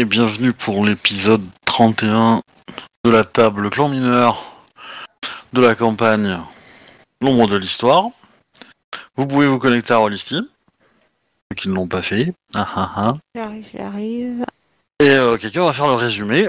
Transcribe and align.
et 0.00 0.06
bienvenue 0.06 0.54
pour 0.54 0.82
l'épisode 0.82 1.42
31 1.66 2.40
de 3.04 3.10
la 3.10 3.22
table 3.22 3.68
clan 3.68 3.90
mineur 3.90 4.66
de 5.52 5.60
la 5.60 5.74
campagne 5.74 6.38
L'ombre 7.20 7.46
de 7.48 7.58
l'histoire. 7.58 8.08
Vous 9.16 9.26
pouvez 9.26 9.46
vous 9.46 9.58
connecter 9.58 9.92
à 9.92 9.98
Rollisteam, 9.98 10.42
ceux 10.42 11.54
qui 11.54 11.68
ne 11.68 11.74
l'ont 11.74 11.86
pas 11.86 12.00
fait. 12.00 12.32
Ah, 12.54 12.66
ah, 12.76 12.92
ah. 12.96 13.12
J'arrive, 13.34 13.68
j'arrive. 13.74 14.46
Et 15.00 15.10
euh, 15.10 15.36
quelqu'un 15.36 15.64
va 15.64 15.74
faire 15.74 15.88
le 15.88 15.92
résumé 15.92 16.48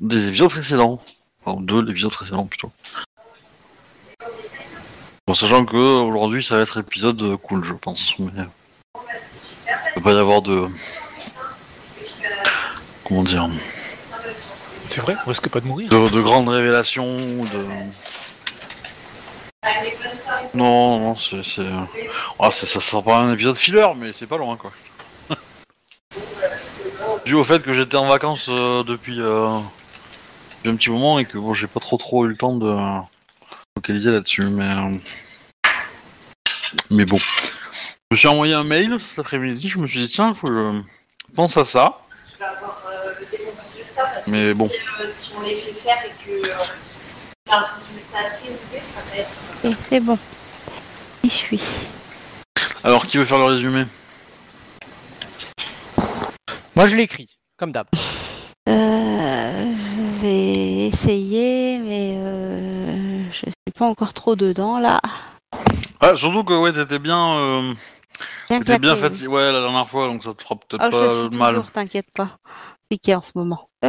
des 0.00 0.28
épisodes 0.28 0.48
précédents. 0.48 1.02
Enfin, 1.44 1.60
de 1.60 1.80
l'épisode 1.80 2.12
précédent 2.12 2.46
plutôt. 2.46 2.72
Bon, 5.26 5.34
sachant 5.34 5.66
que 5.66 5.76
aujourd'hui 5.76 6.42
ça 6.42 6.56
va 6.56 6.62
être 6.62 6.80
épisode 6.80 7.20
euh, 7.20 7.36
cool, 7.36 7.62
je 7.62 7.74
pense. 7.74 8.18
Mais... 8.20 8.44
Il 9.96 10.02
va 10.02 10.12
pas 10.12 10.12
y 10.14 10.18
avoir 10.18 10.40
de. 10.40 10.66
Comment 13.10 13.24
dire 13.24 13.50
C'est 14.88 15.00
vrai, 15.00 15.16
on 15.26 15.28
risque 15.28 15.48
pas 15.48 15.60
de 15.60 15.66
mourir. 15.66 15.90
de, 15.90 16.08
de 16.10 16.20
grandes 16.22 16.48
révélations, 16.48 17.16
de. 17.16 17.66
Non, 20.54 21.00
non, 21.00 21.16
c'est. 21.16 21.42
c'est... 21.44 21.66
Ah, 22.38 22.50
c'est- 22.52 22.66
ça 22.66 22.80
sera 22.80 23.02
pas 23.02 23.16
un 23.18 23.32
épisode 23.32 23.56
filler, 23.56 23.88
mais 23.96 24.12
c'est 24.12 24.26
pas 24.28 24.38
loin 24.38 24.56
quoi. 24.56 24.70
Dû 27.26 27.34
au 27.34 27.42
fait 27.44 27.62
que 27.62 27.72
j'étais 27.74 27.96
en 27.96 28.06
vacances 28.06 28.46
euh, 28.48 28.84
depuis, 28.84 29.20
euh, 29.20 29.58
depuis 30.58 30.70
un 30.70 30.76
petit 30.76 30.90
moment 30.90 31.18
et 31.18 31.24
que 31.24 31.36
bon, 31.36 31.52
j'ai 31.52 31.66
pas 31.66 31.80
trop 31.80 31.96
trop 31.96 32.24
eu 32.26 32.28
le 32.28 32.36
temps 32.36 32.56
de 32.56 32.68
euh, 32.68 33.00
focaliser 33.76 34.12
là-dessus, 34.12 34.44
mais. 34.44 34.64
euh, 34.72 34.94
Mais 36.90 37.04
bon. 37.04 37.18
Je 37.18 38.14
me 38.14 38.16
suis 38.16 38.28
envoyé 38.28 38.54
un 38.54 38.64
mail 38.64 38.98
cet 39.00 39.18
après-midi, 39.18 39.68
je 39.68 39.78
me 39.78 39.86
suis 39.88 40.00
dit, 40.00 40.08
tiens, 40.08 40.32
faut 40.34 40.46
que 40.46 40.72
je 41.28 41.34
pense 41.34 41.56
à 41.56 41.64
ça. 41.64 41.98
Je 42.32 42.38
vais 42.38 42.44
avoir 42.50 42.82
euh, 42.90 43.12
le 43.20 43.26
décompte 43.26 43.78
Mais 44.28 44.52
que 44.52 44.58
bon. 44.58 44.68
si, 44.68 44.74
euh, 44.74 45.08
si 45.12 45.32
on 45.38 45.42
les 45.42 45.54
fait 45.56 45.72
faire 45.72 45.98
et 46.04 46.24
que 46.24 46.46
euh, 46.48 46.52
un 47.50 47.60
résultat 47.60 48.18
assez 48.26 48.46
élevé, 48.48 48.82
ça 48.94 49.00
va 49.10 49.16
être. 49.18 49.30
Et 49.64 49.76
c'est 49.88 50.00
bon. 50.00 50.18
J'y 51.24 51.30
suis. 51.30 51.62
Alors, 52.82 53.06
qui 53.06 53.18
veut 53.18 53.24
faire 53.24 53.38
le 53.38 53.44
résumé? 53.44 53.84
Moi 56.76 56.86
je 56.86 56.96
l'écris, 56.96 57.36
comme 57.58 57.72
d'hab. 57.72 57.86
Euh, 58.68 59.74
je 59.76 60.20
vais 60.22 60.86
essayer, 60.88 61.78
mais 61.78 62.14
euh, 62.16 63.24
je 63.30 63.36
suis 63.46 63.72
pas 63.76 63.86
encore 63.86 64.14
trop 64.14 64.34
dedans 64.36 64.78
là. 64.78 65.00
Ah, 66.00 66.16
surtout 66.16 66.44
que 66.44 66.54
ouais, 66.54 66.72
t'étais 66.72 66.98
bien. 66.98 67.34
euh, 67.34 67.74
Bien 68.48 68.96
fatigué, 68.96 69.26
ouais, 69.28 69.52
la 69.52 69.60
dernière 69.60 69.88
fois, 69.88 70.06
donc 70.06 70.22
ça 70.22 70.32
te 70.34 70.42
fera 70.42 70.56
peut-être 70.56 70.82
Ah, 70.82 70.88
je 70.90 70.96
pas 70.96 71.28
suis 71.28 71.38
mal. 71.38 71.54
toujours, 71.56 71.70
t'inquiète 71.70 72.08
pas. 72.14 72.38
Piqué 72.88 73.14
en 73.14 73.22
ce 73.22 73.30
moment? 73.34 73.68
Euh, 73.84 73.88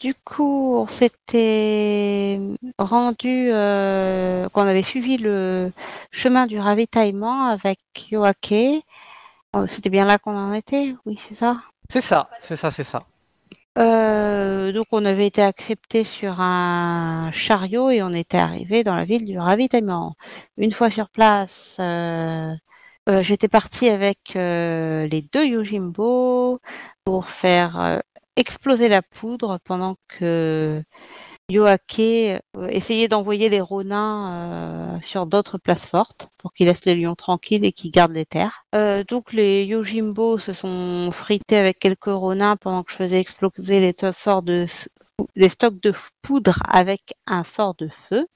du 0.00 0.14
coup, 0.14 0.76
on 0.76 0.86
s'était 0.86 2.40
rendu, 2.78 3.50
euh, 3.52 4.48
qu'on 4.50 4.66
avait 4.66 4.82
suivi 4.82 5.16
le 5.18 5.72
chemin 6.10 6.46
du 6.46 6.58
ravitaillement 6.58 7.46
avec 7.46 7.78
Yoake. 8.10 8.82
Oh, 9.52 9.66
C'était 9.66 9.90
bien 9.90 10.04
là 10.04 10.18
qu'on 10.18 10.36
en 10.36 10.52
était, 10.52 10.94
oui, 11.06 11.16
c'est 11.16 11.34
ça? 11.34 11.62
C'est 11.88 12.00
ça, 12.00 12.28
c'est 12.40 12.56
ça, 12.56 12.70
c'est 12.70 12.84
ça. 12.84 13.04
Euh, 13.76 14.70
donc 14.72 14.86
on 14.92 15.04
avait 15.04 15.26
été 15.26 15.42
accepté 15.42 16.04
sur 16.04 16.40
un 16.40 17.30
chariot 17.32 17.90
et 17.90 18.02
on 18.04 18.10
était 18.10 18.38
arrivé 18.38 18.84
dans 18.84 18.94
la 18.94 19.04
ville 19.04 19.24
du 19.24 19.38
ravitaillement. 19.38 20.14
Une 20.58 20.70
fois 20.72 20.90
sur 20.90 21.08
place, 21.08 21.76
euh, 21.80 22.52
euh, 23.08 23.22
j'étais 23.22 23.48
partie 23.48 23.88
avec 23.88 24.36
euh, 24.36 25.06
les 25.08 25.22
deux 25.22 25.46
Yojimbo 25.46 26.60
pour 27.04 27.26
faire 27.28 27.80
euh, 27.80 27.98
exploser 28.36 28.88
la 28.88 29.02
poudre 29.02 29.58
pendant 29.64 29.96
que 30.08 30.82
Yoake 31.50 32.00
euh, 32.00 32.38
essayait 32.68 33.08
d'envoyer 33.08 33.48
les 33.48 33.60
Ronins 33.60 34.96
euh, 34.96 35.00
sur 35.02 35.26
d'autres 35.26 35.58
places 35.58 35.86
fortes 35.86 36.28
pour 36.38 36.52
qu'ils 36.52 36.66
laissent 36.66 36.86
les 36.86 36.94
lions 36.94 37.14
tranquilles 37.14 37.64
et 37.64 37.72
qu'ils 37.72 37.90
gardent 37.90 38.12
les 38.12 38.24
terres. 38.24 38.64
Euh, 38.74 39.04
donc 39.04 39.32
les 39.32 39.64
Yojimbo 39.64 40.38
se 40.38 40.52
sont 40.52 41.10
frités 41.12 41.56
avec 41.56 41.78
quelques 41.78 42.04
Ronins 42.06 42.56
pendant 42.56 42.82
que 42.82 42.92
je 42.92 42.96
faisais 42.96 43.20
exploser 43.20 43.80
les 43.80 43.94
sorts 44.12 44.42
de 44.42 44.66
les 45.36 45.48
stocks 45.48 45.80
de 45.80 45.92
poudre 46.22 46.58
avec 46.68 47.14
un 47.26 47.44
sort 47.44 47.74
de 47.74 47.88
feu. 47.88 48.26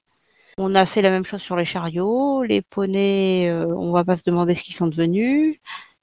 On 0.57 0.75
a 0.75 0.85
fait 0.85 1.01
la 1.01 1.09
même 1.09 1.25
chose 1.25 1.41
sur 1.41 1.55
les 1.55 1.65
chariots, 1.65 2.43
les 2.43 2.61
poneys, 2.61 3.49
euh, 3.49 3.65
on 3.67 3.91
va 3.91 4.03
pas 4.03 4.17
se 4.17 4.23
demander 4.25 4.55
ce 4.55 4.63
qu'ils 4.63 4.75
sont 4.75 4.87
devenus. 4.87 5.59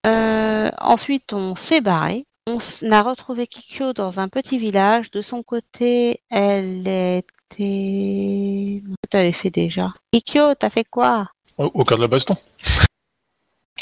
Euh, 0.07 0.71
ensuite, 0.79 1.33
on 1.33 1.55
s'est 1.55 1.81
barré. 1.81 2.26
On 2.49 2.59
a 2.93 3.03
retrouvé 3.03 3.49
Kikyo 3.49 3.93
dans 3.93 4.21
un 4.21 4.29
petit 4.29 4.57
village. 4.59 5.11
De 5.11 5.21
son 5.21 5.43
côté, 5.43 6.21
elle 6.31 6.87
était... 6.87 8.83
Que 9.03 9.09
t'avais 9.11 9.33
fait 9.33 9.51
déjà 9.51 9.93
Kikyo, 10.13 10.55
t'as 10.55 10.71
fait 10.71 10.85
quoi? 10.85 11.31
Au, 11.59 11.65
au 11.67 11.85
cas 11.85 11.97
de 11.97 12.03
la 12.03 12.09
baston. 12.09 12.37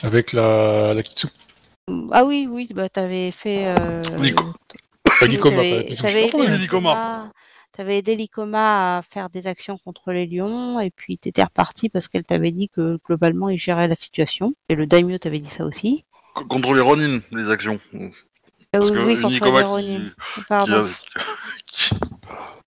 Avec 0.02 0.32
la, 0.32 0.94
la 0.94 1.02
Kitsu. 1.02 1.28
Ah 2.10 2.24
oui, 2.24 2.48
oui, 2.50 2.68
bah 2.74 2.88
t'avais 2.88 3.30
fait... 3.30 3.66
Euh... 3.66 4.00
Nico. 4.18 4.44
Pas 5.20 5.28
Nikoma, 5.28 5.56
t'avais- 5.56 6.28
aidé 6.38 7.98
aidé 7.98 8.16
Likoma 8.16 8.98
à 8.98 9.02
faire 9.02 9.28
des 9.28 9.46
actions 9.46 9.76
contre 9.78 10.12
les 10.12 10.26
lions 10.26 10.80
et 10.80 10.90
puis 10.90 11.18
t'étais 11.18 11.44
reparti 11.44 11.88
parce 11.88 12.08
qu'elle 12.08 12.24
t'avait 12.24 12.50
dit 12.50 12.68
que 12.68 12.98
globalement 13.04 13.48
il 13.48 13.58
gérait 13.58 13.88
la 13.88 13.94
situation. 13.94 14.54
Et 14.68 14.74
le 14.74 14.86
daimyo 14.86 15.18
t'avait 15.18 15.38
dit 15.38 15.50
ça 15.50 15.64
aussi. 15.64 16.04
Contre 16.34 16.74
les 16.74 16.80
Ronin, 16.80 17.20
les 17.30 17.50
actions. 17.50 17.78
Ah 18.74 18.78
Parce 18.78 18.90
oui, 18.90 18.98
oui, 19.06 19.20
contre 19.20 19.78
les 19.78 19.96
qui- 20.34 20.40
Pardon. 20.48 20.84
a- 20.84 20.88
qui- 21.66 21.90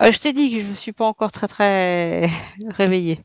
Euh, 0.03 0.12
je 0.12 0.19
t'ai 0.19 0.31
dit 0.31 0.51
que 0.53 0.62
je 0.62 0.68
ne 0.68 0.73
suis 0.75 0.94
pas 0.94 1.06
encore 1.06 1.31
très 1.31 1.47
très 1.47 2.29
réveillée. 2.78 3.19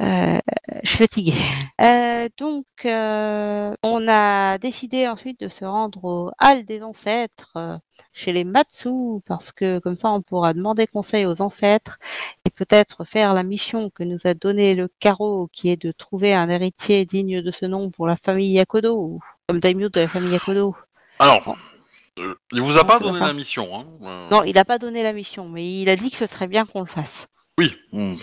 Euh, 0.00 0.38
je 0.84 0.88
suis 0.88 0.98
fatiguée. 0.98 1.34
Euh, 1.80 2.28
donc, 2.38 2.64
euh, 2.84 3.74
on 3.82 4.06
a 4.08 4.56
décidé 4.58 5.08
ensuite 5.08 5.40
de 5.40 5.48
se 5.48 5.64
rendre 5.64 6.04
au 6.04 6.30
hall 6.40 6.64
des 6.64 6.82
ancêtres 6.84 7.80
chez 8.12 8.32
les 8.32 8.44
Matsu 8.44 9.20
parce 9.26 9.50
que 9.52 9.80
comme 9.80 9.96
ça 9.98 10.08
on 10.10 10.22
pourra 10.22 10.54
demander 10.54 10.86
conseil 10.86 11.26
aux 11.26 11.42
ancêtres 11.42 11.98
et 12.46 12.50
peut-être 12.50 13.04
faire 13.04 13.34
la 13.34 13.42
mission 13.42 13.90
que 13.90 14.04
nous 14.04 14.18
a 14.24 14.34
donnée 14.34 14.74
le 14.74 14.88
carreau 15.00 15.48
qui 15.52 15.68
est 15.68 15.82
de 15.82 15.90
trouver 15.92 16.32
un 16.32 16.48
héritier 16.48 17.04
digne 17.04 17.42
de 17.42 17.50
ce 17.50 17.66
nom 17.66 17.90
pour 17.90 18.06
la 18.06 18.16
famille 18.16 18.52
Yakodo, 18.52 19.18
comme 19.48 19.58
daimyo 19.60 19.88
de 19.88 20.00
la 20.00 20.08
famille 20.08 20.32
Yakodo. 20.32 20.74
Alors, 21.18 21.56
euh, 22.18 22.34
il 22.52 22.60
vous 22.60 22.72
a 22.76 22.82
Non, 22.82 22.86
pas 22.86 22.98
donné 23.00 23.18
pas 23.18 23.26
la 23.28 23.32
mission, 23.32 23.68
hein 23.78 23.84
euh, 24.02 24.28
Non, 24.30 24.42
il 24.44 24.54
n'a 24.54 24.64
pas 24.64 24.78
donné 24.78 25.02
la 25.02 25.12
mission, 25.12 25.48
mais 25.48 25.66
il 25.82 25.88
a 25.88 25.96
dit 25.96 26.10
que 26.10 26.16
ce 26.16 26.26
serait 26.26 26.46
bien 26.46 26.64
qu'on 26.66 26.80
le 26.80 26.86
fasse. 26.86 27.26
Oui. 27.58 27.74
hmm. 27.92 28.14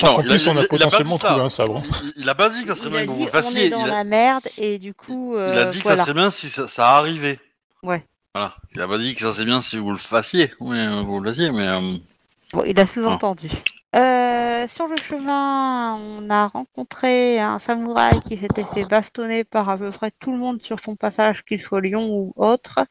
Qu'en 0.00 0.20
il 0.22 0.30
a- 0.30 0.36
plus, 0.36 0.48
on 0.48 0.52
il- 0.52 0.58
a 0.58 0.60
il 0.60 0.60
a 0.60 0.62
pas 0.62 0.68
potentiellement 0.68 1.16
dit 1.16 1.22
ça. 1.22 1.28
trouvé 1.28 1.44
un 1.44 1.48
sabre. 1.48 1.82
Il, 2.04 2.12
il 2.16 2.28
a 2.28 2.34
pas 2.34 2.48
dit 2.50 2.62
que 2.62 2.68
ça 2.68 2.74
serait 2.76 2.86
Il 2.88 2.90
bien 2.92 3.00
a 3.00 3.06
que 3.06 3.10
vous 3.10 3.24
le 3.24 3.28
on 3.28 3.32
fassiez. 3.32 3.66
est 3.66 3.70
dans 3.70 3.78
Il 3.86 3.90
a, 3.90 3.96
la 3.96 4.04
merde 4.04 4.48
et 4.58 4.78
du 4.78 4.94
coup 4.94 5.34
il 5.36 5.40
a 5.40 5.46
euh, 5.46 5.64
dit 5.70 5.78
que 5.78 5.82
voilà. 5.82 5.98
ça 5.98 6.04
serait 6.04 6.14
bien 6.14 6.30
si 6.30 6.48
ça, 6.48 6.68
ça 6.68 6.90
arrivait. 6.96 7.40
Ouais. 7.82 8.04
Voilà. 8.34 8.54
Il 8.74 8.80
a 8.80 8.86
pas 8.88 8.98
dit 8.98 9.14
que 9.14 9.20
ça 9.22 9.32
serait 9.32 9.44
bien 9.44 9.60
si 9.60 9.76
vous 9.78 9.90
le 9.90 9.98
fassiez. 9.98 10.52
Oui, 10.60 10.78
euh, 10.78 11.00
vous 11.02 11.18
le 11.20 11.30
fassiez, 11.32 11.50
mais. 11.50 11.66
euh, 11.66 11.80
Bon, 12.52 12.62
il 12.64 12.78
a 12.78 12.86
sous-entendu. 12.86 13.48
Euh, 13.94 14.66
sur 14.68 14.86
le 14.86 14.96
chemin, 14.96 15.96
on 15.96 16.30
a 16.30 16.46
rencontré 16.46 17.38
un 17.40 17.58
samouraï 17.58 18.22
qui 18.22 18.38
s'était 18.38 18.64
fait 18.64 18.86
bastonner 18.86 19.44
par 19.44 19.68
à 19.68 19.76
peu 19.76 19.90
près 19.90 20.10
tout 20.10 20.32
le 20.32 20.38
monde 20.38 20.62
sur 20.62 20.80
son 20.80 20.96
passage, 20.96 21.44
qu'il 21.44 21.60
soit 21.60 21.82
lion 21.82 22.08
ou 22.10 22.32
autre. 22.36 22.86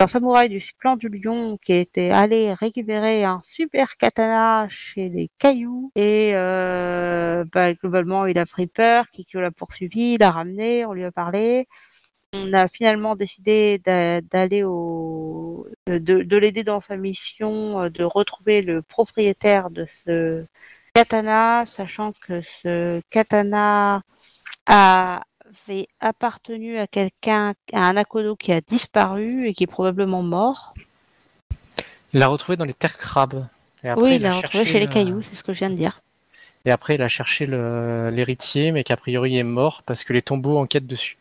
Un 0.00 0.06
samouraï 0.06 0.48
du 0.48 0.60
clan 0.78 0.94
du 0.96 1.08
lion 1.08 1.58
qui 1.60 1.72
était 1.72 2.10
allé 2.10 2.54
récupérer 2.54 3.24
un 3.24 3.40
super 3.42 3.96
katana 3.96 4.68
chez 4.68 5.08
les 5.08 5.28
cailloux 5.38 5.90
et 5.96 6.30
euh, 6.34 7.44
bah, 7.52 7.74
globalement 7.74 8.26
il 8.26 8.38
a 8.38 8.46
pris 8.46 8.68
peur, 8.68 9.10
Kikyo 9.10 9.40
l'a 9.40 9.50
poursuivi, 9.50 10.18
l'a 10.18 10.30
ramené, 10.30 10.86
on 10.86 10.92
lui 10.92 11.04
a 11.04 11.10
parlé. 11.10 11.66
On 12.34 12.52
a 12.52 12.68
finalement 12.68 13.16
décidé 13.16 13.78
d'a- 13.78 14.20
d'aller 14.20 14.62
au 14.62 15.66
de, 15.86 15.96
de 15.98 16.36
l'aider 16.36 16.62
dans 16.62 16.80
sa 16.80 16.96
mission 16.96 17.82
euh, 17.82 17.88
de 17.88 18.04
retrouver 18.04 18.60
le 18.60 18.82
propriétaire 18.82 19.70
de 19.70 19.86
ce 19.86 20.44
katana, 20.94 21.64
sachant 21.64 22.12
que 22.20 22.42
ce 22.42 23.00
katana 23.10 24.02
avait 24.66 25.86
appartenu 26.00 26.78
à 26.78 26.86
quelqu'un, 26.86 27.54
à 27.72 27.88
un 27.88 27.96
Akodo 27.96 28.36
qui 28.36 28.52
a 28.52 28.60
disparu 28.60 29.48
et 29.48 29.54
qui 29.54 29.64
est 29.64 29.68
probablement 29.68 30.22
mort. 30.22 30.74
Il 32.12 32.20
l'a 32.20 32.28
retrouvé 32.28 32.56
dans 32.56 32.66
les 32.66 32.74
terres 32.74 32.98
crabes. 32.98 33.46
Et 33.84 33.88
après, 33.88 34.04
oui, 34.04 34.16
il 34.16 34.22
l'a 34.22 34.32
a 34.32 34.34
retrouvé 34.34 34.66
chez 34.66 34.80
les 34.80 34.86
le- 34.86 34.92
cailloux, 34.92 35.22
c'est 35.22 35.34
ce 35.34 35.42
que 35.42 35.52
je 35.54 35.60
viens 35.60 35.70
de 35.70 35.76
dire. 35.76 36.00
Et 36.66 36.70
après, 36.70 36.96
il 36.96 37.02
a 37.02 37.08
cherché 37.08 37.46
le- 37.46 38.10
l'héritier, 38.10 38.72
mais 38.72 38.84
qu'a 38.84 38.96
priori 38.98 39.38
est 39.38 39.44
mort 39.44 39.82
parce 39.84 40.04
que 40.04 40.12
les 40.12 40.20
tombeaux 40.22 40.58
enquêtent 40.58 40.86
dessus. 40.86 41.16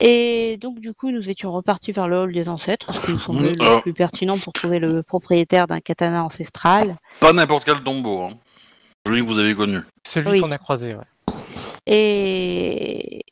Et 0.00 0.58
donc, 0.60 0.80
du 0.80 0.92
coup, 0.92 1.10
nous 1.10 1.30
étions 1.30 1.52
repartis 1.52 1.92
vers 1.92 2.08
le 2.08 2.18
hall 2.18 2.32
des 2.32 2.48
ancêtres, 2.48 2.92
ce 2.94 3.06
qui 3.06 3.12
nous 3.12 3.18
semblait 3.18 3.52
le 3.54 3.62
alors. 3.62 3.82
plus 3.82 3.92
pertinent 3.94 4.36
pour 4.38 4.52
trouver 4.52 4.78
le 4.78 5.02
propriétaire 5.02 5.66
d'un 5.66 5.80
katana 5.80 6.24
ancestral. 6.24 6.96
Pas 7.20 7.32
n'importe 7.32 7.64
quel 7.64 7.82
tombeau. 7.82 8.22
Hein. 8.22 8.30
Celui 9.06 9.20
que 9.20 9.26
vous 9.26 9.38
avez 9.38 9.54
connu. 9.54 9.78
Celui 10.06 10.30
Oui. 10.32 10.40
qu'on 10.40 10.50
a 10.50 10.58
croisé, 10.58 10.94
ouais. 10.94 11.04
Et 11.86 13.24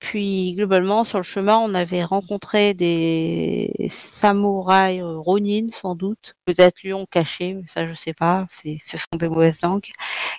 puis 0.00 0.54
globalement 0.56 1.04
sur 1.04 1.18
le 1.18 1.22
chemin, 1.22 1.56
on 1.58 1.74
avait 1.74 2.02
rencontré 2.02 2.74
des 2.74 3.72
samouraïs 3.88 5.00
euh, 5.00 5.18
Ronin 5.18 5.68
sans 5.72 5.94
doute, 5.94 6.34
peut-être 6.44 6.82
lions 6.82 7.06
cachés, 7.08 7.54
mais 7.54 7.62
ça 7.68 7.86
je 7.86 7.94
sais 7.94 8.12
pas. 8.12 8.46
C'est, 8.50 8.78
ce 8.88 8.96
sont 8.96 9.16
des 9.16 9.28
mauvaises 9.28 9.60
langues 9.62 9.86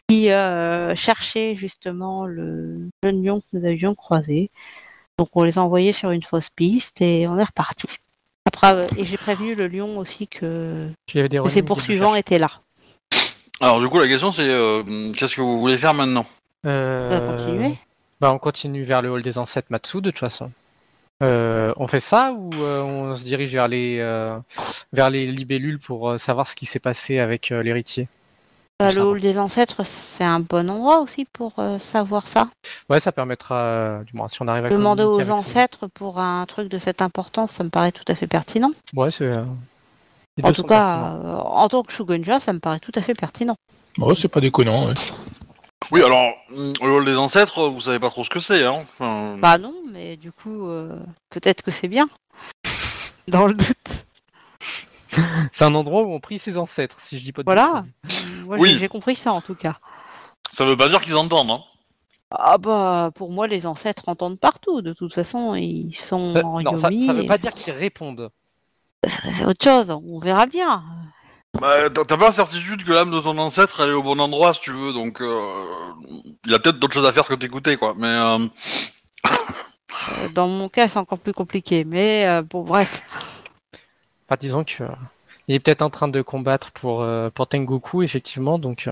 qui 0.09 0.31
euh, 0.31 0.93
cherchaient 0.97 1.55
justement 1.55 2.25
le 2.25 2.89
jeune 3.03 3.23
lion 3.23 3.39
que 3.39 3.45
nous 3.57 3.65
avions 3.65 3.95
croisé. 3.95 4.51
Donc 5.21 5.29
on 5.35 5.43
les 5.43 5.59
a 5.59 5.61
envoyés 5.61 5.93
sur 5.93 6.09
une 6.09 6.23
fausse 6.23 6.49
piste 6.49 6.99
et 6.99 7.27
on 7.27 7.37
est 7.37 7.43
reparti. 7.43 7.85
Après, 8.47 8.73
euh, 8.73 8.85
et 8.97 9.05
j'ai 9.05 9.17
prévenu 9.17 9.53
le 9.53 9.67
lion 9.67 9.99
aussi 9.99 10.27
que, 10.27 10.87
que 11.13 11.49
ses 11.49 11.61
poursuivants 11.61 12.15
étaient 12.15 12.39
là. 12.39 12.49
Alors 13.59 13.79
du 13.79 13.87
coup, 13.87 13.99
la 13.99 14.07
question 14.07 14.31
c'est 14.31 14.49
euh, 14.49 14.81
qu'est-ce 15.15 15.35
que 15.35 15.41
vous 15.41 15.59
voulez 15.59 15.77
faire 15.77 15.93
maintenant? 15.93 16.25
On 16.63 16.69
Euh, 16.71 17.09
va 17.11 17.35
continuer. 17.37 17.77
Bah, 18.19 18.31
on 18.33 18.39
continue 18.39 18.83
vers 18.83 19.03
le 19.03 19.11
hall 19.11 19.21
des 19.21 19.37
ancêtres 19.37 19.67
Matsu, 19.69 20.01
de 20.01 20.09
toute 20.09 20.17
façon. 20.17 20.51
Euh, 21.21 21.71
on 21.77 21.87
fait 21.87 21.99
ça 21.99 22.33
ou 22.35 22.49
euh, 22.55 22.81
on 22.81 23.15
se 23.15 23.23
dirige 23.23 23.51
vers 23.53 23.67
les, 23.67 23.99
euh, 23.99 24.39
vers 24.91 25.11
les 25.11 25.27
libellules 25.27 25.77
pour 25.77 26.09
euh, 26.09 26.17
savoir 26.17 26.47
ce 26.47 26.55
qui 26.55 26.65
s'est 26.65 26.79
passé 26.79 27.19
avec 27.19 27.51
euh, 27.51 27.61
l'héritier? 27.61 28.07
Bah, 28.81 28.91
le 28.91 29.01
hall 29.03 29.21
des 29.21 29.37
ancêtres, 29.37 29.85
c'est 29.85 30.23
un 30.23 30.39
bon 30.39 30.69
endroit 30.69 30.99
aussi 31.01 31.25
pour 31.25 31.53
euh, 31.59 31.77
savoir 31.79 32.25
ça. 32.25 32.47
Ouais, 32.89 32.99
ça 32.99 33.11
permettra, 33.11 33.55
euh, 33.55 34.03
du 34.03 34.15
moins, 34.15 34.27
si 34.27 34.41
on 34.41 34.47
arrive 34.47 34.65
à 34.65 34.69
Demander 34.69 35.03
aux 35.03 35.29
ancêtres 35.29 35.87
pour 35.87 36.19
un 36.19 36.45
truc 36.47 36.67
de 36.67 36.79
cette 36.79 37.01
importance, 37.01 37.51
ça 37.51 37.63
me 37.63 37.69
paraît 37.69 37.91
tout 37.91 38.03
à 38.07 38.15
fait 38.15 38.27
pertinent. 38.27 38.71
Ouais, 38.95 39.11
c'est. 39.11 39.25
euh, 39.25 39.43
En 40.43 40.51
tout 40.51 40.63
cas, 40.63 40.97
euh, 40.97 41.35
en 41.37 41.67
tant 41.69 41.83
que 41.83 41.91
Shugenja, 41.93 42.39
ça 42.39 42.53
me 42.53 42.59
paraît 42.59 42.79
tout 42.79 42.91
à 42.95 43.01
fait 43.01 43.13
pertinent. 43.13 43.55
Bon, 43.97 44.15
c'est 44.15 44.27
pas 44.29 44.41
déconnant. 44.41 44.87
ouais. 44.87 44.93
Oui, 45.91 46.01
alors 46.03 46.33
hum, 46.55 46.73
le 46.81 46.91
hall 46.91 47.05
des 47.05 47.17
ancêtres, 47.17 47.67
vous 47.67 47.81
savez 47.81 47.99
pas 47.99 48.09
trop 48.09 48.23
ce 48.23 48.29
que 48.29 48.39
c'est, 48.39 48.63
hein 48.65 48.77
Enfin, 48.93 49.35
Bah 49.39 49.57
non, 49.57 49.73
mais 49.91 50.15
du 50.15 50.31
coup, 50.31 50.67
euh, 50.67 50.97
peut-être 51.29 51.63
que 51.63 51.71
c'est 51.71 51.87
bien. 51.87 52.07
Dans 53.27 53.45
le 53.47 53.53
doute. 53.53 54.05
C'est 55.51 55.65
un 55.65 55.75
endroit 55.75 56.03
où 56.03 56.11
on 56.13 56.19
prie 56.19 56.39
ses 56.39 56.57
ancêtres, 56.57 56.99
si 56.99 57.19
je 57.19 57.23
dis 57.23 57.31
pas 57.31 57.41
de 57.41 57.45
Voilà. 57.45 57.83
Moi, 58.45 58.57
Oui. 58.59 58.69
j'ai- 58.71 58.79
j'ai 58.79 58.87
compris 58.87 59.15
ça 59.15 59.33
en 59.33 59.41
tout 59.41 59.55
cas. 59.55 59.77
Ça 60.53 60.65
veut 60.65 60.77
pas 60.77 60.89
dire 60.89 61.01
qu'ils 61.01 61.15
entendent, 61.15 61.51
hein 61.51 61.63
Ah 62.31 62.57
bah, 62.57 63.11
pour 63.15 63.31
moi, 63.31 63.47
les 63.47 63.65
ancêtres 63.65 64.07
entendent 64.07 64.39
partout. 64.39 64.81
De 64.81 64.93
toute 64.93 65.13
façon, 65.13 65.55
ils 65.55 65.93
sont 65.95 66.35
Euh, 66.35 66.41
en 66.43 66.61
non, 66.61 66.75
ça, 66.75 66.89
Yomi 66.89 67.05
ça 67.07 67.13
veut 67.13 67.25
pas 67.25 67.37
dire 67.37 67.53
qu'ils 67.53 67.73
répondent. 67.73 68.29
C'est 69.05 69.45
autre 69.45 69.63
chose, 69.63 69.89
on 69.91 70.19
verra 70.19 70.45
bien. 70.45 70.83
Bah, 71.59 71.89
t'as 71.89 72.05
t'as 72.05 72.17
pas 72.17 72.27
la 72.27 72.31
certitude 72.31 72.85
que 72.85 72.93
l'âme 72.93 73.11
de 73.11 73.19
ton 73.19 73.37
ancêtre 73.37 73.81
elle 73.81 73.89
est 73.89 73.93
au 73.93 74.03
bon 74.03 74.17
endroit 74.21 74.53
si 74.53 74.61
tu 74.61 74.71
veux, 74.71 74.93
donc 74.93 75.19
euh, 75.21 75.63
il 76.45 76.53
a 76.53 76.59
peut-être 76.59 76.79
d'autres 76.79 76.93
choses 76.93 77.05
à 77.05 77.11
faire 77.11 77.25
que 77.27 77.33
t'écouter 77.33 77.75
quoi. 77.75 77.93
Mais 77.97 78.07
euh, 78.07 78.47
Euh, 80.23 80.29
Dans 80.29 80.47
mon 80.47 80.69
cas, 80.69 80.87
c'est 80.87 80.97
encore 80.97 81.19
plus 81.19 81.33
compliqué. 81.33 81.83
Mais 81.83 82.25
euh, 82.25 82.41
bon, 82.41 82.63
bref. 82.63 83.01
Enfin, 84.31 84.37
disons 84.39 84.63
que. 84.63 84.83
euh, 84.83 84.87
il 85.49 85.55
est 85.55 85.59
peut-être 85.59 85.81
en 85.81 85.89
train 85.89 86.07
de 86.07 86.21
combattre 86.21 86.71
pour, 86.71 87.01
euh, 87.01 87.29
pour 87.29 87.45
Tengoku, 87.47 88.01
effectivement. 88.03 88.57
Donc, 88.59 88.87
euh, 88.87 88.91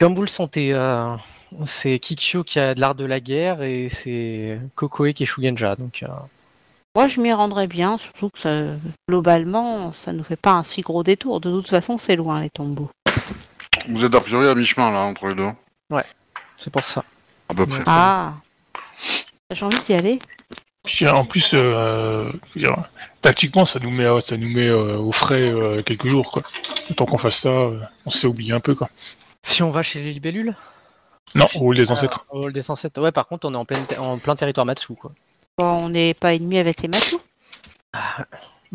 comme 0.00 0.14
vous 0.14 0.22
le 0.22 0.28
sentez, 0.28 0.72
euh, 0.72 1.14
c'est 1.66 1.98
Kikyo 1.98 2.42
qui 2.42 2.58
a 2.58 2.74
de 2.74 2.80
l'art 2.80 2.94
de 2.94 3.04
la 3.04 3.20
guerre 3.20 3.62
et 3.62 3.90
c'est 3.90 4.58
Kokoe 4.74 5.12
qui 5.12 5.24
est 5.24 5.26
Shugenja. 5.26 5.76
Donc, 5.76 6.02
euh, 6.02 6.06
Moi, 6.94 7.06
je 7.08 7.20
m'y 7.20 7.34
rendrais 7.34 7.66
bien, 7.66 7.98
surtout 7.98 8.30
que 8.30 8.38
ça- 8.38 8.72
globalement, 9.06 9.92
ça 9.92 10.14
nous 10.14 10.24
fait 10.24 10.36
pas 10.36 10.52
un 10.52 10.62
si 10.62 10.80
gros 10.80 11.02
détour. 11.02 11.42
De 11.42 11.50
toute 11.50 11.68
façon, 11.68 11.98
c'est 11.98 12.16
loin 12.16 12.40
les 12.40 12.48
tombeaux. 12.48 12.88
vous 13.90 14.04
êtes 14.06 14.14
a 14.14 14.20
priori 14.22 14.48
à 14.48 14.54
mi-chemin 14.54 14.90
là 14.90 15.00
entre 15.00 15.26
les 15.26 15.34
deux, 15.34 15.50
c'est 16.56 16.70
pour 16.72 16.86
ça. 16.86 17.04
à 17.50 17.54
peu 17.54 17.66
près. 17.66 17.82
Ah, 17.84 18.32
j'ai 19.50 19.66
envie 19.66 19.82
d'y 19.82 19.92
aller. 19.92 20.18
Puis, 20.86 21.06
En 21.08 21.24
plus, 21.24 21.50
euh, 21.54 22.30
dire, 22.54 22.76
tactiquement, 23.22 23.64
ça 23.64 23.78
nous 23.80 23.90
met, 23.90 24.04
euh, 24.06 24.20
ça 24.20 24.36
nous 24.36 24.48
met 24.48 24.68
euh, 24.68 24.96
au 24.98 25.12
frais 25.12 25.40
euh, 25.40 25.82
quelques 25.82 26.06
jours. 26.06 26.30
Quoi. 26.32 26.42
Tant 26.96 27.04
qu'on 27.06 27.18
fasse 27.18 27.40
ça, 27.40 27.48
euh, 27.50 27.78
on 28.06 28.10
s'est 28.10 28.26
oublié 28.26 28.52
un 28.52 28.60
peu. 28.60 28.74
Quoi. 28.74 28.88
Si 29.42 29.62
on 29.62 29.70
va 29.70 29.82
chez 29.82 30.00
les 30.00 30.12
libellules 30.12 30.54
Non, 31.34 31.46
au 31.56 31.68
hall 31.68 31.76
des 31.76 31.90
ancêtres. 31.90 32.24
Au 32.30 32.44
hall 32.44 32.52
des 32.52 32.70
ancêtres. 32.70 33.00
Ouais, 33.02 33.12
par 33.12 33.26
contre, 33.26 33.46
on 33.48 33.54
est 33.54 33.56
en 33.56 33.64
plein, 33.64 33.80
en 33.98 34.18
plein 34.18 34.36
territoire 34.36 34.64
Matsu, 34.64 34.94
quoi. 34.94 35.10
Bon, 35.58 35.64
on 35.64 35.88
n'est 35.88 36.14
pas 36.14 36.34
ennemis 36.34 36.58
avec 36.58 36.80
les 36.82 36.88
Matsu. 36.88 37.16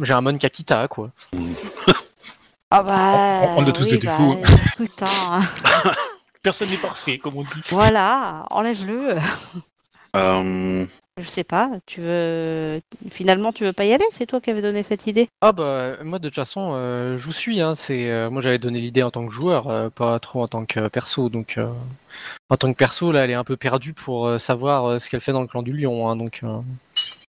J'ai 0.01 0.13
un 0.13 0.21
Mon 0.21 0.37
Kakita, 0.37 0.87
quoi. 0.87 1.09
Ah 2.71 2.83
bah, 2.83 3.41
On- 3.57 3.63
on 3.63 3.67
a 3.67 3.71
tous 3.71 3.83
oui, 3.83 3.99
des 3.99 4.07
bah, 4.07 4.17
défauts. 4.17 4.41
écoute, 4.73 5.03
hein, 5.03 5.41
Personne 6.41 6.69
n'est 6.69 6.77
parfait, 6.77 7.17
comme 7.19 7.37
on 7.37 7.43
dit. 7.43 7.49
voilà, 7.69 8.45
enlève-le. 8.49 9.17
Euh, 10.15 10.85
Je 11.17 11.27
sais 11.27 11.43
pas, 11.43 11.69
tu 11.85 11.99
veux... 12.01 12.81
Finalement, 13.09 13.51
tu 13.51 13.65
veux 13.65 13.73
pas 13.73 13.83
y 13.85 13.93
aller? 13.93 14.05
C'est 14.11 14.25
toi 14.25 14.39
qui 14.39 14.49
avais 14.49 14.61
donné 14.61 14.81
cette 14.81 15.07
idée. 15.07 15.27
Ah 15.41 15.51
bah 15.51 16.01
moi 16.03 16.19
de 16.19 16.29
toute 16.29 16.35
façon 16.35 16.71
euh, 16.73 17.17
je 17.17 17.25
vous 17.25 17.33
suis 17.33 17.61
hein, 17.61 17.75
c'est 17.75 18.09
euh, 18.09 18.29
moi 18.29 18.41
j'avais 18.41 18.57
donné 18.57 18.79
l'idée 18.79 19.03
en 19.03 19.11
tant 19.11 19.25
que 19.25 19.31
joueur 19.31 19.67
euh, 19.67 19.89
pas 19.89 20.17
trop 20.19 20.41
en 20.41 20.47
tant 20.47 20.65
que 20.65 20.87
perso. 20.87 21.29
Donc 21.29 21.57
euh, 21.57 21.67
en 22.49 22.57
tant 22.57 22.71
que 22.71 22.77
perso 22.77 23.11
là 23.11 23.25
elle 23.25 23.31
est 23.31 23.35
un 23.35 23.43
peu 23.43 23.57
perdue 23.57 23.93
pour 23.93 24.25
euh, 24.27 24.37
savoir 24.37 24.85
euh, 24.85 24.99
ce 24.99 25.09
qu'elle 25.09 25.21
fait 25.21 25.33
dans 25.33 25.41
le 25.41 25.47
clan 25.47 25.61
du 25.63 25.73
lion 25.73 26.09
hein, 26.09 26.15
donc 26.15 26.39
euh, 26.43 26.59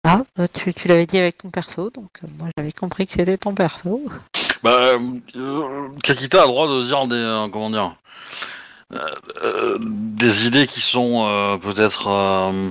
Ah, 0.04 0.22
bah, 0.36 0.48
tu, 0.48 0.74
tu 0.74 0.88
l'avais 0.88 1.06
dit 1.06 1.18
avec 1.18 1.38
ton 1.38 1.50
perso, 1.50 1.90
donc 1.90 2.10
euh, 2.24 2.26
moi 2.38 2.48
j'avais 2.58 2.72
compris 2.72 3.06
que 3.06 3.12
c'était 3.12 3.38
ton 3.38 3.54
perso. 3.54 4.02
bah, 4.62 4.96
Kakita 6.02 6.42
a 6.42 6.46
le 6.46 6.48
droit 6.52 6.66
de 6.68 6.84
dire 6.84 7.06
des 7.06 7.14
euh, 7.16 7.48
comment 7.48 7.70
dire 7.70 7.94
euh, 8.92 8.98
euh, 9.44 9.78
des 9.82 10.46
idées 10.46 10.66
qui 10.66 10.80
sont 10.80 11.26
euh, 11.28 11.58
peut-être 11.58 12.08
euh, 12.08 12.70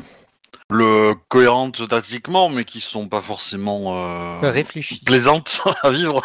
le 0.69 1.13
cohérentes 1.29 1.87
tactiquement, 1.87 2.49
mais 2.49 2.65
qui 2.65 2.81
sont 2.81 3.07
pas 3.07 3.21
forcément 3.21 3.95
euh, 3.95 4.39
réfléchis. 4.51 5.01
plaisantes 5.03 5.61
à 5.83 5.89
vivre. 5.91 6.21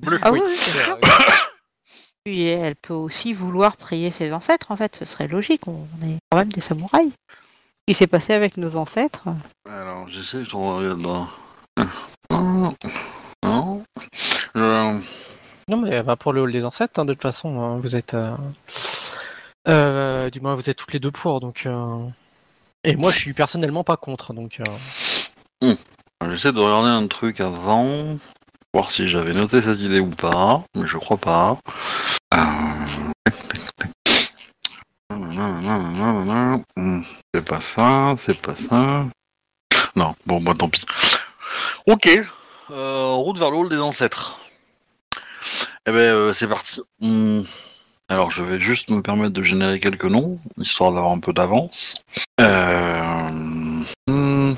Plus. 0.00 0.18
Ah 0.22 0.32
Oui, 0.32 0.40
oui, 2.26 2.44
elle 2.46 2.76
peut 2.76 2.94
aussi 2.94 3.32
vouloir 3.32 3.76
prier 3.76 4.10
ses 4.10 4.32
ancêtres, 4.32 4.70
en 4.70 4.76
fait, 4.76 4.94
ce 4.96 5.04
serait 5.04 5.26
logique, 5.28 5.66
on 5.66 5.86
est 6.04 6.16
quand 6.30 6.38
même 6.38 6.52
des 6.52 6.60
samouraïs. 6.60 7.12
Ce 7.28 7.92
qui 7.92 7.94
s'est 7.94 8.06
passé 8.06 8.32
avec 8.32 8.56
nos 8.56 8.76
ancêtres 8.76 9.24
Alors, 9.68 10.08
j'essaie 10.08 10.38
de 10.42 10.54
regarder 10.54 11.02
dans... 11.02 11.28
Non. 12.30 12.68
Non. 13.44 13.84
Je- 14.54 15.00
Non 15.68 15.76
mais 15.78 16.02
bah, 16.02 16.14
pour 16.16 16.32
le 16.32 16.42
hall 16.42 16.52
des 16.52 16.64
ancêtres 16.64 17.00
hein, 17.00 17.04
de 17.04 17.12
toute 17.12 17.22
façon 17.22 17.60
hein, 17.60 17.78
vous 17.80 17.96
êtes 17.96 18.14
euh, 18.14 18.36
euh, 19.68 20.30
du 20.30 20.40
moins 20.40 20.54
vous 20.54 20.68
êtes 20.70 20.76
toutes 20.76 20.92
les 20.92 20.98
deux 21.00 21.10
pour 21.10 21.40
donc 21.40 21.64
euh, 21.66 22.04
et 22.84 22.96
moi 22.96 23.10
je 23.10 23.18
suis 23.18 23.32
personnellement 23.32 23.84
pas 23.84 23.96
contre 23.96 24.32
donc 24.32 24.60
euh, 24.60 25.74
J'essaie 26.30 26.52
de 26.52 26.60
regarder 26.60 26.88
un 26.88 27.08
truc 27.08 27.40
avant, 27.40 28.16
voir 28.72 28.90
si 28.90 29.06
j'avais 29.06 29.32
noté 29.32 29.60
cette 29.60 29.80
idée 29.80 30.00
ou 30.00 30.08
pas, 30.08 30.64
mais 30.74 30.86
je 30.86 30.96
crois 30.96 31.18
pas. 31.18 31.58
Hmm, 36.76 37.02
C'est 37.34 37.44
pas 37.44 37.60
ça, 37.60 38.14
c'est 38.16 38.40
pas 38.40 38.56
ça. 38.56 39.06
Non, 39.94 40.14
bon, 40.26 40.40
bah 40.40 40.54
tant 40.58 40.68
pis. 40.68 40.84
Ok, 41.86 42.08
euh, 42.70 43.12
route 43.12 43.38
vers 43.38 43.50
le 43.50 43.68
des 43.68 43.80
ancêtres. 43.80 44.40
Eh 45.86 45.92
ben, 45.92 45.98
euh, 45.98 46.32
c'est 46.32 46.48
parti. 46.48 46.80
Hmm. 47.00 47.42
Alors, 48.08 48.30
je 48.30 48.42
vais 48.42 48.60
juste 48.60 48.90
me 48.90 49.02
permettre 49.02 49.32
de 49.32 49.42
générer 49.42 49.80
quelques 49.80 50.04
noms, 50.04 50.38
histoire 50.56 50.92
d'avoir 50.92 51.12
un 51.12 51.20
peu 51.20 51.32
d'avance. 51.32 51.94
Euh... 52.40 53.28
hmm. 54.06 54.54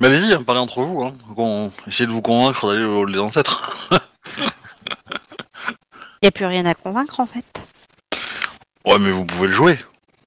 Mais 0.00 0.06
allez-y, 0.08 0.32
hein, 0.32 0.42
parlez 0.44 0.60
entre 0.60 0.82
vous. 0.82 1.02
Hein. 1.02 1.70
Essayez 1.86 2.06
de 2.06 2.12
vous 2.12 2.22
convaincre 2.22 2.68
d'aller 2.68 2.84
au 2.84 3.00
hall 3.00 3.12
des 3.12 3.18
ancêtres. 3.18 3.88
Il 6.20 6.24
n'y 6.24 6.28
a 6.28 6.32
plus 6.32 6.46
rien 6.46 6.66
à 6.66 6.74
convaincre, 6.74 7.20
en 7.20 7.26
fait. 7.26 7.44
Ouais, 8.86 8.98
mais 8.98 9.10
vous 9.10 9.24
pouvez 9.24 9.48
le 9.48 9.52
jouer. 9.52 9.78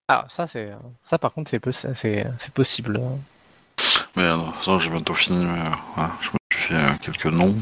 ah 0.08 0.26
ça 0.30 0.46
c'est 0.46 0.72
ça 1.04 1.18
par 1.18 1.34
contre 1.34 1.50
c'est 1.50 1.58
possi- 1.64 1.94
c'est 1.94 2.28
c'est 2.38 2.54
possible 2.54 3.02
Mais 4.16 4.24
euh, 4.24 4.38
ça, 4.62 4.78
j'ai 4.78 4.90
bientôt 4.90 5.14
fini. 5.16 5.46
Mais, 5.46 5.64
euh, 5.98 6.08
je 6.22 6.30
me 6.30 6.36
suis 6.54 6.68
fait 6.68 6.76
euh, 6.76 6.98
quelques 7.02 7.26
noms, 7.26 7.56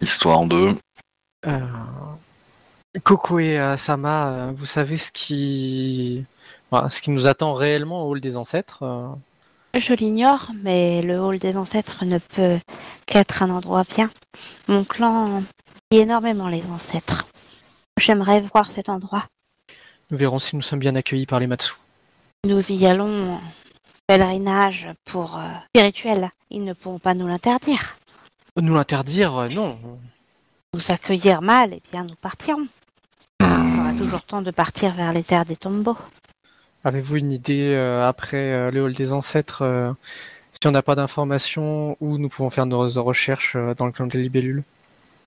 histoire 0.00 0.44
de. 0.46 0.74
Euh, 1.46 1.60
Coco 3.04 3.38
et 3.38 3.74
Sama, 3.76 4.52
vous 4.56 4.64
savez 4.64 4.96
ce 4.96 5.12
qui... 5.12 6.24
ce 6.72 7.00
qui 7.02 7.10
nous 7.10 7.26
attend 7.26 7.52
réellement 7.52 8.04
au 8.04 8.10
hall 8.12 8.20
des 8.20 8.36
ancêtres 8.38 8.84
Je 9.78 9.92
l'ignore, 9.92 10.52
mais 10.62 11.02
le 11.02 11.20
hall 11.20 11.38
des 11.38 11.58
ancêtres 11.58 12.06
ne 12.06 12.16
peut 12.16 12.58
qu'être 13.04 13.42
un 13.42 13.50
endroit 13.50 13.84
bien. 13.84 14.10
Mon 14.68 14.84
clan 14.84 15.42
dit 15.90 15.98
énormément 15.98 16.48
les 16.48 16.64
ancêtres. 16.70 17.26
J'aimerais 18.00 18.40
voir 18.40 18.70
cet 18.70 18.88
endroit. 18.88 19.26
Nous 20.10 20.16
verrons 20.16 20.38
si 20.38 20.56
nous 20.56 20.62
sommes 20.62 20.78
bien 20.78 20.94
accueillis 20.94 21.26
par 21.26 21.40
les 21.40 21.46
Matsu. 21.46 21.74
Nous 22.46 22.72
y 22.72 22.86
allons 22.86 23.34
en 23.34 23.40
pèlerinage 24.06 24.88
pour 25.04 25.36
euh, 25.36 25.42
spirituel. 25.74 26.30
Ils 26.48 26.64
ne 26.64 26.72
pourront 26.72 26.98
pas 26.98 27.12
nous 27.12 27.26
l'interdire. 27.26 27.98
Nous 28.58 28.74
l'interdire, 28.74 29.36
euh, 29.36 29.48
non. 29.50 29.78
Nous 30.72 30.90
accueillir 30.90 31.42
mal, 31.42 31.74
eh 31.74 31.82
bien 31.92 32.04
nous 32.04 32.14
partirons. 32.14 32.66
On 33.40 33.78
aura 33.78 33.92
toujours 33.92 34.22
temps 34.22 34.42
de 34.42 34.50
partir 34.50 34.94
vers 34.94 35.12
les 35.12 35.22
terres 35.22 35.44
des 35.44 35.56
tombeaux. 35.56 35.98
Avez-vous 36.86 37.16
une 37.16 37.32
idée 37.32 37.74
euh, 37.74 38.06
après 38.06 38.52
euh, 38.52 38.70
le 38.70 38.80
hall 38.80 38.92
des 38.92 39.12
ancêtres 39.12 39.62
euh, 39.62 39.90
si 40.52 40.68
on 40.68 40.70
n'a 40.70 40.82
pas 40.82 40.94
d'informations 40.94 41.96
où 41.98 42.16
nous 42.16 42.28
pouvons 42.28 42.48
faire 42.48 42.64
nos 42.64 42.86
recherches 43.02 43.56
euh, 43.56 43.74
dans 43.74 43.86
le 43.86 43.90
clan 43.90 44.06
des 44.06 44.22
libellules? 44.22 44.62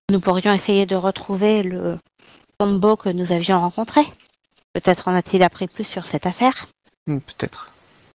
Nous 0.09 0.21
pourrions 0.21 0.53
essayer 0.53 0.85
de 0.85 0.95
retrouver 0.95 1.61
le 1.61 1.99
tombeau 2.59 2.95
que 2.95 3.09
nous 3.09 3.33
avions 3.33 3.59
rencontré. 3.59 3.99
Peut-être 4.71 5.09
en 5.09 5.13
a-t-il 5.13 5.43
appris 5.43 5.67
plus 5.67 5.83
sur 5.83 6.05
cette 6.05 6.25
affaire. 6.25 6.67
Hmm, 7.07 7.19
Peut-être. 7.19 7.73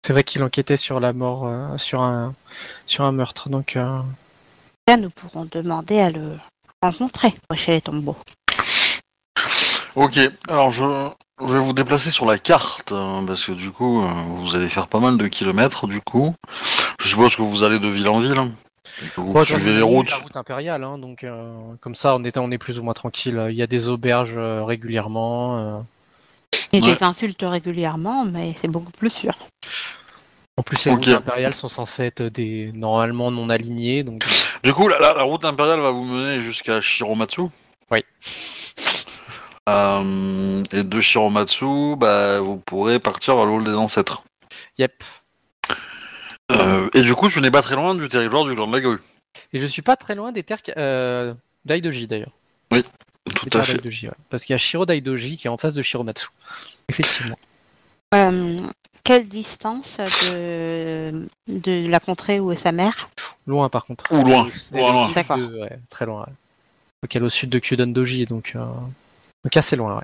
C'est 0.06 0.12
vrai 0.12 0.26
qu'il 0.26 0.44
enquêtait 0.44 0.76
sur 0.76 1.00
la 1.00 1.14
mort, 1.14 1.48
euh, 1.48 1.78
sur 1.78 2.02
un 2.02 2.36
sur 2.86 3.06
un 3.06 3.14
meurtre, 3.14 3.48
donc 3.48 3.78
euh, 3.78 4.02
Là, 4.90 4.98
nous 4.98 5.12
pourrons 5.12 5.48
demander 5.50 6.02
à 6.02 6.10
le 6.10 6.38
rencontrer 6.84 7.34
chez 7.56 7.72
les 7.72 7.82
tombeaux. 7.82 8.18
Ok, 9.96 10.20
alors 10.50 10.72
je, 10.72 11.10
je 11.42 11.54
vais 11.54 11.60
vous 11.60 11.74
déplacer 11.74 12.12
sur 12.12 12.26
la 12.26 12.38
carte, 12.38 12.92
hein, 12.92 13.24
parce 13.26 13.46
que 13.46 13.52
du 13.54 13.72
coup, 13.72 14.04
euh, 14.04 14.08
vous 14.28 14.56
allez 14.56 14.70
faire 14.70 14.88
pas 14.88 15.00
mal 15.00 15.18
de 15.18 15.28
kilomètres, 15.28 15.88
du 15.88 16.02
coup. 16.02 16.36
Je 17.02 17.08
suppose 17.08 17.36
que 17.36 17.42
vous 17.42 17.64
allez 17.64 17.80
de 17.80 17.88
ville 17.88 18.08
en 18.10 18.20
ville, 18.20 18.38
hein, 18.38 18.52
et 19.04 19.08
que 19.10 19.22
vous 19.22 19.34
Bon, 19.34 19.46
suivez 19.46 19.72
de 19.72 19.78
les 19.78 19.82
routes. 19.82 20.10
La 20.10 20.18
route 20.18 20.36
impériale, 20.36 20.84
hein, 20.84 20.98
donc 20.98 21.24
euh, 21.24 21.54
comme 21.82 21.96
ça, 21.96 22.16
on 22.16 22.24
est, 22.24 22.38
on 22.38 22.52
est 22.52 22.58
plus 22.58 22.80
ou 22.80 22.84
moins 22.84 22.94
tranquille. 22.94 23.42
Il 23.50 23.56
y 23.56 23.62
a 23.62 23.68
des 23.68 23.88
auberges 23.88 24.36
euh, 24.36 24.64
régulièrement. 24.64 25.58
euh. 25.58 25.80
Il 26.72 26.84
Ouais. 26.84 26.94
des 26.94 27.04
insultes 27.04 27.44
régulièrement, 27.48 28.26
mais 28.26 28.54
c'est 28.62 28.68
beaucoup 28.68 28.92
plus 28.92 29.10
sûr. 29.10 29.34
En 30.58 30.62
plus, 30.62 30.86
les 30.86 30.92
Ok. 30.92 30.98
routes 31.06 31.08
impériales 31.08 31.56
sont 31.56 31.68
censées 31.70 32.04
être 32.04 32.24
des 32.24 32.72
normalement 32.74 33.32
non 33.32 33.50
alignées, 33.50 34.04
donc 34.04 34.26
Du 34.64 34.74
coup, 34.74 34.88
la, 34.88 35.00
la- 35.00 35.14
la 35.14 35.24
route 35.24 35.46
impériale 35.46 35.80
va 35.80 35.92
vous 35.92 36.04
mener 36.04 36.42
jusqu'à 36.42 36.82
Shiromatsu? 36.82 37.44
Oui. 37.92 38.04
Euh, 39.70 40.64
et 40.72 40.84
de 40.84 41.02
Shiromatsu, 41.02 41.96
bah, 41.98 42.40
vous 42.40 42.58
pourrez 42.58 43.00
partir 43.00 43.36
vers 43.36 43.46
le 43.46 43.64
des 43.64 43.74
ancêtres. 43.76 44.24
yep. 44.78 45.04
Euh, 46.52 46.90
et 46.96 47.02
du 47.04 47.14
coup, 47.14 47.30
tu 47.30 47.40
n'es 47.42 47.52
pas 47.52 47.62
très 47.62 47.76
loin 47.76 47.94
du 47.94 48.10
territoire 48.10 48.44
du 48.46 48.54
clan 48.56 48.68
de 48.68 48.74
la 48.76 48.82
grue. 48.82 49.00
Et 49.54 49.60
je 49.60 49.66
suis 49.68 49.84
pas 49.84 49.96
très 49.96 50.16
loin 50.16 50.32
des 50.32 50.42
terres 50.44 50.62
euh, 50.78 51.34
d'Aidoji 51.66 52.08
d'ailleurs. 52.08 52.32
Tout 52.72 53.50
Des 53.50 53.58
à 53.58 53.64
fait. 53.64 53.86
ouais. 53.86 54.12
Parce 54.30 54.44
qu'il 54.44 54.54
y 54.54 54.56
a 54.56 54.58
Shiro 54.58 54.86
d'Aidoji 54.88 55.38
qui 55.38 55.46
est 55.46 55.50
en 55.52 55.58
face 55.58 55.76
de 55.76 55.84
Shiromatsu. 55.84 56.30
Effectivement. 56.88 57.38
Euh, 58.16 58.62
quelle 59.04 59.28
distance 59.28 59.98
de, 60.32 61.28
de 61.48 61.88
la 61.88 62.00
contrée 62.00 62.40
où 62.40 62.52
est 62.52 62.56
sa 62.58 62.72
mère? 62.72 63.10
Loin 63.46 63.70
par 63.70 63.86
contre. 63.86 64.06
Ou 64.12 64.24
loin. 64.24 64.50
Loin, 64.72 64.94
loin. 64.94 65.12
D'accord. 65.14 65.38
ouais, 65.38 65.78
très 65.90 66.08
loin. 66.08 66.22
Ouais. 66.22 66.34
Donc 67.04 67.16
elle 67.16 67.22
est 67.22 67.26
au 67.26 67.30
sud 67.30 67.52
de 67.52 67.60
Kyudon 67.60 67.88
Doji, 67.88 68.26
donc, 68.26 68.56
donc 69.44 69.56
assez 69.58 69.76
loin. 69.76 69.98
Ouais. 69.98 70.04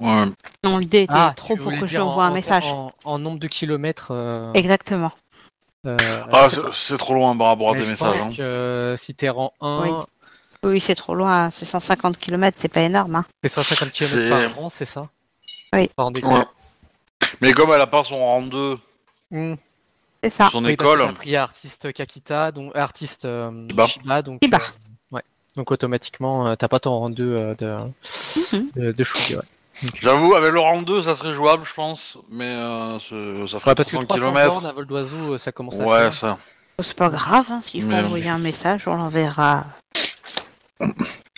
Ouais. 0.00 0.26
Non, 0.64 0.78
l'idée 0.78 1.02
était 1.02 1.14
Ah, 1.16 1.32
trop 1.36 1.56
pour 1.56 1.72
que 1.78 1.86
je 1.86 1.94
lui 1.96 2.02
envoie 2.02 2.24
en- 2.24 2.26
un 2.28 2.32
message. 2.32 2.64
En, 2.66 2.92
en 3.04 3.18
nombre 3.18 3.38
de 3.38 3.46
kilomètres. 3.48 4.08
euh, 4.10 4.52
Exactement. 4.54 5.12
euh, 5.86 5.96
Ah, 6.32 6.48
c'est 6.72 6.98
trop 6.98 7.14
loin 7.14 7.36
par 7.36 7.48
rapport 7.48 7.70
à 7.72 7.74
tes 7.74 7.84
messages. 7.86 7.98
pense 8.18 8.26
hein. 8.26 8.32
que 8.36 8.42
euh, 8.42 8.96
si 8.96 9.14
t'es 9.14 9.28
rang 9.28 9.52
1, 9.60 9.82
Oui. 9.82 9.90
Oui, 10.66 10.80
c'est 10.80 10.94
trop 10.94 11.14
loin. 11.14 11.50
C'est 11.50 11.66
150 11.66 12.16
km, 12.18 12.56
c'est 12.58 12.68
pas 12.68 12.80
énorme. 12.80 13.16
Hein. 13.16 13.24
c'est 13.42 13.50
150 13.50 13.90
km 13.92 14.28
par 14.30 14.54
rang, 14.56 14.68
c'est 14.70 14.86
ça? 14.86 15.08
Oui. 15.74 15.88
Par 15.94 16.06
rendez-vous. 16.06 16.30
Ouais. 16.34 16.44
Mais 17.42 17.52
comme 17.52 17.70
elle 17.72 17.80
a 17.80 17.86
pas 17.86 18.02
son 18.04 18.18
rang 18.18 18.42
2 18.42 18.78
Hmm. 19.30 19.54
C'est 20.22 20.30
ça. 20.32 20.48
son 20.50 20.64
Oui, 20.64 20.72
école, 20.72 21.00
t'as 21.00 21.12
pris 21.12 21.36
artiste 21.36 21.92
Kakita, 21.92 22.50
donc 22.52 22.74
artiste 22.76 23.24
euh, 23.26 23.66
Shiba. 23.68 23.86
Shiba, 23.86 24.22
donc 24.22 24.38
Shiba. 24.42 24.60
Euh. 25.56 25.60
Donc 25.60 25.70
automatiquement, 25.70 26.46
euh, 26.48 26.54
t'as 26.56 26.68
pas 26.68 26.80
ton 26.80 26.98
rang 26.98 27.10
2 27.10 27.24
euh, 27.38 27.54
de 27.54 27.76
Mhm. 28.52 28.70
de, 28.74 28.92
de 28.92 29.04
Shugi, 29.04 29.36
ouais. 29.36 29.42
j'avoue, 30.00 30.34
avec 30.34 30.52
le 30.52 30.60
rang 30.60 30.82
2, 30.82 31.02
ça 31.02 31.14
serait 31.14 31.32
jouable, 31.32 31.64
je 31.64 31.74
pense. 31.74 32.18
Mais 32.30 32.44
euh, 32.44 32.98
ça 32.98 33.58
ferait 33.60 33.70
Ouais, 33.70 33.74
parce 33.74 33.90
que 33.90 33.96
300 33.96 34.06
300 34.06 34.32
km. 34.32 34.48
bornes 34.52 34.66
à 34.66 34.72
vol 34.72 34.86
d'oiseau, 34.86 35.34
euh, 35.34 35.38
ça 35.38 35.52
commence 35.52 35.78
à 35.80 35.84
Ouais, 35.84 35.98
faire. 36.02 36.14
ça. 36.14 36.38
C'est 36.82 36.96
pas 36.96 37.08
grave. 37.08 37.46
Hein, 37.50 37.60
S'il 37.62 37.82
faut 37.82 37.88
Mais- 37.88 38.00
envoyer 38.00 38.28
un 38.28 38.38
message, 38.38 38.88
on 38.88 38.94
l'enverra 38.96 39.64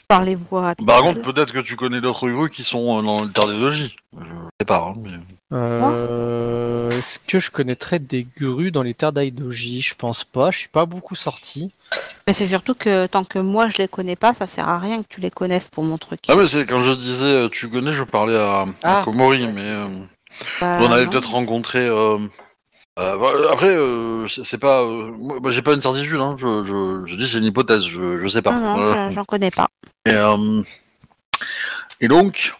par 0.08 0.22
les 0.24 0.34
voies 0.34 0.74
Par 0.86 1.00
contre, 1.02 1.22
peut-être 1.22 1.52
que 1.52 1.58
tu 1.60 1.76
connais 1.76 2.00
d'autres 2.00 2.28
grues 2.28 2.50
qui 2.50 2.62
sont 2.62 2.98
euh, 2.98 3.02
dans 3.02 3.22
le 3.22 3.30
terre 3.30 3.46
des 3.48 3.58
logis. 3.58 3.96
Je 4.18 4.24
sais 4.60 4.66
pas, 4.66 4.88
hein, 4.90 4.94
mais... 5.02 5.10
Euh, 5.52 6.88
Est-ce 6.90 7.18
que 7.26 7.38
je 7.38 7.50
connaîtrais 7.50 7.98
des 8.00 8.26
grues 8.38 8.72
dans 8.72 8.82
les 8.82 8.94
terres 8.94 9.12
d'Aidoji 9.12 9.80
Je 9.80 9.94
pense 9.94 10.24
pas, 10.24 10.50
je 10.50 10.58
suis 10.58 10.68
pas 10.68 10.86
beaucoup 10.86 11.14
sorti. 11.14 11.70
Mais 12.26 12.32
c'est 12.32 12.48
surtout 12.48 12.74
que 12.74 13.06
tant 13.06 13.22
que 13.24 13.38
moi 13.38 13.68
je 13.68 13.78
les 13.78 13.86
connais 13.88 14.16
pas, 14.16 14.34
ça 14.34 14.48
sert 14.48 14.68
à 14.68 14.78
rien 14.78 15.02
que 15.02 15.08
tu 15.08 15.20
les 15.20 15.30
connaisses 15.30 15.68
pour 15.68 15.84
mon 15.84 15.98
truc. 15.98 16.20
Ah 16.28 16.34
mais 16.36 16.48
c'est 16.48 16.66
quand 16.66 16.80
je 16.80 16.92
disais 16.92 17.24
euh, 17.26 17.48
tu 17.48 17.68
connais, 17.68 17.92
je 17.92 18.02
parlais 18.02 18.36
à, 18.36 18.62
à 18.62 18.66
Ah. 18.82 19.02
Komori, 19.04 19.46
mais 19.54 19.60
euh, 19.62 19.86
Bah, 20.60 20.78
on 20.80 20.90
avait 20.90 21.06
peut-être 21.06 21.30
rencontré. 21.30 21.88
Euh, 22.98 23.02
euh, 23.14 23.16
bah, 23.18 23.48
après, 23.52 23.74
euh, 23.76 24.26
c'est 24.28 24.58
pas, 24.58 24.82
euh, 24.82 25.12
moi, 25.18 25.38
bah, 25.40 25.50
j'ai 25.50 25.62
pas 25.62 25.74
une 25.74 25.82
certitude. 25.82 26.20
Hein, 26.20 26.36
je, 26.38 26.62
je, 26.64 27.02
je 27.06 27.14
dis 27.16 27.28
c'est 27.28 27.38
une 27.38 27.44
hypothèse, 27.44 27.84
je, 27.84 28.18
je 28.20 28.28
sais 28.28 28.42
pas. 28.42 28.52
Non, 28.52 28.76
non, 28.78 29.10
j'en 29.10 29.24
connais 29.24 29.50
pas. 29.50 29.68
Et, 30.06 30.12
euh, 30.12 30.62
et 32.00 32.08
donc, 32.08 32.54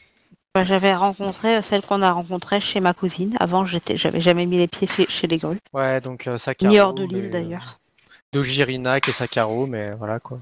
Bah, 0.55 0.64
J'avais 0.64 0.95
rencontré 0.95 1.57
euh, 1.57 1.62
celle 1.62 1.83
qu'on 1.83 2.02
a 2.02 2.12
rencontrée 2.12 2.61
chez 2.61 2.81
ma 2.81 2.93
cousine. 2.95 3.37
Avant, 3.40 3.64
j'étais, 3.64 3.97
j'avais 3.97 4.21
jamais 4.21 4.47
mis 4.47 4.59
les 4.59 4.69
pieds 4.69 4.88
chez- 5.09 5.26
les 5.26 5.38
grues. 5.38 5.59
Ouais, 5.73 6.00
donc 6.00 6.26
euh, 6.26 6.38
Sakaro. 6.38 6.71
Ni 6.73 6.81
hors 6.81 6.95
de 6.95 7.05
l'île 7.05 7.31
d'ailleurs. 7.31 7.78
Dojirina 8.33 8.99
et 8.99 9.12
Sakaro, 9.12 9.66
mais 9.66 9.93
voilà 9.93 10.19
quoi. 10.21 10.38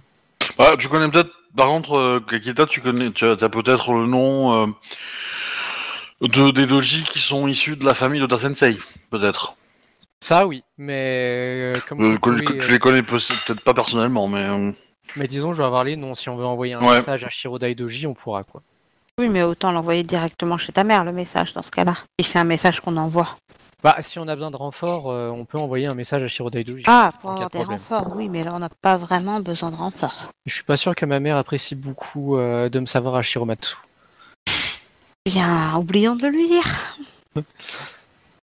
ah, 0.58 0.72
tu 0.78 0.88
connais 0.88 1.08
peut-être. 1.10 1.30
Par 1.56 1.66
contre, 1.66 1.92
euh, 1.98 2.18
Kakita, 2.20 2.66
tu 2.66 2.80
connais, 2.80 3.10
tu 3.12 3.24
as, 3.24 3.32
as 3.40 3.48
peut-être 3.48 3.92
le 3.92 4.06
nom 4.06 4.52
euh, 4.62 4.66
de 6.22 6.50
des 6.50 6.66
doji 6.66 7.04
qui 7.04 7.20
sont 7.20 7.46
issus 7.46 7.76
de 7.76 7.84
la 7.84 7.94
famille 7.94 8.20
de 8.20 8.26
ta 8.26 8.38
sensei, 8.38 8.76
peut-être. 9.10 9.56
Ça 10.24 10.46
oui, 10.46 10.64
mais 10.78 11.74
euh, 11.76 11.80
comme 11.86 12.00
Euh, 12.02 12.12
vous 12.12 12.18
que- 12.18 12.30
pouvez, 12.30 12.44
que 12.46 12.52
tu 12.64 12.70
les 12.70 12.78
connais 12.78 13.02
peut- 13.02 13.18
peut-être 13.46 13.60
pas 13.60 13.74
personnellement, 13.74 14.26
mais. 14.26 14.38
euh, 14.40 14.70
mais 15.16 15.26
disons, 15.26 15.52
je 15.52 15.58
vais 15.58 15.66
avoir 15.66 15.84
les 15.84 15.96
noms. 15.96 16.14
Si 16.14 16.30
on 16.30 16.36
veut 16.38 16.46
envoyer 16.46 16.72
un 16.72 16.80
Ouais. 16.80 16.96
message 16.96 17.24
à 17.24 17.28
Shiro 17.28 17.58
d'Aidoji, 17.58 18.06
on 18.06 18.14
pourra 18.14 18.42
quoi. 18.42 18.62
Oui, 19.18 19.28
mais 19.28 19.42
autant 19.42 19.70
l'envoyer 19.70 20.02
directement 20.02 20.56
chez 20.56 20.72
ta 20.72 20.82
mère, 20.82 21.04
le 21.04 21.12
message, 21.12 21.52
dans 21.52 21.62
ce 21.62 21.70
cas-là. 21.70 21.96
Si 22.18 22.24
c'est 22.26 22.38
un 22.38 22.44
message 22.44 22.80
qu'on 22.80 22.96
envoie. 22.96 23.36
Bah, 23.82 23.96
si 24.00 24.18
on 24.18 24.26
a 24.26 24.34
besoin 24.34 24.50
de 24.50 24.56
renfort, 24.56 25.10
euh, 25.10 25.28
on 25.28 25.44
peut 25.44 25.58
envoyer 25.58 25.88
un 25.88 25.94
message 25.94 26.22
à 26.22 26.28
Shiro 26.28 26.48
d'Aidoji. 26.48 26.84
Ah, 26.86 27.12
pour 27.20 27.32
avoir 27.32 27.50
de 27.50 27.52
des 27.52 27.58
problème. 27.62 27.78
renforts, 27.86 28.16
oui, 28.16 28.30
mais 28.30 28.44
là, 28.44 28.52
on 28.54 28.60
n'a 28.60 28.70
pas 28.70 28.96
vraiment 28.96 29.40
besoin 29.40 29.70
de 29.72 29.76
renforts. 29.76 30.30
Je 30.46 30.54
suis 30.54 30.64
pas 30.64 30.78
sûr 30.78 30.94
que 30.94 31.04
ma 31.04 31.20
mère 31.20 31.36
apprécie 31.36 31.74
beaucoup 31.74 32.38
euh, 32.38 32.70
de 32.70 32.80
me 32.80 32.86
savoir 32.86 33.16
à 33.16 33.20
Shiromatsu. 33.20 33.76
Bien, 35.26 35.76
oublions 35.76 36.16
de 36.16 36.22
le 36.22 36.30
lui 36.30 36.48
dire. 36.48 36.64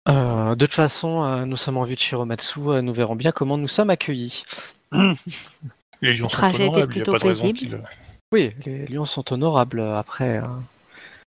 Euh, 0.07 0.55
de 0.55 0.65
toute 0.65 0.73
façon, 0.75 1.23
euh, 1.23 1.45
nous 1.45 1.57
sommes 1.57 1.77
en 1.77 1.83
vue 1.83 1.95
de 1.95 1.99
Shiromatsu, 1.99 2.59
euh, 2.67 2.81
nous 2.81 2.93
verrons 2.93 3.15
bien 3.15 3.31
comment 3.31 3.57
nous 3.57 3.67
sommes 3.67 3.89
accueillis. 3.89 4.43
Les 6.01 6.13
lions 6.13 6.29
sont 6.29 6.45
honorables, 6.45 6.63
il 6.63 6.75
n'y 6.77 6.81
a 6.81 6.87
plutôt 6.87 7.11
pas 7.11 7.19
de 7.19 7.27
raison 7.27 7.51
qu'ils... 7.51 7.81
Oui, 8.31 8.53
les 8.65 8.85
lions 8.85 9.05
sont 9.05 9.33
honorables. 9.33 9.81
Après, 9.81 10.41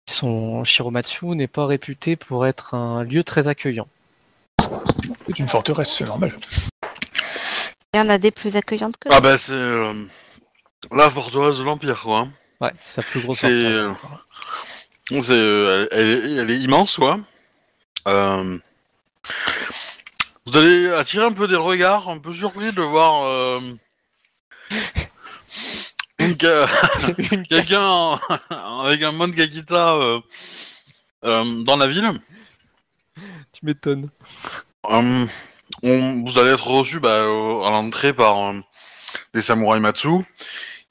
ils 0.08 0.14
sont... 0.14 0.64
Shiromatsu 0.64 1.26
n'est 1.26 1.48
pas 1.48 1.66
réputé 1.66 2.16
pour 2.16 2.46
être 2.46 2.74
un 2.76 3.04
lieu 3.04 3.24
très 3.24 3.48
accueillant. 3.50 3.88
C'est 5.28 5.40
une 5.40 5.50
forteresse, 5.50 5.92
c'est 5.94 6.06
normal. 6.06 6.38
Il 7.94 7.98
y 7.98 8.00
en 8.00 8.08
a 8.10 8.18
des 8.18 8.32
plus 8.32 8.56
accueillantes 8.56 8.96
que 8.98 9.10
Ah 9.12 9.20
bah 9.20 9.38
c'est 9.38 9.52
euh, 9.52 9.94
la 10.96 11.10
forteresse 11.10 11.58
de 11.58 11.64
l'Empire, 11.64 12.02
quoi. 12.02 12.20
hein. 12.20 12.32
Ouais, 12.62 12.72
sa 12.88 13.02
plus 13.02 13.20
grosse 13.20 13.40
C'est- 13.40 13.48
forteresse. 13.50 13.98
C'est, 15.10 15.32
euh, 15.34 15.88
elle, 15.92 16.10
est, 16.10 16.32
elle 16.38 16.52
est 16.52 16.60
immense, 16.60 16.96
quoi. 16.96 17.18
Euh, 18.08 18.58
vous 20.46 20.58
allez 20.58 20.90
attirer 20.92 21.26
un 21.26 21.32
peu 21.32 21.48
des 21.48 21.56
regards, 21.56 22.10
un 22.10 22.18
peu 22.20 22.34
surpris 22.34 22.72
de 22.74 22.82
voir 22.82 23.24
euh, 23.26 23.60
quelqu'un 27.50 28.20
avec 28.84 29.02
un 29.04 29.12
mode 29.12 29.36
Kakita 29.36 29.94
euh, 29.96 31.64
dans 31.64 31.78
la 31.78 31.88
ville. 31.88 32.12
Tu 33.52 33.66
m'étonnes. 33.66 34.10
On- 34.84 35.28
vous 36.24 36.38
allez 36.38 36.52
être 36.52 36.68
reçu 36.68 37.00
bah, 37.00 37.22
à 37.24 37.70
l'entrée 37.72 38.14
par 38.14 38.50
euh, 38.50 38.60
des 39.34 39.42
samouraïs 39.42 39.82
Matsu 39.82 40.10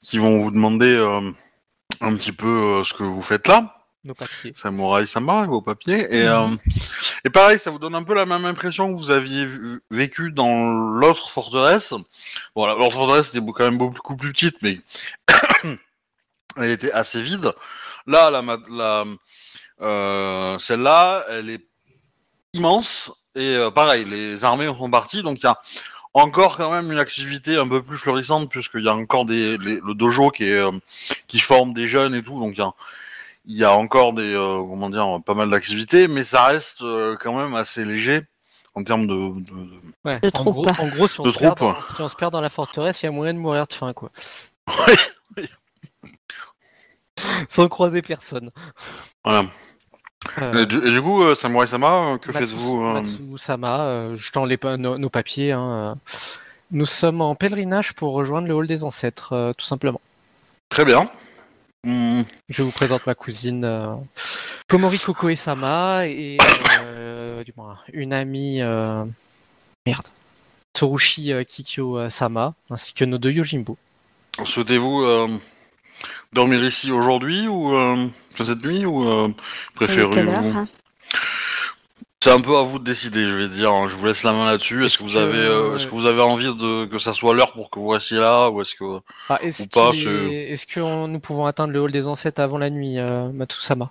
qui 0.01 0.17
vont 0.17 0.39
vous 0.39 0.51
demander 0.51 0.95
euh, 0.95 1.31
un 2.01 2.15
petit 2.15 2.31
peu 2.31 2.83
ce 2.83 2.93
que 2.93 3.03
vous 3.03 3.21
faites 3.21 3.47
là. 3.47 3.80
Nos 4.03 4.15
papiers. 4.15 4.51
Samouraï 4.55 5.05
Sama, 5.07 5.45
vos 5.45 5.61
papiers. 5.61 6.07
Et, 6.09 6.27
euh, 6.27 6.47
et 7.23 7.29
pareil, 7.29 7.59
ça 7.59 7.69
vous 7.69 7.77
donne 7.77 7.93
un 7.93 8.03
peu 8.03 8.15
la 8.15 8.25
même 8.25 8.45
impression 8.45 8.91
que 8.91 8.97
vous 8.99 9.11
aviez 9.11 9.47
vécu 9.91 10.31
dans 10.31 10.71
l'autre 10.73 11.29
forteresse. 11.29 11.93
Bon, 12.55 12.65
la- 12.65 12.73
l'autre 12.73 12.93
forteresse 12.93 13.29
était 13.29 13.39
quand 13.39 13.63
même 13.63 13.77
beaucoup 13.77 14.15
plus 14.15 14.31
petite, 14.33 14.57
mais 14.63 14.79
elle 16.57 16.71
était 16.71 16.91
assez 16.91 17.21
vide. 17.21 17.53
Là, 18.07 18.31
la, 18.31 19.05
euh, 19.81 20.57
celle-là, 20.57 21.25
elle 21.29 21.49
est 21.51 21.65
immense. 22.53 23.11
Et 23.35 23.55
euh, 23.55 23.69
pareil, 23.71 24.05
les 24.05 24.43
armées 24.43 24.65
sont 24.65 24.89
parties, 24.89 25.21
donc 25.23 25.37
il 25.39 25.43
y 25.45 25.47
a 25.47 25.57
encore 26.13 26.57
quand 26.57 26.71
même 26.71 26.91
une 26.91 26.99
activité 26.99 27.55
un 27.55 27.67
peu 27.67 27.81
plus 27.81 27.97
florissante, 27.97 28.49
puisqu'il 28.49 28.83
y 28.83 28.89
a 28.89 28.95
encore 28.95 29.25
des, 29.25 29.57
les- 29.59 29.79
le 29.79 29.93
dojo 29.93 30.31
qui, 30.31 30.45
est, 30.45 30.61
qui 31.27 31.39
forme 31.39 31.73
des 31.73 31.87
jeunes 31.87 32.13
et 32.15 32.23
tout, 32.23 32.37
donc 32.39 32.53
il 32.55 32.59
y 32.59 32.63
a, 32.63 32.73
il 33.51 33.57
y 33.57 33.63
a 33.65 33.73
encore 33.73 34.13
des, 34.13 34.33
euh, 34.33 34.57
comment 34.59 34.89
dire, 34.89 35.19
pas 35.25 35.33
mal 35.33 35.49
d'activités, 35.49 36.07
mais 36.07 36.23
ça 36.23 36.45
reste 36.45 36.81
euh, 36.83 37.17
quand 37.19 37.33
même 37.35 37.53
assez 37.55 37.83
léger 37.85 38.21
en 38.75 38.83
termes 38.83 39.05
de, 39.07 39.13
de- 39.41 39.41
de- 39.41 39.81
Ouais. 40.05 40.19
De 40.21 40.27
en, 40.27 40.31
troupes. 40.31 40.53
gros, 40.67 40.83
en 40.83 40.87
gros, 40.87 41.07
si 41.07 41.19
on, 41.19 41.23
De 41.23 41.31
se 41.31 41.37
perd 41.39 41.55
troupes. 41.57 41.73
dans, 41.73 41.95
si 41.95 42.01
on 42.01 42.07
se 42.09 42.15
perd 42.15 42.31
dans 42.31 42.39
la 42.41 42.49
forteresse, 42.49 43.01
il 43.01 43.07
y 43.07 43.09
a 43.09 43.11
moyen 43.11 43.33
de 43.33 43.39
mourir 43.39 43.67
de 43.67 43.73
faim, 43.73 43.91
quoi. 43.93 44.09
Sans 47.49 47.67
croiser 47.67 48.01
personne. 48.01 48.51
Voilà. 49.23 49.45
Euh, 50.41 50.63
Et, 50.63 50.65
du, 50.65 50.77
et 50.77 50.91
du 50.91 51.01
coup, 51.01 51.23
euh, 51.23 51.35
Samurai 51.35 51.67
Sama, 51.67 52.17
que 52.21 52.31
faites-vous 52.31 52.83
euh, 52.83 54.15
je 54.17 54.31
t'en 54.31 54.45
les 54.45 54.57
pa- 54.57 54.77
nos, 54.77 54.97
nos 54.97 55.09
papiers. 55.09 55.51
hein. 55.51 55.97
Nous 56.71 56.85
sommes 56.85 57.21
en 57.21 57.35
pèlerinage 57.35 57.93
pour 57.93 58.13
rejoindre 58.13 58.47
le 58.47 58.53
hall 58.53 58.65
des 58.67 58.83
ancêtres, 58.83 59.33
euh, 59.33 59.51
tout 59.57 59.65
simplement. 59.65 59.99
Très 60.69 60.85
bien. 60.85 61.09
Hmm, 61.83 62.21
Je 62.47 62.61
vous 62.61 62.71
présente 62.71 63.07
ma 63.07 63.15
cousine 63.15 63.63
euh, 63.65 63.95
Komori 64.69 64.99
Koko 64.99 65.33
Sama 65.35 66.05
et 66.05 66.37
euh, 66.83 67.43
du 67.43 67.53
moins 67.57 67.79
une 67.91 68.13
amie 68.13 68.61
euh, 68.61 69.03
merde 69.87 70.07
Tsurushi 70.75 71.33
euh, 71.33 71.43
Kikyo 71.43 71.97
euh, 71.97 72.09
Sama 72.11 72.53
ainsi 72.69 72.93
que 72.93 73.03
nos 73.03 73.17
deux 73.17 73.31
Yojimbo. 73.31 73.77
Souhaitez-vous 74.43 75.01
euh, 75.01 75.27
dormir 76.33 76.63
ici 76.63 76.91
aujourd'hui 76.91 77.47
ou 77.47 77.73
euh, 77.75 78.07
cette 78.37 78.63
nuit 78.63 78.85
ou 78.85 79.09
euh, 79.09 79.29
Et 79.29 79.33
préférez-vous 79.73 80.31
hein 80.57 80.67
C'est 82.23 82.31
un 82.31 82.39
peu 82.41 82.55
à 82.55 82.61
vous 82.61 82.77
de 82.77 82.83
décider, 82.83 83.25
je 83.27 83.35
vais 83.35 83.47
dire. 83.49 83.71
hein. 83.73 83.87
Je 83.89 83.95
vous 83.95 84.05
laisse 84.05 84.21
la 84.23 84.31
main 84.31 84.45
là-dessus. 84.45 84.85
Est-ce 84.85 84.99
que 84.99 85.03
vous 85.03 85.13
que- 85.13 85.17
avez, 85.17 85.39
euh, 85.39 85.75
est-ce 85.75 85.87
que 85.87 85.91
vous 85.95 86.05
avez 86.05 86.21
envie 86.21 86.45
de 86.45 86.85
que 86.85 86.99
ça 86.99 87.13
soit 87.15 87.33
l'heure 87.33 87.51
pour 87.53 87.71
que 87.71 87.79
vous 87.79 87.87
restiez 87.87 88.17
là, 88.19 88.49
ou 88.51 88.61
est-ce 88.61 88.75
que 88.75 88.99
Ah, 89.27 89.39
est-ce 89.41 89.63
Ou 89.63 89.67
pas, 89.67 89.91
qu'il 89.91 90.07
est- 90.07 90.51
est-ce 90.51 90.67
que 90.67 90.79
on- 90.81 91.07
nous 91.07 91.19
pouvons 91.19 91.47
atteindre 91.47 91.73
le 91.73 91.79
hall 91.81 91.91
des 91.91 92.07
ancêtres 92.07 92.39
avant 92.41 92.59
la 92.59 92.69
nuit, 92.69 92.99
euh, 92.99 93.31
Matsusama? 93.31 93.89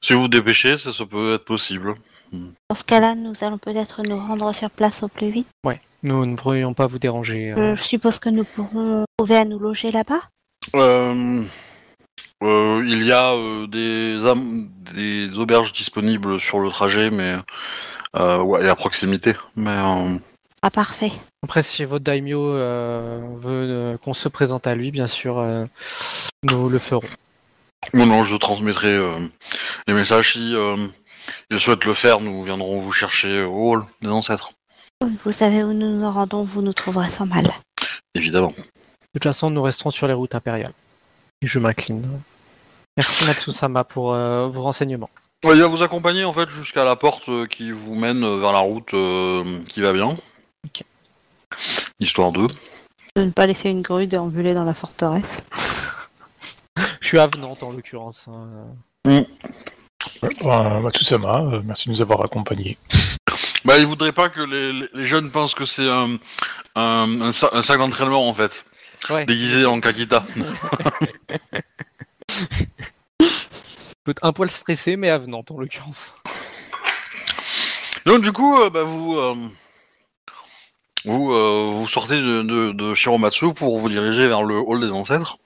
Si 0.00 0.14
vous 0.14 0.22
vous 0.22 0.28
dépêchez, 0.28 0.78
ça, 0.78 0.94
ça 0.94 1.04
peut 1.04 1.34
être 1.34 1.44
possible. 1.44 1.94
Dans 2.32 2.74
ce 2.74 2.84
cas-là, 2.84 3.14
nous 3.14 3.34
allons 3.42 3.58
peut-être 3.58 4.00
nous 4.08 4.16
rendre 4.16 4.54
sur 4.54 4.70
place 4.70 5.02
au 5.02 5.08
plus 5.08 5.30
vite. 5.30 5.48
Ouais, 5.64 5.80
nous 6.02 6.24
ne 6.24 6.36
voudrions 6.36 6.72
pas 6.72 6.86
vous 6.86 6.98
déranger. 6.98 7.52
euh. 7.52 7.74
Je 7.76 7.82
suppose 7.84 8.18
que 8.18 8.30
nous 8.30 8.44
pourrons 8.44 9.04
trouver 9.18 9.36
à 9.36 9.44
nous 9.44 9.58
loger 9.58 9.90
là-bas. 9.90 10.22
Euh, 10.74 11.42
euh, 12.42 12.82
il 12.86 13.02
y 13.04 13.12
a 13.12 13.32
euh, 13.32 13.66
des, 13.66 14.26
am- 14.26 14.68
des 14.94 15.30
auberges 15.38 15.72
disponibles 15.72 16.38
sur 16.40 16.58
le 16.60 16.70
trajet, 16.70 17.10
mais 17.10 17.36
euh, 18.16 18.38
ouais, 18.40 18.64
et 18.64 18.68
à 18.68 18.76
proximité. 18.76 19.34
Mais 19.56 19.70
euh, 19.70 20.18
Ah, 20.62 20.70
parfait. 20.70 21.12
Après, 21.42 21.62
si 21.62 21.84
votre 21.84 22.04
daimyo 22.04 22.40
euh, 22.54 23.20
veut 23.36 23.66
euh, 23.70 23.96
qu'on 23.98 24.14
se 24.14 24.28
présente 24.28 24.66
à 24.66 24.74
lui, 24.74 24.90
bien 24.90 25.06
sûr, 25.06 25.38
euh, 25.38 25.64
nous 26.42 26.68
le 26.68 26.78
ferons. 26.78 27.06
non, 27.94 28.06
non, 28.06 28.24
je 28.24 28.36
transmettrai 28.36 28.92
euh, 28.92 29.12
les 29.86 29.94
messages 29.94 30.32
si 30.34 30.54
euh, 30.54 30.76
il 31.50 31.58
souhaite 31.60 31.84
le 31.84 31.94
faire. 31.94 32.20
Nous 32.20 32.42
viendrons 32.44 32.80
vous 32.80 32.92
chercher 32.92 33.42
au 33.44 33.70
hall 33.72 33.84
des 34.02 34.08
ancêtres, 34.08 34.52
Vous 35.24 35.32
savez 35.32 35.62
où 35.62 35.72
nous 35.72 35.98
nous 36.00 36.10
rendons, 36.10 36.42
vous 36.42 36.62
nous 36.62 36.72
trouverez 36.72 37.10
sans 37.10 37.26
mal. 37.26 37.50
évidemment. 38.14 38.50
De 38.56 39.18
toute 39.20 39.24
façon, 39.24 39.50
nous 39.50 39.62
resterons 39.62 39.90
sur 39.90 40.06
les 40.08 40.14
routes 40.14 40.34
impériales. 40.34 40.72
Et 41.42 41.46
je 41.46 41.58
m'incline. 41.58 42.06
Merci 42.96 43.26
Matsusama 43.26 43.84
pour 43.84 44.14
euh, 44.14 44.48
vos 44.48 44.62
renseignements. 44.62 45.10
Ouais, 45.44 45.54
il 45.54 45.60
va 45.60 45.66
vous 45.66 45.82
accompagner 45.82 46.24
en 46.24 46.32
fait 46.32 46.48
jusqu'à 46.48 46.84
la 46.84 46.96
porte 46.96 47.28
euh, 47.28 47.46
qui 47.46 47.70
vous 47.70 47.94
mène 47.94 48.24
euh, 48.24 48.38
vers 48.38 48.52
la 48.52 48.58
route 48.60 48.94
euh, 48.94 49.44
qui 49.68 49.80
va 49.82 49.92
bien. 49.92 50.16
Ok. 50.64 50.82
Histoire 52.00 52.32
de. 52.32 52.46
De 53.16 53.22
ne 53.22 53.30
pas 53.30 53.46
laisser 53.46 53.70
une 53.70 53.82
grue 53.82 54.06
déambuler 54.06 54.54
dans 54.54 54.64
la 54.64 54.74
forteresse. 54.74 55.38
Je 57.00 57.06
suis 57.08 57.18
avenante 57.18 57.62
en 57.62 57.72
l'occurrence. 57.72 58.28
hein. 58.28 58.74
Ouais, 59.06 60.30
bah, 60.42 60.80
Matsusama, 60.82 61.40
euh, 61.52 61.60
merci 61.64 61.88
de 61.88 61.94
nous 61.94 62.00
avoir 62.02 62.22
accompagnés. 62.24 62.78
Bah, 63.64 63.78
il 63.78 63.86
voudrait 63.86 64.12
pas 64.12 64.28
que 64.28 64.40
les, 64.40 64.72
les- 64.72 64.88
les 64.94 65.04
jeunes 65.04 65.30
pensent 65.30 65.54
que 65.54 65.64
c'est 65.66 65.88
un, 65.88 66.16
un, 66.74 67.20
un 67.20 67.32
sa- 67.32 67.50
un 67.52 67.62
sac 67.62 67.78
d'entraînement 67.78 68.28
en 68.28 68.32
fait, 68.34 68.64
Ouais, 69.10 69.24
déguisé 69.26 69.66
en 69.66 69.80
kakita. 69.80 70.24
peut-être 74.04 74.24
un 74.24 74.32
poil 74.32 74.50
stressé, 74.50 74.96
mais 74.96 75.10
avenante 75.10 75.50
en 75.50 75.58
l'occurrence. 75.58 76.14
Donc 78.06 78.22
du 78.22 78.32
coup, 78.32 78.56
euh, 78.60 78.70
bah, 78.70 78.84
vous 78.84 79.16
euh, 79.16 79.34
vous, 81.04 81.32
euh, 81.32 81.70
vous 81.72 81.88
sortez 81.88 82.16
de, 82.16 82.42
de, 82.42 82.72
de 82.72 82.94
Shiromatsu 82.94 83.52
pour 83.54 83.78
vous 83.78 83.88
diriger 83.88 84.28
vers 84.28 84.42
le 84.42 84.58
hall 84.58 84.80
des 84.80 84.90
ancêtres. 84.90 85.38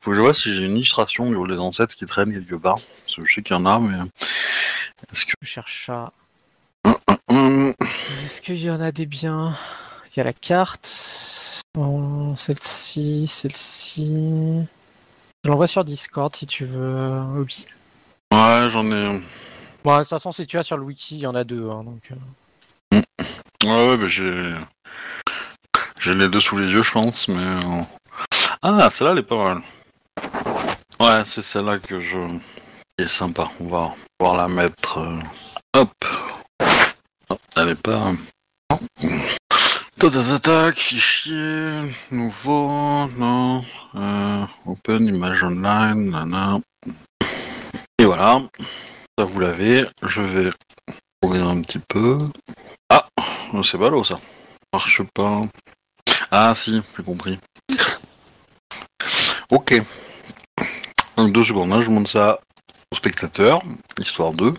Faut 0.00 0.10
que 0.10 0.16
je 0.16 0.22
vois 0.22 0.34
si 0.34 0.54
j'ai 0.54 0.64
une 0.64 0.76
illustration 0.76 1.28
du 1.28 1.36
hall 1.36 1.50
des 1.50 1.58
ancêtres 1.58 1.94
qui 1.94 2.06
traîne 2.06 2.32
quelque 2.32 2.54
part. 2.54 2.78
Parce 3.04 3.16
que 3.16 3.26
je 3.26 3.34
sais 3.34 3.42
qu'il 3.42 3.54
y 3.54 3.58
en 3.58 3.66
a, 3.66 3.78
mais 3.78 3.98
est-ce 5.12 5.26
que 5.26 5.32
Je 5.42 5.48
cherche 5.48 5.86
ça. 5.86 6.12
Est-ce 8.24 8.40
qu'il 8.42 8.60
y 8.60 8.70
en 8.70 8.80
a 8.80 8.90
des 8.90 9.06
biens? 9.06 9.54
Il 10.08 10.16
y 10.16 10.20
a 10.20 10.24
la 10.24 10.32
carte. 10.32 11.62
Oh, 11.78 12.34
celle-ci, 12.36 13.26
celle-ci. 13.26 14.66
Je 15.44 15.48
l'envoie 15.50 15.66
sur 15.66 15.84
Discord 15.84 16.34
si 16.36 16.46
tu 16.46 16.64
veux. 16.64 17.20
Oui. 17.34 17.66
ouais, 18.32 18.68
j'en 18.70 18.84
ai. 18.92 19.20
Bon, 19.82 19.94
de 19.96 20.00
toute 20.00 20.08
façon, 20.10 20.32
si 20.32 20.46
tu 20.46 20.58
as 20.58 20.62
sur 20.62 20.76
le 20.76 20.82
wiki, 20.84 21.16
il 21.16 21.20
y 21.20 21.26
en 21.26 21.34
a 21.34 21.44
deux. 21.44 21.68
hein, 21.70 21.82
donc, 21.84 22.10
euh. 22.12 23.00
Ouais, 23.64 23.88
ouais, 23.90 23.96
bah, 23.96 24.06
j'ai 24.08 24.54
j'ai 26.00 26.14
les 26.14 26.28
deux 26.28 26.40
sous 26.40 26.56
les 26.58 26.70
yeux, 26.70 26.82
je 26.82 26.92
pense, 26.92 27.28
mais 27.28 27.44
euh, 27.44 27.82
ah, 28.62 28.88
celle-là, 28.90 29.12
elle 29.12 29.18
est 29.18 29.22
pas 29.22 29.36
mal. 29.42 29.62
Ouais, 30.98 31.22
c'est 31.24 31.42
celle-là 31.42 31.78
que 31.78 32.00
je. 32.00 32.18
Elle 32.98 33.04
est 33.04 33.08
sympa. 33.08 33.50
On 33.60 33.68
va 33.68 33.94
pouvoir 34.18 34.36
la 34.36 34.48
mettre. 34.48 34.98
euh, 34.98 35.18
Hop. 35.74 35.90
Oh, 37.30 37.36
elle 37.56 37.68
est 37.70 37.82
pas. 37.82 38.12
Tac, 40.00 40.78
fichier, 40.78 41.72
nouveau, 42.10 43.06
non, 43.18 43.62
euh, 43.94 44.46
open, 44.64 45.06
image 45.06 45.42
online, 45.44 46.08
nana. 46.10 46.58
Et 47.98 48.06
voilà, 48.06 48.40
ça 49.18 49.26
vous 49.26 49.40
l'avez, 49.40 49.84
je 50.02 50.22
vais 50.22 50.50
ouvrir 51.22 51.46
un 51.48 51.60
petit 51.60 51.80
peu. 51.86 52.16
Ah, 52.88 53.06
c'est 53.62 53.76
ballot 53.76 54.02
ça, 54.02 54.18
marche 54.72 55.02
pas. 55.14 55.42
Ah 56.30 56.54
si, 56.54 56.80
j'ai 56.96 57.02
compris. 57.02 57.38
Ok. 59.52 59.82
Donc 61.18 61.32
deux 61.32 61.44
secondes, 61.44 61.74
hein, 61.74 61.82
je 61.82 61.90
montre 61.90 62.08
ça 62.08 62.40
au 62.90 62.96
spectateur, 62.96 63.60
histoire 63.98 64.32
2. 64.32 64.54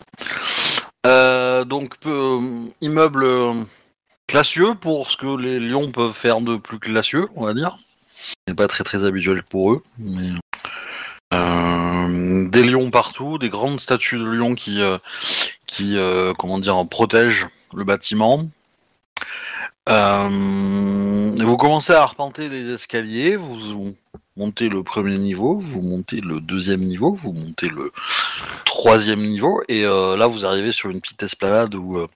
Euh, 1.08 1.66
donc, 1.66 1.98
peu- 1.98 2.40
immeuble 2.80 3.24
euh, 3.24 3.54
classieux 4.32 4.76
pour 4.76 5.12
ce 5.12 5.18
que 5.18 5.36
les 5.36 5.60
lions 5.60 5.92
peuvent 5.92 6.14
faire 6.14 6.40
de 6.40 6.56
plus 6.56 6.80
classieux, 6.80 7.28
on 7.36 7.46
va 7.46 7.54
dire. 7.54 7.80
C'est 8.16 8.56
pas 8.56 8.68
très 8.68 8.86
très 8.86 9.04
habituel 9.04 9.44
pour 9.44 9.74
eux, 9.74 9.84
mais 9.98 10.30
euh, 11.34 12.48
des 12.48 12.64
lions 12.64 12.90
partout, 12.92 13.38
des 13.38 13.50
grandes 13.50 13.82
statues 13.82 14.20
de 14.20 14.24
lions 14.24 14.56
qui, 14.56 14.82
euh, 14.82 14.98
qui 15.68 15.98
euh, 15.98 16.34
comment 16.34 16.60
dire, 16.60 16.82
protègent 16.90 17.48
le 17.74 17.84
bâtiment. 17.84 18.48
Vous 19.88 21.58
commencez 21.58 21.92
à 21.92 22.02
arpenter 22.02 22.48
les 22.48 22.72
escaliers, 22.72 23.36
vous 23.36 23.94
montez 24.38 24.70
le 24.70 24.82
premier 24.82 25.18
niveau, 25.18 25.60
vous 25.60 25.82
montez 25.82 26.22
le 26.22 26.40
deuxième 26.40 26.80
niveau, 26.80 27.14
vous 27.14 27.34
montez 27.34 27.68
le 27.68 27.92
troisième 28.82 29.22
niveau, 29.22 29.62
et 29.68 29.86
euh, 29.86 30.18
là 30.18 30.26
vous 30.26 30.44
arrivez 30.44 30.72
sur 30.72 30.90
une 30.90 31.02
petite 31.02 31.22
esplanade 31.22 31.76
où, 31.76 32.00
euh, 32.00 32.08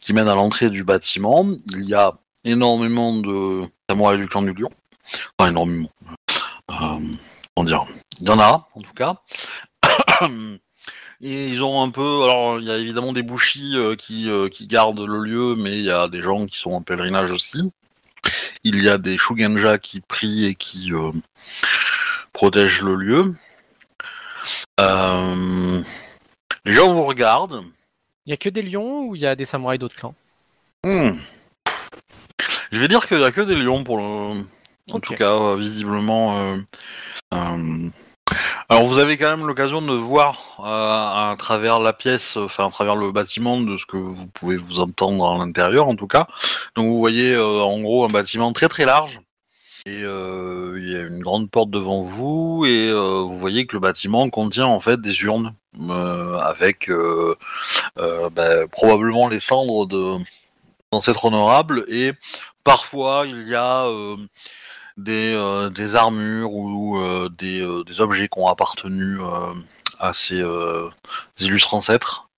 qui 0.00 0.12
mène 0.12 0.28
à 0.28 0.36
l'entrée 0.36 0.70
du 0.70 0.84
bâtiment. 0.84 1.44
Il 1.72 1.84
y 1.84 1.94
a 1.94 2.12
énormément 2.44 3.12
de 3.12 3.62
samouraïs 3.90 4.20
du 4.20 4.28
clan 4.28 4.42
du 4.42 4.52
lion. 4.52 4.70
Enfin, 5.36 5.50
énormément. 5.50 5.90
Euh, 6.70 6.74
comment 7.56 7.66
dire? 7.66 7.80
Il 8.20 8.28
y 8.28 8.30
en 8.30 8.38
a, 8.38 8.68
en 8.72 8.80
tout 8.82 8.92
cas. 8.94 9.16
Et 11.20 11.48
ils 11.48 11.64
ont 11.64 11.82
un 11.82 11.90
peu. 11.90 12.22
Alors, 12.22 12.60
il 12.60 12.66
y 12.66 12.70
a 12.70 12.78
évidemment 12.78 13.12
des 13.12 13.22
bouchis 13.22 13.74
qui, 13.98 14.28
qui 14.52 14.66
gardent 14.68 15.04
le 15.04 15.18
lieu, 15.18 15.56
mais 15.56 15.72
il 15.72 15.84
y 15.84 15.90
a 15.90 16.06
des 16.06 16.22
gens 16.22 16.46
qui 16.46 16.56
sont 16.56 16.72
en 16.72 16.82
pèlerinage 16.82 17.32
aussi. 17.32 17.72
Il 18.62 18.80
y 18.80 18.88
a 18.88 18.96
des 18.96 19.18
Shugenja 19.18 19.78
qui 19.78 20.00
prient 20.00 20.46
et 20.46 20.54
qui 20.54 20.92
protègent 22.32 22.82
le 22.82 22.94
lieu. 22.94 23.34
Euh, 24.80 25.82
les 26.64 26.72
gens 26.72 26.92
vous 26.92 27.02
regardent. 27.02 27.62
Il 28.26 28.30
y 28.30 28.32
a 28.32 28.36
que 28.36 28.48
des 28.48 28.62
lions 28.62 29.06
ou 29.06 29.16
il 29.16 29.22
y 29.22 29.26
a 29.26 29.34
des 29.34 29.44
samouraïs 29.44 29.78
d'autres 29.78 29.96
clans? 29.96 30.14
Hmm. 30.84 31.18
Je 32.70 32.78
vais 32.78 32.88
dire 32.88 33.06
qu'il 33.06 33.18
n'y 33.18 33.24
a 33.24 33.32
que 33.32 33.40
des 33.40 33.56
lions 33.56 33.84
pour 33.84 33.98
le. 33.98 34.42
En 34.92 35.00
tout 35.00 35.14
cas, 35.14 35.32
euh, 35.32 35.56
visiblement. 35.56 36.38
euh, 36.38 36.56
euh, 37.34 37.88
Alors, 38.68 38.86
vous 38.86 38.98
avez 38.98 39.16
quand 39.16 39.30
même 39.30 39.46
l'occasion 39.46 39.80
de 39.82 39.92
voir 39.92 40.56
euh, 40.60 41.32
à 41.32 41.34
travers 41.38 41.78
la 41.78 41.92
pièce, 41.92 42.36
enfin 42.36 42.66
à 42.66 42.70
travers 42.70 42.96
le 42.96 43.12
bâtiment, 43.12 43.60
de 43.60 43.76
ce 43.76 43.86
que 43.86 43.96
vous 43.96 44.26
pouvez 44.26 44.56
vous 44.56 44.80
entendre 44.80 45.30
à 45.30 45.38
l'intérieur, 45.38 45.86
en 45.88 45.96
tout 45.96 46.08
cas. 46.08 46.26
Donc, 46.74 46.86
vous 46.86 46.98
voyez 46.98 47.36
en 47.36 47.80
gros 47.80 48.04
un 48.04 48.08
bâtiment 48.08 48.52
très 48.52 48.68
très 48.68 48.84
large, 48.84 49.20
et 49.84 50.02
euh, 50.02 50.78
il 50.80 50.90
y 50.90 50.96
a 50.96 51.00
une 51.00 51.20
grande 51.20 51.50
porte 51.50 51.70
devant 51.70 52.02
vous 52.02 52.64
et 52.66 52.88
euh, 52.88 53.22
vous 53.22 53.38
voyez 53.38 53.66
que 53.66 53.74
le 53.74 53.80
bâtiment 53.80 54.30
contient 54.30 54.66
en 54.66 54.78
fait 54.78 55.00
des 55.00 55.22
urnes 55.22 55.54
euh, 55.90 56.38
avec 56.38 56.88
euh, 56.88 57.34
euh, 57.98 58.30
bah, 58.30 58.68
probablement 58.68 59.28
les 59.28 59.40
cendres 59.40 59.86
de 59.86 60.18
d'ancêtres 60.92 61.24
honorables 61.24 61.84
et 61.88 62.12
parfois 62.62 63.24
il 63.26 63.48
y 63.48 63.54
a 63.54 63.86
euh, 63.86 64.16
des, 64.96 65.32
euh, 65.34 65.70
des 65.70 65.94
armures 65.94 66.52
ou 66.52 66.98
euh, 66.98 67.28
des, 67.38 67.60
euh, 67.60 67.82
des 67.84 68.00
objets 68.00 68.28
qui 68.28 68.38
ont 68.38 68.46
appartenu 68.46 69.20
euh, 69.20 69.54
à 69.98 70.14
ces 70.14 70.40
euh, 70.40 70.88
illustres 71.38 71.74
ancêtres. 71.74 72.28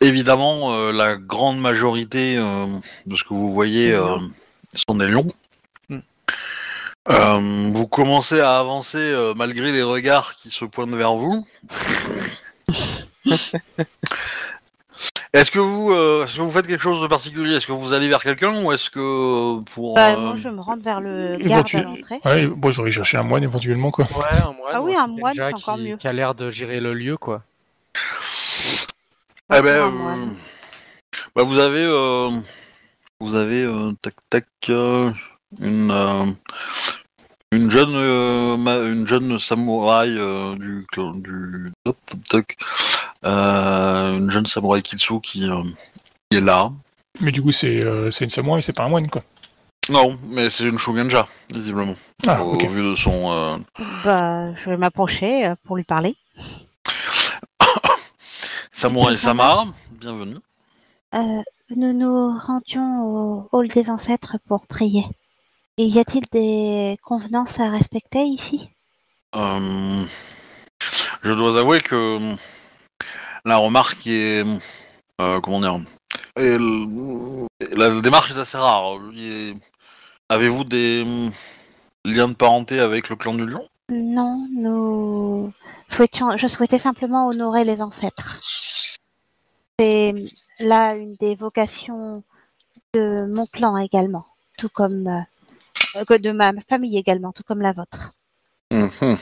Évidemment, 0.00 0.74
euh, 0.74 0.92
la 0.92 1.16
grande 1.16 1.58
majorité 1.58 2.36
euh, 2.38 2.66
de 3.06 3.16
ce 3.16 3.24
que 3.24 3.34
vous 3.34 3.52
voyez 3.52 3.92
euh, 3.92 4.18
sont 4.74 4.94
des 4.94 5.08
lions. 5.08 5.26
Euh, 7.08 7.70
vous 7.72 7.86
commencez 7.86 8.40
à 8.40 8.58
avancer 8.58 8.98
euh, 8.98 9.32
malgré 9.36 9.70
les 9.72 9.82
regards 9.82 10.36
qui 10.36 10.50
se 10.50 10.64
pointent 10.64 10.90
vers 10.94 11.14
vous. 11.14 11.46
Est-ce 15.32 15.50
que 15.50 15.58
vous, 15.58 15.92
euh, 15.92 16.24
est-ce 16.24 16.36
que 16.36 16.42
vous 16.42 16.50
faites 16.50 16.66
quelque 16.66 16.82
chose 16.82 17.02
de 17.02 17.06
particulier? 17.06 17.56
Est-ce 17.56 17.66
que 17.66 17.72
vous 17.72 17.92
allez 17.92 18.08
vers 18.08 18.22
quelqu'un 18.22 18.64
ou 18.64 18.72
est-ce 18.72 18.88
que 18.88 18.98
euh, 19.58 19.60
pour 19.74 19.94
Bah, 19.94 20.16
moi, 20.16 20.34
je 20.36 20.48
me 20.48 20.60
rends 20.60 20.78
vers 20.78 21.00
le 21.00 21.36
garde 21.36 21.68
à 21.74 21.82
l'entrée. 21.82 22.20
Ouais, 22.24 22.46
bon, 22.46 22.72
j'aurais 22.72 22.90
cherché 22.90 23.18
un 23.18 23.22
moine 23.22 23.44
éventuellement, 23.44 23.90
quoi. 23.90 24.06
Ouais, 24.16 24.38
un 24.42 24.52
moine. 24.52 24.72
Ah 24.72 24.80
oui, 24.80 24.94
ou 24.94 24.98
un 24.98 25.06
moine, 25.06 25.34
c'est 25.34 25.52
encore 25.52 25.76
qui, 25.76 25.82
mieux. 25.82 25.96
Qui 25.96 26.08
a 26.08 26.12
l'air 26.14 26.34
de 26.34 26.50
gérer 26.50 26.80
le 26.80 26.94
lieu, 26.94 27.18
quoi. 27.18 27.42
Eh 29.54 29.60
ben, 29.60 29.66
euh, 29.66 30.14
bah, 31.34 31.42
vous 31.42 31.58
avez, 31.58 31.84
euh, 31.84 32.30
vous 33.20 33.36
avez, 33.36 33.62
euh, 33.62 33.90
tac 34.00 34.14
tac, 34.30 34.46
euh, 34.70 35.10
une, 35.60 35.90
euh, 35.90 36.24
une 37.52 37.70
jeune, 37.70 37.94
euh, 37.94 38.56
ma- 38.56 38.78
une 38.78 39.06
jeune 39.06 39.38
samouraï 39.38 40.16
euh, 40.18 40.56
du, 40.56 40.86
clan- 40.92 41.12
du, 41.14 41.66
hop, 41.84 41.96
toc, 42.06 42.24
toc, 42.28 42.56
euh, 43.24 44.14
une 44.14 44.30
jeune 44.30 44.46
samouraï 44.46 44.82
Kitsu 44.82 45.20
qui, 45.20 45.48
euh, 45.48 45.62
qui 46.30 46.38
est 46.38 46.40
là. 46.40 46.70
Mais 47.20 47.32
du 47.32 47.42
coup, 47.42 47.52
c'est 47.52 47.82
euh, 47.84 48.10
c'est 48.10 48.24
une 48.24 48.30
samouraï, 48.30 48.62
c'est 48.62 48.72
pas 48.74 48.84
un 48.84 48.88
moine, 48.88 49.08
quoi. 49.08 49.22
Non, 49.88 50.18
mais 50.28 50.50
c'est 50.50 50.64
une 50.64 50.78
Shuganja, 50.78 51.28
visiblement, 51.54 51.94
Ah, 52.26 52.42
au, 52.42 52.54
ok. 52.54 52.68
vu 52.68 52.82
de 52.82 52.96
son. 52.96 53.30
euh, 53.30 53.56
Bah, 54.04 54.52
je 54.56 54.70
vais 54.70 54.76
m'approcher 54.76 55.52
pour 55.64 55.76
lui 55.76 55.84
parler. 55.84 56.16
Samouraï 58.72 59.16
Sama, 59.16 59.66
bienvenue. 59.92 60.36
Euh, 61.14 61.42
nous 61.76 61.92
nous 61.92 62.36
rendions 62.38 63.02
au 63.04 63.48
hall 63.52 63.68
des 63.68 63.88
ancêtres 63.88 64.36
pour 64.48 64.66
prier. 64.66 65.04
Et 65.78 65.84
y 65.84 65.98
a-t-il 65.98 66.24
des 66.32 66.96
convenances 67.02 67.60
à 67.60 67.70
respecter 67.70 68.22
ici? 68.24 68.70
Euh, 69.34 70.04
je 71.22 71.32
dois 71.32 71.58
avouer 71.60 71.80
que 71.80 72.34
la 73.44 73.58
remarque 73.58 74.06
est. 74.06 74.42
euh, 75.20 75.40
comment 75.40 75.60
dire 75.60 75.78
La 76.38 78.00
démarche 78.00 78.32
est 78.32 78.38
assez 78.38 78.56
rare. 78.56 78.98
Avez-vous 80.30 80.64
des 80.64 81.04
liens 82.04 82.28
de 82.28 82.34
parenté 82.34 82.80
avec 82.80 83.10
le 83.10 83.16
clan 83.16 83.34
du 83.34 83.46
lion? 83.46 83.68
Non, 83.90 84.48
nous 84.50 85.52
souhaitions, 85.88 86.36
je 86.36 86.46
souhaitais 86.46 86.78
simplement 86.78 87.28
honorer 87.28 87.64
les 87.64 87.82
ancêtres. 87.82 88.40
C'est 89.78 90.14
là 90.58 90.96
une 90.96 91.14
des 91.16 91.34
vocations 91.34 92.24
de 92.94 93.26
mon 93.32 93.46
clan 93.46 93.76
également, 93.76 94.26
tout 94.58 94.70
comme 94.70 95.06
euh, 95.06 95.20
que 96.04 96.14
de 96.18 96.32
ma 96.32 96.52
famille 96.68 96.98
également, 96.98 97.32
tout 97.32 97.42
comme 97.46 97.60
la 97.62 97.72
vôtre. 97.72 98.12
Mhm. 98.70 99.18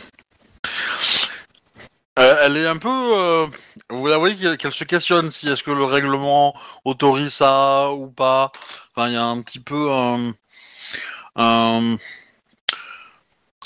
Euh, 2.18 2.36
elle 2.44 2.56
est 2.56 2.66
un 2.68 2.76
peu. 2.76 2.88
euh, 2.88 3.46
vous 3.90 4.06
la 4.06 4.18
voyez 4.18 4.56
qu'elle 4.56 4.72
se 4.72 4.84
questionne 4.84 5.32
si 5.32 5.48
est-ce 5.48 5.64
que 5.64 5.72
le 5.72 5.84
règlement 5.84 6.54
autorise 6.84 7.32
ça 7.34 7.90
ou 7.92 8.06
pas. 8.06 8.52
Enfin, 8.94 9.08
il 9.08 9.14
y 9.14 9.16
a 9.16 9.24
un 9.24 9.42
petit 9.42 9.58
peu 9.58 9.90
un, 9.90 10.32
un, 11.34 11.96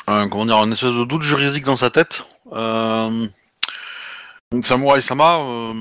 un- 0.06 0.28
comment 0.30 0.46
dire, 0.46 0.56
une 0.64 0.72
espèce 0.72 0.94
de 0.94 1.04
doute 1.04 1.22
juridique 1.22 1.64
dans 1.64 1.76
sa 1.76 1.90
tête. 1.90 2.26
Euh, 2.52 3.28
Samurai 4.62 5.02
Sama, 5.02 5.40
euh, 5.40 5.74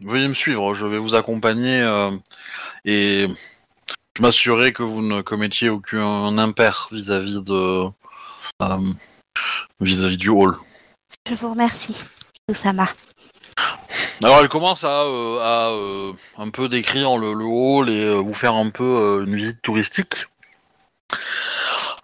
veuillez 0.00 0.28
me 0.28 0.34
suivre, 0.34 0.74
je 0.74 0.86
vais 0.86 0.98
vous 0.98 1.14
accompagner 1.14 1.80
euh, 1.80 2.10
et 4.18 4.22
m'assurer 4.22 4.72
que 4.72 4.82
vous 4.82 5.02
ne 5.02 5.20
commettiez 5.20 5.68
aucun 5.68 6.36
impair 6.38 6.88
vis-à-vis 6.92 7.42
de 7.42 7.86
euh, 8.62 8.76
vis-à-vis 9.80 10.18
du 10.18 10.28
hall. 10.28 10.56
Je 11.28 11.34
vous 11.34 11.50
remercie, 11.50 11.96
Usama. 12.48 12.88
Alors 14.22 14.40
elle 14.40 14.48
commence 14.48 14.84
à, 14.84 15.02
euh, 15.02 15.38
à, 15.40 15.70
euh, 15.70 16.12
un 16.36 16.50
peu 16.50 16.68
décrire 16.68 17.16
le, 17.16 17.32
le 17.32 17.44
hall 17.44 17.88
et 17.88 18.14
vous 18.14 18.34
faire 18.34 18.54
un 18.54 18.70
peu 18.70 19.24
une 19.26 19.34
visite 19.34 19.62
touristique. 19.62 20.26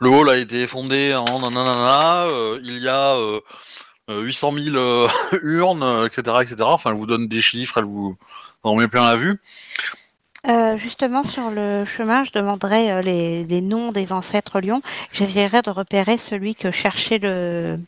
Le 0.01 0.11
hall 0.11 0.29
a 0.29 0.37
été 0.37 0.66
fondé 0.66 1.14
en 1.14 1.40
nanana, 1.40 2.29
il 2.62 2.79
y 2.79 2.88
a 2.88 3.16
euh, 3.16 3.40
euh, 4.11 4.21
800 4.21 4.53
000 4.53 4.77
euh, 4.77 5.09
urnes, 5.42 6.07
etc., 6.07 6.37
etc. 6.42 6.57
Enfin, 6.61 6.90
elle 6.90 6.97
vous 6.97 7.07
donne 7.07 7.27
des 7.27 7.42
chiffres, 7.42 7.79
elle 7.79 7.85
vous 7.85 8.16
en 8.62 8.77
met 8.77 8.88
plein 8.88 9.05
la 9.05 9.16
vue. 9.16 9.40
Euh, 10.49 10.77
justement, 10.77 11.25
sur 11.25 11.51
le 11.51 11.85
chemin, 11.85 12.23
je 12.25 12.31
demanderai 12.31 12.93
euh, 12.93 13.01
les, 13.01 13.45
les 13.45 13.61
noms 13.61 13.91
des 13.93 14.13
ancêtres 14.13 14.61
lions. 14.61 14.83
J'essaierai 15.13 15.63
de 15.63 15.71
repérer 15.71 16.19
celui 16.19 16.55
que 16.55 16.71
cherchait 16.71 17.19
le, 17.19 17.79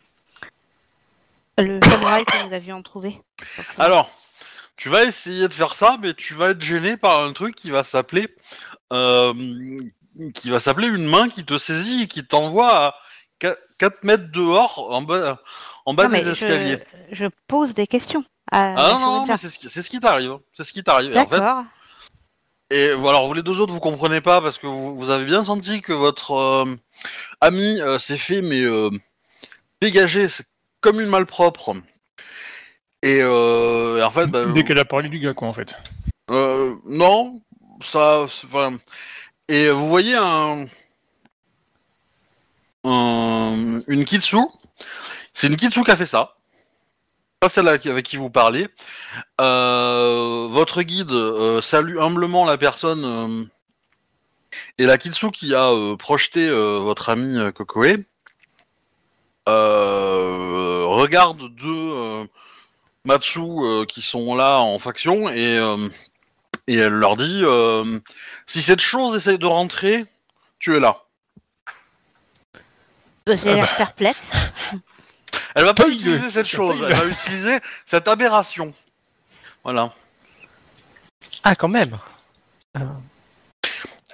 le 1.56 1.80
samouraï 1.82 2.24
que 2.24 2.46
nous 2.46 2.52
avions 2.52 2.82
trouvé. 2.82 3.20
Alors, 3.78 4.10
tu 4.76 4.88
vas 4.88 5.04
essayer 5.04 5.46
de 5.46 5.52
faire 5.52 5.74
ça, 5.74 5.96
mais 6.00 6.14
tu 6.14 6.34
vas 6.34 6.50
être 6.50 6.60
gêné 6.60 6.96
par 6.96 7.20
un 7.22 7.32
truc 7.32 7.54
qui 7.54 7.70
va 7.70 7.84
s'appeler, 7.84 8.28
euh, 8.92 9.34
qui 10.34 10.50
va 10.50 10.60
s'appeler 10.60 10.88
une 10.88 11.06
main 11.06 11.28
qui 11.28 11.44
te 11.44 11.58
saisit 11.58 12.02
et 12.02 12.06
qui 12.06 12.26
t'envoie 12.26 12.86
à 12.86 12.94
4 13.78 14.04
mètres 14.04 14.32
dehors 14.32 14.88
en 14.90 15.02
bas, 15.02 15.38
en 15.86 15.94
bas 15.94 16.04
Non, 16.04 16.10
mais 16.10 16.24
des 16.24 16.30
escaliers. 16.30 16.78
Je, 17.12 17.24
je 17.24 17.26
pose 17.46 17.74
des 17.74 17.86
questions. 17.86 18.24
À 18.50 18.74
Ah 18.76 18.92
non, 18.98 19.26
non, 19.26 19.36
c'est 19.36 19.50
ce 19.50 19.58
qui, 19.58 19.68
c'est 19.68 19.82
ce 19.82 19.90
qui 19.90 20.00
t'arrive. 20.00 20.38
C'est 20.54 20.64
ce 20.64 20.72
qui 20.72 20.82
t'arrive. 20.82 21.12
Et 21.12 21.18
en 21.18 21.26
fait, 21.26 21.38
D'accord. 21.38 21.64
Et 22.70 22.92
voilà, 22.92 23.20
vous 23.26 23.32
les 23.34 23.42
deux 23.42 23.60
autres, 23.60 23.72
vous 23.72 23.80
comprenez 23.80 24.20
pas 24.20 24.40
parce 24.40 24.58
que 24.58 24.66
vous, 24.66 24.96
vous 24.96 25.10
avez 25.10 25.24
bien 25.24 25.44
senti 25.44 25.80
que 25.80 25.92
votre 25.92 26.32
euh, 26.32 26.64
ami 27.40 27.80
euh, 27.80 27.98
s'est 27.98 28.16
fait, 28.18 28.42
mais 28.42 28.60
euh, 28.62 28.90
dégager 29.80 30.28
c'est 30.28 30.46
comme 30.80 31.00
une 31.00 31.08
malpropre. 31.08 31.74
Et, 33.02 33.20
euh, 33.22 33.98
et 33.98 34.02
en 34.02 34.10
fait, 34.10 34.26
bah, 34.26 34.46
Dès 34.46 34.64
qu'elle 34.64 34.78
a 34.78 34.84
parlé 34.84 35.08
du 35.08 35.18
gars, 35.20 35.34
quoi, 35.34 35.48
en 35.48 35.52
fait. 35.54 35.74
euh, 36.30 36.74
non, 36.86 37.40
ça, 37.80 38.26
c'est- 38.28 38.46
enfin, 38.46 38.76
et 39.48 39.70
vous 39.70 39.88
voyez 39.88 40.16
un, 40.16 40.66
un- 42.84 43.80
une 43.86 44.04
kitsu. 44.04 44.36
C'est 45.32 45.46
une 45.46 45.56
kitsu 45.56 45.84
qui 45.84 45.90
a 45.90 45.96
fait 45.96 46.06
ça. 46.06 46.34
Pas 47.40 47.48
celle 47.48 47.68
avec 47.68 48.04
qui 48.04 48.16
vous 48.16 48.30
parlez. 48.30 48.66
Euh, 49.40 50.48
votre 50.50 50.82
guide 50.82 51.12
euh, 51.12 51.60
salue 51.60 51.98
humblement 51.98 52.44
la 52.44 52.58
personne 52.58 53.04
euh, 53.04 53.44
et 54.78 54.86
la 54.86 54.98
kitsu 54.98 55.30
qui 55.30 55.54
a 55.54 55.70
euh, 55.70 55.96
projeté 55.96 56.48
euh, 56.48 56.78
votre 56.78 57.10
ami 57.10 57.38
euh, 57.38 57.52
Kokoe 57.52 58.04
euh, 59.48 60.84
regarde 60.86 61.48
deux 61.54 61.92
euh, 61.92 62.24
Matsu 63.04 63.40
euh, 63.40 63.84
qui 63.86 64.02
sont 64.02 64.34
là 64.34 64.58
en 64.58 64.78
faction 64.80 65.28
et 65.30 65.58
euh, 65.58 65.88
et 66.66 66.74
elle 66.74 66.92
leur 66.92 67.16
dit 67.16 67.40
euh, 67.44 68.00
si 68.46 68.62
cette 68.62 68.80
chose 68.80 69.16
essaie 69.16 69.38
de 69.38 69.46
rentrer, 69.46 70.04
tu 70.58 70.76
es 70.76 70.80
là. 70.80 71.04
J'ai 73.26 73.38
Ah 73.42 73.54
l'air 73.54 73.64
bah. 73.66 73.74
perplexe. 73.76 74.30
Elle 75.58 75.64
va 75.64 75.74
pas 75.74 75.88
utiliser 75.88 76.30
cette 76.30 76.46
chose, 76.46 76.84
elle 76.86 76.94
va 76.94 77.06
utiliser 77.06 77.58
cette 77.84 78.06
aberration. 78.06 78.72
Voilà. 79.64 79.92
Ah, 81.42 81.56
quand 81.56 81.68
même. 81.68 81.98
Alors, 82.74 82.96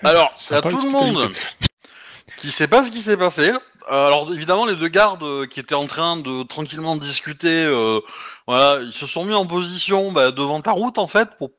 il 0.02 0.07
y 0.07 0.09
a 0.09 0.30
Sympa, 0.37 0.70
tout 0.70 0.80
le 0.80 0.90
monde 0.90 1.33
qui 2.38 2.50
sait 2.50 2.66
pas 2.66 2.83
ce 2.83 2.90
qui 2.90 3.00
s'est 3.00 3.18
passé. 3.18 3.50
Euh, 3.50 4.07
alors 4.07 4.33
évidemment, 4.33 4.64
les 4.64 4.76
deux 4.76 4.88
gardes 4.88 5.22
euh, 5.22 5.46
qui 5.46 5.61
étaient 5.61 5.74
en 5.74 5.87
train 5.87 6.16
de 6.16 6.42
tranquillement 6.44 6.96
discuter, 6.96 7.64
euh, 7.66 8.00
voilà, 8.46 8.83
ils 8.83 8.94
se 8.94 9.07
sont 9.07 9.26
mis 9.26 9.35
en 9.35 9.46
position 9.46 10.12
bah, 10.12 10.33
devant 10.33 10.62
ta 10.62 10.72
route 10.72 10.96
en 10.96 11.09
fait 11.09 11.37
pour 11.37 11.50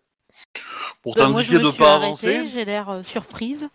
pour 1.03 1.15
Euh, 1.19 1.29
moi, 1.29 1.43
je 1.43 1.49
t'indiquer 1.49 1.63
me 1.63 1.67
de 1.67 1.69
suis 1.69 1.77
pas 1.77 1.93
arrêtée, 1.93 2.37
avancer. 2.37 2.51
J'ai 2.51 2.65
l'air 2.65 2.89
euh, 2.89 3.03
surprise. 3.03 3.69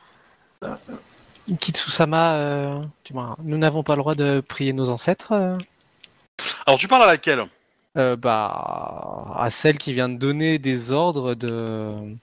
Kitsusama, 1.61 2.35
euh, 2.35 2.83
tu 3.05 3.13
vois, 3.13 3.37
nous 3.45 3.57
n'avons 3.57 3.85
pas 3.85 3.95
le 3.95 4.03
droit 4.03 4.17
de 4.17 4.43
prier 4.47 4.73
nos 4.73 4.89
ancêtres. 4.89 5.33
Alors 6.67 6.79
tu 6.79 6.89
parles 6.89 7.03
à 7.03 7.07
laquelle 7.07 7.47
euh, 7.97 8.15
bah, 8.15 9.35
à 9.37 9.51
celle 9.51 9.77
qui 9.77 9.93
vient 9.93 10.09
de 10.09 10.17
donner 10.17 10.61
des 10.61 10.93
ordres 10.93 11.35
de, 11.35 12.17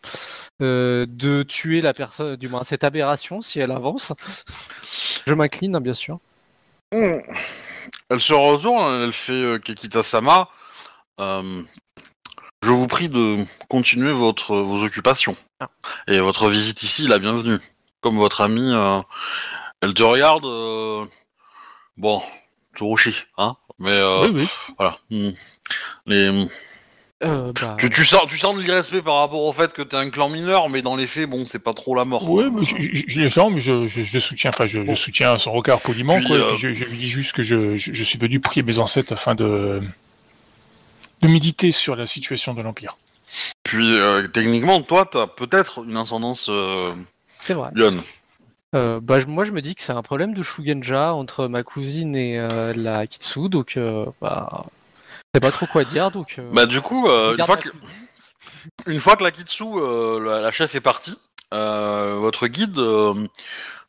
euh, 0.62 1.06
de 1.10 1.43
tuer 1.43 1.82
la 1.82 1.93
personne, 1.93 2.38
du 2.38 2.47
moins 2.47 2.63
cette 2.63 2.86
aberration 2.86 3.41
si 3.41 3.60
elle 3.60 3.71
avance. 3.71 4.13
Je 5.27 5.34
m'incline, 5.34 5.75
hein, 5.75 5.82
bien 5.82 5.93
sûr. 5.93 6.19
Hmm. 6.93 7.17
Elle 8.10 8.21
se 8.21 8.32
retourne, 8.32 9.03
elle 9.03 9.12
fait 9.12 9.34
euh, 9.34 9.60
Kekita-sama. 9.60 10.47
euh, 11.19 11.63
je 12.63 12.71
vous 12.71 12.88
prie 12.88 13.10
de 13.10 13.36
continuer 13.67 14.13
votre, 14.13 14.56
vos 14.56 14.86
occupations. 14.86 15.36
Ah. 15.60 15.69
Et 16.08 16.19
votre 16.21 16.49
visite 16.49 16.82
ici, 16.82 17.08
la 17.08 17.19
bienvenue. 17.19 17.60
Comme 17.99 18.17
votre 18.17 18.39
amie, 18.39 18.73
elle 19.82 19.93
te 19.93 20.03
regarde. 20.03 20.45
bon, 21.97 22.21
Tsurushi, 22.75 23.25
hein 23.38 23.58
Mais 23.79 23.89
euh, 23.91 24.27
Oui, 24.27 24.29
oui. 24.33 24.47
voilà. 24.77 24.97
Hmm. 25.09 25.31
Les, 26.05 26.47
Euh, 27.23 27.51
bah, 27.59 27.77
tu, 27.79 27.89
tu 27.89 28.05
sens, 28.05 28.21
tu 28.29 28.37
sens 28.37 28.55
de 28.55 28.61
l'irrespect 28.61 29.01
par 29.01 29.15
rapport 29.15 29.41
au 29.41 29.51
fait 29.51 29.73
que 29.73 29.81
t'es 29.81 29.97
un 29.97 30.11
clan 30.11 30.29
mineur, 30.29 30.69
mais 30.69 30.83
dans 30.83 30.95
les 30.95 31.07
faits, 31.07 31.27
bon, 31.27 31.45
c'est 31.47 31.63
pas 31.63 31.73
trop 31.73 31.95
la 31.95 32.05
mort. 32.05 32.29
Ouais, 32.29 32.47
mais 32.51 32.63
je, 32.63 32.75
je, 32.79 33.03
je 33.07 33.21
les 33.21 33.29
sens, 33.31 33.51
mais 33.51 33.59
je, 33.59 34.19
soutiens, 34.19 34.51
enfin, 34.53 34.67
je, 34.67 34.93
soutiens 34.93 35.37
son 35.39 35.51
regard 35.51 35.81
poliment, 35.81 36.17
Puis, 36.17 36.27
quoi. 36.27 36.37
et 36.37 36.41
euh, 36.41 36.55
puis 36.55 36.75
je, 36.75 36.85
lui 36.85 36.97
dis 36.97 37.09
juste 37.09 37.31
que 37.33 37.41
je, 37.41 37.75
suis 37.75 38.19
venu 38.19 38.39
prier 38.39 38.61
mes 38.61 38.77
ancêtres 38.77 39.13
afin 39.13 39.33
de, 39.33 39.81
de 41.23 41.27
méditer 41.27 41.71
sur 41.71 41.95
la 41.95 42.05
situation 42.05 42.53
de 42.53 42.61
l'Empire. 42.61 42.97
Puis, 43.63 43.97
euh, 43.97 44.27
techniquement, 44.27 44.81
toi, 44.83 45.07
t'as 45.11 45.25
peut-être 45.25 45.85
une 45.85 45.97
ascendance 45.97 46.51
c'est 47.39 47.53
vrai. 47.53 47.69
Lyon. 47.73 47.95
Euh, 48.75 48.99
bah, 49.01 49.19
je- 49.19 49.27
moi, 49.27 49.45
je 49.45 49.51
me 49.51 49.62
dis 49.62 49.75
que 49.75 49.82
c'est 49.82 49.93
un 49.93 50.01
problème 50.01 50.34
de 50.34 50.41
Shugenja 50.43 51.13
entre 51.13 51.47
ma 51.47 51.63
cousine 51.63 52.15
et 52.15 52.38
euh, 52.38 52.73
la 52.75 53.08
Kitsu, 53.08 53.47
donc 53.49 53.77
euh, 53.77 54.06
bah, 54.21 54.65
je 55.12 55.38
sais 55.38 55.39
pas 55.41 55.51
trop 55.51 55.65
quoi 55.67 55.84
dire. 55.86 56.12
Donc, 56.12 56.36
euh, 56.38 56.51
Bah, 56.51 56.65
du 56.65 56.82
coup, 56.82 57.08
euh, 57.08 57.36
une, 57.38 57.45
fois 57.45 57.58
que, 57.58 57.69
cousine. 57.69 57.88
une 58.88 58.99
fois 58.99 59.15
que 59.15 59.23
la 59.23 59.32
Kitsu, 59.32 59.63
euh, 59.63 60.19
la, 60.23 60.41
la 60.41 60.51
chef 60.51 60.75
est 60.75 60.82
partie, 60.82 61.17
euh, 61.53 62.15
votre 62.19 62.47
guide 62.47 62.77
euh, 62.77 63.13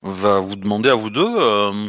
va 0.02 0.38
vous 0.38 0.54
demander 0.56 0.90
à 0.90 0.94
vous 0.94 1.10
deux, 1.10 1.26
euh, 1.38 1.88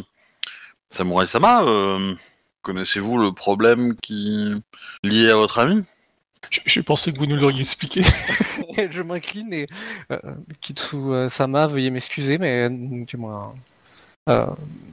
Samurai 0.90 1.26
Sama, 1.26 1.62
euh, 1.62 2.14
connaissez-vous 2.62 3.18
le 3.18 3.30
problème 3.32 3.94
qui 4.02 4.52
lié 5.04 5.30
à 5.30 5.36
votre 5.36 5.60
ami? 5.60 5.84
Je, 6.50 6.58
je 6.66 6.80
pensais 6.80 7.12
que 7.12 7.18
vous 7.18 7.26
nous 7.26 7.36
l'auriez 7.36 7.60
expliqué. 7.60 8.02
je 8.90 9.02
m'incline 9.02 9.52
et 9.52 9.66
euh, 10.10 10.18
Kitsu 10.60 10.96
euh, 10.96 11.28
Sama, 11.28 11.66
veuillez 11.66 11.90
m'excuser, 11.90 12.38
mais 12.38 12.68
euh, 12.68 13.04
du 13.04 13.16
moins, 13.16 13.54
euh, 14.28 14.46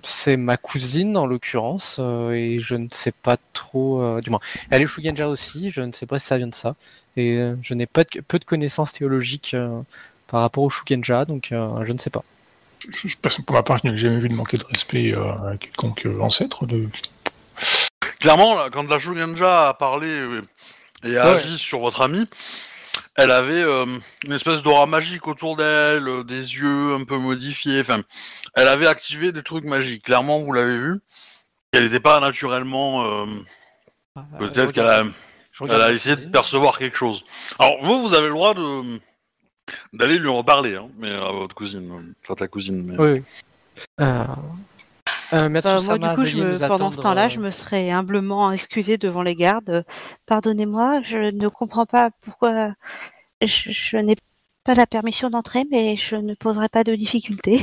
c'est 0.04 0.38
ma 0.38 0.58
cousine 0.58 1.18
en 1.18 1.26
l'occurrence, 1.26 1.98
euh, 2.00 2.32
et 2.32 2.60
je 2.60 2.76
ne 2.76 2.88
sais 2.92 3.12
pas 3.12 3.38
trop. 3.54 4.02
euh, 4.02 4.22
du 4.22 4.30
moins, 4.30 4.40
elle 4.70 4.82
est 4.82 4.88
Shugenja 4.88 5.28
aussi, 5.30 5.70
je 5.72 5.82
ne 5.82 5.92
sais 5.92 6.06
pas 6.06 6.20
si 6.20 6.28
ça 6.28 6.38
vient 6.38 6.48
de 6.48 6.56
ça, 6.56 6.76
et 7.16 7.38
euh, 7.38 7.56
je 7.62 7.74
n'ai 7.74 7.86
pas 7.86 8.04
de, 8.04 8.22
peu 8.22 8.40
de 8.40 8.46
connaissances 8.46 8.94
théologiques 8.94 9.54
euh, 9.54 9.82
par 10.28 10.42
rapport 10.42 10.64
au 10.64 10.70
Shugenja, 10.70 11.26
donc 11.26 11.52
euh, 11.52 11.84
je 11.86 11.94
ne 11.94 11.98
sais 11.98 12.10
pas. 12.10 12.24
Je, 12.90 13.08
je- 13.08 13.42
pour 13.42 13.56
ma 13.56 13.64
part, 13.64 13.78
je 13.78 13.88
n'ai 13.88 13.98
jamais 13.98 14.20
vu 14.20 14.30
de 14.30 14.34
manquer 14.36 14.58
de 14.58 14.64
respect 14.66 15.14
euh, 15.14 15.32
à 15.52 15.58
quelconque 15.58 16.06
euh, 16.06 16.20
ancêtre. 16.22 16.66
De... 16.66 16.88
Clairement, 18.20 18.56
là, 18.56 18.70
quand 18.72 18.88
la 18.90 19.00
Shugenja 19.00 19.70
a 19.70 19.74
parlé 19.74 20.08
euh, 20.08 20.42
et 21.04 21.18
a 21.18 21.26
Ouais. 21.34 21.38
agi 21.38 21.58
sur 21.58 21.80
votre 21.80 22.02
ami, 22.02 22.28
elle 23.18 23.32
avait 23.32 23.64
euh, 23.64 23.86
une 24.24 24.32
espèce 24.32 24.62
d'aura 24.62 24.86
magique 24.86 25.28
autour 25.28 25.58
d'elle, 25.58 26.08
euh, 26.08 26.24
des 26.24 26.56
yeux 26.56 26.94
un 26.94 27.04
peu 27.04 27.18
modifiés, 27.18 27.82
enfin, 27.82 28.02
elle 28.54 28.68
avait 28.68 28.88
activé 28.88 29.32
des 29.32 29.44
trucs 29.44 29.66
magiques. 29.66 30.04
Clairement, 30.04 30.40
vous 30.40 30.54
l'avez 30.54 30.78
vu. 30.78 31.00
Elle 31.74 31.84
n'était 31.84 32.00
pas 32.00 32.20
naturellement. 32.20 33.06
euh, 33.06 33.26
Peut-être 34.40 34.72
qu'elle 34.72 34.88
a, 34.88 35.04
elle 35.62 35.96
essayé 35.96 36.16
de 36.16 36.30
percevoir 36.30 36.78
quelque 36.78 36.98
chose. 36.98 37.24
Alors, 37.60 37.78
vous, 37.84 38.08
vous 38.08 38.16
avez 38.16 38.28
le 38.28 38.34
droit 38.34 38.54
de 38.54 39.00
d'aller 39.92 40.18
lui 40.18 40.30
en 40.30 40.38
reparler, 40.38 40.76
hein, 40.76 40.88
mais 40.98 41.12
à 41.12 41.32
votre 41.32 41.54
cousine, 41.54 41.92
euh, 41.92 42.14
enfin 42.24 42.36
ta 42.36 42.48
cousine. 42.48 42.86
Mais... 42.86 42.98
Oui, 42.98 43.10
oui. 43.20 43.24
Euh... 44.00 44.26
Euh, 45.34 45.50
Bah, 45.50 45.82
moi, 45.82 45.98
du 45.98 46.08
coup, 46.16 46.26
je 46.26 46.38
me- 46.38 46.68
pendant 46.68 46.92
ce 46.92 46.98
temps-là, 47.02 47.26
euh, 47.26 47.30
je 47.30 47.40
me 47.40 47.52
serais 47.52 47.90
humblement 47.92 48.52
excusée 48.52 48.98
devant 48.98 49.22
les 49.22 49.36
gardes. 49.36 49.86
Pardonnez-moi, 50.26 51.02
je 51.04 51.18
ne 51.32 51.48
comprends 51.50 51.86
pas 51.86 52.12
pourquoi 52.22 52.74
je, 53.42 53.72
je 53.72 53.98
n'ai 53.98 54.16
pas 54.64 54.74
la 54.76 54.86
permission 54.88 55.30
d'entrer, 55.30 55.66
mais 55.72 55.96
je 55.96 56.16
ne 56.16 56.34
poserai 56.34 56.70
pas 56.70 56.84
de 56.84 56.96
difficultés. 56.96 57.62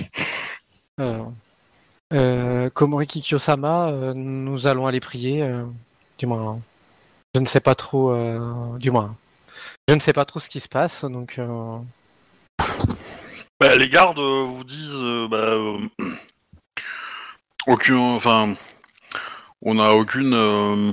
Euh, 1.00 1.24
euh, 2.12 2.70
Komoriki 2.70 3.20
Kiyosama, 3.22 3.88
euh, 3.88 4.14
nous 4.14 4.66
allons 4.66 4.86
aller 4.86 5.00
prier. 5.00 5.42
euh, 5.42 5.64
du 6.18 6.26
moins, 6.26 6.60
je 7.34 7.40
ne 7.40 7.46
sais 7.46 7.60
pas 7.60 7.74
trop. 7.74 8.10
euh, 8.12 8.76
du 8.78 8.90
moins, 8.90 9.16
je 9.88 9.94
ne 9.94 10.00
sais 10.00 10.12
pas 10.12 10.24
trop 10.24 10.38
ce 10.40 10.48
qui 10.48 10.60
se 10.60 10.68
passe, 10.68 11.04
donc. 11.04 11.36
euh, 11.38 11.78
Bah, 13.60 13.76
les 13.76 13.88
gardes 13.88 14.18
vous 14.18 14.64
disent, 14.64 14.90
euh, 14.94 15.28
bah, 15.28 15.36
euh, 15.38 15.78
aucune, 17.66 17.96
enfin, 17.96 18.54
on 19.62 19.74
n'a 19.74 19.94
aucune 19.94 20.34
euh, 20.34 20.92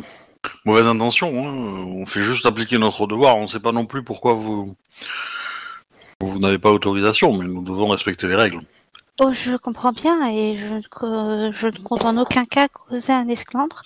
mauvaise 0.65 0.87
intention. 0.87 1.27
hein, 1.47 1.53
On 1.95 2.05
fait 2.05 2.23
juste 2.23 2.45
appliquer 2.45 2.77
notre 2.77 3.07
devoir. 3.07 3.37
On 3.37 3.43
ne 3.43 3.47
sait 3.47 3.59
pas 3.59 3.71
non 3.71 3.85
plus 3.85 4.03
pourquoi 4.03 4.33
vous 4.33 4.75
vous 6.21 6.39
n'avez 6.39 6.59
pas 6.59 6.71
autorisation, 6.71 7.33
mais 7.35 7.45
nous 7.45 7.63
devons 7.63 7.87
respecter 7.87 8.27
les 8.27 8.35
règles. 8.35 8.61
Oh, 9.19 9.31
je 9.33 9.55
comprends 9.55 9.91
bien 9.91 10.29
et 10.29 10.57
je, 10.57 10.81
je 11.51 11.67
ne 11.67 11.83
compte 11.83 12.05
en 12.05 12.17
aucun 12.17 12.45
cas 12.45 12.67
causer 12.67 13.11
un 13.13 13.27
esclandre. 13.27 13.81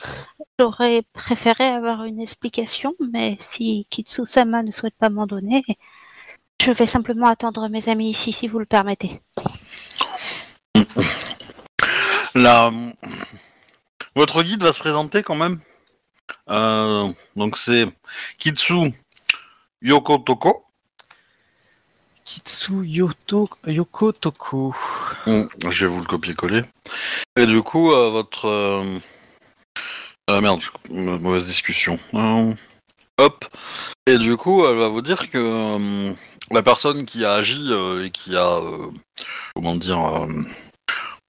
J'aurais 0.59 1.01
préféré 1.13 1.65
avoir 1.65 2.03
une 2.03 2.21
explication, 2.21 2.93
mais 3.11 3.37
si 3.39 3.87
Kitsu-sama 3.89 4.63
ne 4.63 4.71
souhaite 4.71 4.95
pas 4.97 5.09
m'en 5.09 5.25
donner, 5.27 5.63
je 6.61 6.71
vais 6.71 6.85
simplement 6.85 7.27
attendre 7.27 7.67
mes 7.67 7.89
amis 7.89 8.09
ici, 8.09 8.31
si 8.31 8.47
vous 8.47 8.59
le 8.59 8.65
permettez. 8.65 9.21
La... 12.35 12.71
Votre 14.15 14.43
guide 14.43 14.61
va 14.61 14.73
se 14.73 14.79
présenter 14.79 15.23
quand 15.23 15.35
même. 15.35 15.59
Euh, 16.49 17.07
donc 17.35 17.57
c'est 17.57 17.85
Kitsu 18.39 18.93
Yokotoko. 19.81 20.65
Kitsu 22.23 22.83
Yoto... 22.85 23.49
Yoko 23.67 24.11
Toko. 24.11 24.73
Mm, 25.27 25.43
Je 25.69 25.85
vais 25.85 25.91
vous 25.91 25.99
le 25.99 26.05
copier-coller. 26.05 26.63
Et 27.37 27.45
du 27.45 27.61
coup, 27.61 27.91
euh, 27.91 28.09
votre... 28.09 28.45
euh, 28.47 28.99
Ah 30.27 30.41
merde, 30.41 30.61
mauvaise 30.89 31.45
discussion. 31.45 31.99
Euh, 32.15 32.51
Hop. 33.19 33.45
Et 34.07 34.17
du 34.17 34.35
coup, 34.37 34.65
elle 34.65 34.77
va 34.77 34.87
vous 34.87 35.01
dire 35.01 35.29
que 35.29 35.37
euh, 35.37 36.13
la 36.51 36.63
personne 36.63 37.05
qui 37.05 37.23
a 37.23 37.33
agi 37.33 37.67
euh, 37.69 38.05
et 38.05 38.11
qui 38.11 38.35
a... 38.35 38.57
euh, 38.57 38.89
comment 39.53 39.75
dire... 39.75 40.27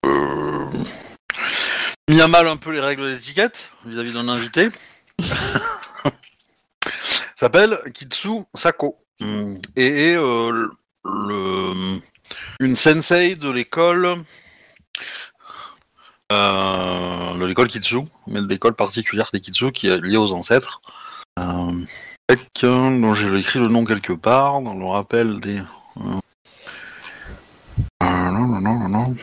euh, 0.06 0.66
euh, 0.66 0.84
mis 2.08 2.20
à 2.20 2.28
mal 2.28 2.46
un 2.48 2.56
peu 2.56 2.70
les 2.70 2.80
règles 2.80 3.14
d'étiquette 3.14 3.70
vis-à-vis 3.84 4.12
d'un 4.12 4.28
invité 4.28 4.70
s'appelle 7.36 7.80
Kitsu 7.94 8.40
Sako. 8.54 8.96
Mm, 9.20 9.54
Et 9.76 10.10
est 10.10 10.16
euh, 10.16 10.68
une 12.60 12.76
sensei 12.76 13.36
de 13.36 13.50
l'école 13.50 14.16
euh, 16.32 17.38
de 17.38 17.44
l'école 17.44 17.68
Kitsu, 17.68 18.00
mais 18.26 18.40
de 18.40 18.48
l'école 18.48 18.74
particulière 18.74 19.30
des 19.32 19.40
Kitsu 19.40 19.70
qui 19.72 19.88
est 19.88 19.98
liée 19.98 20.16
aux 20.16 20.32
ancêtres. 20.32 20.82
Euh, 21.38 21.72
euh, 22.32 23.00
dont 23.00 23.14
j'ai 23.14 23.32
écrit 23.38 23.60
le 23.60 23.68
nom 23.68 23.84
quelque 23.84 24.12
part 24.12 24.60
dans 24.60 24.74
le 24.74 24.84
rappel 24.86 25.38
des. 25.40 25.60
non, 25.96 26.20
non, 28.00 28.60
non, 28.60 28.60
non, 28.60 28.88
non. 28.88 29.16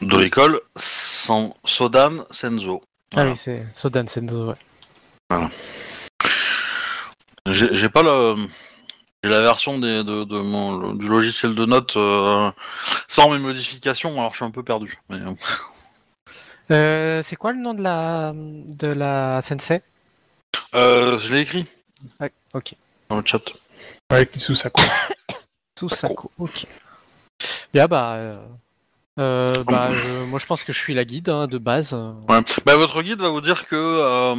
De 0.00 0.16
l'école 0.18 0.60
San- 0.76 1.54
Sodan 1.64 2.24
Senzo. 2.30 2.82
Ah 2.84 3.14
Voilà. 3.14 3.30
oui, 3.30 3.36
c'est 3.36 3.66
Sodan 3.72 4.06
Senzo. 4.06 4.48
ouais. 5.30 5.38
J'ai 7.46 7.74
j'ai 7.76 7.88
pas 7.88 8.02
le. 8.02 8.36
J'ai 9.24 9.30
la 9.30 9.40
version 9.40 9.78
des, 9.78 10.02
de, 10.02 10.24
de 10.24 10.38
mon, 10.40 10.76
le- 10.78 10.98
du 10.98 11.06
logiciel 11.06 11.54
de 11.54 11.64
notes 11.64 11.96
euh, 11.96 12.50
sans 13.06 13.30
mes 13.30 13.38
modifications, 13.38 14.12
alors 14.18 14.32
je 14.32 14.36
suis 14.36 14.44
un 14.44 14.50
peu 14.50 14.64
perdu. 14.64 14.98
Mais, 15.08 15.16
euh, 15.20 15.34
Euh, 16.70 17.22
c'est 17.22 17.36
quoi 17.36 17.52
le 17.52 17.58
nom 17.60 17.74
de 17.74 17.82
la 17.82 18.32
de 18.34 18.86
la 18.88 19.40
sensei 19.42 19.82
euh, 20.74 21.18
je 21.18 21.34
l'ai 21.34 21.40
écrit 21.42 21.66
Ah, 22.20 22.28
Ok. 22.54 22.74
dans 23.10 23.16
le 23.18 23.22
chat. 23.26 23.40
Ouais, 24.10 24.26
Kitsu 24.26 24.54
Sako. 24.54 24.82
Susako. 25.78 26.30
Ok. 26.38 26.66
Bien 27.74 27.86
bah. 27.86 28.38
Euh, 29.18 29.54
euh, 29.56 29.64
bah, 29.64 29.90
euh, 29.92 30.26
moi 30.26 30.38
je 30.38 30.46
pense 30.46 30.64
que 30.64 30.72
je 30.72 30.78
suis 30.78 30.94
la 30.94 31.04
guide 31.04 31.28
hein, 31.28 31.46
de 31.46 31.58
base. 31.58 31.92
Ouais. 32.28 32.40
Bah, 32.64 32.76
votre 32.76 33.02
guide 33.02 33.20
va 33.20 33.28
vous 33.28 33.40
dire 33.40 33.66
que 33.68 33.76
euh, 33.76 34.36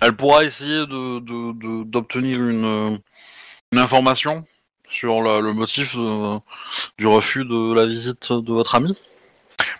elle 0.00 0.16
pourra 0.16 0.44
essayer 0.44 0.86
de 0.86 1.18
de- 1.20 1.52
de- 1.52 1.84
d'obtenir 1.84 2.38
une, 2.40 2.64
euh, 2.64 2.96
une 3.72 3.78
information 3.78 4.44
sur 4.88 5.22
la- 5.22 5.40
le 5.40 5.52
motif 5.52 5.96
de- 5.96 6.38
du 6.98 7.06
refus 7.06 7.44
de 7.44 7.74
la 7.74 7.86
visite 7.86 8.32
de 8.32 8.52
votre 8.52 8.74
ami, 8.74 8.96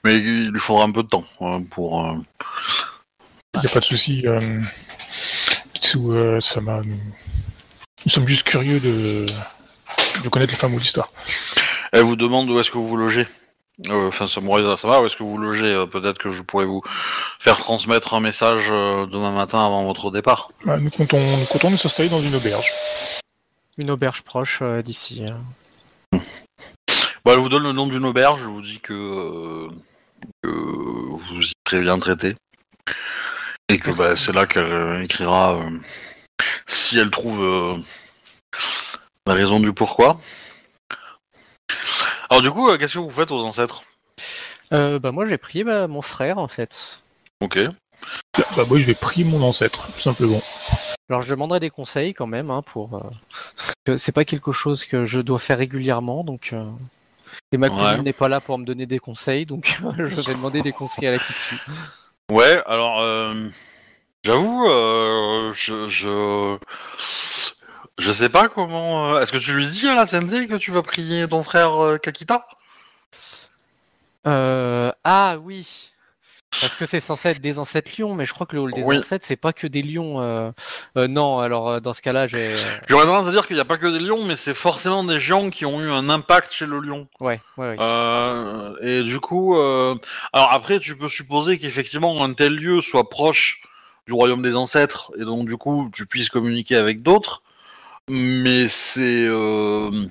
mais 0.04 0.16
il 0.16 0.48
lui 0.50 0.60
faudra 0.60 0.84
un 0.84 0.92
peu 0.92 1.02
de 1.02 1.08
temps 1.08 1.24
euh, 1.42 1.60
pour 1.70 2.04
euh, 2.06 2.14
Il 3.54 3.60
n'y 3.60 3.66
a 3.66 3.70
pas 3.70 3.80
de 3.80 3.84
souci. 3.84 4.22
Euh... 4.26 4.60
Kitsu, 5.74 5.98
euh, 6.10 6.40
ça 6.40 6.60
m'a. 6.60 6.80
Nous... 6.82 6.98
nous 8.04 8.10
sommes 8.10 8.26
juste 8.26 8.42
curieux 8.42 8.80
de, 8.80 9.24
de 10.24 10.28
connaître 10.28 10.52
le 10.52 10.58
fin 10.58 10.68
mot 10.68 10.78
d'histoire. 10.78 11.10
Elle 11.94 12.02
vous 12.02 12.16
demande 12.16 12.50
où 12.50 12.58
est-ce 12.58 12.72
que 12.72 12.76
vous 12.76 12.88
vous 12.88 12.96
logez. 12.96 13.24
Euh, 13.88 14.08
Enfin, 14.08 14.26
Samouraï, 14.26 14.64
ça 14.76 14.88
va 14.88 15.00
Où 15.00 15.06
est-ce 15.06 15.14
que 15.14 15.22
vous 15.22 15.38
logez 15.38 15.72
Euh, 15.72 15.86
Peut-être 15.86 16.18
que 16.18 16.28
je 16.28 16.42
pourrais 16.42 16.64
vous 16.64 16.82
faire 17.38 17.56
transmettre 17.56 18.14
un 18.14 18.20
message 18.20 18.66
euh, 18.72 19.06
demain 19.06 19.30
matin 19.30 19.64
avant 19.64 19.84
votre 19.84 20.10
départ. 20.10 20.50
Bah, 20.64 20.76
nous, 20.76 20.90
comptons, 20.90 21.20
nous 21.36 21.46
comptons 21.46 21.70
nous 21.70 21.78
installer 21.84 22.08
dans 22.08 22.20
une 22.20 22.34
auberge. 22.34 22.66
Une 23.78 23.92
auberge 23.92 24.22
proche 24.22 24.58
euh, 24.60 24.82
d'ici. 24.82 25.24
Bah, 26.12 26.18
elle 27.26 27.38
vous 27.38 27.48
donne 27.48 27.62
le 27.62 27.72
nom 27.72 27.86
d'une 27.86 28.04
auberge, 28.04 28.40
elle 28.42 28.48
vous 28.48 28.60
dit 28.60 28.80
que, 28.80 28.92
euh, 28.92 29.68
que 30.42 30.48
vous 30.48 31.40
y 31.42 31.52
serez 31.68 31.80
bien 31.80 31.96
traité. 31.98 32.34
Et 33.68 33.78
que 33.78 33.92
bah, 33.92 34.16
c'est 34.16 34.32
là 34.32 34.46
qu'elle 34.46 34.72
euh, 34.72 35.02
écrira 35.04 35.54
euh, 35.54 35.78
si 36.66 36.98
elle 36.98 37.10
trouve 37.10 37.40
euh, 37.40 37.76
la 39.28 39.34
raison 39.34 39.60
du 39.60 39.72
pourquoi. 39.72 40.20
Alors 42.30 42.42
du 42.42 42.50
coup, 42.50 42.68
euh, 42.70 42.78
qu'est-ce 42.78 42.94
que 42.94 42.98
vous 42.98 43.10
faites 43.10 43.30
aux 43.30 43.40
ancêtres? 43.44 43.84
Euh, 44.72 44.98
bah 44.98 45.12
moi 45.12 45.26
j'ai 45.26 45.38
prié 45.38 45.62
bah, 45.64 45.86
mon 45.88 46.02
frère 46.02 46.38
en 46.38 46.48
fait. 46.48 47.00
Ok. 47.40 47.58
Bah, 48.56 48.64
moi, 48.68 48.78
je 48.78 48.86
vais 48.86 48.94
prier 48.94 49.24
mon 49.24 49.40
ancêtre, 49.42 49.86
tout 49.94 50.00
simplement. 50.00 50.40
Alors 51.08 51.22
je 51.22 51.30
demanderai 51.30 51.60
des 51.60 51.70
conseils 51.70 52.12
quand 52.14 52.26
même 52.26 52.50
hein, 52.50 52.62
pour. 52.62 52.94
euh, 52.96 53.10
que 53.84 53.96
c'est 53.96 54.12
pas 54.12 54.24
quelque 54.24 54.52
chose 54.52 54.84
que 54.84 55.04
je 55.04 55.20
dois 55.20 55.38
faire 55.38 55.58
régulièrement 55.58 56.24
donc. 56.24 56.50
euh, 56.52 56.64
Et 57.52 57.56
ma 57.56 57.68
Ouais. 57.68 57.78
cousine 57.78 58.02
n'est 58.02 58.12
pas 58.12 58.28
là 58.28 58.40
pour 58.40 58.58
me 58.58 58.64
donner 58.64 58.86
des 58.86 58.98
conseils 58.98 59.46
donc 59.46 59.78
je 59.98 60.04
vais 60.20 60.34
demander 60.34 60.62
des 60.62 60.72
conseils 60.72 61.06
à 61.06 61.12
la 61.12 61.18
Kitsu. 61.18 61.56
Ouais, 62.32 62.62
alors 62.66 63.00
euh, 63.02 63.34
j'avoue, 64.24 64.66
euh, 64.68 65.52
je, 65.54 65.88
je 65.88 66.56
je 67.98 68.12
sais 68.12 68.28
pas 68.28 68.48
comment. 68.48 69.14
euh, 69.14 69.20
Est-ce 69.20 69.32
que 69.32 69.38
tu 69.38 69.52
lui 69.52 69.66
dis 69.66 69.88
à 69.88 69.94
la 69.94 70.06
sensei 70.06 70.46
que 70.48 70.56
tu 70.56 70.70
vas 70.70 70.82
prier 70.82 71.26
ton 71.28 71.42
frère 71.42 71.76
euh, 71.82 71.96
Kakita? 71.98 72.44
Euh, 74.26 74.90
ah 75.04 75.36
oui. 75.42 75.90
Parce 76.60 76.76
que 76.76 76.86
c'est 76.86 77.00
censé 77.00 77.30
être 77.30 77.40
des 77.40 77.58
ancêtres 77.58 77.90
lions, 77.98 78.14
mais 78.14 78.26
je 78.26 78.32
crois 78.32 78.46
que 78.46 78.54
le 78.54 78.62
hall 78.62 78.72
des 78.72 78.84
Oui. 78.84 78.98
ancêtres, 78.98 79.26
c'est 79.26 79.34
pas 79.34 79.52
que 79.52 79.66
des 79.66 79.82
lions. 79.82 80.20
euh. 80.20 80.52
Euh, 80.96 81.08
non, 81.08 81.40
alors 81.40 81.68
euh, 81.68 81.80
dans 81.80 81.92
ce 81.92 82.00
cas-là, 82.00 82.28
j'ai. 82.28 82.54
J'aurais 82.88 83.06
tendance 83.06 83.26
à 83.26 83.32
dire 83.32 83.44
qu'il 83.48 83.56
n'y 83.56 83.60
a 83.60 83.64
pas 83.64 83.76
que 83.76 83.88
des 83.88 83.98
lions, 83.98 84.24
mais 84.24 84.36
c'est 84.36 84.54
forcément 84.54 85.02
des 85.02 85.18
géants 85.18 85.50
qui 85.50 85.66
ont 85.66 85.80
eu 85.80 85.90
un 85.90 86.08
impact 86.08 86.52
chez 86.52 86.66
le 86.66 86.78
lion. 86.78 87.08
Ouais, 87.18 87.40
ouais, 87.56 87.70
ouais. 87.70 87.76
Euh, 87.80 88.76
et 88.82 89.02
du 89.02 89.18
coup, 89.18 89.58
euh, 89.58 89.96
alors 90.32 90.52
après, 90.52 90.78
tu 90.78 90.96
peux 90.96 91.08
supposer 91.08 91.58
qu'effectivement 91.58 92.22
un 92.22 92.32
tel 92.34 92.54
lieu 92.54 92.80
soit 92.80 93.08
proche 93.10 93.62
du 94.06 94.12
royaume 94.12 94.42
des 94.42 94.54
ancêtres, 94.54 95.10
et 95.18 95.24
donc 95.24 95.48
du 95.48 95.56
coup, 95.56 95.90
tu 95.92 96.06
puisses 96.06 96.28
communiquer 96.28 96.76
avec 96.76 97.02
d'autres. 97.02 97.42
Mais 98.08 98.68
c'est, 98.68 99.26
euh, 99.28 100.06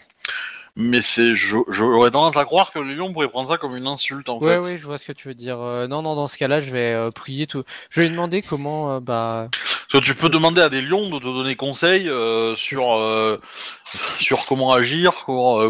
mais 0.76 1.02
c'est, 1.02 1.36
j'aurais 1.36 2.10
tendance 2.10 2.36
à 2.36 2.46
croire 2.46 2.72
que 2.72 2.80
les 2.80 2.96
lions 2.96 3.14
pourraient 3.14 3.28
prendre 3.30 3.48
ça 3.48 3.58
comme 3.58 3.76
une 3.78 3.86
insulte 3.86 4.28
en 4.28 4.40
Ouais, 4.40 4.54
fait. 4.54 4.58
ouais, 4.60 4.78
je 4.80 4.86
vois 4.86 4.98
ce 4.98 5.06
que 5.06 5.12
tu 5.12 5.28
veux 5.28 5.36
dire. 5.36 5.60
Euh, 5.60 5.88
non, 5.88 6.02
non, 6.02 6.16
dans 6.16 6.26
ce 6.26 6.36
cas-là, 6.38 6.62
je 6.62 6.72
vais 6.72 6.94
euh, 6.94 7.12
prier 7.12 7.46
tout. 7.46 7.64
Je 7.92 8.02
vais 8.02 8.08
lui 8.08 8.14
demander 8.16 8.42
comment, 8.42 8.94
euh, 8.96 9.00
bah, 9.00 9.50
Parce 9.52 10.04
que 10.04 10.10
tu 10.10 10.16
peux 10.16 10.30
demander 10.30 10.62
à 10.62 10.70
des 10.70 10.82
lions 10.82 11.10
de 11.12 11.20
te 11.20 11.24
donner 11.26 11.56
conseil 11.56 12.10
sur 12.56 13.40
sur 14.20 14.46
comment 14.48 14.72
agir, 14.74 15.26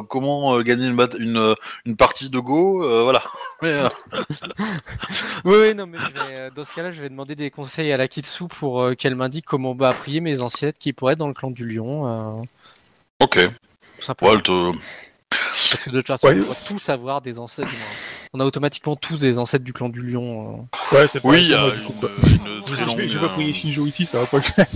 comment 0.07 0.61
gagner 0.61 0.87
une, 0.87 1.07
une, 1.19 1.55
une 1.85 1.95
partie 1.97 2.29
de 2.29 2.39
Go, 2.39 2.79
voilà. 3.03 3.21
Mais, 3.61 3.81
Oui, 5.45 5.55
oui, 5.59 5.75
non, 5.75 5.85
mais 5.85 5.97
je 5.97 6.31
vais, 6.31 6.51
dans 6.51 6.63
ce 6.63 6.73
cas-là, 6.73 6.91
je 6.91 7.01
vais 7.01 7.09
demander 7.09 7.35
des 7.35 7.49
conseils 7.51 7.91
à 7.91 7.97
la 7.97 8.07
Kitsu 8.07 8.45
pour 8.47 8.91
qu'elle 8.97 9.15
m'indique 9.15 9.45
comment 9.45 9.75
bah, 9.75 9.93
prier 9.93 10.21
mes 10.21 10.41
ancêtres 10.41 10.79
qui 10.79 10.93
pourraient 10.93 11.13
être 11.13 11.19
dans 11.19 11.27
le 11.27 11.33
clan 11.33 11.51
du 11.51 11.67
lion. 11.67 12.45
ok. 13.19 13.39
Tout 14.03 14.07
simplement. 14.07 14.31
Ouais, 14.31 14.37
elle 14.37 14.43
te- 14.43 14.71
Parce 15.29 15.75
que 15.83 15.89
de 15.89 15.97
toute 15.97 16.07
façon, 16.07 16.27
Ouais. 16.27 16.39
on 16.41 16.45
doit 16.45 16.55
tous 16.67 16.89
avoir 16.89 17.21
des 17.21 17.39
ancêtres. 17.39 17.69
On 18.33 18.39
a 18.39 18.45
automatiquement 18.45 18.95
tous 18.95 19.19
des 19.19 19.37
ancêtres 19.39 19.63
du 19.63 19.73
clan 19.73 19.89
du 19.89 20.01
lion. 20.01 20.67
euh. 20.93 20.95
Ouais, 20.97 21.07
c'est 21.11 21.21
pas 21.21 21.29
Oui, 21.29 21.41
il 21.43 21.49
y 21.49 21.53
a 21.53 21.67
une, 21.67 21.99
quoi. 21.99 22.09
une 22.27 22.61
très 22.63 22.75
Je 22.75 22.83
longue. 22.85 22.97
vais, 22.97 23.07
je 23.07 23.13
vais 23.17 23.19
pas 23.25 23.31
euh, 23.31 23.35
prier 23.35 23.53
Shinjo 23.53 23.85
ici, 23.85 24.05
ça 24.05 24.19
va 24.19 24.25
pas 24.25 24.37
le 24.37 24.43
faire. 24.43 24.67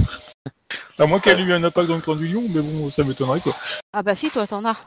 À 1.00 1.06
moins 1.06 1.20
qu'elle 1.20 1.40
ait 1.40 1.44
eu 1.44 1.54
un 1.54 1.64
impact 1.64 1.88
dans 1.88 1.96
le 1.96 2.02
clan 2.02 2.16
du 2.16 2.28
lion, 2.28 2.44
mais 2.50 2.62
bon, 2.62 2.90
ça 2.92 3.04
m'étonnerait 3.04 3.40
quoi. 3.42 3.56
Ah 3.94 4.02
bah 4.04 4.16
si, 4.16 4.30
toi 4.32 4.48
t'en 4.48 4.66
as, 4.66 4.78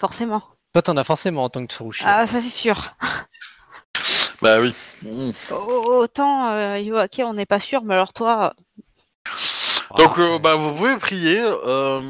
forcément. 0.00 0.42
Toi, 0.72 0.82
t'en 0.82 0.96
as 0.96 1.04
forcément 1.04 1.44
en 1.44 1.48
tant 1.50 1.64
que 1.66 1.72
Tsurushi. 1.72 2.04
Ah 2.06 2.26
ça 2.26 2.40
c'est 2.40 2.48
sûr. 2.50 2.94
Bah 4.40 4.60
oui. 4.60 4.74
Mm. 5.02 5.30
Au- 5.50 6.02
Autant 6.02 6.50
euh, 6.52 6.78
Yoake, 6.78 7.20
on 7.24 7.34
n'est 7.34 7.46
pas 7.46 7.60
sûr, 7.60 7.82
mais 7.84 7.94
alors 7.94 8.12
toi, 8.12 8.54
Donc, 9.96 10.18
euh, 10.18 10.38
bah, 10.38 10.54
vous 10.54 10.72
pouvez 10.74 10.96
prier. 10.96 11.40
Euh... 11.42 12.00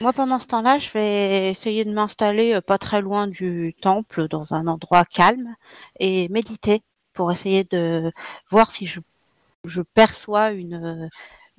moi 0.00 0.12
pendant 0.12 0.38
ce 0.38 0.46
temps-là, 0.46 0.78
je 0.78 0.90
vais 0.92 1.50
essayer 1.50 1.84
de 1.84 1.92
m'installer 1.92 2.54
euh, 2.54 2.60
pas 2.60 2.78
très 2.78 3.00
loin 3.00 3.26
du 3.26 3.74
temple, 3.80 4.28
dans 4.28 4.52
un 4.54 4.66
endroit 4.66 5.04
calme, 5.04 5.54
et 5.98 6.28
méditer 6.28 6.82
pour 7.12 7.32
essayer 7.32 7.64
de 7.64 8.12
voir 8.50 8.70
si 8.70 8.86
je, 8.86 9.00
je 9.64 9.82
perçois 9.82 10.50
une, 10.52 10.74
euh, 11.04 11.08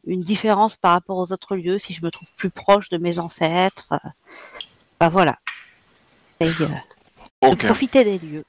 une 0.05 0.21
différence 0.21 0.77
par 0.77 0.93
rapport 0.93 1.17
aux 1.17 1.31
autres 1.33 1.55
lieux, 1.55 1.77
si 1.79 1.93
je 1.93 2.03
me 2.03 2.11
trouve 2.11 2.31
plus 2.35 2.49
proche 2.49 2.89
de 2.89 2.97
mes 2.97 3.19
ancêtres. 3.19 3.87
euh. 3.91 4.09
Bah 4.99 5.09
voilà. 5.09 5.37
Euh, 6.41 6.51
de 7.41 7.55
profiter 7.55 8.03
des 8.03 8.19
lieux, 8.19 8.45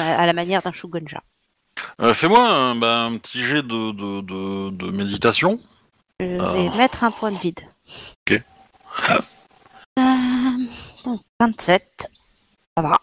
à 0.00 0.26
la 0.26 0.32
manière 0.32 0.62
d'un 0.62 0.72
Shugonja. 0.72 1.20
Euh, 2.00 2.14
Fais-moi 2.14 2.40
un, 2.48 2.74
bah, 2.74 3.02
un 3.04 3.16
petit 3.18 3.40
jet 3.42 3.62
de, 3.62 3.92
de, 3.92 4.20
de, 4.20 4.70
de 4.70 4.90
méditation. 4.90 5.60
Je 6.20 6.38
Ah. 6.40 6.52
vais 6.52 6.68
mettre 6.76 7.04
un 7.04 7.10
point 7.12 7.30
de 7.32 7.38
vide. 7.38 7.60
Ok. 8.98 9.10
Euh, 9.98 10.02
donc 11.04 11.22
27. 11.40 12.10
Ça 12.76 12.82
va. 12.82 12.98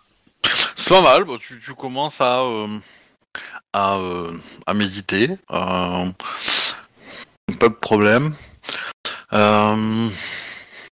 C'est 0.75 0.89
pas 0.89 1.01
mal. 1.01 1.23
Bah, 1.23 1.35
tu, 1.39 1.59
tu 1.59 1.73
commences 1.73 2.21
à 2.21 2.41
euh, 2.41 2.79
à, 3.73 3.95
euh, 3.97 4.37
à 4.65 4.73
méditer. 4.73 5.37
Pas 5.47 6.13
de 7.61 7.67
problème. 7.69 8.35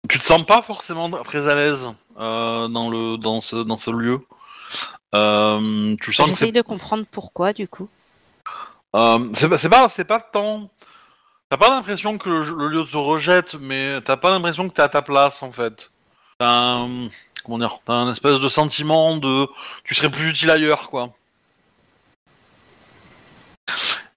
Tu 0.09 0.19
te 0.19 0.25
sens 0.25 0.45
pas 0.45 0.63
forcément 0.63 1.11
très 1.23 1.49
à 1.49 1.55
l'aise 1.55 1.87
dans 2.17 2.91
le 2.91 3.17
dans 3.17 3.41
ce 3.41 3.57
dans 3.57 3.77
ce 3.77 3.91
lieu? 3.91 4.21
Tu 6.01 6.13
sens 6.13 6.29
J'essaye 6.29 6.53
de 6.53 6.63
comprendre 6.63 7.05
pourquoi 7.11 7.53
du 7.53 7.69
coup. 7.69 7.89
C'est 8.95 9.69
pas, 9.69 9.89
pas 9.89 10.21
tant. 10.21 10.71
T'as 11.55 11.69
pas 11.69 11.71
l'impression 11.71 12.19
que 12.19 12.29
le, 12.29 12.41
le 12.41 12.67
lieu 12.67 12.83
te 12.85 12.97
rejette, 12.97 13.55
mais 13.61 14.01
t'as 14.01 14.17
pas 14.17 14.33
l'impression 14.33 14.69
que 14.69 14.75
t'es 14.75 14.83
à 14.83 14.89
ta 14.89 15.03
place 15.03 15.41
en 15.45 15.53
fait. 15.53 15.93
T'as 16.41 16.49
un, 16.51 17.11
comment 17.45 17.59
dire, 17.61 17.79
t'as 17.87 17.93
un 17.93 18.11
espèce 18.11 18.41
de 18.41 18.49
sentiment 18.49 19.17
de, 19.19 19.47
tu 19.85 19.95
serais 19.95 20.11
plus 20.11 20.31
utile 20.31 20.51
ailleurs 20.51 20.91
quoi. 20.91 21.11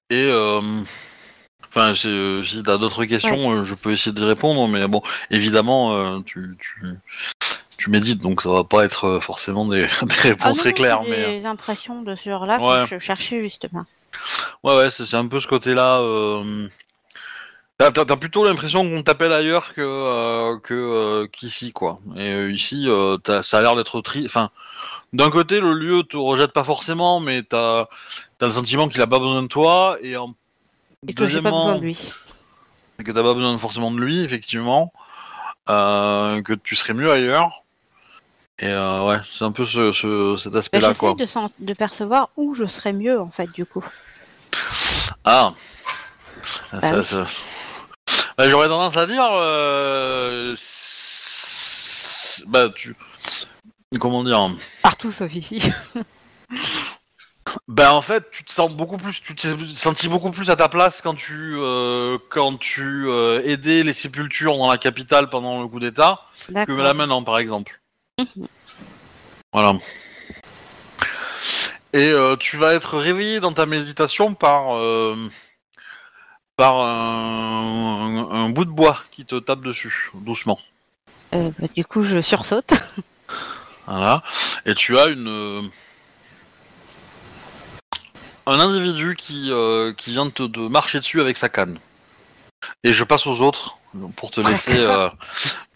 Et 0.09 0.15
euh, 0.31 0.61
enfin, 1.67 1.93
si 1.93 2.63
t'as 2.65 2.79
d'autres 2.79 3.05
questions, 3.05 3.51
euh, 3.51 3.65
je 3.65 3.75
peux 3.75 3.91
essayer 3.91 4.13
d'y 4.15 4.23
répondre, 4.23 4.67
mais 4.67 4.87
bon, 4.87 5.03
évidemment, 5.29 5.93
euh, 5.93 6.19
tu, 6.25 6.57
tu, 6.59 6.81
tu 7.77 7.89
médites, 7.91 8.19
donc 8.19 8.41
ça 8.41 8.49
va 8.49 8.63
pas 8.63 8.83
être 8.83 9.05
euh, 9.05 9.19
forcément 9.19 9.67
des, 9.67 9.81
des 10.01 10.15
Ah 10.17 10.21
réponses 10.23 10.57
non, 10.57 10.63
très 10.63 10.73
claires, 10.73 11.01
c'est 11.03 11.11
mais. 11.11 11.39
des 11.41 11.45
impressions 11.45 12.01
de 12.01 12.15
ce 12.15 12.31
genre-là 12.31 12.59
Ouais. 12.59 12.89
que 12.89 12.95
je 12.95 13.05
cherchais 13.05 13.41
justement. 13.41 13.85
Ouais, 14.63 14.75
ouais, 14.75 14.89
c'est 14.89 15.05
c'est 15.05 15.17
un 15.17 15.27
peu 15.27 15.39
ce 15.39 15.45
côté-là. 15.45 15.99
Euh... 15.99 16.67
T'as 17.79 17.91
t'as- 17.91 18.05
t'as 18.05 18.15
plutôt 18.15 18.43
l'impression 18.43 18.81
qu'on 18.83 19.03
t'appelle 19.03 19.31
ailleurs 19.31 19.73
que 19.75 19.81
euh, 19.81 20.57
que 20.59 20.73
euh, 20.73 21.27
qu'ici, 21.27 21.73
quoi. 21.73 21.99
Et 22.15 22.31
euh, 22.33 22.51
ici, 22.51 22.87
t'as- 23.23 23.43
ça 23.43 23.59
a 23.59 23.61
l'air 23.61 23.75
d'être 23.75 24.01
tri. 24.01 24.23
Enfin, 24.25 24.49
d'un 25.13 25.29
côté, 25.29 25.59
le 25.59 25.73
lieu 25.73 26.01
te 26.03 26.17
rejette 26.17 26.53
pas 26.53 26.63
forcément, 26.63 27.19
mais 27.19 27.43
t'as 27.43 27.81
as 27.81 28.45
le 28.45 28.51
sentiment 28.51 28.89
qu'il 28.89 29.01
a 29.01 29.07
pas 29.07 29.19
besoin 29.19 29.43
de 29.43 29.47
toi, 29.47 29.97
et 30.01 30.17
en 30.17 30.33
Et 31.07 31.13
que 31.13 31.27
j'ai 31.27 31.41
pas 31.41 31.51
besoin 31.51 31.75
de 31.75 31.81
lui. 31.81 31.99
et 32.99 33.03
que 33.03 33.11
t'as 33.11 33.21
pas 33.23 33.35
besoin 33.35 33.55
forcément 33.59 33.91
de 33.91 33.99
lui, 33.99 34.23
effectivement, 34.23 34.91
que 35.67 36.53
tu 36.55 36.75
serais 36.75 36.93
mieux 36.95 37.11
ailleurs. 37.11 37.63
Et 38.59 38.65
ouais, 38.73 39.17
c'est 39.31 39.43
un 39.45 39.51
peu 39.51 39.65
ce, 39.65 39.91
ce- 39.91 40.35
cet 40.37 40.53
Bah, 40.53 40.59
aspect-là, 40.59 40.87
J'essaye 40.87 40.99
quoi. 40.99 41.13
de, 41.13 41.25
sen- 41.27 41.49
de 41.59 41.73
percevoir 41.73 42.29
où 42.37 42.55
je 42.55 42.65
serais 42.65 42.91
mieux 42.93 43.19
en 43.21 43.29
fait 43.29 43.51
du 43.51 43.67
coup. 43.67 43.85
Ah. 45.23 45.53
Bah 46.73 46.81
Ça- 46.81 46.97
oui. 46.99 47.05
ça- 47.05 47.27
Bah, 48.37 48.49
J'aurais 48.49 48.67
tendance 48.67 48.97
à 48.97 49.05
dire. 49.05 49.27
euh, 49.33 50.55
Bah, 52.47 52.69
tu. 52.75 52.95
Comment 53.99 54.23
dire? 54.23 54.51
Partout 54.83 55.11
sauf 55.11 55.33
ici. 55.33 55.61
Bah, 57.69 57.93
en 57.93 58.01
fait, 58.01 58.29
tu 58.31 58.43
te 58.43 58.51
sens 58.51 58.69
beaucoup 58.71 58.97
plus. 58.97 59.21
Tu 59.21 59.33
t'es 59.33 59.47
senti 59.75 60.09
beaucoup 60.09 60.31
plus 60.31 60.49
à 60.49 60.57
ta 60.57 60.67
place 60.67 61.01
quand 61.01 61.15
tu. 61.15 61.55
euh, 61.57 62.17
quand 62.29 62.57
tu 62.57 63.07
euh, 63.07 63.41
aidais 63.45 63.83
les 63.83 63.93
sépultures 63.93 64.57
dans 64.57 64.69
la 64.69 64.77
capitale 64.77 65.29
pendant 65.29 65.61
le 65.61 65.67
coup 65.67 65.79
d'État 65.79 66.21
que 66.65 66.71
là 66.73 66.93
maintenant, 66.93 67.23
par 67.23 67.37
exemple. 67.39 67.79
Mhm. 68.19 68.47
Voilà. 69.53 69.73
Et 71.93 72.09
euh, 72.09 72.35
tu 72.35 72.57
vas 72.57 72.73
être 72.73 72.97
réveillé 72.97 73.39
dans 73.39 73.53
ta 73.53 73.65
méditation 73.65 74.33
par. 74.33 74.73
Par 76.57 76.75
un, 76.81 78.27
un- 78.29 78.31
un 78.45 78.49
bout 78.49 78.65
de 78.65 78.71
bois 78.71 78.97
qui 79.11 79.23
te 79.25 79.35
tape 79.39 79.61
dessus, 79.61 80.11
doucement. 80.15 80.59
Euh, 81.33 81.51
bah, 81.59 81.67
du 81.75 81.85
coup, 81.85 82.03
je 82.03 82.21
sursaute. 82.21 82.73
Voilà. 83.89 84.21
Et 84.65 84.73
tu 84.75 84.97
as 84.99 85.05
une 85.05 85.29
euh, 85.29 85.61
un 88.45 88.59
individu 88.59 89.15
qui 89.15 89.49
euh, 89.51 89.93
qui 89.93 90.11
vient 90.11 90.25
de 90.25 90.31
te 90.31 90.43
de 90.43 90.59
marcher 90.67 90.99
dessus 90.99 91.21
avec 91.21 91.37
sa 91.37 91.47
canne. 91.47 91.79
Et 92.83 92.91
je 92.91 93.03
passe 93.05 93.27
aux 93.27 93.39
autres 93.39 93.77
pour 94.17 94.31
te 94.31 94.41
laisser 94.41 94.77
euh, 94.77 95.09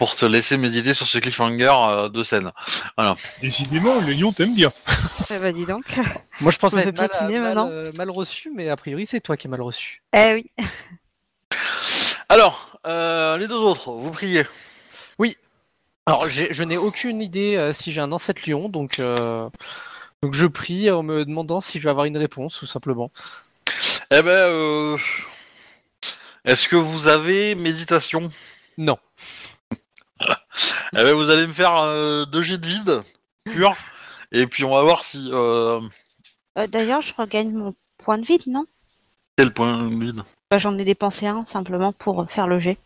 pour 0.01 0.15
te 0.15 0.25
laisser 0.25 0.57
méditer 0.57 0.95
sur 0.95 1.07
ce 1.07 1.19
cliffhanger 1.19 1.71
euh, 1.71 2.09
de 2.09 2.23
scène. 2.23 2.51
Décidément, 3.39 4.01
le 4.01 4.13
lion 4.13 4.33
t'aime 4.33 4.55
bien. 4.55 4.73
Eh 5.29 5.37
bah, 5.37 5.51
dis 5.51 5.67
donc. 5.67 5.83
Moi, 6.39 6.51
je 6.51 6.57
pensais 6.57 6.77
être 6.79 6.85
fait 6.85 6.91
mal, 6.91 7.09
mal, 7.31 7.41
maintenant. 7.43 7.69
euh, 7.69 7.85
mal 7.95 8.09
reçu, 8.09 8.51
mais 8.51 8.67
a 8.67 8.75
priori, 8.75 9.05
c'est 9.05 9.19
toi 9.21 9.37
qui 9.37 9.45
es 9.45 9.49
mal 9.49 9.61
reçu. 9.61 10.01
Eh 10.17 10.33
oui. 10.33 10.51
Alors, 12.29 12.79
euh, 12.87 13.37
les 13.37 13.47
deux 13.47 13.59
autres, 13.59 13.91
vous 13.91 14.09
priez. 14.09 14.45
Alors, 16.07 16.27
j'ai- 16.27 16.51
je 16.51 16.63
n'ai 16.63 16.77
aucune 16.77 17.21
idée 17.21 17.55
euh, 17.55 17.71
si 17.71 17.91
j'ai 17.91 18.01
un 18.01 18.11
ancêtre 18.11 18.41
lion, 18.49 18.69
donc, 18.69 18.97
euh, 18.97 19.47
donc 20.23 20.33
je 20.33 20.47
prie 20.47 20.89
en 20.89 21.03
me 21.03 21.23
demandant 21.25 21.61
si 21.61 21.77
je 21.77 21.83
vais 21.83 21.91
avoir 21.91 22.07
une 22.07 22.17
réponse, 22.17 22.57
tout 22.57 22.65
simplement. 22.65 23.11
Eh 24.09 24.23
ben, 24.23 24.29
euh, 24.31 24.97
est-ce 26.43 26.67
que 26.67 26.75
vous 26.75 27.05
avez 27.07 27.53
méditation? 27.53 28.31
Non. 28.79 28.97
Eh 30.93 30.97
ben, 30.97 31.13
vous 31.13 31.29
allez 31.29 31.47
me 31.47 31.53
faire 31.53 31.75
euh, 31.75 32.25
deux 32.25 32.41
jets 32.41 32.57
de 32.57 32.67
vide 32.67 33.03
pur, 33.45 33.75
et 34.31 34.47
puis 34.47 34.63
on 34.63 34.71
va 34.71 34.83
voir 34.83 35.03
si 35.05 35.29
euh, 35.31 35.79
Euh, 36.57 36.67
D'ailleurs, 36.67 37.01
je 37.01 37.13
regagne 37.17 37.51
mon 37.51 37.73
point 37.97 38.17
de 38.17 38.25
vide, 38.25 38.43
non? 38.47 38.65
quel 39.37 39.53
point 39.53 39.83
de 39.83 39.95
vide? 40.03 40.23
Bah, 40.49 40.57
J'en 40.57 40.77
ai 40.77 40.85
dépensé 40.85 41.27
un 41.27 41.45
simplement 41.45 41.93
pour 41.93 42.29
faire 42.29 42.47
le 42.47 42.59
jet. 42.59 42.77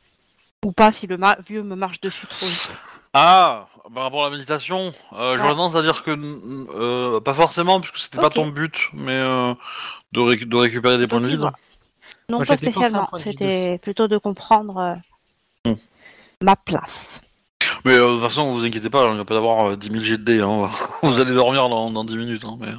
Ou 0.64 0.72
pas 0.72 0.92
si 0.92 1.08
le 1.08 1.18
ma- 1.18 1.38
vieux 1.48 1.64
me 1.64 1.76
marche 1.76 2.00
dessus 2.02 2.28
trop 2.28 2.46
vite. 2.46 2.70
Ah, 3.14 3.68
par 3.94 4.04
rapport 4.04 4.26
à 4.26 4.30
la 4.30 4.36
méditation, 4.36 4.94
euh, 5.14 5.38
j'aurais 5.38 5.52
tendance 5.52 5.76
à 5.76 5.82
dire 5.82 6.04
que 6.04 6.12
euh, 6.76 7.20
pas 7.22 7.34
forcément, 7.34 7.80
puisque 7.82 7.98
c'était 7.98 8.18
pas 8.18 8.28
Ok. 8.28 8.34
ton 8.36 8.48
but, 8.48 8.90
mais 8.94 9.12
euh, 9.14 9.54
de, 10.12 10.20
réc- 10.22 10.46
de 10.46 10.56
récupérer 10.56 10.98
des 10.98 11.08
points 11.08 11.22
de 11.22 11.28
vide. 11.28 11.40
Non, 12.30 12.38
Moi, 12.38 12.40
pas 12.40 12.46
j'ai 12.46 12.66
dépensé 12.66 12.96
un 12.96 13.04
spécialement. 13.04 13.06
point 13.06 13.20
de 13.20 13.24
vide 13.24 13.38
C'était 13.40 13.78
plutôt 13.80 14.08
de 14.08 14.18
comprendre 14.18 14.78
euh, 14.78 14.96
Hmm. 15.72 15.76
ma 16.42 16.56
place. 16.56 17.22
Mais 17.86 17.92
euh, 17.94 18.08
de 18.08 18.14
toute 18.16 18.24
façon, 18.24 18.52
vous 18.54 18.66
inquiétez 18.66 18.90
pas, 18.90 19.08
il 19.12 19.18
va 19.18 19.26
pas 19.26 19.36
d'avoir 19.36 19.70
euh, 19.70 19.76
10 19.78 19.92
000 19.92 20.04
jets 20.04 20.18
de 20.18 20.24
dés. 20.24 20.42
Hein. 20.42 20.70
vous 21.04 21.20
allez 21.20 21.34
dormir 21.34 21.70
dans, 21.70 21.92
dans 21.92 22.04
10 22.04 22.16
minutes. 22.18 22.44
Hein, 22.44 22.58
mais... 22.60 22.72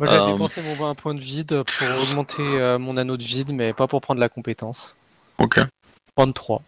Moi, 0.00 0.08
j'ai 0.08 0.16
Euh, 0.16 0.32
dépensé 0.32 0.62
mon 0.62 0.86
un 0.86 0.94
point 0.94 1.14
de 1.14 1.20
vide 1.20 1.62
pour 1.62 2.02
augmenter 2.02 2.42
euh, 2.42 2.78
mon 2.78 2.96
anneau 2.96 3.16
de 3.18 3.22
vide, 3.22 3.52
mais 3.52 3.74
pas 3.74 3.86
pour 3.86 4.00
prendre 4.00 4.20
la 4.20 4.28
compétence. 4.30 4.96
Ok. 5.38 5.60
Prendre 6.14 6.32
3. 6.32 6.62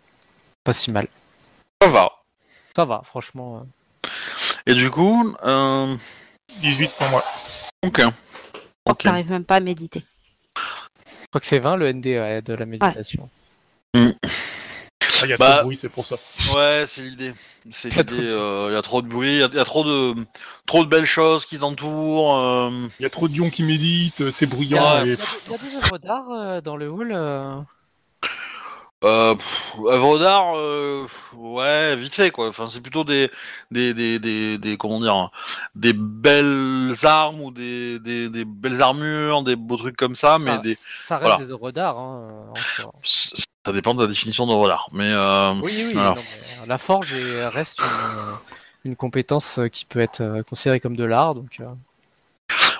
Pas 0.63 0.73
si 0.75 0.91
mal. 0.93 1.09
Ça 1.83 1.89
va. 1.89 2.11
Ça 2.77 2.85
va, 2.85 3.01
franchement. 3.03 3.65
euh. 3.65 4.09
Et 4.67 4.75
du 4.75 4.91
coup, 4.91 5.35
euh... 5.45 5.97
18 6.61 6.91
pour 6.99 7.09
moi. 7.09 7.25
ok. 7.83 8.01
Donc, 8.03 8.15
Ok. 8.87 9.03
t'arrives 9.05 9.31
même 9.31 9.45
pas 9.45 9.57
à 9.57 9.61
méditer. 9.61 10.05
Je 10.57 11.27
crois 11.31 11.41
que 11.41 11.47
c'est 11.47 11.59
20 11.61 11.77
le 11.77 11.93
ND 11.93 12.07
ouais, 12.07 12.43
de 12.43 12.55
la 12.55 12.67
méditation. 12.67 13.29
Ah, 13.97 14.01
il 15.27 15.31
y 15.31 15.33
a 15.33 15.37
Bah- 15.37 15.47
trop 15.51 15.59
de 15.59 15.63
bruit, 15.65 15.79
c'est 15.81 15.89
pour 15.93 16.07
ça. 16.07 16.17
Ouais, 16.55 16.85
c'est 16.87 17.03
l'idée. 17.03 17.35
C'est 17.73 17.89
Il 17.91 17.97
y 17.97 17.99
a 17.99 18.03
l'idée. 18.03 18.15
trop 18.15 18.23
de- 18.23 18.29
euh, 18.29 18.73
y 18.73 18.77
a 18.77 18.83
trop 18.83 19.03
de 19.03 19.07
bruit, 19.09 19.35
il 19.35 19.39
y 19.41 19.43
a- 19.43 19.61
y, 19.63 19.65
trop 19.65 19.85
de 19.85 20.15
trop 20.67 20.83
de 20.85 20.89
belles 20.89 21.05
choses 21.07 21.45
qui 21.47 21.59
t'entourent. 21.59 22.37
euh, 22.39 22.71
Il 22.99 23.03
y 23.03 23.07
a 23.07 23.11
trop 23.11 23.29
de 23.29 23.37
lions 23.37 23.51
qui 23.51 23.63
méditent, 23.63 24.31
c'est 24.33 24.47
bruyant. 24.47 25.03
Il 25.05 25.09
y, 25.09 25.11
et... 25.11 25.15
a, 25.15 25.17
il 25.47 25.53
y 25.53 25.55
a 25.55 25.59
des 25.59 25.77
œuvres 25.77 25.99
d'art 25.99 26.31
euh, 26.33 26.61
dans 26.61 26.77
le 26.77 26.89
hall. 26.89 27.11
euh. 27.13 27.57
Euh, 29.03 29.35
pff, 29.35 29.75
œuvres 29.89 30.19
d'art, 30.19 30.57
euh, 30.57 31.07
ouais, 31.35 31.97
vite 31.97 32.13
fait 32.13 32.31
quoi. 32.31 32.49
Enfin, 32.49 32.69
c'est 32.69 32.83
plutôt 32.83 33.03
des, 33.03 33.31
des, 33.71 33.95
des, 33.95 34.19
des, 34.19 34.59
des- 34.59 34.77
comment 34.77 35.01
dire, 35.01 35.31
des 35.75 35.95
belles 35.95 36.95
armes 37.05 37.41
ou 37.41 37.51
des, 37.51 37.99
des, 37.99 38.29
des 38.29 38.45
belles 38.45 38.83
armures, 38.83 39.43
des 39.43 39.57
beaux 39.57 39.79
trucs 39.79 39.97
comme 39.97 40.15
ça, 40.15 40.39
mais 40.39 40.51
ça, 40.51 40.59
des, 40.59 40.75
ça 40.99 41.17
reste 41.17 41.31
voilà. 41.31 41.45
des 41.47 41.51
œuvres 41.53 41.71
d'art. 41.71 41.99
Hein, 41.99 42.29
en 42.85 42.93
ça 43.65 43.73
dépend 43.73 43.95
de 43.95 44.01
la 44.03 44.07
définition 44.09 44.47
d'œuvre 44.47 44.69
d'art. 44.69 44.89
Mais 44.93 45.13
euh, 45.13 45.53
Oui, 45.63 45.85
oui, 45.87 45.93
voilà. 45.93 46.11
non, 46.11 46.15
mais, 46.17 46.63
euh, 46.63 46.67
la 46.67 46.79
forge 46.79 47.13
est- 47.13 47.47
reste 47.49 47.79
une, 47.79 47.85
euh, 47.85 48.35
une 48.85 48.97
compétence 48.97 49.59
euh, 49.59 49.69
qui 49.69 49.85
peut 49.85 50.01
être 50.01 50.21
euh, 50.23 50.43
considérée 50.43 50.81
comme 50.81 50.97
de 50.97 51.05
l'art. 51.05 51.35
Donc, 51.35 51.59
euh, 51.61 51.67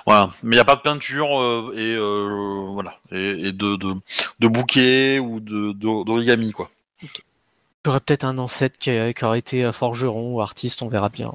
voilà. 0.05 0.31
Mais 0.43 0.55
il 0.55 0.57
n'y 0.57 0.61
a 0.61 0.65
pas 0.65 0.75
de 0.75 0.81
peinture 0.81 1.39
euh, 1.39 1.73
et 1.75 1.95
euh, 1.95 2.65
voilà, 2.69 2.97
et, 3.11 3.47
et 3.47 3.51
de, 3.51 3.75
de, 3.75 3.95
de 4.39 4.47
bouquets 4.47 5.19
ou 5.19 5.39
de 5.39 5.71
de- 5.73 6.03
d'origami 6.03 6.51
quoi. 6.51 6.69
j'aurais 7.85 7.99
peut-être 7.99 8.25
un 8.25 8.37
ancêtre 8.37 8.77
qui, 8.79 8.89
aurait 9.23 9.39
été 9.39 9.63
euh, 9.63 9.71
forgeron 9.71 10.33
ou 10.33 10.41
artiste, 10.41 10.81
on 10.81 10.87
verra 10.89 11.09
bien. 11.09 11.33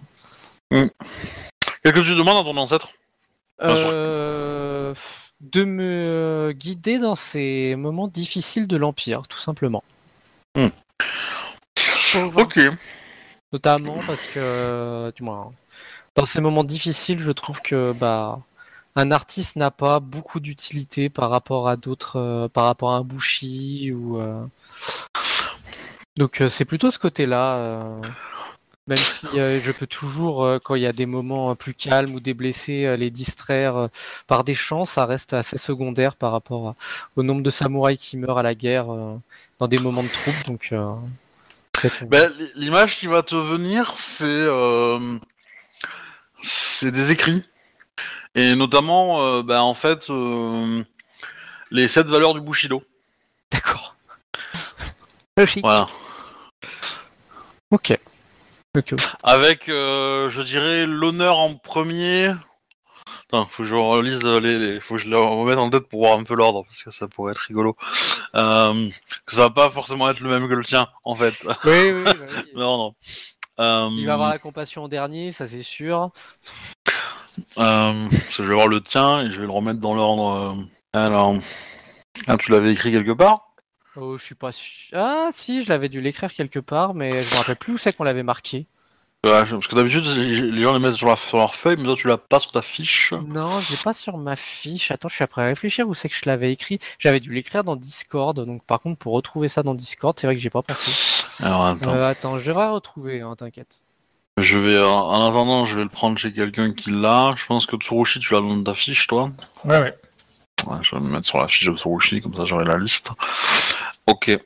Qu'est-ce 0.71 1.93
que 1.95 2.01
tu 2.01 2.15
demandes 2.17 2.39
à 2.39 2.43
ton 2.43 2.57
ancêtre? 2.57 2.89
Euh, 3.63 4.95
de 5.41 5.65
me 5.65 6.53
guider 6.57 6.99
dans 6.99 7.15
ces 7.15 7.77
moments 7.77 8.09
difficiles 8.09 8.67
de 8.67 8.77
l'Empire, 8.77 9.23
tout 9.29 9.39
simplement. 9.39 9.85
Pauvre. 12.13 12.43
Ok. 12.43 12.59
Notamment 13.53 13.97
parce 14.07 14.27
que, 14.29 15.13
du 15.15 15.23
moins, 15.23 15.53
dans 16.15 16.25
ces 16.25 16.41
moments 16.41 16.65
difficiles, 16.65 17.21
je 17.21 17.31
trouve 17.31 17.61
que 17.61 17.93
bah, 17.93 18.41
un 18.97 19.11
artiste 19.11 19.57
n'a 19.57 19.71
pas 19.71 20.01
beaucoup 20.01 20.41
d'utilité 20.41 21.11
par 21.11 21.31
rapport 21.31 21.69
à 21.69 21.77
d'autres, 21.77 22.17
euh, 22.17 22.49
par 22.49 22.65
rapport 22.65 22.93
à 22.93 22.97
un 22.97 23.03
Bushi 23.03 23.93
ou. 23.93 24.19
euh, 24.19 24.45
Donc 26.17 26.41
euh, 26.41 26.49
c'est 26.49 26.65
plutôt 26.65 26.91
ce 26.91 26.99
côté-là. 26.99 28.01
Même 28.89 28.97
si 28.99 29.27
euh, 29.35 29.61
je 29.61 29.73
peux 29.73 29.87
toujours, 29.89 30.45
euh, 30.45 30.59
quand 30.63 30.77
il 30.77 30.83
y 30.83 30.87
a 30.87 30.93
des 30.93 31.07
moments 31.07 31.51
euh, 31.51 31.55
plus 31.55 31.75
calmes 31.75 32.15
ou 32.15 32.21
des 32.21 32.35
blessés, 32.35 32.85
euh, 32.85 32.97
les 32.97 33.11
distraire 33.11 33.77
euh, 33.77 33.89
par 34.29 34.45
des 34.45 34.55
chants, 34.55 34.85
ça 34.85 35.07
reste 35.07 35.33
assez 35.33 35.59
secondaire 35.59 36.15
par 36.15 36.31
rapport 36.31 36.69
à- 36.69 36.75
au 37.17 37.25
nombre 37.25 37.43
de 37.43 37.51
samouraïs 37.51 37.99
qui 37.99 38.17
meurent 38.17 38.39
à 38.39 38.45
la 38.45 38.55
guerre 38.55 38.93
euh, 38.93 39.17
dans 39.59 39.67
des 39.67 39.79
moments 39.79 40.05
de 40.05 40.09
trouble. 40.09 40.37
Donc, 40.47 40.69
euh, 40.73 40.93
Ben, 42.03 42.33
l'image 42.55 42.97
qui 43.01 43.09
va 43.09 43.23
te 43.25 43.35
venir, 43.35 43.91
c'est 43.91 44.25
euh, 44.25 45.19
c'est 46.43 46.93
des 46.93 47.11
écrits 47.11 47.43
et 48.37 48.55
notamment, 48.55 49.21
euh, 49.21 49.43
ben, 49.43 49.61
en 49.63 49.75
fait, 49.75 50.11
euh, 50.11 50.85
les 51.73 51.89
sept 51.89 52.07
valeurs 52.07 52.35
du 52.35 52.41
Bushido. 52.41 52.85
D'accord. 53.51 53.97
Voilà. 55.63 55.89
Ok. 57.71 57.99
Avec, 59.23 59.69
euh, 59.69 60.29
je 60.31 60.43
dirais, 60.43 60.87
l'honneur 60.87 61.39
en 61.39 61.55
premier. 61.55 62.33
Attends, 63.29 63.47
faut 63.47 63.63
que 63.63 63.69
je 63.69 63.75
relise 63.75 64.23
les, 64.23 64.59
les- 64.59 64.81
faut 64.81 64.95
que 64.97 65.01
je 65.01 65.09
les 65.09 65.17
remette 65.17 65.59
en 65.59 65.69
tête 65.71 65.89
pour 65.89 66.01
voir 66.07 66.19
un 66.19 66.25
peu 66.25 66.35
l'ordre 66.35 66.65
parce 66.65 66.83
que 66.83 66.91
ça 66.91 67.09
pourrait 67.09 67.33
être 67.33 67.39
rigolo. 67.39 67.77
Euh, 68.35 68.89
que 69.25 69.33
ça 69.35 69.43
va 69.43 69.51
pas 69.51 69.71
forcément 69.71 70.09
être 70.11 70.21
le 70.21 70.29
même 70.31 70.49
que 70.49 70.55
le 70.55 70.65
tien, 70.65 70.89
en 71.05 71.15
fait. 71.15 71.35
Oui, 71.65 71.91
oui, 71.91 71.93
oui, 71.93 72.05
bah 72.05 72.13
oui. 72.29 72.53
non, 72.57 72.77
non. 72.79 72.95
Euh, 73.59 73.89
Il 73.93 74.07
va 74.07 74.15
avoir 74.15 74.29
la 74.29 74.39
compassion 74.39 74.85
en 74.85 74.89
dernier, 74.89 75.33
ça 75.33 75.47
c'est 75.47 75.63
sûr. 75.63 76.11
Euh, 77.59 77.93
je 78.31 78.43
vais 78.43 78.55
voir 78.55 78.69
le 78.69 78.81
tien 78.81 79.21
et 79.23 79.31
je 79.33 79.41
vais 79.41 79.47
le 79.47 79.53
remettre 79.53 79.81
dans 79.81 79.95
l'ordre. 79.95 80.57
euh. 80.57 80.63
Alors, 80.93 81.35
ah, 82.27 82.37
tu 82.39 82.51
l'avais 82.53 82.73
écrit 82.73 82.93
quelque 82.93 83.13
part? 83.13 83.46
Oh, 83.97 84.17
je 84.17 84.25
suis 84.25 84.35
pas 84.35 84.53
sûr. 84.53 84.99
Ah, 84.99 85.31
si, 85.33 85.65
je 85.65 85.69
l'avais 85.69 85.89
dû 85.89 86.01
l'écrire 86.01 86.33
quelque 86.33 86.59
part, 86.59 86.95
mais 86.95 87.23
je 87.23 87.33
me 87.33 87.39
rappelle 87.39 87.57
plus 87.57 87.75
où 87.75 87.79
c'est 87.79 87.95
qu'on 87.95 88.05
l'avait 88.05 88.23
marqué. 88.23 88.67
Ouais, 89.25 89.45
Parce 89.45 89.67
que 89.67 89.75
d'habitude, 89.75 90.05
les 90.05 90.63
gens 90.63 90.73
les 90.73 90.79
mettent 90.79 90.95
sur, 90.95 91.09
la, 91.09 91.17
sur 91.17 91.39
leur 91.39 91.55
feuille, 91.55 91.77
mais 91.79 91.85
toi, 91.85 91.97
tu 91.97 92.07
l'as 92.07 92.19
pas 92.19 92.39
sur 92.39 92.53
ta 92.53 92.63
fiche. 92.63 93.13
Non, 93.27 93.59
je 93.59 93.73
l'ai 93.73 93.79
pas 93.83 93.93
sur 93.93 94.19
ma 94.19 94.37
fiche. 94.37 94.91
Attends, 94.93 95.09
je 95.09 95.15
suis 95.15 95.25
après 95.25 95.43
à 95.43 95.47
réfléchir 95.47 95.89
où 95.89 95.95
c'est 95.95 96.09
que 96.09 96.15
je 96.15 96.23
l'avais 96.27 96.53
écrit. 96.53 96.79
J'avais 96.99 97.19
dû 97.19 97.33
l'écrire 97.33 97.65
dans 97.65 97.75
Discord, 97.75 98.39
donc 98.39 98.65
par 98.65 98.81
contre, 98.81 98.99
pour 98.99 99.15
retrouver 99.15 99.49
ça 99.49 99.63
dans 99.65 99.75
Discord, 99.75 100.17
c'est 100.19 100.29
vrai 100.29 100.37
que 100.37 100.43
j'ai 100.43 100.51
pas 100.51 100.63
pensé. 100.63 100.93
Alors, 101.43 101.67
attends. 101.67 101.91
Euh, 101.91 102.09
attends, 102.09 102.39
je 102.39 102.47
devrais 102.47 102.69
retrouver, 102.69 103.21
hein, 103.23 103.35
t'inquiète. 103.37 103.81
Je 104.39 104.59
vais, 104.59 104.75
euh, 104.75 104.87
en 104.87 105.29
attendant, 105.29 105.65
je 105.65 105.77
vais 105.77 105.83
le 105.83 105.89
prendre 105.89 106.19
chez 106.19 106.31
quelqu'un 106.31 106.73
qui 106.73 106.91
l'a. 106.91 107.35
Je 107.37 107.47
pense 107.47 107.67
que 107.67 107.77
Tsurushi, 107.77 108.21
tu 108.21 108.35
l'as 108.35 108.41
dans 108.41 108.63
ta 108.63 108.75
fiche, 108.75 109.07
toi. 109.07 109.31
Ouais, 109.65 109.81
ouais. 109.81 109.95
Ouais, 110.67 110.79
je 110.83 110.95
vais 110.95 111.01
me 111.01 111.09
mettre 111.09 111.27
sur 111.27 111.39
la 111.39 111.49
fiche 111.49 111.67
de 111.67 111.77
Tsurushi, 111.77 112.21
comme 112.21 112.35
ça 112.35 112.45
j'aurai 112.45 112.65
la 112.65 112.79
liste. 112.79 113.11
Ok. 114.07 114.39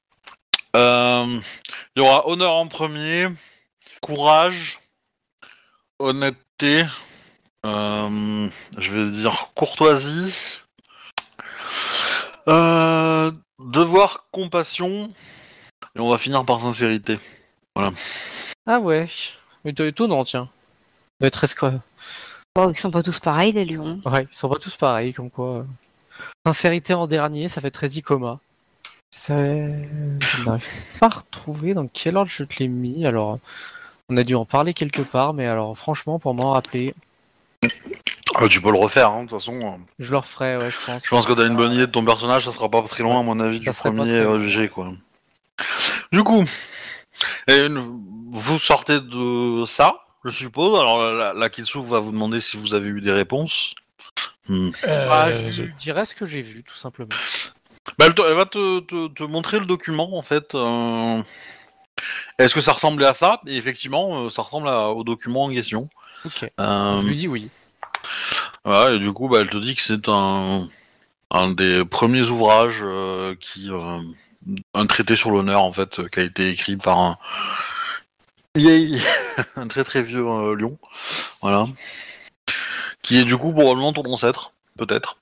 Euh, 0.77 1.41
Il 1.97 2.03
y 2.03 2.07
aura 2.07 2.27
honneur 2.29 2.53
en 2.53 2.67
premier, 2.67 3.27
courage, 4.01 4.81
honnêteté, 5.99 6.85
euh, 7.67 8.49
je 8.79 8.93
vais 8.93 9.11
dire 9.11 9.51
courtoisie, 9.55 10.61
euh, 12.49 13.33
devoir, 13.59 14.27
compassion, 14.31 15.11
et 15.95 16.01
on 16.01 16.09
va 16.09 16.19
finir 16.19 16.45
par 16.45 16.61
sincérité. 16.61 17.19
Ah 18.67 18.79
ouais, 18.79 19.07
mais 19.65 19.73
t'es 19.73 19.89
étonnant, 19.89 20.25
tiens. 20.25 20.49
Doit 21.21 21.29
être 21.29 21.45
Bon, 22.55 22.71
ils 22.71 22.79
sont 22.79 22.91
pas 22.91 23.03
tous 23.03 23.21
pareils, 23.21 23.53
les 23.53 23.65
lions. 23.65 24.01
Ouais, 24.05 24.27
ils 24.31 24.37
sont 24.37 24.49
pas 24.49 24.59
tous 24.59 24.77
pareils, 24.77 25.13
comme 25.13 25.31
quoi. 25.31 25.67
Sincérité 26.47 26.95
en 26.95 27.07
dernier, 27.07 27.49
ça 27.49 27.61
fait 27.61 27.71
très 27.71 27.89
Icoma. 27.89 28.41
Ça... 29.11 29.35
Je 29.35 30.45
n'arrive 30.45 30.69
pas 30.99 31.07
à 31.07 31.09
retrouver 31.19 31.75
dans 31.75 31.87
quel 31.89 32.17
ordre 32.17 32.31
je 32.31 32.45
te 32.45 32.59
l'ai 32.61 32.69
mis. 32.69 33.07
Alors, 33.07 33.39
on 34.09 34.17
a 34.17 34.23
dû 34.23 34.35
en 34.35 34.45
parler 34.45 34.73
quelque 34.75 35.03
part, 35.03 35.35
mais 35.35 35.47
alors 35.47 35.77
franchement, 35.77 36.19
pour 36.19 36.35
m'en 36.35 36.53
rappeler, 36.53 36.95
Ah, 38.37 38.49
tu 38.49 38.61
peux 38.61 38.71
le 38.71 38.79
refaire, 38.79 39.11
hein, 39.11 39.25
de 39.25 39.29
toute 39.29 39.39
façon. 39.39 39.79
je 39.99 40.11
le 40.11 40.17
referai, 40.19 40.57
ouais, 40.57 40.71
je 40.71 40.87
pense. 40.87 41.03
Je 41.05 41.09
pense 41.11 41.27
que 41.27 41.33
t'as 41.33 41.47
une 41.47 41.57
bonne 41.57 41.73
idée 41.73 41.87
de 41.87 41.93
ton 41.93 42.05
personnage, 42.05 42.45
ça 42.45 42.53
sera 42.53 42.69
pas 42.69 42.83
très 42.83 43.03
loin, 43.03 43.21
à 43.21 43.23
mon 43.23 43.41
avis, 43.41 43.59
du 43.61 43.67
Ça 43.73 43.83
pas 43.83 43.91
premier 43.91 44.49
G, 44.49 44.69
quoi. 44.69 44.93
Du 46.13 46.23
coup, 46.23 46.45
et 47.49 47.67
une- 47.67 48.01
vous 48.31 48.59
sortez 48.59 49.01
de 49.01 49.65
ça, 49.67 50.05
je 50.25 50.31
suppose. 50.31 50.79
Alors, 50.81 51.03
la, 51.13 51.33
la 51.35 51.51
Kitsu 51.51 51.83
va 51.83 51.99
vous 51.99 52.13
demander 52.13 52.41
si 52.41 52.57
vous 52.57 52.75
avez 52.75 52.89
eu 52.89 53.01
des 53.01 53.13
réponses. 53.13 53.75
Hmm. 54.49 54.71
Euh, 54.85 55.09
Bah, 55.09 55.31
je 55.33 55.49
je- 55.49 55.63
dirais 55.65 56.05
ce 56.05 56.15
que 56.15 56.25
j'ai 56.27 56.41
vu, 56.41 56.63
tout 56.63 56.77
simplement. 56.77 57.11
Bah, 57.99 58.07
elle, 58.07 58.15
te- 58.15 58.23
elle 58.23 58.37
va 58.37 58.47
te, 58.47 58.81
te- 58.81 59.09
te 59.09 59.23
montrer 59.25 59.59
le 59.59 59.67
document, 59.67 60.17
en 60.17 60.23
fait. 60.23 60.55
euh, 60.55 61.23
Est-ce 62.39 62.55
que 62.55 62.61
ça 62.61 62.73
ressemblait 62.73 63.07
à 63.07 63.15
ça? 63.15 63.41
Et 63.47 63.57
effectivement, 63.57 64.25
euh, 64.27 64.31
ça 64.31 64.43
ressemble 64.43 64.69
à- 64.69 64.91
au 64.91 65.05
document 65.05 65.45
en 65.45 65.51
question. 65.51 65.89
Ok. 66.25 66.51
Euh, 66.59 66.97
Je 66.97 67.07
lui 67.07 67.17
dis 67.17 67.29
oui. 67.29 67.51
Ouais, 68.65 68.97
et 68.97 68.99
du 68.99 69.13
coup, 69.13 69.29
bah, 69.29 69.39
elle 69.41 69.51
te 69.51 69.57
dit 69.59 69.75
que 69.75 69.83
c'est 69.83 70.09
un, 70.09 70.69
un 71.31 71.51
des 71.51 71.85
premiers 71.85 72.23
ouvrages 72.23 72.81
euh, 72.83 73.35
qui, 73.39 73.71
euh, 73.71 73.99
un 74.75 74.87
traité 74.87 75.17
sur 75.17 75.31
l'honneur 75.31 75.63
en 75.63 75.73
fait, 75.73 75.99
euh, 75.99 76.09
qui 76.09 76.21
a 76.21 76.23
été 76.25 76.49
écrit 76.51 76.77
par 76.77 76.99
un 76.99 77.19
vieil, 78.55 79.01
un 79.57 79.67
très 79.69 79.85
très 79.85 80.03
vieux 80.03 80.27
euh, 80.27 80.55
lion, 80.55 80.79
voilà, 81.43 81.67
qui 83.03 83.19
est 83.19 83.25
du 83.25 83.37
coup 83.37 83.53
probablement 83.53 83.93
ton 83.93 84.05
ancêtre, 84.13 84.53
peut-être, 84.77 85.17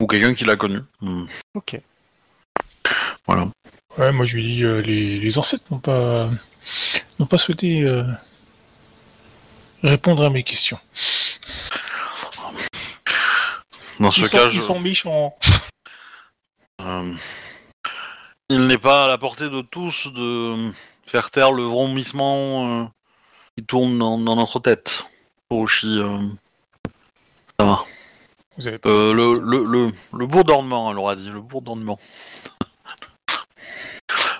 ou 0.00 0.06
quelqu'un 0.06 0.34
qui 0.34 0.44
l'a 0.44 0.56
connu. 0.56 0.80
Hmm. 1.00 1.26
Ok. 1.54 1.80
Voilà. 3.26 3.48
Ouais, 3.98 4.12
moi 4.12 4.24
je 4.26 4.36
lui 4.36 4.42
dis 4.44 4.62
euh, 4.64 4.80
les, 4.82 5.18
les 5.20 5.38
ancêtres 5.38 5.64
n'ont 5.70 5.78
pas 5.78 6.28
n'ont 7.18 7.26
pas 7.26 7.38
souhaité 7.38 7.80
euh, 7.82 8.04
répondre 9.82 10.24
à 10.24 10.30
mes 10.30 10.42
questions. 10.44 10.78
Dans 13.98 14.10
ce 14.10 14.20
Ils, 14.20 14.28
cas, 14.28 14.44
sont, 14.44 14.50
je- 14.50 14.54
ils 14.56 14.60
sont 14.60 14.80
méchants. 14.80 15.36
Euh, 16.82 17.14
il 18.50 18.66
n'est 18.66 18.78
pas 18.78 19.04
à 19.04 19.08
la 19.08 19.18
portée 19.18 19.48
de 19.48 19.62
tous 19.62 20.08
de 20.12 20.70
faire 21.06 21.30
taire 21.30 21.52
le 21.52 21.62
vomissement 21.64 22.92
qui 23.56 23.64
tourne 23.64 23.98
dans, 23.98 24.18
dans 24.18 24.36
notre 24.36 24.60
tête. 24.60 25.04
Orochi, 25.50 26.00
ça 27.58 27.64
va. 27.64 27.84
Vous 28.58 28.68
avez 28.68 28.78
pas. 28.78 28.88
Le, 28.90 29.38
le, 29.38 29.64
le, 29.64 29.90
le 30.12 30.26
bourdonnement, 30.26 30.90
elle 30.90 30.98
aura 30.98 31.16
dit, 31.16 31.30
le 31.30 31.40
bourdonnement. 31.40 31.98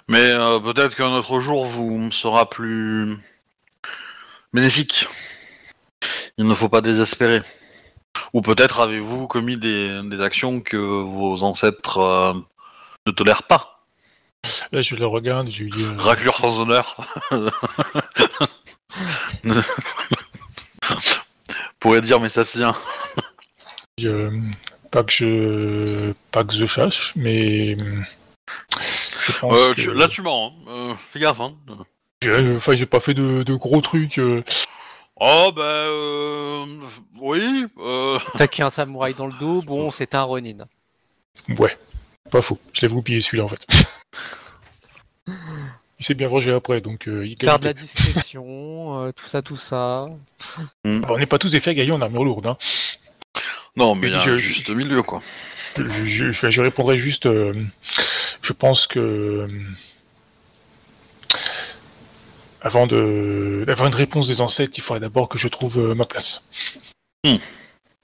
Mais 0.08 0.30
euh, 0.30 0.60
peut-être 0.60 0.94
qu'un 0.94 1.08
autre 1.10 1.40
jour 1.40 1.64
vous 1.66 2.10
sera 2.12 2.48
plus 2.48 3.18
bénéfique. 4.52 5.08
Il 6.38 6.46
ne 6.46 6.54
faut 6.54 6.68
pas 6.68 6.80
désespérer. 6.80 7.42
Ou 8.32 8.40
peut-être 8.40 8.80
avez-vous 8.80 9.26
commis 9.26 9.56
des, 9.56 10.00
des 10.04 10.20
actions 10.20 10.60
que 10.60 10.76
vos 10.76 11.42
ancêtres 11.42 11.98
euh, 11.98 12.34
ne 13.06 13.12
tolèrent 13.12 13.42
pas. 13.44 13.84
Là 14.70 14.80
je 14.82 14.94
le 14.94 15.06
regarde, 15.06 15.50
je 15.50 15.64
lui 15.64 15.70
dis. 15.70 15.84
euh, 15.84 15.96
Raclure 15.98 16.36
sans 16.36 16.60
honneur. 16.60 16.96
Pourrait 21.80 22.00
dire, 22.02 22.20
mais 22.20 22.28
ça 22.28 22.44
tient. 22.44 22.74
euh, 24.04 24.30
pas 24.90 25.02
que 25.02 25.12
je 25.12 26.12
pas 26.30 26.44
que 26.44 26.52
je 26.54 26.66
cherche, 26.66 27.12
mais 27.16 27.76
euh, 29.28 29.32
je 29.32 29.38
pense 29.38 29.54
Euh, 29.54 29.74
que- 29.74 29.80
tu- 29.80 29.92
là, 29.94 30.08
tu 30.08 30.22
mens. 30.22 30.52
hein. 30.66 30.70
Euh, 30.70 30.94
fais 31.12 31.20
gaffe. 31.20 31.40
Hein. 31.40 31.52
j'ai- 32.22 32.56
Enfin, 32.56 32.76
j'ai 32.76 32.86
pas 32.86 33.00
fait 33.00 33.14
de, 33.14 33.42
de 33.42 33.54
gros 33.54 33.80
trucs. 33.80 34.18
euh. 34.18 34.42
Oh, 35.18 35.50
bah, 35.54 35.62
euh, 35.62 36.64
oui. 37.20 37.64
Euh, 37.78 38.18
Taquer 38.38 38.62
un 38.64 38.70
samouraï 38.70 39.14
dans 39.14 39.26
le 39.26 39.32
dos, 39.38 39.62
bon, 39.62 39.90
c'est 39.90 40.14
un 40.14 40.22
Ronin. 40.22 40.66
Ouais, 41.58 41.76
pas 42.30 42.42
faux. 42.42 42.58
Je 42.72 42.82
l'ai 42.82 42.88
goupillé 42.92 43.20
celui-là 43.20 43.44
en 43.44 43.48
fait. 43.48 43.66
Il 45.98 46.04
s'est 46.04 46.14
bien 46.14 46.28
vengé 46.28 46.52
après, 46.52 46.82
donc 46.82 47.08
euh, 47.08 47.26
il 47.26 47.36
Faire 47.42 47.58
de 47.58 47.64
qualité. 47.64 47.68
la 47.68 47.72
discrétion, 47.72 49.02
euh, 49.06 49.12
tout 49.12 49.24
ça, 49.24 49.40
tout 49.40 49.56
ça. 49.56 50.06
Bon, 50.84 51.02
on 51.08 51.18
n'est 51.18 51.24
pas 51.26 51.38
tous 51.38 51.50
des 51.50 51.60
faits 51.60 51.74
gagnants 51.76 51.96
en 51.96 52.02
armure 52.02 52.22
lourde. 52.24 52.46
Hein. 52.46 52.58
Non, 53.76 53.94
mais 53.94 54.08
il 54.08 54.12
y 54.12 54.16
a 54.16 54.20
Je- 54.20 54.36
juste 54.36 54.68
milieu, 54.68 55.02
quoi. 55.02 55.22
Je, 55.78 55.88
je- 55.88 56.32
je- 56.32 56.50
je 56.50 56.60
répondrai 56.60 56.98
juste, 56.98 57.24
euh, 57.26 57.54
je 58.42 58.52
pense 58.52 58.86
que 58.86 58.98
euh, 59.00 59.48
avant 62.60 62.86
de 62.86 63.64
d'avoir 63.66 63.88
une 63.88 63.94
réponse 63.94 64.26
des 64.28 64.40
ancêtres, 64.40 64.72
il 64.76 64.82
faudrait 64.82 65.00
d'abord 65.00 65.28
que 65.28 65.38
je 65.38 65.48
trouve 65.48 65.78
euh, 65.78 65.94
ma 65.94 66.04
place. 66.06 66.44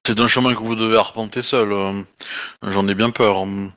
C'est 0.05 0.19
un 0.19 0.27
chemin 0.29 0.53
que 0.55 0.61
vous 0.61 0.75
devez 0.75 0.97
arpenter 0.97 1.43
seul. 1.43 1.73
euh, 1.73 2.03
J'en 2.63 2.89
ai 2.89 2.95
bien 2.95 3.11
peur. 3.11 3.39
hein. 3.39 3.73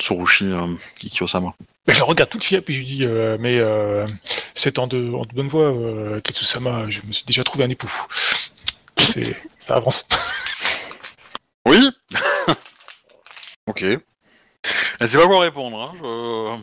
Tsurushi 0.00 0.44
euh, 0.52 0.74
Kikyo-sama. 0.98 1.54
Mais 1.88 1.94
je 1.94 1.98
le 2.00 2.04
regarde 2.04 2.30
tout 2.30 2.38
de 2.38 2.42
suite, 2.44 2.60
puis 2.60 2.74
je 2.74 2.78
lui 2.80 2.86
dis, 2.86 3.04
euh, 3.04 3.36
mais 3.40 3.58
euh, 3.58 4.06
c'est 4.54 4.78
en 4.78 4.86
de, 4.86 5.12
en 5.12 5.22
de 5.24 5.32
bonne 5.32 5.48
voie, 5.48 5.72
euh, 5.72 6.20
Ketsusama, 6.20 6.88
je 6.88 7.00
me 7.06 7.12
suis 7.12 7.24
déjà 7.24 7.42
trouvé 7.44 7.64
un 7.64 7.70
époux. 7.70 7.90
C'est, 8.98 9.36
ça 9.58 9.76
avance. 9.76 10.06
Oui 11.66 11.88
Ok. 13.66 13.84
Elle 15.00 15.08
sait 15.08 15.18
pas 15.18 15.26
quoi 15.26 15.40
répondre. 15.40 15.80
Hein. 16.02 16.58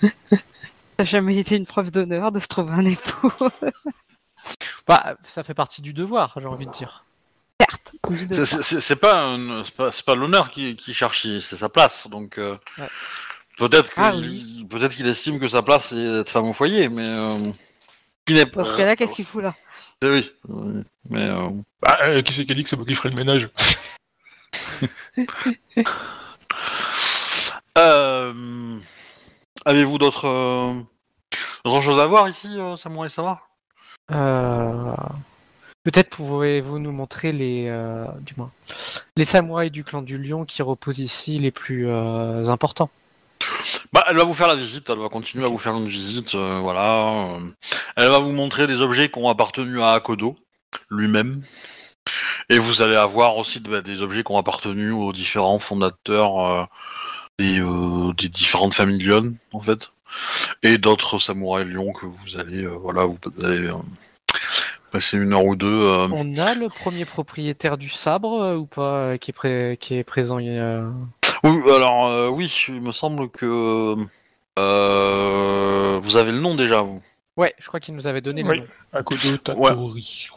je- 0.00 0.08
Ça 0.96 1.02
n'a 1.02 1.04
jamais 1.06 1.36
été 1.38 1.56
une 1.56 1.66
preuve 1.66 1.90
d'honneur 1.90 2.30
de 2.30 2.38
se 2.38 2.46
trouver 2.46 2.72
un 2.72 2.84
époux. 2.86 3.32
Bah, 4.86 5.16
ça 5.26 5.42
fait 5.42 5.54
partie 5.54 5.80
du 5.80 5.94
devoir, 5.94 6.34
j'ai 6.38 6.46
envie 6.46 6.66
de 6.66 6.70
dire. 6.70 7.04
Certes. 7.58 7.94
C'est- 8.44 8.96
pas, 8.96 9.34
pas, 9.78 9.90
pas 10.04 10.14
l'honneur 10.14 10.50
qui, 10.50 10.76
qui 10.76 10.92
cherche, 10.92 11.22
c'est 11.40 11.56
sa 11.56 11.70
place. 11.70 12.08
Donc 12.10 12.36
euh, 12.36 12.50
Ouais. 12.76 12.88
peut-être 13.56 13.94
qu'il 13.94 14.02
Ah 14.02 14.14
oui. 14.14 14.66
qu'il 14.90 15.06
estime 15.08 15.40
que 15.40 15.48
sa 15.48 15.62
place 15.62 15.86
c'est 15.88 15.96
d'être 15.96 16.28
femme 16.28 16.44
au 16.44 16.52
foyer, 16.52 16.90
mais 16.90 17.08
euh, 17.08 17.50
qui 18.26 18.34
n'est 18.34 18.44
pas. 18.44 18.62
Dans 18.62 18.68
ce 18.70 18.76
cas-là, 18.76 18.96
qu'est-ce 18.96 19.14
qu'il 19.14 19.24
fout 19.24 19.42
là? 19.42 19.54
Eh 20.02 20.08
Oui, 20.10 20.30
oui. 20.50 20.82
mais 21.08 21.22
euh, 21.30 21.48
Bah, 21.80 21.98
euh, 22.10 22.20
qui 22.20 22.34
c'est 22.34 22.44
qui 22.44 22.52
a 22.52 22.54
dit 22.54 22.64
que 22.64 22.68
c'est 22.68 22.76
moi 22.76 22.84
qui 22.84 22.94
ferai 22.94 23.08
le 23.08 23.16
ménage? 23.16 23.48
Euh, 27.78 28.78
avez-vous 29.64 29.98
d'autres 29.98 30.26
euh, 30.26 30.72
d'autres 31.64 31.80
choses 31.80 31.98
à 32.00 32.06
voir 32.06 32.28
ici, 32.28 32.48
euh, 32.58 32.76
Samurai 32.76 33.08
Sama 33.08 33.42
Euh, 34.10 34.94
Peut-être 35.82 36.10
pouvez-vous 36.10 36.78
nous 36.78 36.92
montrer 36.92 37.32
les, 37.32 37.64
du 38.20 38.32
moins, 38.38 38.50
les 39.16 39.26
samouraïs 39.26 39.70
du 39.70 39.84
clan 39.84 40.00
du 40.00 40.16
lion 40.16 40.46
qui 40.46 40.62
reposent 40.62 40.98
ici 40.98 41.38
les 41.38 41.50
plus 41.50 41.86
importants. 41.90 42.88
Bah, 43.92 44.04
elle 44.08 44.16
va 44.16 44.24
vous 44.24 44.34
faire 44.34 44.48
la 44.48 44.54
visite, 44.54 44.88
elle 44.90 44.98
va 44.98 45.08
continuer 45.08 45.44
à 45.44 45.48
vous 45.48 45.58
faire 45.58 45.76
une 45.76 45.86
visite, 45.86 46.34
euh, 46.34 46.58
voilà. 46.60 47.38
elle 47.96 48.08
va 48.08 48.18
vous 48.18 48.32
montrer 48.32 48.66
des 48.66 48.80
objets 48.80 49.10
qui 49.10 49.18
ont 49.18 49.28
appartenu 49.28 49.80
à 49.82 49.90
Akodo 49.92 50.36
lui-même. 50.90 51.42
Et 52.50 52.58
vous 52.58 52.82
allez 52.82 52.96
avoir 52.96 53.36
aussi 53.38 53.60
bah, 53.60 53.80
des 53.80 54.02
objets 54.02 54.22
qui 54.22 54.32
ont 54.32 54.38
appartenu 54.38 54.90
aux 54.90 55.12
différents 55.12 55.58
fondateurs 55.58 56.38
euh, 56.40 56.64
des, 57.38 57.60
euh, 57.60 58.12
des 58.14 58.28
différentes 58.28 58.74
familles 58.74 59.02
lionnes, 59.02 59.36
en 59.52 59.60
fait. 59.60 59.90
Et 60.62 60.78
d'autres 60.78 61.18
samouraïs 61.18 61.66
lions 61.66 61.92
que 61.92 62.06
vous 62.06 62.38
allez, 62.38 62.62
euh, 62.64 62.76
voilà, 62.80 63.04
vous 63.06 63.18
allez 63.42 63.70
passer 64.92 65.16
une 65.16 65.32
heure 65.32 65.44
ou 65.44 65.56
deux. 65.56 65.86
On 66.12 66.36
a 66.36 66.54
le 66.54 66.68
premier 66.68 67.04
propriétaire 67.04 67.76
du 67.78 67.88
sabre 67.88 68.54
ou 68.56 68.66
pas 68.66 69.18
qui 69.18 69.30
est, 69.30 69.34
pré- 69.34 69.76
qui 69.80 69.96
est 69.96 70.04
présent 70.04 70.36
Oui, 70.38 71.60
alors 71.74 72.32
oui, 72.32 72.52
il 72.68 72.80
me 72.80 72.92
semble 72.92 73.28
que 73.28 73.94
vous 74.56 76.16
avez 76.16 76.32
le 76.32 76.40
nom 76.40 76.54
déjà, 76.54 76.82
vous. 76.82 77.02
Ouais, 77.36 77.52
je 77.58 77.66
crois 77.66 77.80
qu'il 77.80 77.94
nous 77.96 78.06
avait 78.06 78.20
donné 78.20 78.42
le 78.42 78.48
Oui. 78.48 78.60
nom. 78.60 78.66
Akodo 78.92 79.36
Tatori. 79.38 80.28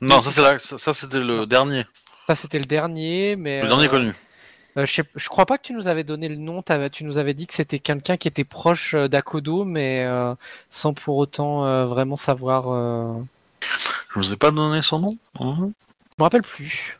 Non, 0.00 0.22
ça 0.22 0.30
c'est 0.30 0.42
la- 0.42 0.58
ça, 0.58 0.78
ça, 0.78 0.94
c'était 0.94 1.18
le 1.18 1.44
dernier, 1.46 1.84
Ça, 2.28 2.34
c'était 2.36 2.58
le 2.60 2.64
dernier, 2.66 3.34
mais. 3.36 3.62
le 3.62 3.68
dernier 3.68 3.86
euh, 3.86 3.90
connu. 3.90 4.12
euh, 4.76 4.86
je, 4.86 4.92
sais- 4.92 5.04
je 5.16 5.28
crois 5.28 5.44
pas 5.46 5.58
que 5.58 5.62
tu 5.64 5.72
nous 5.72 5.88
avais 5.88 6.04
donné 6.04 6.28
le 6.28 6.36
nom. 6.36 6.62
t'avais- 6.62 6.88
Tu 6.90 7.02
nous 7.04 7.18
avais 7.18 7.34
dit 7.34 7.48
que 7.48 7.54
c'était 7.54 7.80
quelqu'un 7.80 8.16
qui 8.16 8.28
était 8.28 8.44
proche 8.44 8.94
euh, 8.94 9.08
d'Akodo, 9.08 9.64
mais 9.64 10.04
euh, 10.04 10.34
sans 10.68 10.94
pour 10.94 11.16
autant 11.16 11.66
euh, 11.66 11.86
vraiment 11.86 12.16
savoir. 12.16 12.68
euh, 12.68 13.12
Je 14.14 14.20
vous 14.20 14.32
ai 14.32 14.36
pas 14.36 14.52
donné 14.52 14.82
son 14.82 15.00
nom 15.00 15.16
hein? 15.40 15.56
Je 15.60 15.64
me 16.18 16.22
rappelle 16.22 16.42
plus. 16.42 16.98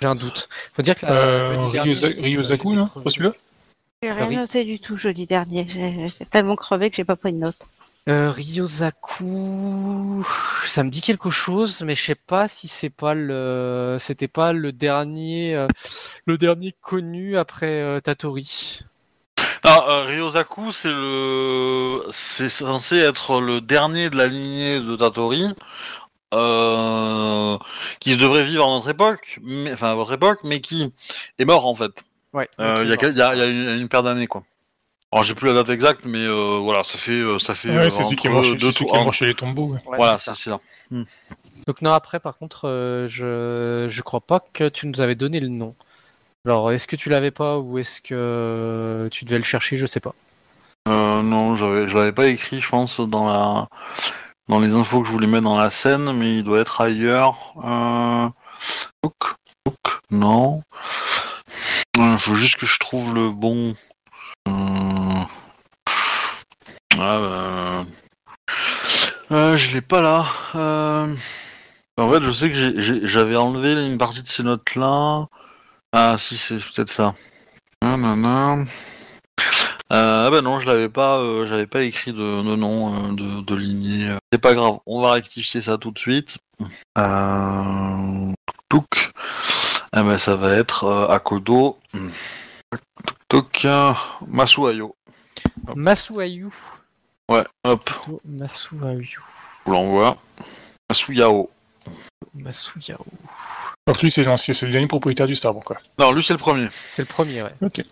J'ai 0.00 0.08
un 0.08 0.16
doute. 0.16 0.48
Faut 0.74 0.82
dire 0.82 0.96
que 0.96 1.06
Euh, 1.06 1.68
Ryozaku, 1.68 2.74
non? 2.74 2.86
Pas 2.86 3.10
celui-là? 3.10 3.32
J'ai 4.02 4.10
rien 4.10 4.40
noté 4.40 4.64
du 4.64 4.80
tout 4.80 4.96
jeudi 4.96 5.26
dernier. 5.26 5.66
J'ai- 5.68 6.08
J'étais 6.08 6.24
tellement 6.24 6.56
crevé 6.56 6.90
que 6.90 6.96
j'ai 6.96 7.04
pas 7.04 7.14
pris 7.14 7.32
de 7.32 7.38
note. 7.38 7.68
Euh, 8.08 8.32
Ryozaku, 8.32 10.26
ça 10.64 10.82
me 10.82 10.90
dit 10.90 11.00
quelque 11.00 11.30
chose, 11.30 11.82
mais 11.84 11.94
je 11.94 12.02
sais 12.02 12.14
pas 12.16 12.48
si 12.48 12.66
c'est 12.66 12.90
pas 12.90 13.14
le, 13.14 13.96
c'était 14.00 14.26
pas 14.28 14.52
le 14.52 14.72
dernier, 14.72 15.54
euh, 15.54 15.68
le 16.26 16.36
dernier 16.36 16.74
connu 16.80 17.38
après 17.38 17.80
euh, 17.80 18.00
Tatori. 18.00 18.80
Ah, 19.62 19.84
euh, 19.88 20.02
Ryozaku, 20.06 20.72
c'est 20.72 20.88
le, 20.90 22.04
c'est 22.10 22.48
censé 22.48 22.96
être 22.96 23.40
le 23.40 23.60
dernier 23.60 24.10
de 24.10 24.16
la 24.16 24.26
lignée 24.26 24.80
de 24.80 24.96
Tatori, 24.96 25.46
qui 28.00 28.16
devrait 28.16 28.42
vivre 28.42 28.64
à 28.66 28.70
notre 28.70 28.88
époque, 28.88 29.38
mais, 29.42 29.72
enfin 29.72 29.92
à 29.92 29.94
votre 29.94 30.12
époque, 30.12 30.40
mais 30.42 30.60
qui 30.60 30.92
est 31.38 31.44
mort 31.44 31.66
en 31.66 31.74
fait. 31.76 31.92
Ouais. 32.32 32.48
Il 32.58 32.64
y, 32.88 32.92
a, 32.92 32.96
quel- 32.96 33.12
il 33.12 33.18
y 33.18 33.22
a- 33.22 33.34
il 33.34 33.38
y 33.38 33.42
a 33.42 33.46
une, 33.46 33.56
il 33.60 33.64
y 33.64 33.68
a 33.68 33.74
une 33.76 33.88
paire 33.88 34.02
d'années 34.02 34.26
quoi. 34.26 34.42
Alors 35.12 35.24
j'ai 35.24 35.34
plus 35.34 35.48
la 35.48 35.54
date 35.54 35.68
exacte, 35.68 36.04
mais 36.06 36.24
euh, 36.24 36.58
voilà, 36.62 36.84
ça 36.84 36.96
fait, 36.96 37.12
euh, 37.12 37.38
ça 37.38 37.54
fait 37.54 37.68
Ouais, 37.68 37.76
euh, 37.86 37.90
c'est 37.90 38.02
celui 38.04 38.16
qui 38.16 38.26
est 38.26 38.30
entre 38.30 38.36
mort 38.36 38.44
chez, 38.44 38.56
deux 38.56 38.72
celui 38.72 38.86
qui 38.86 38.96
est 38.96 39.04
mort 39.04 39.12
chez 39.12 39.26
les 39.26 39.34
tombeaux. 39.34 39.66
ouais. 39.66 39.80
Ouais, 39.86 39.96
Voilà, 39.98 40.16
c'est 40.18 40.34
ça. 40.34 40.34
ça. 40.34 40.60
Donc 41.66 41.82
non, 41.82 41.92
après, 41.92 42.18
par 42.18 42.36
contre, 42.38 42.66
euh, 42.68 43.08
je 43.08 43.88
je 43.90 44.02
crois 44.02 44.20
pas 44.20 44.40
que 44.52 44.68
tu 44.68 44.86
nous 44.86 45.00
avais 45.00 45.14
donné 45.14 45.38
le 45.40 45.48
nom. 45.48 45.74
Alors, 46.46 46.72
est-ce 46.72 46.86
que 46.88 46.96
tu 46.96 47.08
l'avais 47.08 47.30
pas 47.30 47.58
ou 47.58 47.78
est-ce 47.78 48.00
que 48.00 49.08
tu 49.12 49.24
devais 49.24 49.38
le 49.38 49.44
chercher 49.44 49.76
Je 49.76 49.86
sais 49.86 50.00
pas. 50.00 50.14
Euh, 50.88 51.22
non, 51.22 51.54
j'avais, 51.56 51.86
je 51.88 51.96
l'avais 51.96 52.12
pas 52.12 52.26
écrit, 52.26 52.60
je 52.60 52.68
pense, 52.68 52.98
dans 52.98 53.28
la, 53.28 53.68
dans 54.48 54.58
les 54.60 54.74
infos 54.74 55.00
que 55.02 55.06
je 55.06 55.12
voulais 55.12 55.28
mettre 55.28 55.44
dans 55.44 55.56
la 55.56 55.70
scène, 55.70 56.12
mais 56.14 56.38
il 56.38 56.44
doit 56.44 56.58
être 56.60 56.80
ailleurs. 56.80 57.54
Euh... 57.64 58.28
Hook, 59.04 59.34
Hook, 59.66 60.00
non. 60.10 60.62
Il 61.96 62.18
faut 62.18 62.34
juste 62.34 62.56
que 62.56 62.66
je 62.66 62.78
trouve 62.78 63.14
le 63.14 63.30
bon. 63.30 63.74
Euh... 64.48 65.22
Ah 66.98 67.18
bah... 67.18 67.84
Euh, 69.30 69.56
je 69.56 69.72
l'ai 69.74 69.80
pas 69.80 70.02
là. 70.02 70.26
Euh... 70.54 71.14
En 71.96 72.10
fait, 72.10 72.22
je 72.22 72.30
sais 72.30 72.50
que 72.50 73.06
j'avais 73.06 73.36
enlevé 73.36 73.72
une 73.86 73.98
partie 73.98 74.22
de 74.22 74.28
ces 74.28 74.42
notes 74.42 74.74
là. 74.74 75.26
Ah 75.92 76.16
si, 76.18 76.36
c'est 76.36 76.56
peut-être 76.56 76.90
ça. 76.90 77.14
Ah, 77.82 77.96
maman. 77.96 78.64
Euh, 79.92 80.26
ah 80.26 80.30
bah 80.30 80.40
non, 80.40 80.58
je 80.58 80.66
l'avais 80.66 80.88
pas, 80.88 81.18
euh, 81.18 81.46
j'avais 81.46 81.66
pas 81.66 81.82
écrit 81.82 82.14
de, 82.14 82.42
nom 82.56 83.10
euh, 83.10 83.12
de, 83.12 83.42
de 83.42 83.54
lignée. 83.54 84.16
C'est 84.32 84.40
pas 84.40 84.54
grave, 84.54 84.78
on 84.86 85.02
va 85.02 85.12
rectifier 85.12 85.60
ça 85.60 85.76
tout 85.76 85.90
de 85.90 85.98
suite. 85.98 86.38
Euh... 86.96 88.32
Touk. 88.70 89.12
Ah 89.92 90.02
bah 90.02 90.16
ça 90.16 90.36
va 90.36 90.54
être 90.54 90.84
euh, 90.84 91.08
Akodo. 91.08 91.78
Touk 93.28 93.66
euh, 93.66 93.92
Masuayo. 94.26 94.96
Masuayu. 95.74 96.50
Ouais, 97.30 97.44
hop, 97.64 97.88
Masuayu. 98.24 99.04
je 99.04 99.18
vous 99.66 99.72
l'envoie. 99.72 100.18
Masuyao. 100.90 101.50
Masuyao. 102.34 103.04
Donc 103.86 104.02
lui, 104.02 104.10
c'est 104.10 104.24
l'ancien, 104.24 104.54
c'est 104.54 104.66
le 104.66 104.72
dernier 104.72 104.86
propriétaire 104.88 105.26
du 105.26 105.34
Starbucks. 105.36 105.64
Quoi. 105.64 105.78
Non, 105.98 106.12
lui 106.12 106.22
c'est 106.22 106.32
le 106.34 106.38
premier. 106.38 106.68
C'est 106.90 107.02
le 107.02 107.06
premier, 107.06 107.42
ouais. 107.42 107.54
Ok. 107.62 107.82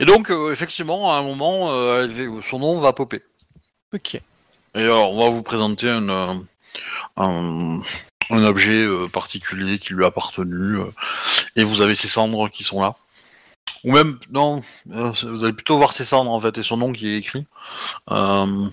Et 0.00 0.04
donc, 0.04 0.30
euh, 0.30 0.52
effectivement, 0.52 1.12
à 1.12 1.16
un 1.18 1.22
moment, 1.22 1.70
euh, 1.72 2.40
son 2.48 2.58
nom 2.60 2.78
va 2.80 2.92
popper. 2.92 3.22
Ok. 3.92 4.14
Et 4.14 4.22
alors, 4.74 5.12
on 5.12 5.24
va 5.24 5.30
vous 5.30 5.42
présenter 5.42 5.90
un, 5.90 6.08
euh, 6.08 6.34
un, 7.16 7.80
un 8.30 8.44
objet 8.44 8.84
euh, 8.84 9.06
particulier 9.08 9.78
qui 9.78 9.94
lui 9.94 10.04
a 10.04 10.08
appartenu. 10.08 10.78
euh, 10.78 10.92
et 11.56 11.64
vous 11.64 11.80
avez 11.80 11.96
ses 11.96 12.06
cendres 12.06 12.48
qui 12.48 12.62
sont 12.62 12.80
là. 12.80 12.94
Ou 13.84 13.92
même, 13.92 14.18
non, 14.30 14.62
euh, 14.92 15.12
vous 15.22 15.44
allez 15.44 15.52
plutôt 15.52 15.76
voir 15.76 15.92
ses 15.92 16.04
cendres 16.04 16.30
en 16.30 16.40
fait, 16.40 16.58
et 16.58 16.62
son 16.62 16.76
nom 16.76 16.92
qui 16.92 17.08
est 17.08 17.18
écrit. 17.18 17.46
Euh, 18.10 18.68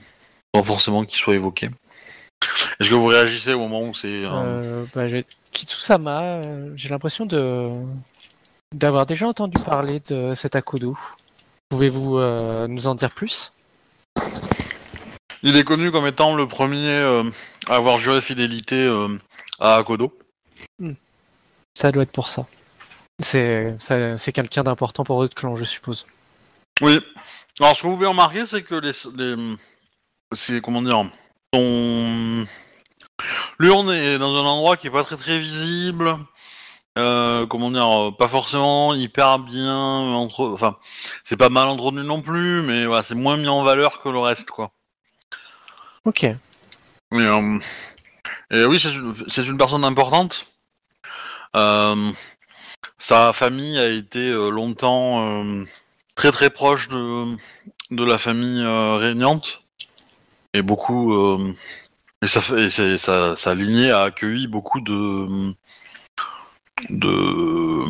pas 0.52 0.64
forcément 0.64 1.06
qu'il 1.06 1.18
soit 1.18 1.36
évoqué. 1.36 1.70
Est-ce 2.80 2.90
que 2.90 2.96
vous 2.96 3.08
réagissez 3.08 3.54
au 3.54 3.60
moment 3.60 3.82
où 3.82 3.94
c'est... 3.94 4.08
euh, 4.08 4.30
Euh, 4.34 4.86
bah, 4.94 5.08
Kitsusama, 5.52 6.22
euh, 6.22 6.72
j'ai 6.76 6.90
l'impression 6.90 7.26
de 7.26 7.70
d'avoir 8.74 9.06
déjà 9.06 9.28
entendu 9.28 9.62
parler 9.64 10.02
de 10.08 10.34
cet 10.34 10.56
Akodo. 10.56 10.98
Pouvez-vous 11.70 12.20
nous 12.68 12.88
en 12.88 12.96
dire 12.96 13.12
plus? 13.12 13.54
Il 15.44 15.56
est 15.56 15.64
connu 15.64 15.92
comme 15.92 16.08
étant 16.08 16.36
le 16.36 16.48
premier 16.48 16.92
à 17.70 17.76
avoir 17.76 18.00
juré 18.00 18.22
fidélité 18.22 18.88
à 19.60 19.76
Akodo. 19.78 20.18
Ça 21.74 21.92
doit 21.92 22.04
être 22.04 22.12
pour 22.12 22.28
ça. 22.28 22.48
C'est 23.20 23.78
quelqu'un 24.34 24.64
d'important 24.64 25.04
pour 25.04 25.18
votre 25.18 25.36
clan, 25.36 25.56
je 25.56 25.64
suppose. 25.64 26.06
Oui. 26.82 27.00
Alors, 27.60 27.76
ce 27.76 27.82
que 27.82 27.88
vous 27.88 27.96
pouvez 27.96 28.08
remarquer, 28.08 28.46
c'est 28.46 28.64
que 28.64 28.76
les, 28.76 28.92
les 29.16 29.58
c'est 30.34 30.62
comment 30.62 30.82
dire, 30.82 31.06
l'urne 33.60 33.92
est 33.92 34.18
dans 34.18 34.36
un 34.36 34.46
endroit 34.46 34.76
qui 34.76 34.88
est 34.88 34.92
pas 34.92 35.04
très 35.04 35.18
très 35.18 35.40
visible. 35.40 36.18
Euh, 36.98 37.46
comment 37.46 37.72
dire, 37.72 38.16
pas 38.18 38.30
forcément 38.30 38.94
hyper 38.94 39.40
bien 39.40 39.76
entre, 39.76 40.46
enfin, 40.54 40.78
c'est 41.26 41.36
pas 41.36 41.50
mal 41.50 41.68
entretenu 41.68 42.04
non 42.04 42.22
plus, 42.22 42.62
mais 42.62 42.86
voilà, 42.86 43.04
c'est 43.04 43.16
moins 43.16 43.36
mis 43.36 43.50
en 43.50 43.64
valeur 43.64 44.00
que 44.00 44.08
le 44.08 44.20
reste, 44.20 44.50
quoi. 44.50 44.72
Ok. 46.06 46.24
Et, 46.24 46.38
euh, 47.14 47.60
et 48.52 48.64
oui, 48.64 48.80
c'est 48.80 48.94
une, 48.94 49.16
une 49.38 49.58
personne 49.58 49.84
importante. 49.84 50.48
Euh, 51.58 52.12
sa 52.98 53.34
famille 53.34 53.78
a 53.80 53.90
été 53.90 54.30
euh, 54.30 54.50
longtemps 54.50 55.44
euh, 55.44 55.66
très 56.16 56.32
très 56.32 56.50
proche 56.50 56.90
de, 56.90 57.36
de 57.92 58.04
la 58.04 58.18
famille 58.18 58.62
euh, 58.64 58.98
régnante. 58.98 59.62
Et 60.54 60.62
beaucoup. 60.62 61.14
et 62.22 62.28
sa, 62.28 62.40
fa- 62.40 62.58
et 62.58 62.70
c'est- 62.70 62.98
sa, 62.98 63.36
sa 63.36 63.54
lignée 63.54 63.92
a 63.92 64.04
accueilli 64.04 64.48
beaucoup 64.48 64.80
de. 64.80 65.54
de 66.90 67.84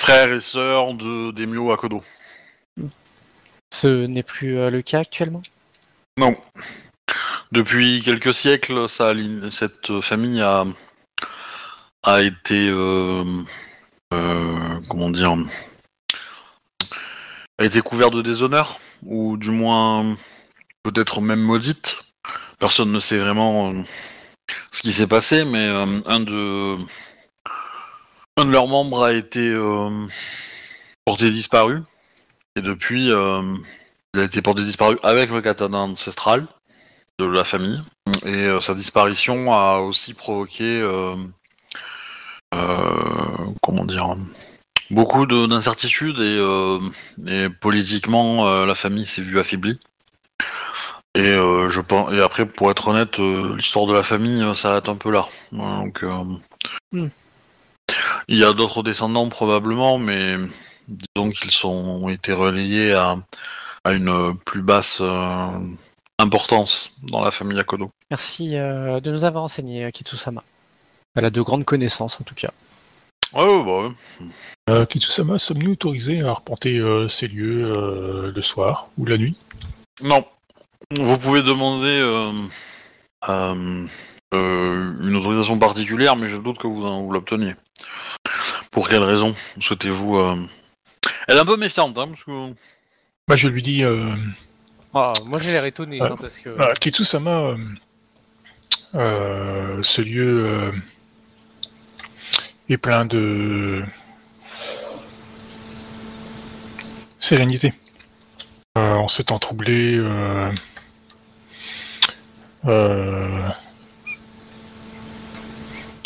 frères 0.00 0.32
et 0.32 0.40
sœurs 0.40 0.94
de 0.94 1.30
d'Emio 1.30 1.70
Akodo. 1.70 2.02
Ce 3.72 4.06
n'est 4.06 4.24
plus 4.24 4.56
le 4.70 4.82
cas 4.82 5.00
actuellement? 5.00 5.42
Non. 6.18 6.34
Depuis 7.52 8.02
quelques 8.02 8.34
siècles, 8.34 8.88
ça, 8.88 9.12
cette 9.50 10.00
famille 10.00 10.40
a, 10.40 10.64
a 12.02 12.22
été, 12.22 12.68
euh, 12.68 13.24
comment 14.10 15.10
dire, 15.10 15.36
a 17.58 17.64
été 17.64 17.80
couverte 17.80 18.14
de 18.14 18.22
déshonneur, 18.22 18.80
ou 19.02 19.36
du 19.36 19.50
moins 19.50 20.16
peut-être 20.82 21.20
même 21.20 21.42
maudite. 21.42 21.98
Personne 22.58 22.92
ne 22.92 23.00
sait 23.00 23.18
vraiment 23.18 23.72
euh, 23.72 23.82
ce 24.72 24.82
qui 24.82 24.92
s'est 24.92 25.06
passé, 25.06 25.44
mais 25.44 25.66
euh, 25.66 25.86
un 26.06 26.20
de 26.20 26.76
leurs 28.44 28.66
membres 28.66 29.04
a 29.04 29.12
été 29.12 29.48
euh, 29.48 30.06
porté 31.04 31.30
disparu, 31.30 31.82
et 32.56 32.62
depuis, 32.62 33.10
euh, 33.12 33.42
il 34.14 34.20
a 34.20 34.24
été 34.24 34.42
porté 34.42 34.64
disparu 34.64 34.98
avec 35.02 35.30
le 35.30 35.40
katana 35.40 35.78
ancestral 35.78 36.46
de 37.18 37.26
la 37.26 37.44
famille. 37.44 37.80
Et 38.24 38.46
euh, 38.46 38.60
sa 38.60 38.74
disparition 38.74 39.52
a 39.52 39.78
aussi 39.78 40.14
provoqué, 40.14 40.80
euh, 40.80 41.14
euh, 41.14 41.16
comment 42.52 43.84
dire, 43.84 44.16
beaucoup 44.90 45.26
de- 45.26 45.46
d'incertitudes 45.46 46.18
et, 46.18 46.38
euh, 46.38 46.78
et 47.26 47.48
politiquement, 47.48 48.46
euh, 48.46 48.66
la 48.66 48.74
famille 48.74 49.06
s'est 49.06 49.22
vue 49.22 49.38
affaiblie. 49.38 49.78
Et, 51.16 51.20
euh, 51.22 51.68
je 51.68 51.80
pense, 51.80 52.12
et 52.12 52.20
après, 52.20 52.46
pour 52.46 52.70
être 52.70 52.86
honnête, 52.88 53.18
euh, 53.18 53.56
l'histoire 53.56 53.86
de 53.86 53.92
la 53.92 54.04
famille 54.04 54.42
euh, 54.42 54.54
s'arrête 54.54 54.88
un 54.88 54.94
peu 54.96 55.10
là. 55.10 55.26
Donc, 55.52 56.02
euh, 56.04 56.24
Hmm. 56.92 57.08
Il 58.28 58.38
y 58.38 58.44
a 58.44 58.52
d'autres 58.52 58.82
descendants 58.82 59.28
probablement, 59.28 59.98
mais 59.98 60.36
disons 60.88 61.30
qu'ils 61.30 61.50
sont 61.50 61.68
ont 61.68 62.08
été 62.08 62.32
relayés 62.32 62.92
à, 62.92 63.16
à 63.84 63.92
une 63.92 64.36
plus 64.44 64.62
basse 64.62 64.98
euh, 65.00 65.48
importance 66.18 66.92
dans 67.04 67.24
la 67.24 67.30
famille 67.30 67.58
Akodo. 67.58 67.90
Merci 68.10 68.56
euh, 68.56 69.00
de 69.00 69.10
nous 69.10 69.24
avoir 69.24 69.42
enseigné, 69.42 69.84
euh, 69.84 69.90
Kitsusama. 69.90 70.42
Elle 71.16 71.24
a 71.24 71.30
de 71.30 71.40
grandes 71.42 71.64
connaissances, 71.64 72.20
en 72.20 72.24
tout 72.24 72.34
cas. 72.34 72.50
Ouais, 73.34 73.44
ouais, 73.44 73.64
bah 73.64 73.88
ouais. 73.88 74.26
Euh, 74.70 74.86
Kitsusama, 74.86 75.38
sommes-nous 75.38 75.72
autorisés 75.72 76.20
à 76.22 76.30
arpenter 76.30 76.78
euh, 76.78 77.08
ces 77.08 77.26
lieux 77.28 77.64
euh, 77.64 78.32
le 78.34 78.42
soir 78.42 78.88
ou 78.98 79.06
la 79.06 79.16
nuit? 79.18 79.36
Non. 80.02 80.24
Vous 80.92 81.18
pouvez 81.18 81.42
demander 81.42 82.00
euh, 82.02 82.32
euh, 83.28 83.86
euh, 84.34 84.92
une 85.02 85.16
autorisation 85.16 85.58
particulière, 85.58 86.16
mais 86.16 86.28
je 86.28 86.36
doute 86.36 86.58
que 86.58 86.66
vous, 86.66 86.84
en- 86.86 87.02
vous 87.02 87.12
l'obteniez. 87.12 87.54
Pour 88.70 88.88
quelle 88.88 89.02
raison 89.02 89.34
souhaitez-vous 89.58 90.16
euh, 90.18 90.36
Elle 91.28 91.36
est 91.36 91.40
un 91.40 91.44
peu 91.46 91.56
méfiante, 91.56 91.98
hein, 91.98 92.08
parce 92.08 92.24
que... 92.24 92.52
Bah, 93.28 93.36
Je 93.36 93.48
lui 93.48 93.62
dis, 93.62 93.84
euh, 93.84 94.14
Ah, 94.94 95.12
moi 95.26 95.38
j'ai 95.40 95.52
l'air 95.52 95.64
étonné, 95.64 96.00
hein, 96.00 96.16
parce 96.20 96.38
que... 96.38 96.56
ah, 96.58 96.74
Kitsusama, 96.74 97.30
euh, 97.40 97.56
euh, 98.94 99.82
ce 99.82 100.02
lieu 100.02 100.72
est 102.72 102.78
plein 102.78 103.04
de 103.04 103.82
sérénité. 107.18 107.72
Euh, 108.78 108.94
en 108.94 109.08
ce 109.08 109.22
temps 109.22 109.38
troublé, 109.38 109.96
euh, 109.96 110.52
euh, 112.66 113.48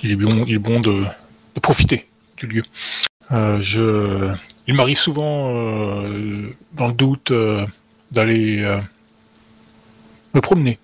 il 0.02 0.12
est 0.12 0.16
bon, 0.16 0.44
il 0.46 0.54
est 0.54 0.58
bon 0.58 0.80
de, 0.80 1.04
de 1.54 1.60
profiter 1.60 2.08
du 2.36 2.46
lieu. 2.46 2.64
Je 3.30 4.34
il 4.66 4.74
m'arrive 4.74 4.96
souvent, 4.96 5.52
dans 6.72 6.88
le 6.88 6.94
doute, 6.94 7.32
d'aller 8.10 8.62
me 10.32 10.40
promener 10.40 10.78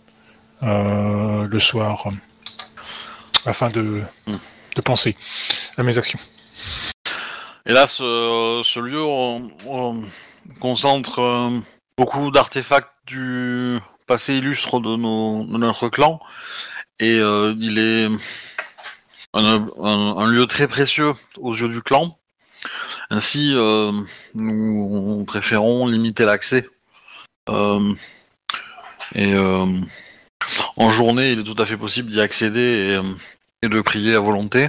le 0.63 1.59
soir 1.59 2.09
afin 3.47 3.71
de, 3.71 4.03
Hmm. 4.27 4.37
Penser 4.81 5.17
à 5.77 5.83
mes 5.83 5.99
actions. 5.99 6.19
Et 7.67 7.73
là, 7.73 7.87
ce, 7.87 8.81
lieu 8.81 9.03
on- 9.03 9.51
on 9.67 10.03
concentre 10.61 11.21
euh, 11.21 11.61
beaucoup 11.97 12.31
d'artefacts 12.31 12.91
du 13.07 13.79
passé 14.07 14.35
illustre 14.35 14.81
de, 14.81 14.97
notre 14.97 15.89
clan. 15.89 16.21
Et 16.99 17.19
euh, 17.19 17.55
il 17.61 17.79
est 17.79 18.09
un, 19.35 20.27
lieu 20.27 20.47
très 20.47 20.67
précieux 20.67 21.13
aux 21.39 21.55
yeux 21.55 21.69
du 21.69 21.83
clan. 21.83 22.19
Ainsi, 23.11 23.53
euh, 23.55 23.93
nous 24.35 25.25
préférons 25.27 25.87
limiter 25.87 26.25
l'accès. 26.25 26.69
Et 29.15 29.35
en 30.77 30.91
journée, 30.91 31.33
il 31.33 31.41
est 31.41 31.45
tout 31.45 31.61
à 31.61 31.67
fait 31.67 31.77
possible 31.77 32.11
d'y 32.11 32.21
accéder 32.21 33.01
et, 33.63 33.69
de 33.69 33.81
prier 33.81 34.15
à 34.15 34.21
volonté. 34.21 34.69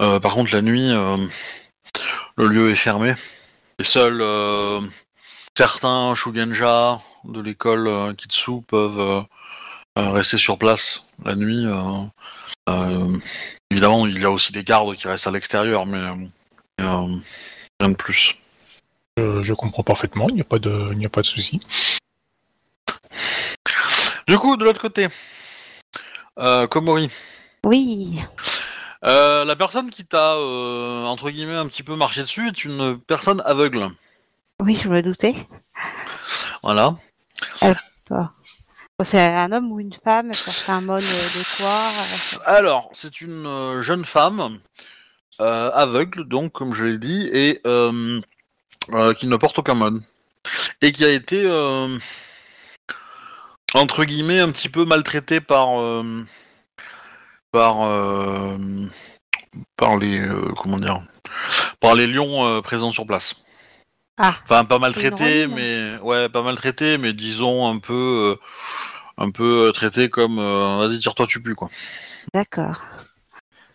Euh, 0.00 0.20
par 0.20 0.34
contre, 0.34 0.52
la 0.52 0.62
nuit, 0.62 0.90
euh, 0.92 1.16
le 2.36 2.46
lieu 2.46 2.70
est 2.70 2.76
fermé. 2.76 3.14
Et 3.78 3.84
seuls 3.84 4.20
euh, 4.20 4.80
certains 5.56 6.14
Shugenja 6.14 7.00
de 7.24 7.40
l'école 7.40 8.14
Kitsu 8.16 8.62
peuvent 8.66 9.24
rester 9.96 10.38
sur 10.38 10.58
place 10.58 11.08
la 11.24 11.34
nuit. 11.34 11.66
évidemment, 13.70 14.06
il 14.06 14.20
y 14.20 14.24
a 14.24 14.30
aussi 14.30 14.52
des 14.52 14.64
gardes 14.64 14.96
qui 14.96 15.08
restent 15.08 15.26
à 15.26 15.30
l'extérieur, 15.30 15.86
mais 15.86 16.00
rien 16.78 17.88
de 17.88 17.94
plus. 17.94 18.36
Je 19.18 19.52
comprends 19.52 19.82
parfaitement, 19.82 20.28
il 20.28 20.34
n'y 20.34 20.40
a 20.40 20.44
pas 20.44 20.58
de, 20.58 20.88
il 20.92 20.98
n'y 20.98 21.06
a 21.06 21.10
pas 21.10 21.20
de 21.20 21.26
souci. 21.26 21.60
Du 24.26 24.38
coup, 24.38 24.56
de 24.56 24.64
l'autre 24.64 24.80
côté, 24.80 25.08
Komori, 26.70 27.10
Oui. 27.64 28.18
euh, 29.04 29.44
la 29.44 29.56
personne 29.56 29.90
qui 29.90 30.04
t'a 30.04 30.34
euh, 30.34 31.04
entre 31.04 31.30
guillemets 31.30 31.56
un 31.56 31.66
petit 31.68 31.82
peu 31.82 31.94
marché 31.96 32.22
dessus 32.22 32.48
est 32.48 32.64
une 32.64 32.98
personne 32.98 33.42
aveugle. 33.44 33.88
Oui, 34.60 34.78
je 34.82 34.88
me 34.88 35.02
doutais. 35.02 35.34
Voilà. 36.62 36.96
Bon, 38.10 38.28
C'est 39.04 39.20
un 39.20 39.50
homme 39.52 39.72
ou 39.72 39.80
une 39.80 39.92
femme 39.92 40.30
porte 40.44 40.64
un 40.68 40.80
mode 40.80 41.02
de 41.02 41.56
quoi 41.62 42.52
Alors, 42.52 42.90
c'est 42.92 43.20
une 43.20 43.46
euh, 43.46 43.82
jeune 43.82 44.04
femme 44.04 44.58
euh, 45.40 45.70
aveugle, 45.72 46.28
donc 46.28 46.52
comme 46.52 46.74
je 46.74 46.84
l'ai 46.84 46.98
dit, 46.98 47.28
et 47.32 47.60
euh, 47.66 48.20
euh, 48.92 49.14
qui 49.14 49.26
ne 49.26 49.36
porte 49.36 49.58
aucun 49.58 49.74
mode. 49.74 50.02
Et 50.82 50.92
qui 50.92 51.04
a 51.04 51.10
été, 51.10 51.42
euh, 51.44 51.98
entre 53.74 54.04
guillemets, 54.04 54.40
un 54.40 54.50
petit 54.50 54.68
peu 54.68 54.84
maltraitée 54.84 55.40
par, 55.40 55.80
euh, 55.80 56.24
par, 57.52 57.82
euh, 57.82 58.56
par 59.76 59.96
les, 59.96 60.18
euh, 60.18 60.52
comment 60.56 60.78
dire, 60.78 61.00
par 61.78 61.94
les 61.94 62.06
lions 62.06 62.44
euh, 62.44 62.60
présents 62.60 62.90
sur 62.90 63.06
place. 63.06 63.44
Ah. 64.18 64.34
Enfin, 64.44 64.64
pas 64.64 64.78
maltraitée, 64.78 65.44
une 65.44 65.54
mais 65.54 65.98
ouais, 65.98 66.28
pas 66.28 66.42
maltraitée, 66.42 66.98
mais 66.98 67.12
disons 67.12 67.68
un 67.68 67.78
peu, 67.78 68.36
euh, 68.36 68.40
un 69.18 69.30
peu 69.30 69.70
traitée 69.72 70.10
comme, 70.10 70.38
euh, 70.38 70.78
vas-y, 70.78 70.98
tire-toi, 70.98 71.26
tu 71.26 71.40
pues 71.40 71.54
quoi. 71.54 71.70
D'accord. 72.34 72.82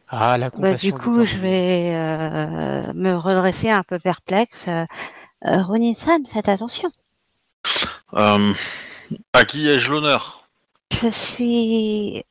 Ah, 0.10 0.38
la 0.38 0.50
Bah, 0.50 0.74
du 0.74 0.94
coup, 0.94 1.26
je 1.26 1.36
vais 1.38 1.92
euh, 1.94 2.94
me 2.94 3.16
redresser 3.16 3.70
un 3.70 3.84
peu 3.84 4.00
perplexe. 4.00 4.68
Ronin-san, 5.44 6.26
faites 6.26 6.50
attention. 6.50 6.90
Euh, 8.14 8.54
à 9.34 9.46
qui 9.46 9.68
ai-je 9.68 9.92
l'honneur? 9.92 10.48
Je 11.02 11.10
suis 11.10 12.24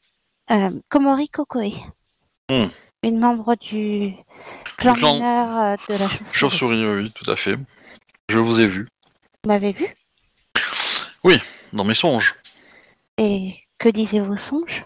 Komori 0.88 1.28
Kokoe, 1.28 1.72
Hmm. 2.51 2.68
une 3.03 3.18
membre 3.18 3.57
du 3.57 4.14
clan 4.78 4.92
Du 4.92 5.01
clan- 5.01 5.14
mineur 5.14 5.57
euh, 5.59 5.76
de 5.88 5.92
la 5.94 6.09
chauve-souris. 6.09 6.32
Chauve-souris, 6.32 6.84
oui, 6.86 7.03
oui, 7.05 7.12
tout 7.12 7.28
à 7.30 7.36
fait. 7.36 7.57
Je 8.28 8.38
vous 8.38 8.61
ai 8.61 8.66
vu. 8.66 8.88
Vous 9.44 9.49
m'avez 9.49 9.72
vu? 9.72 9.86
Dans 11.72 11.82
mes 11.84 11.94
songes. 11.94 12.34
Et 13.18 13.55
que 13.78 13.88
disaient 13.88 14.20
vos 14.20 14.36
songes? 14.36 14.84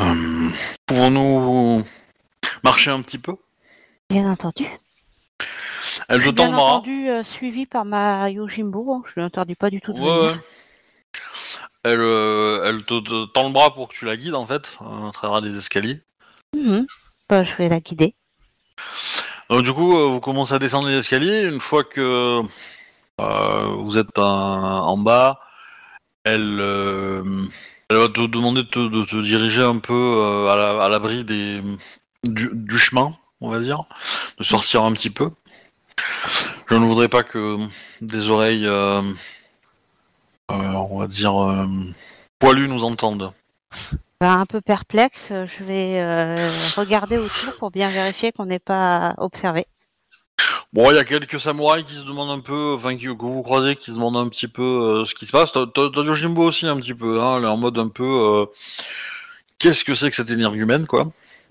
Euh, 0.00 0.50
Pouvons-nous 0.86 1.82
marcher 2.62 2.90
un 2.90 3.00
petit 3.00 3.18
peu? 3.18 3.36
Bien 4.10 4.30
entendu. 4.30 4.66
Elle 6.08 6.20
Je 6.20 6.30
bien 6.30 6.54
entendu 6.56 7.08
euh, 7.08 7.24
suivi 7.24 7.64
par 7.64 7.84
ma 7.86 8.28
Yojimbo. 8.30 8.92
hein. 8.92 9.02
Je 9.06 9.18
ne 9.18 9.24
l'interdis 9.24 9.54
pas 9.54 9.70
du 9.70 9.80
tout 9.80 9.92
de 9.94 9.98
Ouais, 10.00 10.28
venir. 10.28 10.42
Elle, 11.84 12.00
euh, 12.00 12.62
elle 12.64 12.84
te, 12.84 12.98
te 13.00 13.26
tend 13.26 13.46
le 13.46 13.52
bras 13.52 13.74
pour 13.74 13.88
que 13.88 13.94
tu 13.94 14.04
la 14.06 14.16
guides 14.16 14.34
en 14.34 14.46
fait, 14.46 14.72
euh, 14.80 15.08
à 15.08 15.12
travers 15.12 15.42
des 15.42 15.56
escaliers. 15.58 16.00
Mhm. 16.56 16.86
Bah, 17.28 17.44
je 17.44 17.54
vais 17.56 17.68
la 17.68 17.80
guider. 17.80 18.14
Donc 19.50 19.62
du 19.62 19.72
coup, 19.72 19.96
euh, 19.98 20.06
vous 20.08 20.20
commencez 20.20 20.54
à 20.54 20.58
descendre 20.58 20.88
les 20.88 20.96
escaliers. 20.96 21.42
Une 21.42 21.60
fois 21.60 21.84
que 21.84 22.40
euh, 23.20 23.66
vous 23.78 23.98
êtes 23.98 24.18
en, 24.18 24.86
en 24.86 24.96
bas, 24.96 25.40
elle, 26.24 26.58
euh, 26.60 27.22
elle 27.90 27.96
va 27.98 28.08
te 28.08 28.26
demander 28.26 28.62
de 28.62 28.68
te, 28.68 28.78
de 28.88 29.04
te 29.04 29.20
diriger 29.22 29.62
un 29.62 29.78
peu 29.78 29.92
euh, 29.92 30.48
à 30.48 30.56
la- 30.56 30.82
à 30.84 30.88
l'abri 30.88 31.24
des 31.24 31.60
du, 32.24 32.48
du 32.54 32.78
chemin, 32.78 33.14
on 33.42 33.50
va 33.50 33.60
dire, 33.60 33.84
de 34.38 34.44
sortir 34.44 34.82
un 34.84 34.92
petit 34.94 35.10
peu. 35.10 35.30
Je 36.70 36.74
ne 36.76 36.86
voudrais 36.86 37.08
pas 37.10 37.22
que 37.22 37.58
des 38.00 38.30
oreilles, 38.30 38.66
on 40.48 40.98
va 40.98 41.06
dire, 41.06 41.40
euh, 41.42 41.66
poilues 42.38 42.68
nous 42.68 42.84
entendent. 42.84 43.32
Bah, 44.20 44.32
un 44.34 44.46
peu 44.46 44.60
perplexe, 44.60 45.28
euh, 45.30 45.46
je 45.46 45.64
vais 45.64 46.00
euh, 46.00 46.48
regarder 46.76 47.18
autour 47.18 47.54
pour 47.58 47.70
bien 47.70 47.88
vérifier 47.90 48.32
qu'on 48.32 48.46
n'est 48.46 48.58
pas 48.58 49.14
observé. 49.18 49.66
Bon, 50.72 50.90
il 50.90 50.96
y 50.96 50.98
a 50.98 51.04
quelques 51.04 51.38
samouraïs 51.38 51.84
qui 51.84 51.94
se 51.94 52.02
demandent 52.04 52.36
un 52.36 52.40
peu, 52.42 52.74
enfin 52.76 52.96
qui- 52.96 53.04
que 53.04 53.10
vous 53.22 53.42
croisez, 53.42 53.76
qui 53.76 53.86
se 53.86 53.92
demandent 53.92 54.16
un 54.16 54.28
petit 54.28 54.48
peu 54.48 54.62
euh, 54.62 55.04
ce 55.04 55.14
qui 55.14 55.26
se 55.26 55.32
passe. 55.32 55.52
T'as 55.52 55.66
Yojimbo 55.76 56.42
aussi 56.42 56.66
un 56.66 56.76
petit 56.76 56.94
peu, 56.94 57.20
hein, 57.20 57.38
elle 57.38 57.44
est 57.44 57.48
en 57.48 57.56
mode 57.56 57.78
un 57.78 57.88
peu, 57.88 58.04
euh, 58.04 58.46
qu'est-ce 59.58 59.84
que 59.84 59.94
c'est 59.94 60.10
que 60.10 60.16
cette 60.16 60.30
énergumène, 60.30 60.86
quoi? 60.86 61.04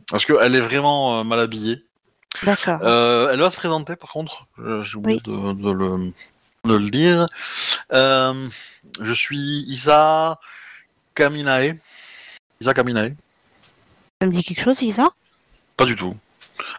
Parce 0.09 0.25
qu'elle 0.25 0.55
est 0.55 0.59
vraiment 0.61 1.19
euh, 1.19 1.23
mal 1.23 1.39
habillée. 1.39 1.83
D'accord. 2.43 2.79
Euh, 2.81 3.29
elle 3.31 3.39
va 3.39 3.49
se 3.49 3.57
présenter, 3.57 3.95
par 3.95 4.11
contre, 4.11 4.47
Euh, 4.59 4.83
j'ai 4.83 4.97
oublié 4.97 5.19
de, 5.23 5.53
de 5.53 5.71
le, 5.71 6.11
de 6.65 6.75
le 6.75 6.89
dire. 6.89 7.27
Euh, 7.91 8.47
je 8.99 9.13
suis 9.13 9.65
Isa 9.67 10.39
Kaminae. 11.13 11.77
Isa 12.61 12.73
Kaminae 12.73 13.15
Ça 14.21 14.27
me 14.27 14.31
dit 14.31 14.43
quelque 14.43 14.63
chose, 14.63 14.81
Isa? 14.81 15.09
Pas 15.75 15.85
du 15.85 15.95
tout. 15.95 16.15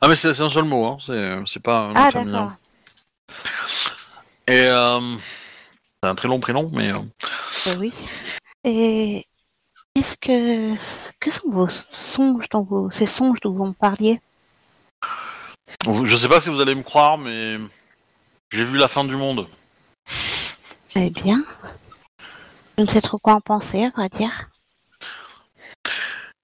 Ah 0.00 0.08
mais 0.08 0.16
c'est 0.16 0.40
un 0.40 0.48
seul 0.48 0.64
mot, 0.64 0.86
hein. 0.86 1.44
c'est 1.46 1.62
pas 1.62 1.80
un 1.80 1.88
nom 1.88 1.94
Ah, 1.96 2.10
d'accord. 2.12 2.52
Et 4.46 4.66
euh, 4.66 5.16
c'est 6.02 6.08
un 6.08 6.14
très 6.14 6.28
long 6.28 6.40
prénom, 6.40 6.70
mais 6.72 6.90
euh, 6.92 7.00
Bah 7.66 7.72
oui. 7.78 7.92
Et 8.64 9.26
qu'est-ce 9.94 10.16
que 10.16 10.74
que 11.20 11.30
sont 11.30 11.50
vos 11.50 11.68
songes 11.68 12.48
dont 12.50 12.62
vous 12.62 12.90
ces 12.90 13.06
songes 13.06 13.40
dont 13.40 13.50
vous 13.50 13.66
me 13.66 13.72
parliez? 13.72 14.20
Je 16.04 16.16
sais 16.16 16.28
pas 16.28 16.40
si 16.40 16.48
vous 16.48 16.60
allez 16.60 16.74
me 16.74 16.82
croire, 16.82 17.18
mais 17.18 17.58
j'ai 18.50 18.64
vu 18.64 18.78
la 18.78 18.88
fin 18.88 19.04
du 19.04 19.16
monde. 19.16 19.46
Eh 20.96 21.10
bien, 21.10 21.42
je 22.78 22.82
ne 22.82 22.88
sais 22.88 23.00
trop 23.00 23.18
quoi 23.18 23.34
en 23.34 23.40
penser, 23.40 23.84
à 23.84 23.90
vrai 23.90 24.08
dire. 24.08 24.50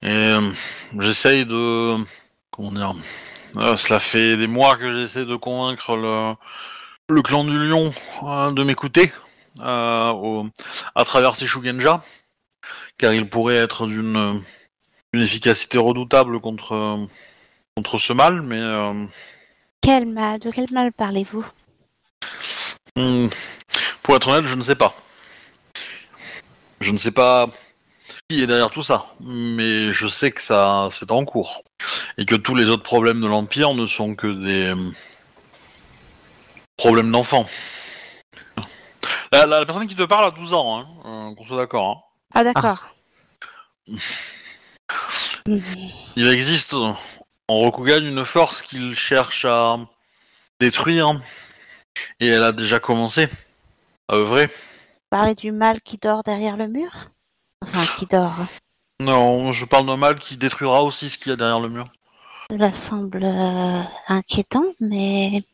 Et 0.03 0.09
euh, 0.09 0.51
j'essaye 0.99 1.47
de... 1.47 1.97
Comment 2.51 2.73
dire 2.73 2.95
euh, 3.57 3.77
Cela 3.77 4.01
fait 4.01 4.37
des 4.37 4.47
mois 4.47 4.77
que 4.77 4.91
j'essaie 4.93 5.25
de 5.25 5.37
convaincre 5.37 5.97
le, 5.97 6.35
le 7.15 7.23
clan 7.23 7.45
du 7.45 7.57
lion 7.69 7.93
euh, 8.25 8.51
de 8.51 8.63
m'écouter 8.65 9.13
euh, 9.61 10.11
au- 10.11 10.49
à 10.95 11.05
travers 11.05 11.37
ces 11.37 11.47
Shugenja, 11.47 12.03
car 12.99 13.13
il 13.13 13.29
pourrait 13.29 13.57
être 13.57 13.87
d'une 13.87 14.43
efficacité 15.15 15.79
redoutable 15.79 16.41
contre, 16.41 17.07
contre 17.77 17.99
ce 17.99 18.13
mal, 18.13 18.43
mais... 18.43 18.61
Quel 19.83 20.07
mal 20.07 20.41
De 20.41 20.51
quel 20.51 20.67
mal 20.73 20.93
parlez-vous? 20.93 21.45
Hmm, 22.97 23.29
Pour 24.11 24.17
être 24.17 24.27
honnête, 24.27 24.47
je 24.51 24.57
ne 24.57 24.65
sais 24.65 24.75
pas. 24.75 24.93
Je 26.81 26.91
ne 26.91 26.97
sais 26.99 27.13
pas 27.13 27.47
qui 28.29 28.43
est 28.43 28.49
derrière 28.49 28.73
tout 28.73 28.83
ça, 28.83 29.07
mais 29.21 29.93
je 29.93 30.09
sais 30.09 30.33
que 30.33 30.43
ça 30.43 30.89
c'est 30.91 31.13
en 31.13 31.25
cours 31.25 31.63
et 32.19 32.27
que 32.27 32.35
tous 32.35 32.57
les 32.57 32.67
autres 32.71 32.83
problèmes 32.83 33.21
de 33.21 33.29
l'empire 33.29 33.73
ne 33.73 33.87
sont 33.87 34.17
que 34.17 34.27
des 34.27 34.75
euh, 34.75 34.91
problèmes 36.77 37.13
d'enfants. 37.13 37.47
La, 39.31 39.47
la- 39.47 39.61
la 39.61 39.65
personne 39.67 39.87
qui 39.87 39.95
te 39.95 40.03
parle 40.03 40.25
a 40.25 40.33
12 40.33 40.55
ans, 40.55 40.81
hein, 40.81 40.89
euh, 41.05 41.35
qu'on 41.37 41.47
soit 41.47 41.59
d'accord. 41.59 41.89
hein. 41.89 42.03
Ah 42.35 42.43
d'accord. 42.43 42.89
Il 46.17 46.27
existe 46.27 46.75
en 46.75 46.97
Rokugan 47.47 48.03
une 48.03 48.25
force 48.25 48.61
qu'il 48.63 48.97
cherche 48.97 49.45
à 49.45 49.77
détruire. 50.59 51.13
Et 52.19 52.27
elle 52.27 52.43
a 52.43 52.51
déjà 52.53 52.81
commencé 52.81 53.29
œuvrer. 54.13 54.49
Parler 55.11 55.35
du 55.35 55.53
mal 55.53 55.81
qui 55.81 55.99
dort 55.99 56.23
derrière 56.23 56.57
le 56.57 56.69
mur? 56.69 56.91
Enfin, 57.63 57.85
qui 57.99 58.07
dort. 58.07 58.41
Non, 59.01 59.53
je 59.53 59.65
parle 59.65 59.87
d'un 59.87 59.97
mal 59.97 60.19
qui 60.19 60.37
détruira 60.37 60.83
aussi 60.83 61.11
ce 61.11 61.19
qu'il 61.19 61.31
y 61.31 61.33
a 61.33 61.37
derrière 61.37 61.61
le 61.61 61.69
mur. 61.69 61.85
Cela 62.51 62.73
semble 62.73 63.25
euh, 63.25 63.83
inquiétant, 64.09 64.65
mais 64.81 65.45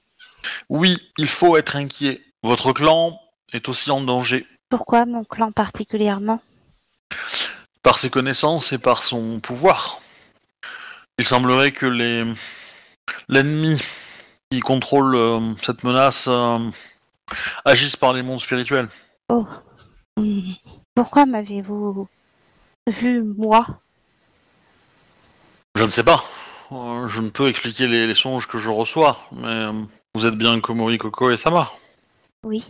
Oui, 0.68 0.96
il 1.18 1.28
faut 1.28 1.56
être 1.56 1.76
inquiet. 1.76 2.20
Votre 2.42 2.72
clan 2.72 3.20
est 3.52 3.68
aussi 3.68 3.90
en 3.90 4.00
danger 4.00 4.46
pourquoi 4.68 5.06
mon 5.06 5.24
clan 5.24 5.52
particulièrement? 5.52 6.40
Par 7.82 7.98
ses 7.98 8.10
connaissances 8.10 8.72
et 8.72 8.78
par 8.78 9.02
son 9.02 9.40
pouvoir. 9.40 10.00
Il 11.18 11.26
semblerait 11.26 11.72
que 11.72 11.86
les 11.86 12.24
l'ennemi 13.28 13.80
qui 14.50 14.60
contrôle 14.60 15.14
euh, 15.14 15.54
cette 15.62 15.84
menace 15.84 16.26
euh, 16.28 16.58
agisse 17.64 17.96
par 17.96 18.12
les 18.12 18.22
mondes 18.22 18.40
spirituels. 18.40 18.88
Oh. 19.28 19.46
Hmm. 20.16 20.52
Pourquoi 20.94 21.26
m'avez-vous 21.26 22.08
vu, 22.86 23.22
moi? 23.22 23.66
Je 25.74 25.84
ne 25.84 25.90
sais 25.90 26.04
pas. 26.04 26.24
Euh, 26.72 27.06
je 27.08 27.20
ne 27.20 27.30
peux 27.30 27.48
expliquer 27.48 27.86
les, 27.86 28.06
les 28.06 28.14
songes 28.14 28.48
que 28.48 28.58
je 28.58 28.70
reçois, 28.70 29.18
mais 29.32 29.48
euh, 29.48 29.72
vous 30.14 30.26
êtes 30.26 30.36
bien 30.36 30.58
Komori, 30.60 30.98
Koko 30.98 31.30
et 31.30 31.36
Sama. 31.36 31.70
Oui. 32.44 32.66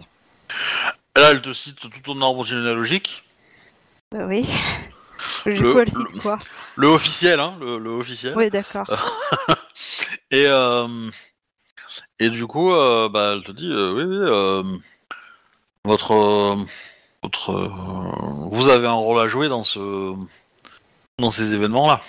Et 1.16 1.20
là, 1.20 1.30
elle 1.30 1.40
te 1.42 1.52
cite 1.52 1.78
tout 1.80 1.88
ton 2.04 2.20
arbre 2.20 2.44
généalogique. 2.44 3.22
Euh, 4.14 4.26
oui. 4.26 4.48
Du 5.46 5.54
Le- 5.54 5.72
coup, 5.72 5.78
elle 5.78 5.88
le- 5.94 6.08
cite 6.10 6.20
quoi 6.22 6.38
Le 6.76 6.88
officiel, 6.88 7.40
hein, 7.40 7.56
le, 7.60 7.78
le 7.78 7.90
officiel. 7.90 8.34
Oui, 8.36 8.50
d'accord. 8.50 8.86
Et, 10.30 10.46
euh, 10.46 10.88
et 12.18 12.30
du 12.30 12.46
coup, 12.46 12.72
euh, 12.72 13.08
bah, 13.08 13.34
elle 13.34 13.44
te 13.44 13.52
dit, 13.52 13.70
euh, 13.70 13.92
oui, 13.92 14.04
oui, 14.04 14.16
euh, 14.16 14.62
votre, 15.84 16.56
votre, 17.22 17.52
vous 18.50 18.68
avez 18.68 18.86
un 18.86 18.92
rôle 18.92 19.20
à 19.20 19.28
jouer 19.28 19.48
dans 19.48 19.64
ce, 19.64 20.14
dans 21.18 21.30
ces 21.30 21.54
événements-là. 21.54 22.00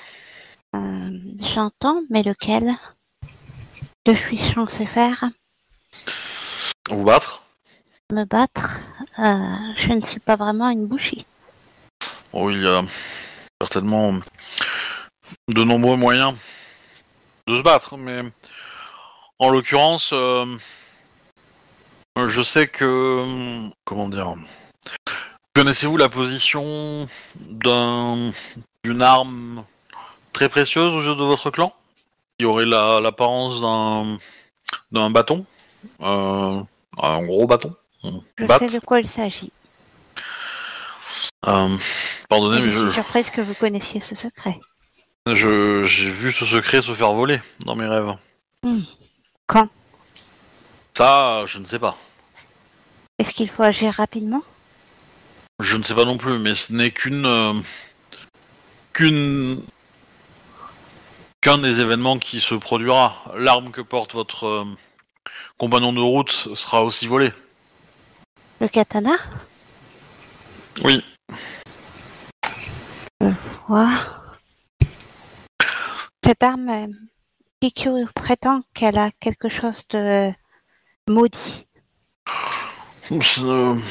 J'entends, 0.73 2.01
mais 2.09 2.23
lequel? 2.23 2.75
Que 4.05 4.15
suis-je 4.15 4.53
censé 4.53 4.85
faire 4.85 5.25
Vous 6.89 7.03
battre? 7.03 7.43
Me 8.11 8.23
battre? 8.23 8.79
Je 9.17 9.93
ne 9.93 10.01
suis 10.01 10.19
pas 10.19 10.35
vraiment 10.35 10.69
une 10.69 10.87
bouchie. 10.87 11.25
Oh, 12.33 12.49
il 12.49 12.61
y 12.61 12.67
a 12.67 12.83
certainement 13.61 14.13
de 15.49 15.63
nombreux 15.63 15.97
moyens 15.97 16.35
de 17.47 17.57
se 17.57 17.61
battre, 17.61 17.97
mais 17.97 18.23
en 19.39 19.49
l'occurrence, 19.49 20.11
euh, 20.13 20.45
je 22.25 22.41
sais 22.41 22.67
que, 22.67 23.69
comment 23.85 24.09
dire, 24.09 24.33
connaissez-vous 25.55 25.97
la 25.97 26.09
position 26.09 27.07
d'un 27.35 28.31
d'une 28.83 29.01
arme 29.01 29.65
très 30.33 30.49
précieuse 30.49 30.93
aux 30.93 31.01
yeux 31.01 31.15
de 31.15 31.23
votre 31.23 31.51
clan, 31.51 31.73
qui 32.39 32.45
aurait 32.45 32.65
la- 32.65 32.99
l'apparence 32.99 33.61
d'un 33.61 34.17
d'un 34.91 35.09
bâton, 35.09 35.45
euh, 36.01 36.61
un 37.01 37.25
gros 37.25 37.47
bâton? 37.47 37.75
Je 38.37 38.47
sais 38.59 38.67
de 38.67 38.79
quoi 38.79 39.01
il 39.01 39.09
s'agit. 39.09 39.51
Euh, 41.45 41.77
pardonnez, 42.29 42.61
mais 42.61 42.71
je 42.71 42.79
je, 42.79 42.83
suis 42.85 42.93
surprise 42.93 43.29
que 43.29 43.41
vous 43.41 43.53
connaissiez 43.53 44.01
ce 44.01 44.15
secret. 44.15 44.59
J'ai 45.27 46.09
vu 46.09 46.31
ce 46.31 46.45
secret 46.45 46.81
se 46.81 46.93
faire 46.93 47.11
voler 47.11 47.41
dans 47.65 47.75
mes 47.75 47.85
rêves. 47.85 48.15
Hmm. 48.63 48.81
Quand? 49.47 49.69
Ça, 50.95 51.45
je 51.45 51.59
ne 51.59 51.65
sais 51.65 51.79
pas. 51.79 51.97
Est-ce 53.17 53.33
qu'il 53.33 53.49
faut 53.49 53.63
agir 53.63 53.93
rapidement? 53.93 54.43
Je 55.59 55.77
ne 55.77 55.83
sais 55.83 55.95
pas 55.95 56.05
non 56.05 56.17
plus, 56.17 56.37
mais 56.37 56.53
ce 56.53 56.71
n'est 56.71 56.91
qu'une 56.91 57.25
euh, 57.25 57.53
qu'une 58.93 59.63
qu'un 61.41 61.57
des 61.57 61.81
événements 61.81 62.19
qui 62.19 62.41
se 62.41 62.53
produira. 62.55 63.23
L'arme 63.35 63.71
que 63.71 63.81
porte 63.81 64.13
votre 64.13 64.45
euh, 64.45 64.65
compagnon 65.57 65.93
de 65.93 65.99
route 65.99 66.31
sera 66.31 66.83
aussi 66.83 67.07
volée. 67.07 67.31
Le 68.59 68.67
katana? 68.67 69.15
Oui. 70.83 71.03
Quoi 73.65 73.89
Cette 76.23 76.43
arme, 76.43 76.69
euh, 76.69 76.87
Kikyo 77.61 78.05
prétend 78.13 78.61
qu'elle 78.73 78.97
a 78.97 79.09
quelque 79.19 79.49
chose 79.49 79.83
de 79.89 80.31
maudit. 81.09 81.65
Ce, 83.09 83.39
ne- 83.41 83.81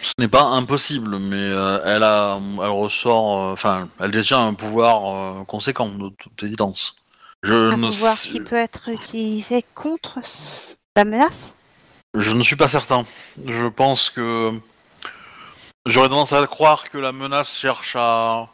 ce 0.00 0.12
n'est 0.18 0.28
pas 0.28 0.44
impossible, 0.44 1.18
mais 1.18 1.36
euh, 1.36 1.80
elle 1.84 2.02
a, 2.02 2.38
elle 2.40 2.68
ressort, 2.70 3.38
euh, 3.42 3.52
enfin, 3.52 3.88
elle 4.00 4.10
détient 4.10 4.46
un 4.46 4.54
pouvoir 4.54 5.40
euh, 5.40 5.44
conséquent 5.44 5.88
de 5.88 6.08
toute 6.18 6.42
évidence. 6.42 6.96
Je 7.42 7.72
Un 7.72 7.76
ne 7.76 7.88
pouvoir 7.88 8.16
sais- 8.16 8.30
qui 8.30 8.40
peut 8.40 8.56
être 8.56 8.88
utilisé 8.88 9.64
contre 9.74 10.20
la 10.96 11.04
menace? 11.04 11.52
Je 12.14 12.30
ne 12.30 12.42
suis 12.42 12.56
pas 12.56 12.68
certain. 12.68 13.04
Je 13.44 13.66
pense 13.66 14.08
que 14.08 14.52
j'aurais 15.84 16.08
tendance 16.08 16.32
à 16.32 16.46
croire 16.46 16.84
que 16.88 16.96
la 16.96 17.12
menace 17.12 17.54
cherche 17.54 17.96
à, 17.98 18.48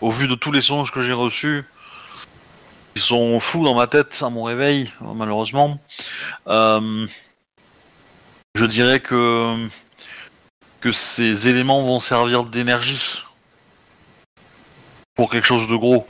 au 0.00 0.10
vu 0.12 0.28
de 0.28 0.34
tous 0.36 0.52
les 0.52 0.60
songes 0.60 0.92
que 0.92 1.02
j'ai 1.02 1.14
reçus, 1.14 1.64
qui 2.94 3.00
sont 3.00 3.40
fous 3.40 3.64
dans 3.64 3.74
ma 3.74 3.86
tête 3.86 4.20
à 4.22 4.30
mon 4.30 4.44
réveil, 4.44 4.90
malheureusement. 5.00 5.78
euh, 6.46 7.06
je 8.54 8.64
dirais 8.64 9.00
que 9.00 9.68
que 10.80 10.92
ces 10.92 11.48
éléments 11.48 11.82
vont 11.82 11.98
servir 11.98 12.44
d'énergie 12.44 13.24
pour 15.14 15.30
quelque 15.30 15.46
chose 15.46 15.66
de 15.66 15.76
gros. 15.76 16.06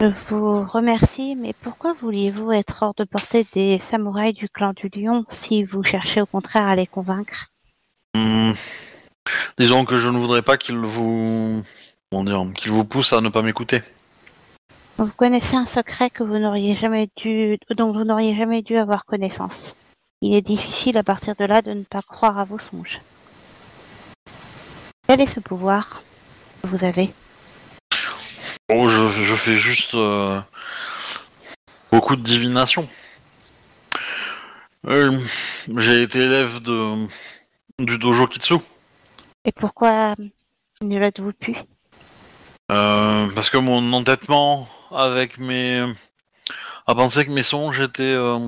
Je 0.00 0.06
vous 0.28 0.64
remercie, 0.64 1.34
mais 1.34 1.54
pourquoi 1.62 1.94
vouliez-vous 1.94 2.52
être 2.52 2.82
hors 2.82 2.94
de 2.94 3.04
portée 3.04 3.46
des 3.54 3.78
samouraïs 3.78 4.34
du 4.34 4.48
clan 4.48 4.74
du 4.74 4.90
lion 4.94 5.24
si 5.30 5.64
vous 5.64 5.82
cherchez 5.82 6.20
au 6.20 6.26
contraire 6.26 6.66
à 6.66 6.76
les 6.76 6.86
convaincre? 6.86 7.46
Hmm. 8.14 8.52
Disons 9.58 9.84
que 9.84 9.98
je 9.98 10.08
ne 10.08 10.18
voudrais 10.18 10.42
pas 10.42 10.56
qu'il 10.58 10.76
vous, 10.76 11.62
comment 12.10 12.24
dire, 12.24 12.44
qu'il 12.54 12.70
vous 12.70 12.84
pousse 12.84 13.12
à 13.12 13.20
ne 13.20 13.28
pas 13.28 13.42
m'écouter. 13.42 13.82
Vous 14.98 15.10
connaissez 15.10 15.56
un 15.56 15.66
secret 15.66 16.10
que 16.10 16.22
vous 16.22 16.38
n'auriez 16.38 16.76
jamais 16.76 17.08
dû, 17.16 17.58
dont 17.76 17.92
vous 17.92 18.04
n'auriez 18.04 18.36
jamais 18.36 18.62
dû 18.62 18.76
avoir 18.76 19.04
connaissance. 19.04 19.74
Il 20.20 20.34
est 20.34 20.42
difficile 20.42 20.96
à 20.96 21.02
partir 21.02 21.34
de 21.36 21.44
là 21.44 21.62
de 21.62 21.72
ne 21.72 21.82
pas 21.82 22.02
croire 22.02 22.38
à 22.38 22.44
vos 22.44 22.58
songes. 22.58 23.00
Quel 25.08 25.20
est 25.20 25.26
ce 25.26 25.40
pouvoir 25.40 26.02
que 26.62 26.68
vous 26.68 26.84
avez? 26.84 27.12
Oh, 28.72 28.88
je, 28.88 29.22
je 29.24 29.34
fais 29.34 29.58
juste 29.58 29.94
euh, 29.94 30.40
beaucoup 31.92 32.16
de 32.16 32.22
divination. 32.22 32.88
Euh, 34.86 35.18
J'ai 35.76 36.02
été 36.02 36.20
élève 36.20 36.60
de 36.60 37.06
du 37.78 37.98
dojo 37.98 38.26
Kitsu 38.28 38.54
Et 39.44 39.52
pourquoi 39.52 40.14
ne 40.80 40.98
l'êtes-vous 40.98 41.32
plus? 41.32 41.56
Euh, 42.72 43.28
parce 43.34 43.50
que 43.50 43.58
mon 43.58 43.92
entêtement 43.92 44.68
avec 44.90 45.38
mes 45.38 45.84
à 46.86 46.94
penser 46.94 47.24
que 47.24 47.30
mes 47.30 47.42
songes 47.42 47.80
étaient 47.80 48.02
euh, 48.02 48.38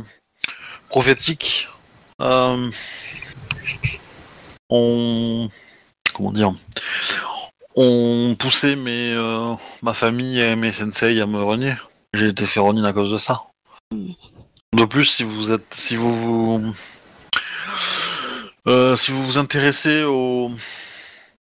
prophétiques 0.88 1.68
euh, 2.20 2.70
ont 4.70 5.50
comment 6.14 6.32
dire 6.32 6.52
ont 7.74 8.36
poussé 8.38 8.76
mes 8.76 9.12
euh, 9.12 9.54
ma 9.82 9.92
famille 9.92 10.40
et 10.40 10.56
mes 10.56 10.72
sensei 10.72 11.20
à 11.20 11.26
me 11.26 11.42
renier. 11.42 11.74
J'ai 12.14 12.28
été 12.28 12.46
fait 12.46 12.60
renier 12.60 12.86
à 12.86 12.92
cause 12.92 13.12
de 13.12 13.18
ça. 13.18 13.42
De 13.92 14.84
plus, 14.84 15.04
si 15.04 15.24
vous 15.24 15.52
êtes 15.52 15.74
si 15.74 15.96
vous 15.96 16.14
vous 16.14 16.74
si 18.96 19.12
vous 19.12 19.22
vous 19.24 19.38
intéressez 19.38 20.04
au 20.04 20.50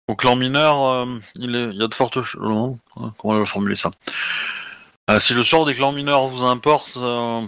au 0.08 0.14
clan 0.14 0.36
mineur, 0.36 0.84
euh, 0.84 1.18
il, 1.36 1.54
est- 1.56 1.70
il 1.70 1.76
y 1.76 1.82
a 1.82 1.88
de 1.88 1.94
fortes 1.94 2.14
ch- 2.14 2.36
non, 2.40 2.78
hein, 2.96 3.12
comment 3.18 3.34
on 3.34 3.38
va 3.38 3.44
formuler 3.44 3.76
ça 3.76 3.90
Euh, 5.10 5.20
Si 5.20 5.34
le 5.34 5.42
sort 5.42 5.66
des 5.66 5.74
clans 5.74 5.92
mineurs 5.92 6.26
vous 6.28 6.44
importe, 6.44 6.96
euh, 6.96 7.42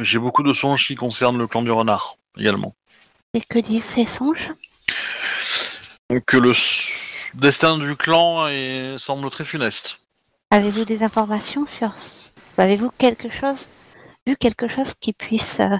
j'ai 0.00 0.18
beaucoup 0.18 0.42
de 0.42 0.52
songes 0.52 0.86
qui 0.86 0.94
concernent 0.94 1.38
le 1.38 1.46
clan 1.46 1.62
du 1.62 1.70
renard 1.70 2.16
également. 2.36 2.74
Et 3.34 3.40
que 3.40 3.58
disent 3.58 3.84
ces 3.84 4.06
songes 4.06 4.50
Que 6.26 6.36
le 6.36 6.52
destin 7.34 7.78
du 7.78 7.94
clan 7.96 8.48
est- 8.48 8.98
semble 8.98 9.30
très 9.30 9.44
funeste. 9.44 10.00
Avez-vous 10.50 10.84
des 10.84 11.02
informations 11.02 11.66
sur... 11.66 11.92
Avez-vous 12.58 12.90
quelque 12.98 13.30
chose 13.30 13.68
vu 14.26 14.36
quelque 14.36 14.68
chose 14.68 14.92
qui 15.00 15.12
puisse 15.14 15.60
euh, 15.60 15.76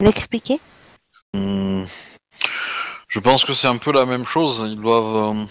l'expliquer? 0.00 0.58
Hmm. 1.34 1.84
Je 3.10 3.18
pense 3.18 3.44
que 3.44 3.54
c'est 3.54 3.66
un 3.66 3.76
peu 3.76 3.92
la 3.92 4.06
même 4.06 4.24
chose. 4.24 4.64
Ils 4.70 4.80
doivent 4.80 5.36
euh, 5.36 5.44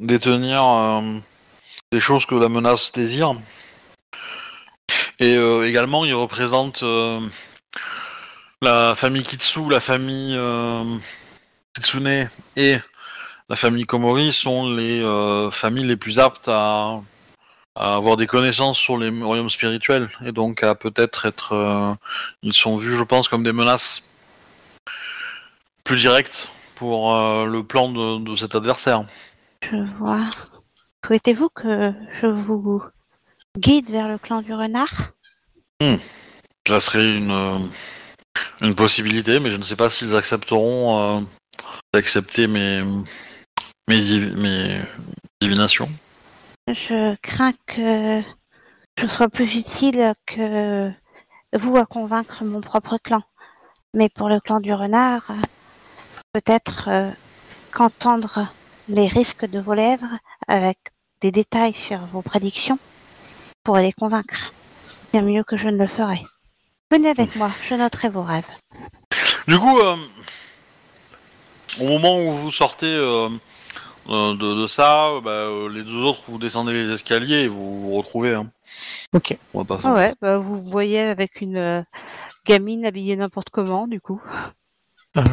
détenir 0.00 0.66
euh, 0.66 1.18
des 1.92 2.00
choses 2.00 2.26
que 2.26 2.34
la 2.34 2.48
menace 2.48 2.90
désire. 2.90 3.36
Et 5.20 5.36
euh, 5.36 5.68
également, 5.68 6.04
il 6.04 6.14
représente 6.14 6.82
euh, 6.82 7.20
la 8.60 8.96
famille 8.96 9.22
Kitsu, 9.22 9.70
la 9.70 9.78
famille 9.78 10.36
Kitsune 11.74 12.28
et 12.56 12.78
la 13.48 13.56
famille 13.56 13.84
Komori 13.84 14.32
sont 14.32 14.74
les 14.74 15.00
familles 15.52 15.86
les 15.86 15.96
plus 15.96 16.18
aptes 16.18 16.48
à, 16.48 17.00
avoir 17.76 18.16
des 18.16 18.26
connaissances 18.26 18.78
sur 18.78 18.98
les 18.98 19.10
royaumes 19.10 19.50
spirituels 19.50 20.08
et 20.24 20.32
donc 20.32 20.64
à 20.64 20.74
peut-être 20.74 21.26
être, 21.26 21.96
ils 22.42 22.54
sont 22.54 22.76
vus, 22.76 22.96
je 22.96 23.04
pense, 23.04 23.28
comme 23.28 23.44
des 23.44 23.52
menaces 23.52 24.10
plus 25.84 25.96
directes 25.96 26.50
pour 26.76 27.14
euh, 27.14 27.46
le 27.46 27.64
plan 27.64 27.90
de, 27.90 28.22
de 28.22 28.36
cet 28.36 28.54
adversaire. 28.54 29.04
Je 29.62 29.76
vois. 29.98 30.30
Souhaitez-vous 31.04 31.48
que 31.48 31.92
je 32.20 32.26
vous 32.26 32.82
guide 33.58 33.90
vers 33.90 34.08
le 34.08 34.18
clan 34.18 34.42
du 34.42 34.54
renard? 34.54 35.12
Ça 36.68 36.80
serait 36.80 37.16
une, 37.16 37.30
euh, 37.30 37.58
une 38.60 38.74
possibilité, 38.74 39.40
mais 39.40 39.50
je 39.50 39.56
ne 39.56 39.62
sais 39.62 39.76
pas 39.76 39.90
s'ils 39.90 40.14
accepteront 40.14 40.98
euh, 40.98 41.20
d'accepter 41.92 42.46
mes, 42.46 42.82
mes, 43.88 44.20
mes 44.36 44.80
divinations. 45.40 45.90
Je 46.68 47.14
crains 47.22 47.52
que 47.66 48.22
je 48.98 49.06
sois 49.06 49.28
plus 49.28 49.54
utile 49.54 50.12
que 50.26 50.90
vous 51.52 51.76
à 51.76 51.86
convaincre 51.86 52.44
mon 52.44 52.60
propre 52.60 52.98
clan. 53.02 53.22
Mais 53.94 54.08
pour 54.08 54.28
le 54.28 54.40
clan 54.40 54.60
du 54.60 54.72
renard, 54.72 55.32
peut-être 56.36 56.88
euh, 56.88 57.10
qu'entendre 57.72 58.52
les 58.90 59.06
risques 59.06 59.46
de 59.46 59.58
vos 59.58 59.72
lèvres 59.72 60.18
avec 60.48 60.76
des 61.22 61.32
détails 61.32 61.72
sur 61.72 62.00
vos 62.12 62.20
prédictions 62.20 62.78
pourrait 63.64 63.84
les 63.84 63.92
convaincre. 63.92 64.52
Bien 65.14 65.22
mieux 65.22 65.44
que 65.44 65.56
je 65.56 65.68
ne 65.68 65.78
le 65.78 65.86
ferai. 65.86 66.22
Venez 66.92 67.08
avec 67.08 67.36
moi, 67.36 67.50
je 67.66 67.74
noterai 67.74 68.10
vos 68.10 68.22
rêves. 68.22 68.44
Du 69.48 69.58
coup, 69.58 69.78
euh, 69.78 69.96
au 71.80 71.86
moment 71.86 72.20
où 72.20 72.34
vous 72.34 72.50
sortez 72.50 72.84
euh, 72.84 73.30
euh, 74.10 74.34
de, 74.34 74.60
de 74.60 74.66
ça, 74.66 75.18
bah, 75.24 75.30
euh, 75.30 75.70
les 75.70 75.84
deux 75.84 76.02
autres, 76.02 76.20
vous 76.28 76.36
descendez 76.36 76.74
les 76.74 76.92
escaliers 76.92 77.44
et 77.44 77.48
vous 77.48 77.80
vous 77.80 77.94
retrouvez. 77.94 78.34
Hein. 78.34 78.50
Ok. 79.14 79.38
On 79.54 79.62
va 79.62 79.78
Ah 79.82 79.94
ouais, 79.94 80.14
bah 80.20 80.36
vous 80.36 80.60
voyez 80.62 81.00
avec 81.00 81.40
une 81.40 81.56
euh, 81.56 81.82
gamine 82.44 82.84
habillée 82.84 83.16
n'importe 83.16 83.48
comment, 83.48 83.86
du 83.86 84.02
coup. 84.02 84.20
Alors, 85.14 85.32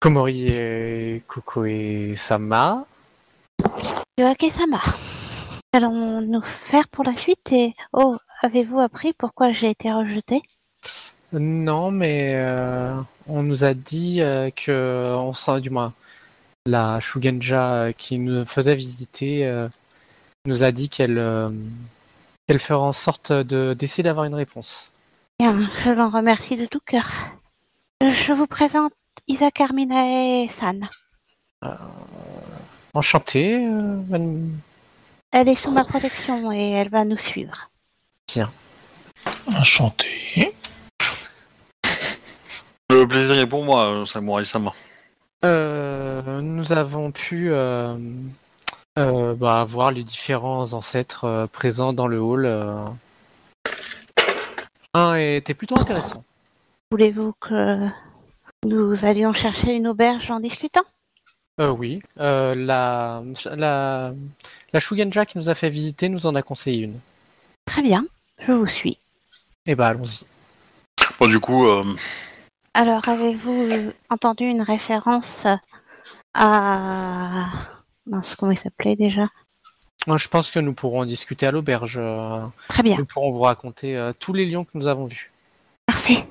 Komori 0.00 0.48
et 0.48 1.22
Koko 1.26 1.66
et 1.66 2.14
Sama. 2.16 2.86
Yoake-sama. 4.18 4.80
Allons-nous 5.74 6.40
faire 6.40 6.88
pour 6.88 7.04
la 7.04 7.14
suite 7.14 7.52
et... 7.52 7.74
Oh, 7.92 8.16
avez-vous 8.40 8.80
appris 8.80 9.12
pourquoi 9.12 9.52
j'ai 9.52 9.68
été 9.68 9.92
rejetée 9.92 10.40
Non, 11.34 11.90
mais 11.90 12.32
euh, 12.34 12.98
on 13.28 13.42
nous 13.42 13.64
a 13.64 13.74
dit 13.74 14.22
euh, 14.22 14.48
que, 14.48 15.14
on 15.14 15.58
du 15.58 15.68
moins, 15.68 15.92
la 16.64 16.98
Shugenja 17.00 17.74
euh, 17.74 17.92
qui 17.92 18.18
nous 18.18 18.46
faisait 18.46 18.74
visiter 18.74 19.46
euh, 19.46 19.68
nous 20.46 20.64
a 20.64 20.72
dit 20.72 20.88
qu'elle 20.88 21.22
qu'elle 22.46 22.58
ferait 22.58 22.80
en 22.80 22.92
sorte 22.92 23.32
de 23.32 23.74
d'essayer 23.74 24.02
d'avoir 24.02 24.24
une 24.24 24.34
réponse. 24.34 24.92
Bien, 25.38 25.68
je 25.84 25.90
l'en 25.90 26.08
remercie 26.08 26.56
de 26.56 26.64
tout 26.64 26.80
cœur. 26.86 27.06
Je 28.00 28.32
vous 28.32 28.46
présente 28.46 28.92
Isa 29.30 29.50
Carminae-san. 29.52 30.88
Euh, 31.64 31.68
madame- 34.08 34.58
Elle 35.30 35.48
est 35.48 35.54
sous 35.54 35.70
ma 35.70 35.84
protection 35.84 36.50
et 36.50 36.70
elle 36.72 36.88
va 36.88 37.04
nous 37.04 37.16
suivre. 37.16 37.70
Enchanté. 39.46 40.52
Le 42.90 43.06
plaisir 43.06 43.38
est 43.38 43.46
pour 43.46 43.64
moi, 43.64 43.84
euh, 43.94 44.04
Samurai 44.06 44.44
Sama. 44.44 44.72
Euh, 45.44 46.40
nous 46.40 46.72
avons 46.72 47.12
pu 47.12 47.52
euh, 47.52 47.96
euh, 48.98 49.34
bah, 49.34 49.64
voir 49.64 49.92
les 49.92 50.02
différents 50.02 50.72
ancêtres 50.72 51.24
euh, 51.24 51.46
présents 51.46 51.92
dans 51.92 52.08
le 52.08 52.18
hall. 52.20 52.46
euh. 52.46 52.84
Un 54.94 55.14
était 55.14 55.54
plutôt 55.54 55.78
intéressant. 55.78 56.24
Voulez-vous 56.90 57.32
que 57.40 57.86
nous 58.66 59.04
allions 59.04 59.32
chercher 59.32 59.74
une 59.74 59.86
auberge 59.88 60.30
en 60.30 60.40
discutant? 60.40 60.82
Euh, 61.60 61.70
oui, 61.70 62.00
euh, 62.18 62.54
la, 62.54 63.22
la, 63.46 64.12
la 64.72 64.80
Shugenja 64.80 65.26
qui 65.26 65.38
nous 65.38 65.48
a 65.48 65.54
fait 65.54 65.68
visiter 65.70 66.08
nous 66.08 66.26
en 66.26 66.34
a 66.34 66.42
conseillé 66.42 66.84
une. 66.84 66.98
Très 67.66 67.82
bien, 67.82 68.04
je 68.38 68.52
vous 68.52 68.66
suis. 68.66 68.98
Eh 69.66 69.74
bah 69.74 69.88
allons-y. 69.88 70.24
Bon, 71.18 71.26
du 71.28 71.38
coup, 71.38 71.66
euh, 71.66 71.84
Alors, 72.74 73.08
avez-vous 73.08 73.92
entendu 74.08 74.44
une 74.44 74.62
référence 74.62 75.46
à... 76.34 77.46
Mince, 78.06 78.34
comment 78.36 78.52
il 78.52 78.58
s'appelait 78.58 78.96
déjà? 78.96 79.28
Moi, 80.06 80.16
Je 80.16 80.28
pense 80.28 80.50
que 80.50 80.58
nous 80.58 80.72
pourrons 80.72 81.00
en 81.00 81.06
discuter 81.06 81.46
à 81.46 81.50
l'auberge. 81.50 82.00
Très 82.68 82.82
bien, 82.82 82.96
Nous 82.96 83.04
pourrons 83.04 83.32
vous 83.32 83.40
raconter 83.40 83.96
euh, 83.98 84.12
tous 84.18 84.32
les 84.32 84.46
lions 84.46 84.64
que 84.64 84.70
nous 84.78 84.86
avons 84.86 85.06
vus. 85.06 85.30
parfait. 85.86 86.26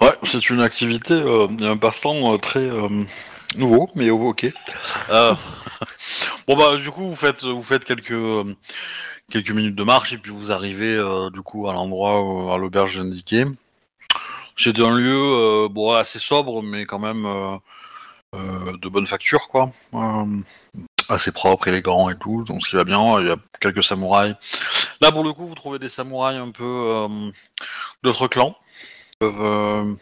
Ouais, 0.00 0.14
c'est 0.24 0.50
une 0.50 0.60
activité 0.60 1.14
euh, 1.14 1.48
et 1.60 1.66
un 1.66 1.76
passe-temps 1.76 2.34
euh, 2.34 2.38
très 2.38 2.68
euh, 2.68 2.88
nouveau, 3.56 3.88
mais 3.94 4.10
ok. 4.10 4.46
Euh, 5.10 5.34
bon 6.46 6.56
bah, 6.56 6.76
du 6.76 6.90
coup, 6.90 7.08
vous 7.08 7.16
faites, 7.16 7.44
vous 7.44 7.62
faites 7.62 7.84
quelques 7.84 8.12
euh, 8.12 8.56
quelques 9.30 9.50
minutes 9.50 9.76
de 9.76 9.84
marche 9.84 10.12
et 10.12 10.18
puis 10.18 10.32
vous 10.32 10.52
arrivez 10.52 10.94
euh, 10.94 11.30
du 11.30 11.42
coup 11.42 11.68
à 11.68 11.72
l'endroit 11.72 12.54
à 12.54 12.58
l'auberge 12.58 12.98
indiquée. 12.98 13.44
C'est 14.56 14.80
un 14.80 14.94
lieu 14.94 15.14
euh, 15.14 15.68
bon 15.68 15.92
assez 15.92 16.18
sobre, 16.18 16.62
mais 16.62 16.84
quand 16.84 16.98
même 16.98 17.24
euh, 17.26 17.56
euh, 18.34 18.76
de 18.76 18.88
bonne 18.88 19.06
facture, 19.06 19.48
quoi. 19.48 19.72
Euh, 19.94 20.24
assez 21.08 21.32
propre, 21.32 21.68
élégant 21.68 22.10
et 22.10 22.16
tout, 22.18 22.44
donc 22.44 22.62
ce 22.64 22.70
qui 22.70 22.76
va 22.76 22.84
bien. 22.84 23.20
Il 23.20 23.28
y 23.28 23.30
a 23.30 23.36
quelques 23.60 23.84
samouraïs. 23.84 24.34
Là, 25.00 25.12
pour 25.12 25.24
le 25.24 25.32
coup, 25.32 25.46
vous 25.46 25.54
trouvez 25.54 25.78
des 25.78 25.88
samouraïs 25.88 26.38
un 26.38 26.50
peu 26.50 26.64
euh, 26.64 27.30
d'autres 28.02 28.26
clans. 28.26 28.56
Peuvent, 29.20 29.42
euh, 29.42 29.94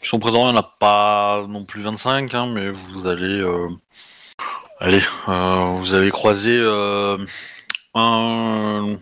qui 0.00 0.08
sont 0.08 0.18
présents, 0.18 0.48
il 0.48 0.52
n'y 0.52 0.58
en 0.58 0.60
a 0.60 0.72
pas 0.80 1.46
non 1.48 1.64
plus 1.64 1.82
25, 1.82 2.34
hein, 2.34 2.46
mais 2.52 2.68
vous 2.70 3.06
allez, 3.06 3.40
euh, 3.40 3.68
allez, 4.80 5.00
euh, 5.28 5.74
vous 5.76 5.94
allez 5.94 6.10
croiser 6.10 6.58
euh, 6.58 7.16
un, 7.94 8.96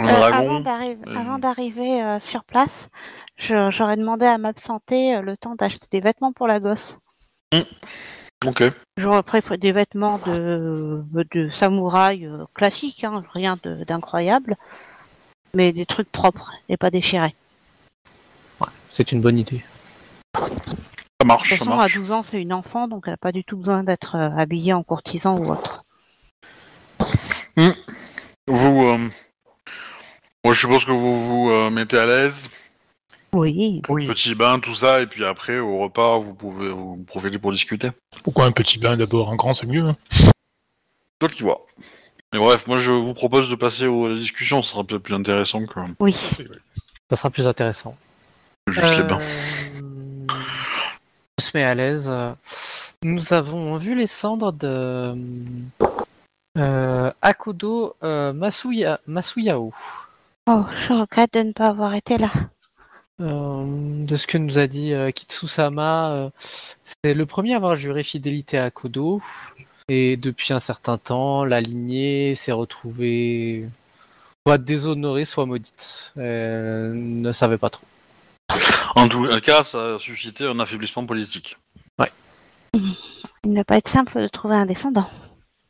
Euh, 0.00 0.04
dragon. 0.04 0.64
avant 1.06 1.38
d'arriver, 1.38 2.02
euh, 2.02 2.16
euh, 2.16 2.20
sur 2.20 2.44
place, 2.44 2.88
j'aurais 3.36 3.96
demandé 3.98 4.24
à 4.24 4.38
m'absenter 4.38 5.16
euh, 5.16 5.20
le 5.20 5.36
temps 5.36 5.54
d'acheter 5.54 5.88
des 5.90 6.00
vêtements 6.00 6.32
pour 6.32 6.46
la 6.46 6.58
gosse. 6.58 6.96
Ok. 8.46 8.62
J'aurais 8.96 9.22
pris 9.22 9.42
des 9.58 9.72
vêtements 9.72 10.18
de, 10.18 11.04
de 11.12 11.50
samouraï 11.50 12.26
euh, 12.26 12.44
classiques, 12.54 13.04
hein, 13.04 13.22
rien 13.32 13.56
d'incroyable, 13.86 14.56
mais 15.52 15.72
des 15.74 15.84
trucs 15.84 16.10
propres 16.10 16.52
et 16.70 16.78
pas 16.78 16.90
déchirés. 16.90 17.34
C'est 18.96 19.12
une 19.12 19.20
bonne 19.20 19.38
idée. 19.38 19.62
Ça 20.34 20.48
De 21.20 21.26
marche, 21.26 21.50
toute 21.50 21.58
ça 21.58 21.64
façon, 21.66 21.72
à 21.72 21.76
marche. 21.76 21.94
12 21.96 22.12
ans, 22.12 22.22
c'est 22.22 22.40
une 22.40 22.54
enfant, 22.54 22.88
donc 22.88 23.02
elle 23.06 23.12
n'a 23.12 23.16
pas 23.18 23.30
du 23.30 23.44
tout 23.44 23.58
besoin 23.58 23.82
d'être 23.84 24.14
euh, 24.16 24.30
habillée 24.34 24.72
en 24.72 24.82
courtisan 24.82 25.36
ou 25.36 25.50
autre. 25.52 25.84
Vous, 27.56 28.86
euh, 28.86 28.96
moi, 30.42 30.54
je 30.54 30.58
suppose 30.60 30.86
que 30.86 30.92
vous 30.92 31.26
vous 31.26 31.50
euh, 31.50 31.68
mettez 31.68 31.98
à 31.98 32.06
l'aise, 32.06 32.48
Oui. 33.34 33.82
Oui. 33.90 34.06
petit 34.06 34.34
bain, 34.34 34.60
tout 34.60 34.74
ça, 34.74 35.02
et 35.02 35.06
puis 35.06 35.26
après, 35.26 35.58
au 35.58 35.76
repas, 35.76 36.16
vous 36.16 36.32
pouvez 36.34 36.70
vous 36.70 37.04
profiter 37.06 37.38
pour 37.38 37.52
discuter. 37.52 37.90
Pourquoi 38.24 38.46
un 38.46 38.52
petit 38.52 38.78
bain 38.78 38.96
d'abord? 38.96 39.30
Un 39.30 39.36
grand, 39.36 39.52
c'est 39.52 39.66
mieux. 39.66 39.84
hein 39.88 39.96
Toi 41.18 41.28
qui 41.28 41.42
vois. 41.42 41.66
Mais 42.32 42.38
bref, 42.38 42.66
moi, 42.66 42.78
je 42.78 42.92
vous 42.92 43.12
propose 43.12 43.50
de 43.50 43.56
passer 43.56 43.86
aux 43.86 44.14
discussions, 44.14 44.62
ce 44.62 44.70
sera 44.70 44.84
peut-être 44.84 45.02
plus 45.02 45.14
intéressant 45.14 45.66
que 45.66 45.80
Oui. 46.00 46.14
Ça 47.10 47.16
sera 47.16 47.28
plus 47.28 47.46
intéressant. 47.46 47.94
Juste 48.68 48.96
les 48.96 49.02
bains. 49.04 49.20
Euh, 49.20 50.26
On 51.38 51.42
se 51.42 51.50
met 51.54 51.64
à 51.64 51.74
l'aise. 51.74 52.10
Nous 53.02 53.32
avons 53.32 53.76
vu 53.76 53.94
les 53.94 54.06
cendres 54.06 54.52
de 54.52 55.14
euh, 56.58 57.12
Akodo 57.22 57.94
euh, 58.02 58.32
Masuya, 58.32 59.00
Masuyao. 59.06 59.72
Oh, 60.48 60.64
je 60.86 60.92
regrette 60.92 61.34
de 61.34 61.42
ne 61.42 61.52
pas 61.52 61.68
avoir 61.68 61.94
été 61.94 62.18
là. 62.18 62.30
Euh, 63.20 63.64
de 64.04 64.16
ce 64.16 64.26
que 64.26 64.38
nous 64.38 64.58
a 64.58 64.66
dit 64.66 64.92
euh, 64.92 65.10
Kitsusama, 65.10 66.10
euh, 66.12 66.30
c'est 66.38 67.14
le 67.14 67.26
premier 67.26 67.54
à 67.54 67.56
avoir 67.56 67.76
juré 67.76 68.02
fidélité 68.02 68.58
à 68.58 68.64
Akodo. 68.64 69.20
Et 69.88 70.16
depuis 70.16 70.52
un 70.52 70.58
certain 70.58 70.98
temps, 70.98 71.44
la 71.44 71.60
lignée 71.60 72.34
s'est 72.34 72.52
retrouvée 72.52 73.68
soit 74.46 74.58
déshonorée, 74.58 75.24
soit 75.24 75.46
maudite. 75.46 76.12
Elle 76.16 77.20
ne 77.20 77.32
savait 77.32 77.58
pas 77.58 77.70
trop. 77.70 77.86
En 78.94 79.08
tout 79.08 79.28
cas, 79.40 79.62
ça 79.62 79.94
a 79.94 79.98
suscité 79.98 80.46
un 80.46 80.58
affaiblissement 80.58 81.04
politique. 81.06 81.56
Il 83.44 83.52
ne 83.52 83.56
va 83.56 83.64
pas 83.64 83.76
être 83.76 83.88
simple 83.88 84.20
de 84.20 84.28
trouver 84.28 84.56
un 84.56 84.66
descendant. 84.66 85.08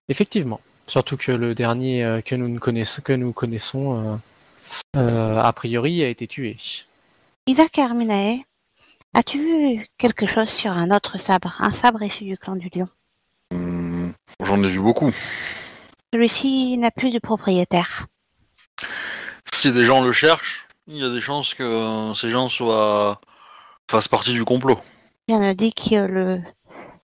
Effectivement. 0.08 0.60
Surtout 0.86 1.16
que 1.16 1.32
le 1.32 1.54
dernier 1.54 2.04
euh, 2.04 2.20
que 2.20 2.34
nous 2.34 2.48
ne 2.48 2.58
connaissons, 2.58 3.02
que 3.02 3.12
nous 3.12 3.32
connaissons 3.32 4.00
euh, 4.00 4.16
euh, 4.96 5.36
a 5.36 5.52
priori 5.52 6.02
a 6.02 6.08
été 6.08 6.26
tué. 6.26 6.56
Isaac 7.46 7.78
Arminae, 7.78 8.44
as-tu 9.14 9.38
vu 9.38 9.86
quelque 9.98 10.26
chose 10.26 10.48
sur 10.48 10.70
un 10.70 10.90
autre 10.90 11.18
sabre, 11.18 11.56
un 11.60 11.72
sabre 11.72 12.02
issu 12.02 12.24
du 12.24 12.38
clan 12.38 12.56
du 12.56 12.70
lion? 12.74 12.88
Hum, 13.52 14.12
J'en 14.40 14.62
ai 14.62 14.68
vu 14.68 14.80
beaucoup. 14.80 15.10
Celui-ci 16.14 16.78
n'a 16.78 16.90
plus 16.90 17.10
de 17.10 17.18
propriétaire. 17.18 18.06
Si 19.52 19.72
des 19.72 19.84
gens 19.84 20.02
le 20.02 20.12
cherchent, 20.12 20.65
il 20.88 20.96
y 20.96 21.04
a 21.04 21.10
des 21.10 21.20
chances 21.20 21.54
que 21.54 21.62
euh, 21.62 22.14
ces 22.14 22.30
gens 22.30 22.48
soient 22.48 23.20
fassent 23.90 24.08
partie 24.08 24.32
du 24.32 24.44
complot. 24.44 24.80
Rien 25.28 25.40
ne 25.40 25.52
dit 25.52 25.72
que 25.74 26.06
le 26.06 26.40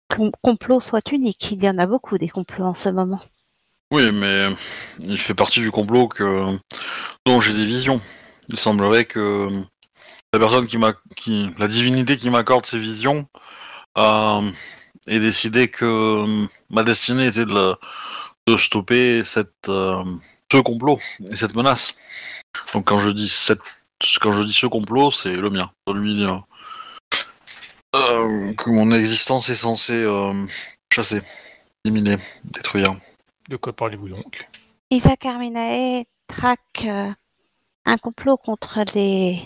com- 0.08 0.30
complot 0.42 0.80
soit 0.80 1.10
unique. 1.12 1.50
Il 1.52 1.62
y 1.62 1.68
en 1.68 1.78
a 1.78 1.86
beaucoup 1.86 2.18
des 2.18 2.28
complots 2.28 2.64
en 2.66 2.74
ce 2.74 2.88
moment. 2.88 3.20
Oui, 3.92 4.10
mais 4.12 4.48
il 5.00 5.18
fait 5.18 5.34
partie 5.34 5.60
du 5.60 5.70
complot 5.70 6.08
que 6.08 6.56
dont 7.26 7.40
j'ai 7.40 7.52
des 7.52 7.66
visions. 7.66 8.00
Il 8.48 8.58
semblerait 8.58 9.04
que 9.04 9.48
la 10.32 10.38
personne 10.38 10.66
qui 10.66 10.78
m'a, 10.78 10.94
qui, 11.16 11.50
la 11.58 11.68
divinité 11.68 12.16
qui 12.16 12.30
m'accorde 12.30 12.64
ces 12.66 12.78
visions, 12.78 13.26
euh, 13.98 14.50
ait 15.06 15.20
décidé 15.20 15.68
que 15.68 16.46
ma 16.70 16.82
destinée 16.84 17.26
était 17.26 17.44
de, 17.44 17.52
la- 17.54 17.78
de 18.46 18.56
stopper 18.56 19.22
cette, 19.24 19.68
euh, 19.68 20.02
ce 20.50 20.58
complot 20.58 20.98
et 21.30 21.36
cette 21.36 21.54
menace. 21.54 21.94
Donc 22.74 22.86
quand 22.86 22.98
je 22.98 23.10
dis 23.10 23.28
cette, 23.28 23.84
quand 24.20 24.32
je 24.32 24.42
dis 24.42 24.52
ce 24.52 24.66
complot, 24.66 25.10
c'est 25.10 25.36
le 25.36 25.50
mien, 25.50 25.70
celui 25.86 26.24
euh, 26.24 26.36
euh, 27.94 28.52
que 28.54 28.70
mon 28.70 28.90
existence 28.92 29.48
est 29.48 29.54
censée 29.54 30.02
euh, 30.02 30.32
chasser, 30.92 31.22
éliminer, 31.84 32.18
détruire. 32.44 32.96
De 33.48 33.56
quoi 33.56 33.72
parlez-vous 33.72 34.08
donc? 34.08 34.48
Isaac 34.90 35.26
Arminae 35.26 36.04
traque 36.26 36.84
euh, 36.84 37.10
un 37.84 37.98
complot 37.98 38.36
contre 38.36 38.84
les... 38.94 39.42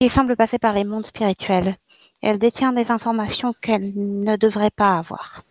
qui 0.00 0.08
semble 0.08 0.36
passer 0.36 0.58
par 0.58 0.72
les 0.72 0.84
mondes 0.84 1.06
spirituels. 1.06 1.76
Elle 2.22 2.38
détient 2.38 2.72
des 2.72 2.90
informations 2.90 3.54
qu'elle 3.60 3.92
ne 3.94 4.36
devrait 4.36 4.70
pas 4.70 4.96
avoir. 4.96 5.42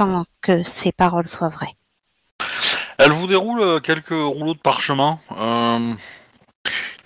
Sans 0.00 0.24
que 0.40 0.62
ses 0.62 0.92
paroles 0.92 1.28
soient 1.28 1.50
vraies. 1.50 1.76
Elle 2.98 3.12
vous 3.12 3.26
déroule 3.26 3.60
euh, 3.60 3.80
quelques 3.80 4.08
rouleaux 4.10 4.54
de 4.54 4.58
parchemin 4.60 5.18
euh, 5.36 5.92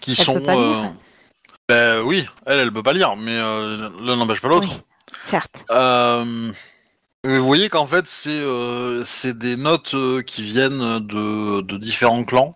qui 0.01 0.13
Elle 0.13 0.25
sont. 0.25 0.35
peut 0.35 0.43
pas 0.43 0.55
lire 0.55 0.93
ben 1.69 2.01
oui, 2.01 2.27
elle, 2.47 2.61
elle 2.61 2.73
peut 2.73 2.83
pas 2.83 2.95
lire, 2.95 3.15
mais 3.17 3.37
euh, 3.37 3.91
l'un 4.01 4.17
n'empêche 4.17 4.41
pas 4.41 4.49
l'autre. 4.49 4.69
Oui, 4.71 4.81
certes. 5.27 5.67
Euh, 5.71 6.51
vous 7.25 7.45
voyez 7.45 7.69
qu'en 7.69 7.87
fait, 7.87 8.07
c'est 8.07 8.31
euh, 8.31 9.03
c'est 9.05 9.37
des 9.37 9.57
notes 9.57 9.93
euh, 9.93 10.23
qui 10.23 10.43
viennent 10.43 10.99
de, 11.01 11.61
de 11.61 11.77
différents 11.77 12.25
clans. 12.25 12.55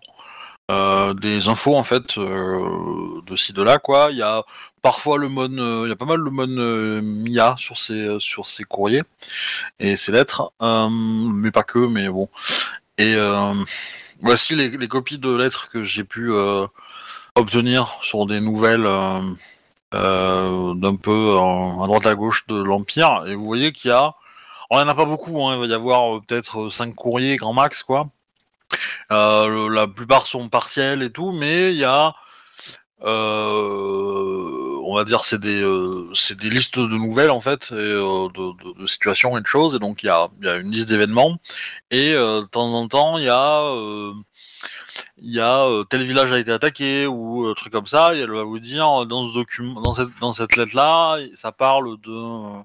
Euh, 0.71 1.13
des 1.13 1.49
infos 1.49 1.75
en 1.75 1.83
fait 1.83 2.17
euh, 2.17 3.21
de 3.27 3.35
ci 3.35 3.51
de 3.53 3.61
là 3.61 3.77
quoi. 3.79 4.07
Il 4.11 4.17
y 4.17 4.21
a 4.21 4.43
parfois 4.81 5.17
le 5.17 5.27
mon, 5.27 5.51
euh, 5.59 5.83
il 5.85 5.89
y 5.89 5.91
a 5.91 5.95
pas 5.95 6.05
mal 6.05 6.19
le 6.19 6.31
mon 6.31 6.47
euh, 6.47 7.01
Mia 7.03 7.55
sur 7.59 7.77
ces 7.77 8.15
sur 8.19 8.47
ces 8.47 8.63
courriers 8.63 9.03
et 9.79 9.97
ces 9.97 10.13
lettres, 10.13 10.53
euh, 10.61 10.87
mais 10.89 11.51
pas 11.51 11.63
que, 11.63 11.79
mais 11.79 12.07
bon. 12.07 12.29
Et 12.97 13.15
euh, 13.15 13.53
voici 14.21 14.55
les, 14.55 14.87
copies 14.87 15.17
de 15.17 15.35
lettres 15.35 15.69
que 15.69 15.83
j'ai 15.83 16.03
pu 16.03 16.31
euh, 16.31 16.67
obtenir 17.35 17.97
sur 18.01 18.25
des 18.25 18.39
nouvelles 18.39 18.87
euh, 19.93 20.73
d'un 20.75 20.95
peu 20.95 21.37
à 21.37 21.87
droite 21.87 22.05
à 22.05 22.15
gauche 22.15 22.47
de 22.47 22.61
l'Empire. 22.61 23.23
Et 23.27 23.35
vous 23.35 23.45
voyez 23.45 23.71
qu'il 23.71 23.89
y 23.89 23.93
a, 23.93 24.15
alors, 24.69 24.81
il 24.81 24.85
n'y 24.85 24.89
en 24.89 24.93
a 24.93 24.95
pas 24.95 25.05
beaucoup, 25.05 25.45
hein, 25.45 25.55
il 25.55 25.59
va 25.59 25.65
y 25.67 25.73
avoir 25.73 26.21
peut-être 26.21 26.69
5 26.69 26.95
courriers 26.95 27.35
grand 27.35 27.53
max 27.53 27.83
quoi. 27.83 28.07
Euh, 29.11 29.69
la 29.69 29.87
plupart 29.87 30.25
sont 30.25 30.49
partiels 30.49 31.03
et 31.03 31.11
tout, 31.11 31.31
mais 31.31 31.71
il 31.71 31.77
y 31.77 31.83
a, 31.83 32.15
euh, 33.03 34.62
on 34.93 34.97
va 34.97 35.05
dire, 35.05 35.25
c'est 35.25 35.39
des, 35.39 35.61
euh, 35.63 36.07
c'est 36.13 36.37
des 36.37 36.51
listes 36.51 36.77
de 36.77 36.85
nouvelles 36.85 37.31
en 37.31 37.41
fait, 37.41 37.71
et, 37.71 37.75
euh, 37.75 38.27
de, 38.29 38.85
situations 38.85 39.35
et 39.37 39.41
de 39.41 39.47
choses. 39.47 39.75
Et 39.75 39.79
donc 39.79 40.03
il 40.03 40.05
y 40.07 40.09
a, 40.09 40.27
y 40.41 40.47
a 40.47 40.57
une 40.57 40.71
liste 40.71 40.87
d'événements. 40.87 41.39
Et 41.89 42.13
euh, 42.13 42.41
de 42.41 42.45
temps 42.45 42.71
en 42.73 42.87
temps, 42.87 43.17
il 43.17 43.25
y 43.25 43.29
a, 43.29 43.73
il 45.17 45.33
y 45.33 45.39
a 45.39 45.67
tel 45.89 46.03
village 46.03 46.31
a 46.31 46.39
été 46.39 46.51
attaqué 46.51 47.07
ou 47.07 47.51
truc 47.55 47.73
comme 47.73 47.87
ça. 47.87 48.15
Et 48.15 48.19
elle 48.19 48.31
va 48.31 48.43
vous 48.43 48.59
dire 48.59 49.05
dans 49.07 49.29
ce 49.29 49.33
document, 49.33 49.81
dans 49.81 49.95
cette, 49.95 50.09
dans 50.21 50.33
cette 50.33 50.55
lettre 50.57 50.75
là, 50.75 51.17
ça 51.35 51.51
parle 51.51 51.97
de, 52.01 52.61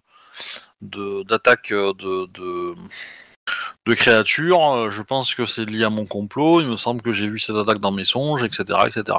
de 0.82 1.22
d'attaque 1.22 1.70
de, 1.72 2.26
de 2.26 2.74
de 3.86 3.94
créatures. 3.94 4.90
Je 4.90 5.02
pense 5.02 5.34
que 5.34 5.46
c'est 5.46 5.64
lié 5.64 5.84
à 5.84 5.90
mon 5.90 6.04
complot. 6.04 6.60
Il 6.60 6.68
me 6.68 6.76
semble 6.76 7.00
que 7.00 7.12
j'ai 7.12 7.26
vu 7.28 7.38
cette 7.38 7.56
attaque 7.56 7.78
dans 7.78 7.92
mes 7.92 8.04
songes, 8.04 8.42
etc., 8.42 8.64
etc. 8.86 9.18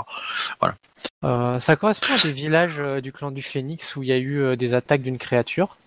Euh, 1.24 1.60
ça 1.60 1.76
correspond 1.76 2.14
à 2.14 2.18
des 2.18 2.32
villages 2.32 2.80
euh, 2.80 3.02
du 3.02 3.12
clan 3.12 3.32
du 3.32 3.42
Phénix 3.42 3.96
où 3.96 4.04
il 4.04 4.10
y 4.10 4.14
a 4.14 4.18
eu 4.18 4.42
euh, 4.42 4.56
des 4.56 4.74
attaques 4.74 5.02
d'une 5.02 5.18
créature. 5.18 5.78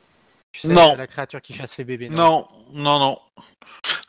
Tu 0.53 0.61
sais, 0.61 0.69
Non. 0.69 0.95
la 0.97 1.07
créature 1.07 1.41
qui 1.41 1.55
chasse 1.55 1.79
les 1.79 1.85
bébés. 1.85 2.09
Non, 2.11 2.47
non, 2.73 2.99
non. 2.99 3.19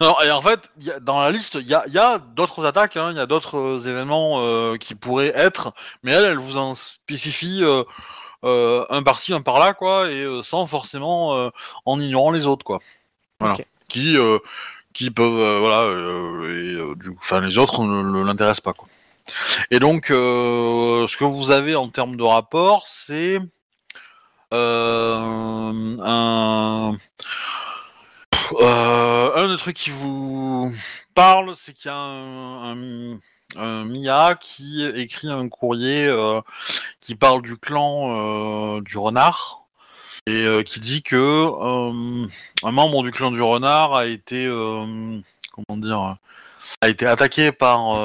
Non, 0.01 0.15
et 0.21 0.29
en 0.31 0.41
fait, 0.41 0.59
il 0.79 0.85
y 0.85 0.91
a- 0.91 0.99
dans 0.99 1.21
la 1.21 1.31
liste, 1.31 1.55
il 1.55 1.65
y 1.67 1.73
a, 1.73 1.83
il 1.87 1.93
y 1.93 1.97
a 1.97 2.19
d'autres 2.19 2.65
attaques, 2.65 2.97
hein, 2.97 3.09
il 3.11 3.17
y 3.17 3.19
a 3.19 3.25
d'autres 3.25 3.57
euh, 3.57 3.79
événements 3.79 4.41
euh, 4.41 4.75
qui 4.77 4.93
pourraient 4.93 5.31
être, 5.33 5.73
mais 6.03 6.11
elle, 6.11 6.25
elle 6.25 6.37
vous 6.37 6.57
en 6.57 6.75
spécifie 6.75 7.59
euh, 7.63 7.83
euh, 8.43 8.85
un 8.89 9.01
par-ci, 9.01 9.33
un 9.33 9.41
par-là, 9.41 9.73
quoi, 9.73 10.11
et 10.11 10.21
euh, 10.23 10.43
sans 10.43 10.65
forcément 10.65 11.33
euh, 11.35 11.49
en 11.85 11.99
ignorant 11.99 12.31
les 12.31 12.45
autres, 12.45 12.65
quoi. 12.65 12.81
Voilà. 13.39 13.55
Ok. 13.55 13.65
Qui, 13.87 14.17
euh, 14.17 14.37
qui 14.93 15.09
peuvent, 15.09 15.39
euh, 15.39 15.59
voilà, 15.59 15.83
euh, 15.83 16.43
et 16.49 16.73
euh, 16.75 16.95
du 16.95 17.11
coup, 17.11 17.19
enfin, 17.21 17.39
les 17.41 17.57
autres 17.57 17.83
ne, 17.83 18.03
ne 18.03 18.23
l'intéressent 18.25 18.61
pas, 18.61 18.73
quoi. 18.73 18.87
Et 19.71 19.79
donc, 19.79 20.11
euh, 20.11 21.07
ce 21.07 21.17
que 21.17 21.23
vous 21.23 21.51
avez 21.51 21.75
en 21.75 21.89
termes 21.89 22.17
de 22.17 22.23
rapport, 22.23 22.87
c'est 22.87 23.39
euh, 24.53 25.97
un 26.01 26.97
euh, 28.59 29.31
un 29.35 29.47
des 29.47 29.57
trucs 29.57 29.77
qui 29.77 29.89
vous 29.89 30.73
parle, 31.15 31.55
c'est 31.55 31.73
qu'il 31.73 31.89
y 31.89 31.93
a 31.93 31.97
un, 31.97 33.17
Mia 33.85 34.35
qui 34.35 34.83
écrit 34.83 35.29
un 35.29 35.47
courrier 35.47 36.11
qui 37.01 37.15
parle 37.15 37.41
du 37.41 37.57
clan 37.57 38.79
du 38.81 38.97
renard 38.97 39.65
et 40.25 40.45
qui 40.65 40.79
dit 40.79 41.03
que 41.03 41.45
un 42.63 42.71
membre 42.71 43.03
du 43.03 43.11
clan 43.11 43.31
du 43.31 43.41
renard 43.41 43.95
a 43.95 44.07
été 44.07 44.47
comment 44.47 45.77
dire 45.77 46.17
a 46.81 46.89
été 46.89 47.05
attaqué 47.05 47.51
par 47.51 47.95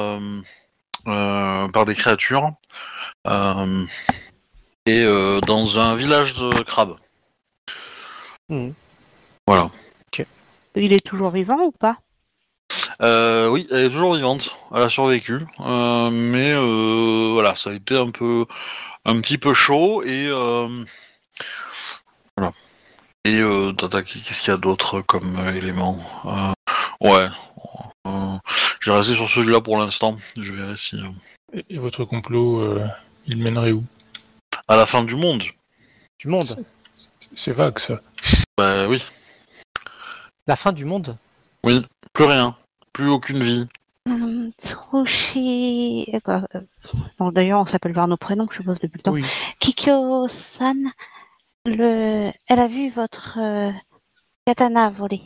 par 1.05 1.85
des 1.85 1.95
créatures 1.95 2.51
euh, 3.27 3.85
et 4.85 5.03
euh, 5.03 5.39
dans 5.41 5.79
un 5.79 5.95
village 5.95 6.35
de 6.35 6.63
crabes. 6.63 6.95
Mhm. 8.49 8.73
Voilà. 9.47 9.69
Il 10.75 10.93
est 10.93 11.05
toujours 11.05 11.31
vivant 11.31 11.59
ou 11.59 11.71
pas? 11.71 11.97
Euh, 13.01 13.49
oui, 13.49 13.67
elle 13.71 13.87
est 13.87 13.89
toujours 13.89 14.13
vivante. 14.15 14.55
Elle 14.73 14.83
a 14.83 14.89
survécu, 14.89 15.39
Euh, 15.59 16.09
mais 16.11 16.53
euh, 16.53 17.31
voilà, 17.33 17.55
ça 17.55 17.71
a 17.71 17.73
été 17.73 17.97
un 17.97 18.11
peu, 18.11 18.45
un 19.05 19.19
petit 19.19 19.37
peu 19.37 19.53
chaud 19.53 20.03
et 20.03 20.27
euh, 20.27 20.85
voilà. 22.37 22.53
Et 23.25 23.39
euh, 23.39 23.73
tata, 23.73 24.03
qu'est-ce 24.03 24.41
qu'il 24.41 24.51
y 24.51 24.53
a 24.53 24.57
d'autre 24.57 25.01
comme 25.01 25.37
euh, 25.39 25.53
élément? 25.53 25.99
Euh, 26.25 26.53
Ouais, 27.01 27.27
euh, 28.09 28.37
j'ai 28.81 28.91
resté 28.91 29.13
sur 29.13 29.29
celui-là 29.29 29.61
pour 29.61 29.77
l'instant. 29.77 30.17
Je 30.37 30.51
verrai 30.53 30.77
si 30.77 30.95
euh, 30.97 31.09
Et, 31.53 31.65
et 31.75 31.77
votre 31.77 32.05
complot, 32.05 32.59
euh, 32.59 32.87
il 33.27 33.37
mènerait 33.37 33.71
où? 33.71 33.83
à 34.67 34.75
la 34.75 34.85
fin 34.85 35.03
du 35.03 35.15
monde. 35.15 35.43
Du 36.19 36.27
monde? 36.27 36.63
C'est 37.33 37.53
vague 37.53 37.79
ça. 37.79 38.01
Bah 38.57 38.87
oui, 38.87 39.03
La 40.47 40.55
fin 40.55 40.71
du 40.71 40.85
monde? 40.85 41.17
oui, 41.63 41.85
plus 42.13 42.25
rien, 42.25 42.55
plus 42.93 43.09
aucune 43.09 43.41
vie. 43.43 43.67
Hum, 44.07 44.51
Tsurushi... 44.59 46.09
euh, 46.13 46.19
quoi, 46.19 46.43
Bon, 47.19 47.31
d'ailleurs, 47.31 47.61
on 47.61 47.65
s'appelle 47.65 47.93
par 47.93 48.07
nos 48.07 48.17
prénoms, 48.17 48.47
je 48.51 48.57
suppose, 48.57 48.79
depuis 48.79 48.97
le 48.97 49.03
temps. 49.03 49.11
Oui. 49.11 49.23
Kikyo-san, 49.59 50.91
le... 51.65 52.31
elle 52.47 52.59
a 52.59 52.67
vu 52.67 52.89
votre 52.89 53.37
euh, 53.39 53.71
katana 54.45 54.89
voler. 54.89 55.21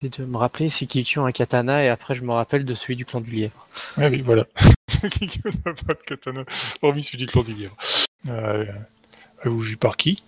Et 0.00 0.10
de 0.10 0.24
me 0.24 0.36
rappeler 0.36 0.68
si 0.68 0.86
Kikyo 0.86 1.22
a 1.24 1.28
un 1.28 1.32
katana 1.32 1.82
et 1.82 1.88
après 1.88 2.14
je 2.14 2.22
me 2.22 2.32
rappelle 2.32 2.64
de 2.64 2.72
celui 2.72 2.94
du 2.94 3.04
clan 3.04 3.20
du 3.20 3.32
lièvre. 3.32 3.66
Ah 3.96 4.06
oui, 4.08 4.20
voilà. 4.20 4.44
Kikyo 5.10 5.50
n'a 5.66 5.72
pas 5.74 5.94
de 5.94 6.02
katana, 6.06 6.44
hormis 6.82 7.02
celui 7.02 7.18
du 7.18 7.26
clan 7.26 7.42
du 7.42 7.52
lièvre. 7.54 7.76
Euh, 8.28 8.64
Avez-vous 9.40 9.60
vu 9.60 9.76
par 9.76 9.96
qui? 9.96 10.22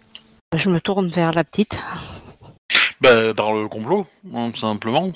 Je 0.57 0.69
me 0.71 0.81
tourne 0.81 1.07
vers 1.07 1.33
la 1.33 1.45
petite. 1.45 1.79
Bah, 3.01 3.33
par 3.33 3.53
le 3.53 3.69
complot, 3.69 4.07
hein, 4.35 4.51
tout 4.51 4.61
simplement. 4.61 5.13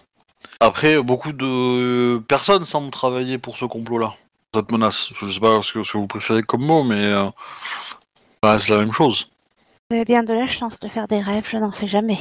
Après, 0.61 1.03
beaucoup 1.03 1.33
de 1.33 2.19
personnes 2.29 2.65
semblent 2.65 2.91
travailler 2.91 3.39
pour 3.39 3.57
ce 3.57 3.65
complot-là, 3.65 4.15
cette 4.55 4.71
menace. 4.71 5.11
Je 5.21 5.29
sais 5.29 5.41
pas 5.41 5.63
ce 5.63 5.73
que, 5.73 5.83
ce 5.83 5.93
que 5.93 5.99
vous 5.99 6.07
préférez 6.07 6.43
comme 6.45 6.65
mot, 6.65 6.85
mais 6.85 7.05
euh, 7.05 7.29
bah, 8.41 8.61
c'est 8.61 8.71
la 8.71 8.79
même 8.79 8.93
chose. 8.93 9.29
Vous 9.91 9.97
avez 9.97 10.05
bien 10.05 10.23
de 10.23 10.33
la 10.33 10.47
chance 10.47 10.79
de 10.79 10.89
faire 10.89 11.09
des 11.09 11.21
rêves, 11.21 11.49
je 11.51 11.57
n'en 11.57 11.73
fais 11.73 11.89
jamais. 11.89 12.19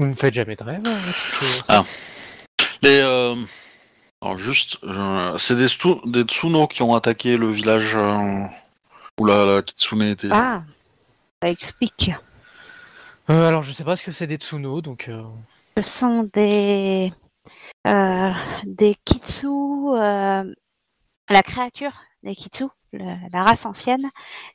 Vous 0.00 0.06
ne 0.06 0.14
faites 0.14 0.32
jamais 0.32 0.56
de 0.56 0.62
rêve, 0.64 0.80
hein, 0.86 0.98
Ah. 1.68 1.84
Les, 2.80 3.00
euh, 3.04 3.36
alors 4.22 4.38
juste, 4.38 4.78
euh, 4.82 5.36
c'est 5.36 5.56
des, 5.56 5.68
stu- 5.68 6.00
des 6.06 6.22
Tsuno 6.22 6.66
qui 6.68 6.80
ont 6.82 6.94
attaqué 6.94 7.36
le 7.36 7.50
village 7.50 7.94
euh, 7.96 8.44
où 9.20 9.26
la, 9.26 9.44
la 9.44 9.60
Kitsune 9.60 10.00
était. 10.00 10.30
Ah, 10.32 10.62
ça 11.42 11.50
explique. 11.50 12.12
Euh, 13.28 13.46
alors, 13.46 13.62
je 13.62 13.72
sais 13.72 13.84
pas 13.84 13.94
ce 13.94 14.02
que 14.02 14.10
c'est 14.10 14.26
des 14.26 14.36
Tsuno, 14.36 14.80
donc. 14.80 15.10
euh, 15.10 15.22
Ce 15.76 15.82
sont 15.82 16.22
des 16.32 17.12
euh, 17.86 18.32
des 18.64 18.96
kitsu, 19.04 19.46
euh, 19.48 20.44
la 21.28 21.42
créature 21.42 21.92
des 22.22 22.34
kitsu, 22.34 22.64
le- 22.94 23.28
la 23.34 23.42
race 23.42 23.66
ancienne, 23.66 24.08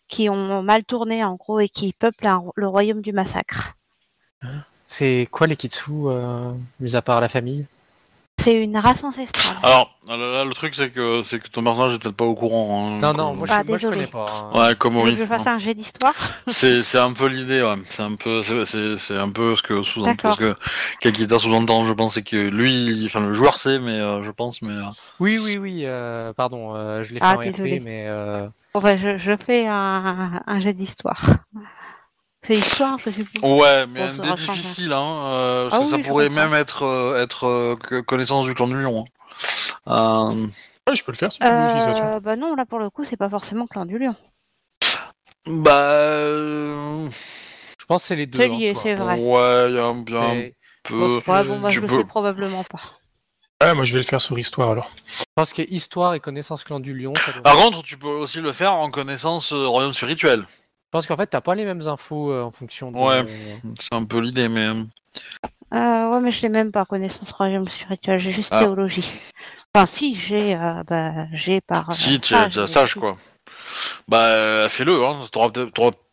qui 0.07 0.27
ont 0.27 0.63
mal 0.63 0.83
tourné 0.85 1.23
en 1.23 1.35
gros 1.35 1.59
et 1.59 1.69
qui 1.69 1.93
peuplent 1.93 2.25
un- 2.25 2.45
le 2.55 2.67
royaume 2.67 3.03
du 3.03 3.13
massacre. 3.13 3.75
C'est 4.87 5.27
quoi 5.31 5.47
les 5.47 5.55
Kitsu, 5.55 5.89
euh, 6.05 6.51
mis 6.79 6.95
à 6.95 7.01
part 7.01 7.21
la 7.21 7.29
famille? 7.29 7.65
C'est 8.37 8.61
une 8.61 8.77
race 8.77 9.03
ancestrale. 9.03 9.57
Alors, 9.63 9.97
là, 10.07 10.17
là, 10.17 10.45
le 10.45 10.53
truc, 10.53 10.75
c'est 10.75 10.91
que, 10.91 11.21
c'est 11.23 11.39
que 11.39 11.47
ton 11.47 11.63
personnage 11.63 11.95
est 11.95 11.99
peut-être 11.99 12.15
pas 12.17 12.25
au 12.25 12.35
courant. 12.35 12.89
hein, 12.93 12.99
Non, 13.01 13.13
non, 13.13 13.29
comme- 13.29 13.37
moi, 13.39 13.47
Bah, 13.47 13.61
je, 13.63 13.67
moi 13.67 13.77
je 13.77 13.87
désolé. 13.87 13.95
connais 13.95 14.07
pas. 14.07 14.25
hein. 14.53 14.67
Ouais, 14.67 14.75
comme 14.75 14.93
Tu 14.93 14.99
veux 14.99 15.05
oui. 15.05 15.15
que 15.15 15.21
je 15.23 15.25
fasse 15.25 15.47
un 15.47 15.57
jet 15.57 15.73
d'histoire 15.73 16.13
C'est, 16.49 16.83
c'est 16.83 16.99
un 16.99 17.13
peu 17.13 17.27
l'idée, 17.27 17.63
ouais. 17.63 17.75
C'est 17.89 18.03
un 18.03 18.13
peu, 18.15 18.43
c'est, 18.43 18.65
c'est, 18.65 18.97
c'est 18.99 19.17
un 19.17 19.29
peu 19.29 19.55
ce 19.55 19.63
que 19.63 19.81
sous-entend, 19.81 20.11
D'accord. 20.11 20.37
parce 20.37 20.49
que 20.51 20.55
Kakita 20.99 21.39
sous-entend, 21.39 21.85
je 21.85 21.93
pense, 21.93 22.13
c'est 22.15 22.23
que 22.23 22.35
lui, 22.35 22.71
il- 22.85 23.05
enfin, 23.07 23.21
le 23.21 23.33
joueur 23.33 23.57
sait, 23.57 23.79
mais 23.79 23.99
euh, 23.99 24.21
je 24.21 24.29
pense, 24.31 24.61
mais. 24.61 24.73
euh, 24.73 24.83
Oui, 25.19 25.39
oui, 25.43 25.57
oui, 25.57 25.81
euh, 25.85 26.31
pardon, 26.33 26.75
euh, 26.75 27.03
je 27.03 27.13
l'ai 27.13 27.19
fait 27.21 27.25
Ah, 27.25 27.37
en 27.37 27.41
désolé. 27.41 27.77
RP, 27.77 27.83
mais. 27.83 28.05
euh, 28.07 28.47
Bon, 28.75 28.81
bah, 28.81 28.97
je, 28.97 29.17
je 29.17 29.31
fais 29.43 29.65
un, 29.65 30.41
un 30.45 30.59
jet 30.59 30.73
d'histoire. 30.73 31.23
C'est 32.45 32.53
histoire, 32.53 32.99
je 32.99 33.09
suppose. 33.09 33.41
Ouais, 33.51 33.87
mais 33.87 34.01
un 34.01 34.13
dé 34.13 34.33
difficile, 34.33 34.93
hein, 34.93 35.17
euh, 35.25 35.67
Ah 35.67 35.69
parce 35.71 35.83
que 35.85 35.89
ça 35.89 35.95
oui, 35.97 36.03
pourrait 36.03 36.29
même 36.29 36.53
être, 36.53 36.83
euh, 36.83 37.21
être 37.23 37.45
euh, 37.47 38.01
connaissance 38.03 38.45
du 38.45 38.53
clan 38.53 38.67
du 38.67 38.79
lion. 38.81 39.05
hein. 39.87 40.29
Euh, 40.33 40.47
Ouais, 40.87 40.95
je 40.95 41.03
peux 41.03 41.11
le 41.11 41.17
faire 41.17 41.31
si 41.31 41.39
tu 41.39 41.45
veux, 41.45 42.19
bah 42.19 42.35
non, 42.35 42.55
là 42.55 42.65
pour 42.67 42.77
le 42.77 42.91
coup, 42.91 43.03
c'est 43.03 43.17
pas 43.17 43.29
forcément 43.29 43.65
clan 43.65 43.85
du 43.85 43.97
lion. 43.97 44.15
bah. 45.47 46.21
Je 47.79 47.85
pense 47.87 48.01
que 48.03 48.07
c'est 48.07 48.15
les 48.15 48.25
deux. 48.27 48.39
C'est 48.39 48.49
en 48.49 48.57
lié, 48.57 48.73
c'est 48.81 48.95
vrai. 48.95 49.17
Ouais, 49.19 49.65
il 49.69 49.75
y 49.75 49.79
a 49.79 49.85
un, 49.85 50.03
il 50.07 50.13
y 50.13 50.17
a 50.17 50.19
un 50.21 50.33
Mais 50.33 50.53
je 50.87 50.93
peu. 50.93 50.99
pense 50.99 51.23
que- 51.23 51.31
Ouais, 51.31 51.43
bon, 51.43 51.57
moi 51.59 51.69
tu 51.69 51.75
je 51.77 51.81
le 51.81 51.87
peux- 51.87 51.97
sais 51.97 52.03
probablement 52.03 52.63
pas. 52.63 52.81
Ouais, 53.63 53.73
moi 53.73 53.85
je 53.85 53.93
vais 53.93 53.99
le 54.03 54.05
faire 54.07 54.21
sur 54.21 54.37
histoire 54.37 54.69
alors. 54.71 54.91
Je 55.19 55.23
pense 55.35 55.53
que 55.53 55.61
histoire 55.63 56.13
et 56.13 56.19
connaissance 56.19 56.63
clan 56.63 56.79
du 56.79 56.93
lion, 56.93 57.13
ça 57.25 57.31
doit- 57.31 57.41
Par 57.41 57.55
contre, 57.55 57.83
tu 57.83 57.97
peux 57.97 58.07
aussi 58.07 58.41
le 58.41 58.51
faire 58.53 58.73
en 58.73 58.91
connaissance 58.91 59.53
euh, 59.53 59.65
royaume 59.67 59.93
spirituel. 59.93 60.45
Je 60.85 60.89
pense 60.91 61.07
qu'en 61.07 61.17
fait, 61.17 61.27
t'as 61.27 61.41
pas 61.41 61.55
les 61.55 61.65
mêmes 61.65 61.87
infos 61.87 62.31
euh, 62.31 62.43
en 62.43 62.51
fonction 62.51 62.91
de. 62.91 62.97
Ouais. 62.97 63.25
C'est 63.79 63.93
un 63.93 64.05
peu 64.05 64.19
l'idée, 64.19 64.47
mais. 64.47 64.65
euh, 64.67 64.83
Euh, 65.73 66.09
ouais, 66.09 66.19
mais 66.21 66.31
je 66.31 66.41
l'ai 66.41 66.49
même 66.49 66.71
pas 66.71 66.85
connaissance 66.85 67.31
royaume 67.31 67.67
spirituel, 67.69 68.17
j'ai 68.19 68.31
juste 68.31 68.53
Ah. 68.53 68.59
théologie. 68.59 69.11
Enfin, 69.73 69.85
si, 69.87 70.15
j'ai 70.15 70.55
euh, 70.55 70.83
bah, 70.87 71.25
j'ai 71.33 71.59
par. 71.59 71.93
Si, 71.93 72.19
tu 72.21 72.33
tu 72.49 72.59
mais 72.59 72.67
sage 72.67 72.95
quoi. 72.95 73.17
Bah, 74.07 74.69
fais-le, 74.69 75.03
hein. 75.03 75.19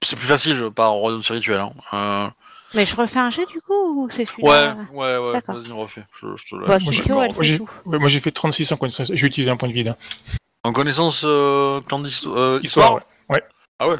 C'est 0.03 0.17
plus 0.17 0.27
facile 0.27 0.57
je- 0.57 0.65
par 0.67 0.93
royaume 0.93 1.23
spirituel. 1.23 1.61
Hein. 1.61 1.73
Euh, 1.93 2.29
Mais 2.75 2.85
je 2.87 2.97
refais 2.97 3.19
un 3.21 3.31
jet 3.31 3.47
du 3.47 3.61
coup 3.61 3.73
ou 4.05 4.09
c'est 4.11 4.23
Ouais, 4.23 4.27
celui-là? 4.49 4.77
Ouais, 4.93 5.17
ouais, 5.19 5.33
D'accord. 5.35 5.57
vas-y, 5.57 5.71
refais. 5.71 6.05
Je, 6.21 6.35
je 6.35 6.45
te 6.49 6.57
laisse. 6.57 6.67
Bah, 6.69 6.79
Moi, 6.81 6.93
j'ai-. 6.93 7.13
Ouais, 7.13 7.29
fait 8.21 8.33
36 8.33 8.73
en 8.73 8.77
connaissance. 8.79 9.13
J'ai 9.15 9.27
utilisé 9.27 9.51
un 9.51 9.57
point 9.57 9.69
de 9.69 9.75
vide. 9.75 9.89
hein. 9.89 9.97
En 10.65 10.73
connaissance 10.73 11.23
euh, 11.25 11.81
euh, 12.27 12.59
Histoire, 12.63 12.63
histoire? 12.63 13.01
ouais. 13.29 13.43
Ah 13.79 13.89
ouais? 13.89 13.97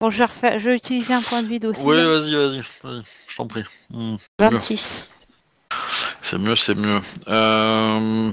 Bon, 0.00 0.10
je 0.10 0.18
vais, 0.18 0.24
refaire... 0.24 0.58
je 0.58 0.70
vais 0.70 0.76
utiliser 0.76 1.14
un 1.14 1.22
point 1.22 1.42
de 1.42 1.48
vide 1.48 1.64
aussi. 1.66 1.80
Ouais, 1.80 1.98
hein. 1.98 2.06
vas-y, 2.06 2.34
vas-y, 2.34 2.62
vas-y, 2.82 3.02
je 3.28 3.36
t'en 3.36 3.46
prie. 3.46 3.64
Hmm, 3.90 4.16
26. 4.38 5.08
C'est 6.20 6.38
mieux, 6.38 6.56
c'est 6.56 6.74
mieux. 6.74 7.00
Euh... 7.28 8.32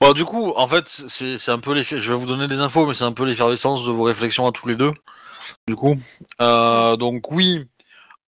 Bon, 0.00 0.12
du 0.12 0.24
coup, 0.24 0.52
en 0.54 0.68
fait, 0.68 0.86
c'est 0.86 1.48
un 1.50 1.58
peu 1.58 1.74
les. 1.74 1.82
Je 1.82 1.96
vais 1.96 2.18
vous 2.18 2.26
donner 2.26 2.46
des 2.46 2.60
infos, 2.60 2.86
mais 2.86 2.94
c'est 2.94 3.04
un 3.04 3.12
peu 3.12 3.24
l'effervescence 3.24 3.84
de 3.84 3.90
vos 3.90 4.04
réflexions 4.04 4.46
à 4.46 4.52
tous 4.52 4.68
les 4.68 4.76
deux. 4.76 4.92
Du 5.66 5.74
coup, 5.74 5.98
Euh, 6.40 6.96
donc 6.96 7.30
oui, 7.30 7.66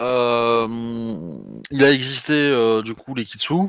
euh, 0.02 0.68
il 1.70 1.84
a 1.84 1.92
existé 1.92 2.34
euh, 2.34 2.82
du 2.82 2.96
coup 2.96 3.14
les 3.14 3.26
Kitsu, 3.26 3.68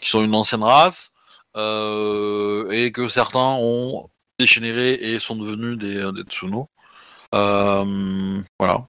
qui 0.00 0.08
sont 0.08 0.24
une 0.24 0.34
ancienne 0.34 0.62
race, 0.62 1.12
euh, 1.56 2.70
et 2.70 2.92
que 2.92 3.08
certains 3.08 3.56
ont 3.60 4.08
dégénéré 4.38 4.94
et 4.94 5.18
sont 5.18 5.36
devenus 5.36 5.76
des, 5.76 6.10
des 6.12 6.22
Tsuno. 6.22 6.68
Euh, 7.34 8.40
voilà. 8.58 8.86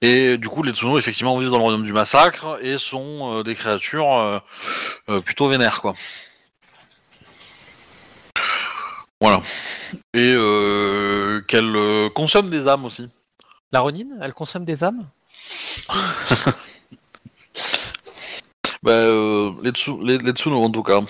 Et 0.00 0.38
du 0.38 0.48
coup, 0.48 0.62
les 0.62 0.72
Tsuno, 0.72 0.98
effectivement, 0.98 1.36
vivent 1.38 1.50
dans 1.50 1.58
le 1.58 1.62
royaume 1.62 1.84
du 1.84 1.92
massacre 1.92 2.58
et 2.62 2.78
sont 2.78 3.38
euh, 3.38 3.42
des 3.42 3.54
créatures 3.54 4.40
euh, 5.08 5.20
plutôt 5.20 5.48
vénères, 5.48 5.80
quoi. 5.80 5.94
Voilà. 9.20 9.42
Et 10.12 10.34
qu'elles 11.46 12.10
consomment 12.14 12.50
des 12.50 12.66
âmes 12.68 12.84
aussi. 12.84 13.10
La 13.72 13.80
Ronin, 13.80 14.06
elle 14.20 14.34
consomme 14.34 14.64
des 14.64 14.82
âmes? 14.84 15.06
Bah, 18.82 18.92
les, 19.62 19.70
Tsu- 19.72 19.98
les, 20.04 20.18
les 20.18 20.32
Tsuno, 20.32 20.62
en 20.62 20.68
tout 20.70 20.82
cas. 20.82 21.00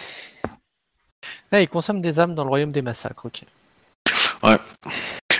Ah, 1.50 1.60
ils 1.60 1.68
consomment 1.68 2.00
des 2.00 2.20
âmes 2.20 2.36
dans 2.36 2.44
le 2.44 2.48
royaume 2.48 2.70
des 2.70 2.82
massacres, 2.82 3.26
ok. 3.26 3.42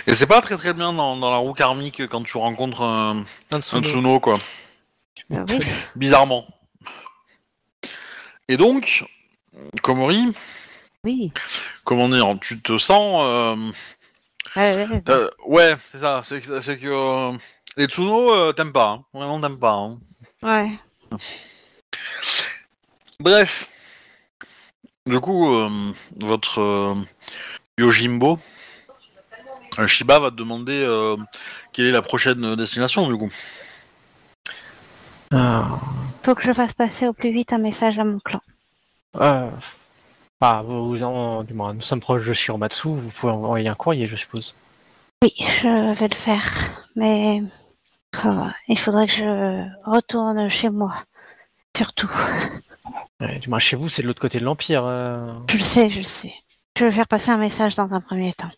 Et 0.07 0.13
c'est 0.15 0.27
pas 0.27 0.41
très 0.41 0.55
très 0.57 0.73
bien 0.73 0.93
dans, 0.93 1.17
dans 1.17 1.31
la 1.31 1.37
roue 1.37 1.53
karmique 1.53 2.07
quand 2.07 2.23
tu 2.23 2.37
rencontres 2.37 2.81
un, 2.81 3.25
Un 3.51 3.57
un 3.57 3.61
Tsuno. 3.61 4.19
Quoi. 4.19 4.37
Ah 5.35 5.43
oui. 5.49 5.59
Bizarrement. 5.95 6.45
Et 8.47 8.57
donc, 8.57 9.03
Komori, 9.81 10.31
Oui. 11.03 11.31
comment 11.83 12.07
dire, 12.09 12.27
tu 12.41 12.61
te 12.61 12.77
sens... 12.77 13.21
euh, 13.23 13.55
Ouais, 14.55 14.75
ouais, 14.75 14.87
ouais. 14.87 15.29
Ouais, 15.47 15.75
c'est 15.91 15.97
ça. 15.99 16.21
C'est 16.23 16.39
que, 16.41 16.85
euh, 16.85 17.37
les 17.75 17.85
Tsuno 17.87 18.31
euh, 18.33 18.53
t'aiment 18.53 18.71
pas. 18.73 18.89
Hein. 18.91 19.05
Vraiment 19.13 19.41
t'aiment 19.41 19.59
pas. 19.59 19.71
hein. 19.73 19.97
Ouais. 20.43 20.69
Bref. 23.19 23.69
Du 25.07 25.19
coup, 25.19 25.53
euh, 25.55 25.69
votre 26.19 26.59
euh, 26.61 26.95
Yojimbo, 27.77 28.39
euh, 29.79 29.87
Shiba 29.87 30.19
va 30.19 30.31
te 30.31 30.35
demander 30.35 30.73
euh, 30.83 31.15
quelle 31.73 31.85
est 31.87 31.91
la 31.91 32.01
prochaine 32.01 32.55
destination 32.55 33.07
du 33.09 33.17
coup. 33.17 33.31
Ah, 35.31 35.79
Faut 36.23 36.35
que 36.35 36.43
je 36.43 36.53
fasse 36.53 36.73
passer 36.73 37.07
au 37.07 37.13
plus 37.13 37.31
vite 37.31 37.53
un 37.53 37.57
message 37.57 37.99
à 37.99 38.03
mon 38.03 38.19
clan. 38.19 38.41
euh, 39.17 39.49
ah, 40.41 40.63
vous, 40.65 41.01
en- 41.03 41.43
du 41.43 41.53
moins, 41.53 41.73
nous 41.73 41.81
sommes 41.81 41.99
proches 42.01 42.27
de 42.27 42.33
Shiromatsu, 42.33 42.89
vous 42.89 43.09
pouvez 43.11 43.31
envoyer 43.31 43.67
un 43.69 43.73
courrier, 43.75 44.05
je 44.07 44.15
suppose. 44.15 44.53
Oui, 45.23 45.33
je 45.39 45.93
vais 45.93 46.07
le 46.07 46.15
faire. 46.15 46.43
Mais 46.95 47.41
oh, 48.25 48.43
il 48.67 48.77
faudrait 48.77 49.07
que 49.07 49.13
je 49.13 49.65
retourne 49.89 50.49
chez 50.49 50.69
moi. 50.69 50.93
Surtout. 51.75 52.09
Ouais, 53.19 53.39
du 53.39 53.49
moins, 53.49 53.59
chez 53.59 53.75
vous, 53.75 53.89
c'est 53.89 54.01
de 54.01 54.07
l'autre 54.07 54.21
côté 54.21 54.39
de 54.39 54.45
l'Empire. 54.45 54.83
euh. 54.85 55.33
Je 55.49 55.57
le 55.57 55.63
sais, 55.63 55.89
je 55.89 55.99
le 55.99 56.05
sais. 56.05 56.33
Je 56.77 56.85
vais 56.85 56.91
faire 56.91 57.07
passer 57.07 57.31
un 57.31 57.37
message 57.37 57.75
dans 57.75 57.91
un 57.93 58.01
premier 58.01 58.33
temps. 58.33 58.51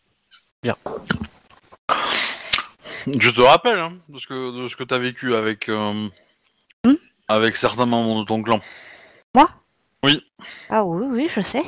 Je 3.08 3.30
te 3.30 3.42
rappelle 3.42 3.80
hein, 3.80 3.98
de 4.10 4.20
ce 4.20 4.28
que 4.28 4.64
de 4.64 4.68
ce 4.68 4.76
que 4.76 4.84
t'as 4.84 4.98
vécu 4.98 5.36
avec 5.36 5.70
euh, 5.70 6.10
Hmm 6.86 6.96
avec 7.30 7.58
certains 7.58 7.86
membres 7.86 8.22
de 8.22 8.26
ton 8.26 8.42
clan. 8.42 8.62
Ah 10.70 10.84
oui, 10.84 11.06
oui, 11.10 11.30
je 11.34 11.42
sais. 11.42 11.64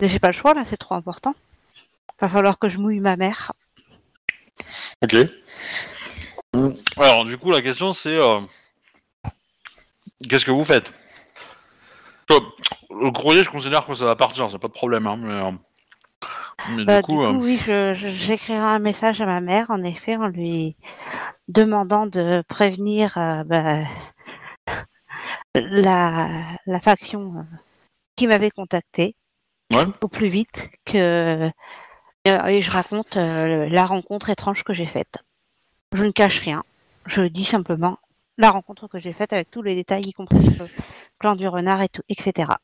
Mais 0.00 0.08
j'ai 0.08 0.18
pas 0.18 0.28
le 0.28 0.32
choix 0.32 0.54
là, 0.54 0.64
c'est 0.64 0.76
trop 0.76 0.94
important. 0.94 1.34
Va 2.20 2.28
falloir 2.28 2.58
que 2.58 2.68
je 2.68 2.78
mouille 2.78 3.00
ma 3.00 3.16
mère. 3.16 3.52
Ok. 5.02 5.16
Alors, 6.96 7.24
du 7.24 7.38
coup, 7.38 7.50
la 7.50 7.62
question 7.62 7.92
c'est 7.92 8.18
euh, 8.18 8.40
qu'est-ce 10.28 10.44
que 10.44 10.50
vous 10.50 10.64
faites? 10.64 10.92
Le 12.90 13.10
courrier, 13.10 13.44
je 13.44 13.50
considère 13.50 13.86
que 13.86 13.94
ça 13.94 14.04
va 14.04 14.14
partir, 14.16 14.50
c'est 14.50 14.58
pas 14.58 14.68
de 14.68 14.72
problème. 14.72 15.06
Hein, 15.06 15.16
mais 15.16 15.32
euh, 15.32 15.50
mais 16.68 16.84
Bah, 16.84 17.00
du 17.00 17.02
coup, 17.06 17.20
euh, 17.22 17.32
oui, 17.32 17.58
je- 17.64 17.94
je- 17.94 18.08
j'écrirai 18.08 18.58
un 18.58 18.78
message 18.78 19.20
à 19.20 19.26
ma 19.26 19.40
mère, 19.40 19.70
en 19.70 19.82
effet, 19.82 20.16
en 20.16 20.26
lui 20.28 20.76
demandant 21.48 22.06
de 22.06 22.42
prévenir 22.48 23.16
euh, 23.18 23.44
bah, 23.44 23.78
la, 25.54 26.28
la 26.66 26.80
faction 26.80 27.34
euh, 27.36 27.42
qui 28.16 28.26
m'avait 28.26 28.50
contacté 28.50 29.14
Ouais. 29.72 29.86
au 30.00 30.08
plus 30.08 30.28
vite 30.28 30.70
que 30.84 31.48
euh, 32.26 32.46
et 32.46 32.60
je 32.62 32.70
raconte 32.70 33.16
euh, 33.16 33.68
la 33.68 33.86
rencontre 33.86 34.30
étrange 34.30 34.62
que 34.64 34.74
j'ai 34.74 34.86
faite. 34.86 35.18
Je 35.92 36.04
ne 36.04 36.10
cache 36.10 36.40
rien, 36.40 36.62
je 37.06 37.22
dis 37.22 37.44
simplement 37.44 37.98
la 38.36 38.50
rencontre 38.50 38.88
que 38.88 38.98
j'ai 38.98 39.12
faite 39.12 39.32
avec 39.32 39.50
tous 39.50 39.62
les 39.62 39.74
détails, 39.74 40.04
y 40.04 40.12
compris 40.12 40.38
le 40.38 40.66
clan 41.18 41.36
du 41.36 41.46
renard 41.46 41.82
et 41.82 41.88
tout, 41.88 42.02
etc. 42.08 42.58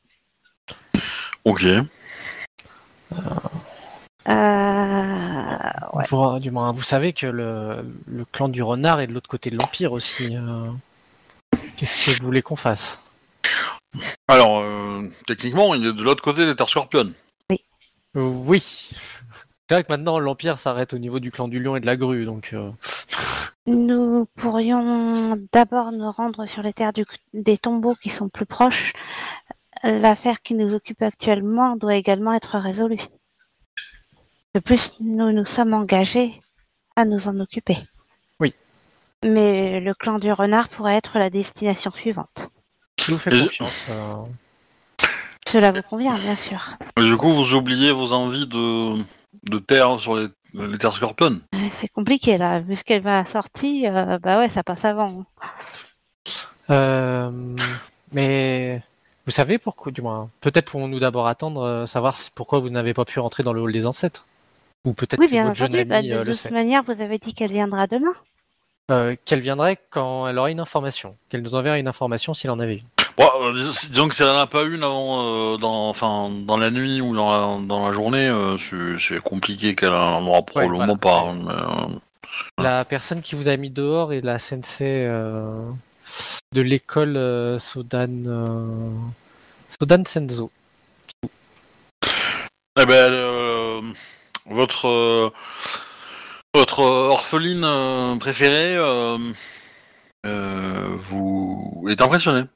ok. 1.45 1.65
Euh, 4.27 4.33
ouais. 5.93 6.03
Vous, 6.09 6.39
du 6.39 6.51
moins, 6.51 6.71
vous 6.71 6.83
savez 6.83 7.13
que 7.13 7.27
le, 7.27 7.85
le 8.07 8.25
clan 8.25 8.49
du 8.49 8.61
renard 8.61 8.99
est 8.99 9.07
de 9.07 9.13
l'autre 9.13 9.29
côté 9.29 9.49
de 9.49 9.57
l'Empire 9.57 9.91
aussi. 9.93 10.35
euh. 10.35 10.69
Qu'est-ce 11.77 12.05
que 12.05 12.19
vous 12.19 12.25
voulez 12.25 12.41
qu'on 12.41 12.55
fasse? 12.55 12.99
Alors, 14.27 14.59
euh, 14.59 15.03
techniquement, 15.27 15.73
il 15.75 15.85
est 15.85 15.93
de 15.93 16.03
l'autre 16.03 16.21
côté 16.23 16.45
des 16.45 16.55
terres 16.55 16.69
scorpionnes. 16.69 17.13
Euh, 17.51 18.21
oui. 18.21 18.59
C'est 19.69 19.73
vrai 19.75 19.83
que 19.83 19.91
maintenant 19.91 20.19
l'Empire 20.19 20.57
s'arrête 20.57 20.93
au 20.93 20.97
niveau 20.97 21.19
du 21.19 21.31
clan 21.31 21.47
du 21.47 21.59
lion 21.59 21.75
et 21.75 21.79
de 21.79 21.85
la 21.85 21.97
grue, 21.97 22.25
donc 22.25 22.51
euh, 22.53 22.71
Nous 23.65 24.25
pourrions 24.35 25.37
d'abord 25.51 25.91
nous 25.91 26.09
rendre 26.09 26.45
sur 26.45 26.63
les 26.63 26.73
terres 26.73 26.93
du- 26.93 27.05
des 27.33 27.57
tombeaux 27.57 27.95
qui 27.95 28.09
sont 28.09 28.29
plus 28.29 28.45
proches. 28.45 28.93
L'affaire 29.83 30.41
qui 30.41 30.53
nous 30.55 30.73
occupe 30.73 31.01
actuellement 31.01 31.75
doit 31.75 31.95
également 31.95 32.33
être 32.33 32.57
résolue. 32.57 33.01
De 34.55 34.59
plus, 34.59 34.93
nous 34.99 35.31
nous 35.31 35.45
sommes 35.45 35.73
engagés 35.73 36.39
à 36.95 37.05
nous 37.05 37.27
en 37.27 37.39
occuper. 37.39 37.77
Oui. 38.39 38.53
Mais 39.23 39.79
le 39.79 39.93
clan 39.93 40.19
du 40.19 40.31
renard 40.31 40.67
pourrait 40.69 40.95
être 40.95 41.19
la 41.19 41.29
destination 41.29 41.91
suivante. 41.91 42.49
je 43.05 43.11
vous 43.11 43.17
fais 43.19 43.35
Et- 43.37 43.41
confiance. 43.43 43.85
euh. 43.89 44.13
Cela 45.47 45.71
vous 45.71 45.81
convient, 45.83 46.17
bien 46.17 46.35
sûr. 46.35 46.59
Du 46.97 47.15
coup, 47.15 47.31
vous 47.31 47.53
oubliez 47.53 47.91
vos 47.93 48.11
envies 48.11 48.47
de, 48.47 48.97
de 49.49 49.59
terre 49.59 49.97
sur 49.99 50.15
les, 50.17 50.27
les 50.53 50.77
terres 50.77 50.93
scorpionnes. 50.93 51.39
Euh, 51.55 51.57
C'est 51.79 51.87
compliqué 51.87 52.37
là, 52.37 52.59
vu 52.59 52.75
ce 52.75 52.83
qu'elle 52.83 53.03
m'a 53.03 53.23
sorti, 53.25 53.87
euh, 53.87 54.17
bah 54.19 54.39
ouais, 54.39 54.49
ça 54.49 54.63
passe 54.63 54.83
avant. 54.83 55.23
Euh, 56.69 57.31
mais 58.11 58.81
vous 59.25 59.31
savez 59.31 59.57
pourquoi, 59.57 59.91
du 59.93 60.01
moins, 60.01 60.29
peut-être 60.41 60.69
pourrons-nous 60.71 60.99
d'abord 60.99 61.27
attendre, 61.27 61.61
euh, 61.61 61.85
savoir 61.85 62.17
si- 62.17 62.29
pourquoi 62.35 62.59
vous 62.59 62.69
n'avez 62.69 62.93
pas 62.93 63.05
pu 63.05 63.19
rentrer 63.19 63.43
dans 63.43 63.53
le 63.53 63.61
hall 63.61 63.71
des 63.71 63.85
ancêtres. 63.85 64.25
Ou 64.85 64.93
peut-être 64.93 65.19
Oui, 65.19 65.25
que 65.27 65.31
bien 65.31 65.43
votre 65.45 65.55
jeune 65.57 65.69
entendu. 65.69 65.85
Bah, 65.85 66.01
de 66.01 66.11
euh, 66.11 66.19
le 66.23 66.31
toute 66.31 66.35
sait. 66.35 66.49
manière, 66.51 66.83
vous 66.83 67.01
avez 67.01 67.17
dit 67.17 67.33
qu'elle 67.33 67.51
viendra 67.51 67.87
demain. 67.87 68.13
Euh, 68.89 69.15
qu'elle 69.25 69.41
viendrait 69.41 69.77
quand 69.89 70.27
elle 70.27 70.37
aura 70.39 70.49
une 70.49 70.59
information. 70.61 71.17
Qu'elle 71.29 71.41
nous 71.41 71.55
enverra 71.55 71.77
une 71.77 71.87
information 71.89 72.33
s'il 72.33 72.49
en 72.51 72.59
avait 72.59 72.77
une. 72.77 72.85
Bon, 73.17 73.29
euh, 73.41 73.51
dis- 73.51 73.89
disons 73.89 74.07
que 74.07 74.15
si 74.15 74.21
elle 74.21 74.29
n'en 74.29 74.37
a 74.37 74.47
pas 74.47 74.63
une 74.63 74.83
avant, 74.83 75.25
euh, 75.53 75.57
dans, 75.57 75.89
enfin, 75.89 76.29
dans 76.45 76.55
la 76.57 76.69
nuit 76.69 77.01
ou 77.01 77.15
dans 77.15 77.31
la, 77.59 77.65
dans 77.65 77.85
la 77.87 77.91
journée, 77.91 78.27
euh, 78.29 78.57
c'est- 78.57 78.97
c'est 78.99 79.19
compliqué 79.19 79.75
qu'elle 79.75 79.91
en 79.93 80.25
aura 80.25 80.41
probablement 80.43 80.85
voilà. 80.85 80.97
pas. 80.97 81.33
mais, 81.33 81.51
euh, 81.51 82.63
La 82.63 82.85
personne 82.85 83.21
qui 83.21 83.35
vous 83.35 83.47
a 83.49 83.57
mis 83.57 83.71
dehors 83.71 84.13
est 84.13 84.21
la 84.21 84.37
sensei 84.39 84.85
euh, 85.05 85.69
de 86.53 86.61
l'école 86.61 87.17
euh, 87.17 87.57
Sodan, 87.59 88.07
euh, 88.27 88.89
Sodan 89.67 90.03
Senzo. 90.05 90.49
Eh 92.79 92.85
ben, 92.85 93.11
euh, 93.11 93.81
votre 94.49 94.87
euh, 94.87 95.29
votre 96.53 96.79
orpheline 96.79 97.63
euh, 97.63 98.15
préférée 98.17 98.75
euh, 98.77 99.17
vous 100.97 101.85
est 101.89 102.01
impressionnée. 102.01 102.47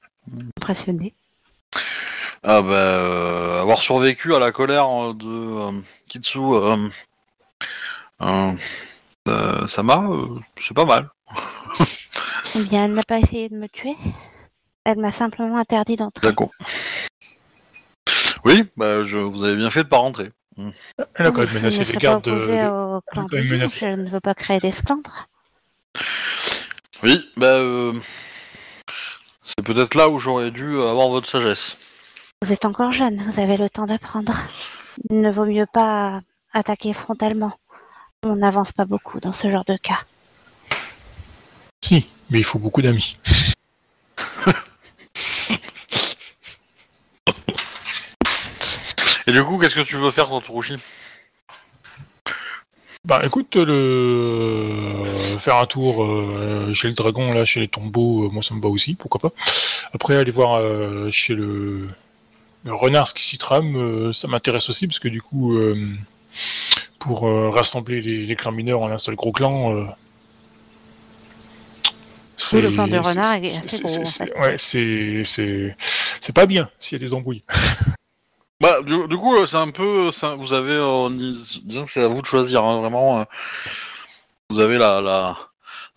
Impressionné. 0.57 1.13
Ah 2.43 2.61
bah, 2.61 3.61
avoir 3.61 3.81
survécu 3.81 4.33
à 4.33 4.39
la 4.39 4.51
colère 4.51 5.13
de 5.13 5.81
Kitsu 6.07 6.39
euh, 6.39 6.89
Sama, 9.67 10.03
euh, 10.09 10.39
c'est 10.59 10.73
pas 10.73 10.85
mal. 10.85 11.09
Eh 12.53 12.65
bien, 12.65 12.83
elle 12.83 12.93
n'a 12.93 13.03
pas 13.03 13.19
essayé 13.19 13.47
de 13.47 13.55
me 13.55 13.69
tuer. 13.69 13.95
Elle 14.83 14.97
m'a 14.97 15.13
simplement 15.13 15.57
interdit 15.57 15.95
d'entrer. 15.95 16.27
D'accord. 16.27 16.49
Oui, 18.43 18.65
bah, 18.75 19.05
je, 19.05 19.17
vous 19.17 19.45
avez 19.45 19.55
bien 19.55 19.69
fait 19.69 19.83
de 19.83 19.87
pas 19.87 19.99
rentrer. 19.99 20.31
Elle 20.57 21.25
a 21.27 21.31
quand 21.31 21.37
même 21.39 21.47
Je 21.47 21.57
menacé 21.59 21.79
ne 21.79 21.85
les 21.85 21.93
gardes. 21.97 22.23
de-. 22.23 22.35
Je 22.37 23.85
ne 23.85 24.09
veux 24.09 24.19
pas 24.19 24.33
créer 24.33 24.59
d'esclandre. 24.59 25.27
Oui, 27.03 27.29
bah, 27.37 27.47
euh, 27.47 27.93
c'est 29.43 29.63
peut-être 29.65 29.95
là 29.95 30.09
où 30.09 30.19
j'aurais 30.19 30.51
dû 30.51 30.75
avoir 30.81 31.09
votre 31.09 31.27
sagesse. 31.27 31.77
Vous 32.43 32.51
êtes 32.51 32.65
encore 32.65 32.91
jeune, 32.91 33.21
vous 33.31 33.39
avez 33.39 33.57
le 33.57 33.69
temps 33.69 33.85
d'apprendre. 33.85 34.33
Il 35.09 35.21
ne 35.21 35.31
vaut 35.31 35.45
mieux 35.45 35.67
pas 35.71 36.21
attaquer 36.53 36.93
frontalement. 36.93 37.53
On 38.23 38.35
n'avance 38.35 38.71
pas 38.71 38.85
beaucoup 38.85 39.19
dans 39.19 39.33
ce 39.33 39.49
genre 39.49 39.65
de 39.65 39.77
cas. 39.77 39.99
Si, 41.83 42.07
mais 42.29 42.39
il 42.39 42.43
faut 42.43 42.59
beaucoup 42.59 42.81
d'amis. 42.81 43.17
Et 49.31 49.33
du 49.33 49.45
coup, 49.45 49.57
qu'est-ce 49.57 49.75
que 49.75 49.79
tu 49.79 49.95
veux 49.95 50.11
faire, 50.11 50.27
toi, 50.27 50.41
Tsurushi 50.41 50.75
Bah 53.05 53.21
écoute, 53.23 53.55
le 53.55 55.05
faire 55.39 55.55
un 55.55 55.65
tour 55.65 56.03
euh, 56.03 56.73
chez 56.73 56.89
le 56.89 56.93
dragon, 56.95 57.31
là, 57.31 57.45
chez 57.45 57.61
les 57.61 57.69
tombeaux, 57.69 58.25
euh, 58.25 58.29
moi 58.29 58.43
ça 58.43 58.53
me 58.53 58.61
va 58.61 58.67
aussi, 58.67 58.95
pourquoi 58.95 59.21
pas. 59.21 59.31
Après 59.93 60.17
aller 60.17 60.31
voir 60.31 60.57
euh, 60.59 61.09
chez 61.11 61.33
le... 61.33 61.87
le 62.65 62.73
renard 62.75 63.07
ce 63.07 63.13
qui 63.13 63.23
s'y 63.23 63.37
trame, 63.37 63.77
euh, 63.77 64.11
ça 64.11 64.27
m'intéresse 64.27 64.69
aussi 64.69 64.85
parce 64.85 64.99
que 64.99 65.07
du 65.07 65.21
coup, 65.21 65.55
euh, 65.55 65.77
pour 66.99 67.25
euh, 67.25 67.49
rassembler 67.51 68.01
les, 68.01 68.25
les 68.25 68.35
clans 68.35 68.51
mineurs 68.51 68.81
en 68.81 68.91
un 68.91 68.97
seul 68.97 69.15
gros 69.15 69.31
clan, 69.31 69.73
euh, 69.73 69.85
Oui, 72.51 72.61
le 72.63 72.71
clan 72.71 72.87
de 72.87 72.91
c'est- 72.91 72.97
renard 72.99 73.35
est 73.35 73.47
c'est- 73.47 73.63
assez 73.65 73.77
c'est- 73.77 73.83
gros, 73.83 74.01
en 74.01 74.05
fait. 74.05 74.37
Ouais, 74.39 74.57
c'est 74.57 76.33
pas 76.35 76.45
bien 76.47 76.69
s'il 76.79 76.99
y 76.99 77.01
a 77.01 77.07
des 77.07 77.13
embrouilles. 77.13 77.43
Bah, 78.61 78.81
du, 78.83 79.07
du 79.07 79.17
coup, 79.17 79.35
euh, 79.35 79.45
c'est 79.45 79.57
un 79.57 79.69
peu, 79.71 80.11
c'est 80.11 80.25
un- 80.27 80.35
vous 80.35 80.53
avez, 80.53 80.71
euh, 80.73 81.09
dis- 81.09 81.61
disons 81.65 81.85
que 81.85 81.91
c'est 81.91 82.03
à 82.03 82.07
vous 82.07 82.21
de 82.21 82.25
choisir, 82.25 82.63
hein, 82.63 82.79
vraiment. 82.79 83.19
euh, 83.21 83.23
vous 84.49 84.59
avez 84.59 84.77
la, 84.77 85.01
la, 85.01 85.35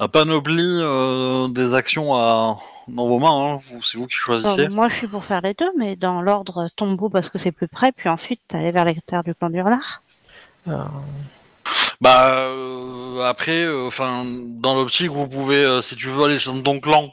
la 0.01 0.09
panoplie 0.09 0.81
euh, 0.83 1.49
des 1.49 1.75
actions 1.75 2.15
à, 2.15 2.57
dans 2.89 3.07
vos 3.07 3.19
mains. 3.19 3.55
Hein, 3.57 3.61
c'est 3.83 3.99
vous 3.99 4.07
qui 4.07 4.17
Bon, 4.27 4.39
choisissez. 4.39 4.69
moi, 4.69 4.89
je 4.89 4.95
suis 4.95 5.07
pour 5.09 5.25
faire 5.25 5.43
les 5.43 5.55
deux, 5.55 5.71
mais 5.79 5.95
dans 5.97 6.23
l'ordre 6.23 6.69
tombeau 6.75 7.09
parce 7.11 7.29
que 7.29 7.39
c'est 7.39 7.53
plus 7.53 7.69
près, 7.69 7.93
puis 7.93 8.09
ensuite 8.09 8.41
aller 8.53 8.71
vers 8.71 8.85
les 8.87 8.97
terres 9.07 9.25
du 9.25 9.35
clan 9.35 9.51
du 9.51 9.61
renard. 9.61 10.03
Euh, 10.69 10.85
Bah, 12.01 12.29
euh, 12.49 13.25
après, 13.25 13.65
euh, 13.65 13.87
enfin, 13.87 14.25
dans 14.27 14.75
l'optique, 14.77 15.11
vous 15.11 15.29
pouvez, 15.29 15.65
euh, 15.65 15.83
si 15.83 15.97
tu 15.97 16.09
veux 16.09 16.25
aller 16.25 16.39
dans 16.47 16.61
ton 16.63 16.81
clan, 16.81 17.11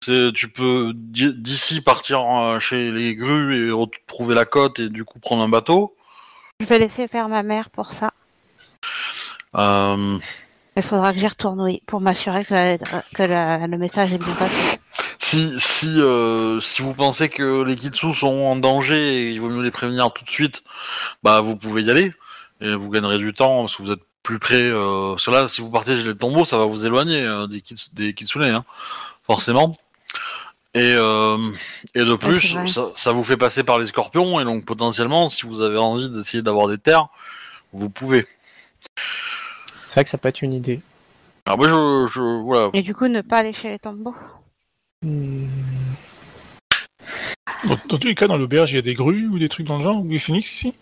tu 0.00 0.48
peux 0.48 0.92
di- 0.94 1.34
d'ici 1.34 1.80
partir 1.80 2.20
euh, 2.20 2.60
chez 2.60 2.90
les 2.92 3.14
grues 3.14 3.68
et 3.68 3.70
retrouver 3.70 4.34
la 4.34 4.44
côte 4.44 4.78
et 4.78 4.88
du 4.88 5.04
coup 5.04 5.18
prendre 5.18 5.42
un 5.42 5.48
bateau. 5.48 5.94
Je 6.60 6.66
vais 6.66 6.78
laisser 6.78 7.08
faire 7.08 7.28
ma 7.28 7.42
mère 7.42 7.70
pour 7.70 7.86
ça. 7.86 8.12
Euh, 9.56 10.18
Il 10.76 10.82
faudra 10.82 11.12
que 11.12 11.18
j'y 11.18 11.26
retourne, 11.26 11.60
oui, 11.60 11.82
pour 11.86 12.00
m'assurer 12.00 12.44
que, 12.44 12.52
la- 12.54 12.78
que 13.14 13.22
la- 13.22 13.66
le 13.66 13.78
message 13.78 14.12
est 14.12 14.18
bien 14.18 14.34
passé. 14.34 14.78
si 15.18 15.58
si 15.58 16.00
euh, 16.00 16.60
si 16.60 16.82
vous 16.82 16.92
pensez 16.94 17.28
que 17.28 17.62
les 17.62 17.74
Kitsu 17.76 18.12
sont 18.14 18.26
en 18.28 18.56
danger 18.56 19.22
et 19.22 19.30
il 19.32 19.40
vaut 19.40 19.48
mieux 19.48 19.62
les 19.62 19.70
prévenir 19.70 20.12
tout 20.12 20.24
de 20.24 20.30
suite, 20.30 20.62
bah 21.22 21.40
vous 21.40 21.56
pouvez 21.56 21.82
y 21.82 21.90
aller 21.90 22.12
et 22.60 22.74
vous 22.74 22.90
gagnerez 22.90 23.18
du 23.18 23.32
temps 23.32 23.60
parce 23.62 23.76
que 23.76 23.82
vous 23.82 23.92
êtes 23.92 24.02
plus 24.22 24.38
près. 24.38 24.62
Euh, 24.62 25.12
parce 25.12 25.24
que 25.26 25.30
là, 25.30 25.48
si 25.48 25.60
vous 25.62 25.70
partez 25.70 25.98
chez 25.98 26.06
les 26.06 26.16
tombeaux, 26.16 26.44
ça 26.44 26.58
va 26.58 26.64
vous 26.66 26.84
éloigner 26.86 27.22
euh, 27.22 27.46
des, 27.46 27.60
kits, 27.62 27.74
des 27.94 28.12
Kitsune, 28.14 28.42
hein, 28.42 28.64
forcément. 29.26 29.74
Et, 30.76 30.92
euh, 30.94 31.38
et 31.94 32.04
de 32.04 32.14
plus, 32.16 32.54
ça, 32.66 32.90
ça 32.94 33.12
vous 33.12 33.24
fait 33.24 33.38
passer 33.38 33.64
par 33.64 33.78
les 33.78 33.86
scorpions 33.86 34.38
et 34.40 34.44
donc 34.44 34.66
potentiellement, 34.66 35.30
si 35.30 35.46
vous 35.46 35.62
avez 35.62 35.78
envie 35.78 36.10
d'essayer 36.10 36.42
d'avoir 36.42 36.68
des 36.68 36.76
terres, 36.76 37.08
vous 37.72 37.88
pouvez. 37.88 38.26
c'est 39.86 39.94
vrai 39.94 40.04
que 40.04 40.10
ça 40.10 40.18
peut 40.18 40.28
être 40.28 40.42
une 40.42 40.52
idée. 40.52 40.82
Alors 41.46 41.56
moi, 41.58 41.68
je, 41.68 42.12
je 42.12 42.42
voilà. 42.42 42.68
Et 42.74 42.82
du 42.82 42.94
coup, 42.94 43.08
ne 43.08 43.22
pas 43.22 43.38
aller 43.38 43.54
chez 43.54 43.70
les 43.70 43.78
tombeaux. 43.78 44.14
Hmm, 45.02 45.46
Dans, 47.66 47.76
dans 47.88 47.98
tous 47.98 48.08
les 48.08 48.14
cas, 48.14 48.26
dans 48.26 48.36
l'auberge, 48.36 48.72
il 48.72 48.76
y 48.76 48.78
a 48.78 48.82
des 48.82 48.94
grues 48.94 49.28
ou 49.28 49.38
des 49.38 49.48
trucs 49.48 49.66
dans 49.66 49.78
le 49.78 49.82
genre, 49.82 50.00
ou 50.00 50.06
des 50.06 50.18
phoenix 50.18 50.52
ici? 50.52 50.74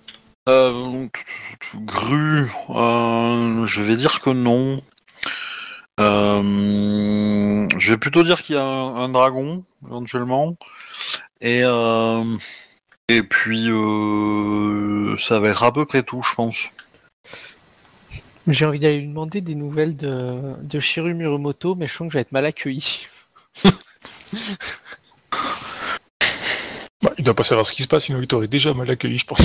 Euh, 0.49 1.07
grue, 1.75 2.51
euh, 2.71 3.66
je 3.66 3.83
vais 3.83 3.97
dire 3.97 4.21
que 4.21 4.31
non. 4.31 4.83
Euh, 6.01 7.69
je 7.79 7.91
vais 7.91 7.99
plutôt 7.99 8.23
dire 8.23 8.43
qu'il 8.43 8.57
y 8.57 8.59
a 8.59 8.65
un, 8.65 8.97
un 8.97 9.09
dragon, 9.09 9.65
éventuellement. 9.87 10.57
Et, 11.41 11.61
euh, 11.62 12.25
et 13.09 13.23
puis, 13.23 13.69
euh, 13.71 15.16
ça 15.19 15.39
va 15.39 15.49
être 15.51 15.62
à 15.62 15.73
peu 15.73 15.85
près 15.85 16.03
tout, 16.03 16.23
je 16.23 16.35
pense. 16.35 16.59
J'ai 18.47 18.66
envie 18.66 18.81
d'aller 18.81 19.01
lui 19.01 19.09
demander 19.09 19.41
des 19.41 19.55
nouvelles 19.55 19.97
de, 19.97 20.55
de 20.61 20.81
Shiru 20.81 21.15
Mirumoto, 21.15 21.75
mais 21.75 21.87
je 21.87 21.95
sens 21.95 22.09
que 22.09 22.12
je 22.12 22.19
vais 22.19 22.23
être 22.23 22.33
mal 22.33 22.45
accueilli. 22.45 23.07
bah, 27.03 27.12
Il 27.16 27.25
doit 27.25 27.35
pas 27.35 27.45
savoir 27.45 27.66
ce 27.66 27.73
qui 27.73 27.83
se 27.83 27.89
passe, 27.89 28.05
sinon 28.05 28.21
il 28.21 28.27
t'aurait 28.27 28.49
déjà 28.49 28.75
mal 28.75 28.91
accueilli, 28.91 29.19
je 29.19 29.27
pense. 29.27 29.41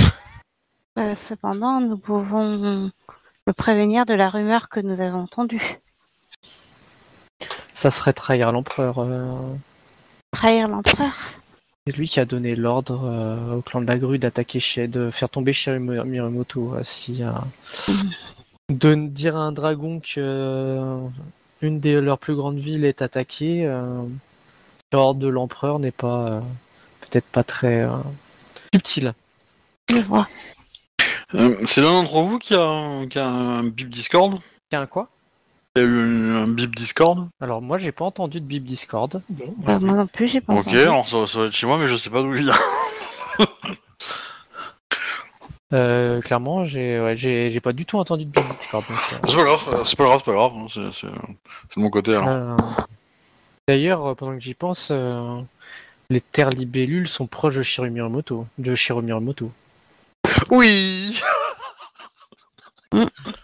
Euh, 0.98 1.14
cependant, 1.14 1.80
nous 1.80 1.96
pouvons 1.96 2.90
le 3.46 3.52
prévenir 3.52 4.04
de 4.04 4.12
la 4.12 4.28
rumeur 4.28 4.68
que 4.68 4.80
nous 4.80 5.00
avons 5.00 5.20
entendue. 5.20 5.78
Ça 7.80 7.90
serait 7.90 8.12
trahir 8.12 8.52
l'empereur. 8.52 8.98
euh, 8.98 9.24
Trahir 10.32 10.68
l'empereur. 10.68 11.14
C'est 11.86 11.96
lui 11.96 12.10
qui 12.10 12.20
a 12.20 12.26
donné 12.26 12.54
l'ordre 12.54 13.00
euh, 13.06 13.56
au 13.56 13.62
clan 13.62 13.80
de 13.80 13.86
la 13.86 13.96
grue 13.96 14.18
d'attaquer 14.18 14.60
chez, 14.60 14.86
de 14.86 15.10
faire 15.10 15.30
tomber 15.30 15.54
Shiru 15.54 15.78
Mi- 15.80 16.04
Mirumoto. 16.04 16.74
euh, 16.74 16.80
si, 16.82 17.22
euh, 17.24 17.30
de 18.68 18.94
dire 18.94 19.34
à 19.34 19.40
un 19.40 19.52
dragon 19.52 19.98
que 19.98 20.18
euh, 20.18 20.98
une 21.62 21.80
de 21.80 21.98
leurs 21.98 22.18
plus 22.18 22.34
grandes 22.34 22.58
villes 22.58 22.84
est 22.84 23.00
attaquée, 23.00 23.64
euh, 23.64 24.02
l'ordre 24.92 25.18
de 25.20 25.28
l'empereur 25.28 25.78
n'est 25.78 25.90
pas 25.90 26.26
euh, 26.28 26.40
peut-être 27.00 27.24
pas 27.32 27.44
très 27.44 27.84
euh, 27.84 27.96
Subtil. 28.74 29.14
Je 29.88 29.96
vois. 30.00 30.28
Euh, 31.34 31.56
c'est 31.64 31.80
l'un 31.80 31.92
d'entre 32.02 32.20
vous 32.20 32.38
qui 32.38 32.54
a, 32.54 33.06
qui 33.08 33.18
a 33.18 33.26
un 33.26 33.62
bip 33.64 33.88
Discord? 33.88 34.38
Tiens, 34.68 34.84
quoi? 34.86 35.08
Il 35.76 35.82
y 35.82 35.84
a 35.84 35.88
eu 35.88 36.32
un 36.34 36.48
bip 36.48 36.74
Discord 36.74 37.28
Alors 37.40 37.62
moi 37.62 37.78
j'ai 37.78 37.92
pas 37.92 38.04
entendu 38.04 38.40
de 38.40 38.44
bip 38.44 38.64
Discord. 38.64 39.22
Bon, 39.28 39.54
Bah, 39.58 39.78
moi 39.78 39.96
non 39.98 40.06
plus, 40.08 40.26
j'ai 40.26 40.40
pas 40.40 40.52
Ok, 40.52 40.66
entendu. 40.66 40.78
alors 40.78 41.06
ça, 41.08 41.28
ça 41.28 41.38
va 41.38 41.44
être 41.46 41.52
chez 41.52 41.66
moi, 41.68 41.78
mais 41.78 41.86
je 41.86 41.96
sais 41.96 42.10
pas 42.10 42.22
d'où 42.22 42.34
il 42.34 42.44
vient. 42.44 42.54
Euh, 45.72 46.20
clairement 46.20 46.64
j'ai 46.64 46.98
ouais, 47.00 47.16
j'ai 47.16 47.48
j'ai 47.52 47.60
pas 47.60 47.72
du 47.72 47.86
tout 47.86 47.96
entendu 48.00 48.24
de 48.24 48.30
bip 48.30 48.42
Discord. 48.58 48.84
donc, 48.88 48.98
euh, 49.12 49.16
C'est 49.24 49.36
pas 49.36 49.44
grave, 49.44 49.68
euh, 49.72 49.84
c'est 49.84 49.94
pas 49.96 50.02
grave, 50.04 50.20
c'est 50.24 50.30
pas 50.32 50.36
grave. 50.36 50.52
hein, 50.56 50.66
C'est 50.68 50.92
c'est- 50.92 51.06
c'est 51.68 51.76
de 51.76 51.80
mon 51.80 51.90
côté 51.90 52.10
alors. 52.10 52.26
euh, 52.26 52.56
D'ailleurs, 53.68 54.04
euh, 54.04 54.14
pendant 54.16 54.34
que 54.34 54.40
j'y 54.40 54.54
pense, 54.54 54.88
euh, 54.90 55.40
les 56.10 56.20
terres 56.20 56.50
libellules 56.50 57.06
sont 57.06 57.28
proches 57.28 57.54
de 57.54 57.62
Shiru 57.62 57.88
Miyamoto. 57.88 58.48
De 58.58 58.74
Shiru 58.74 59.00
Miyamoto. 59.02 59.52
Oui 60.50 61.20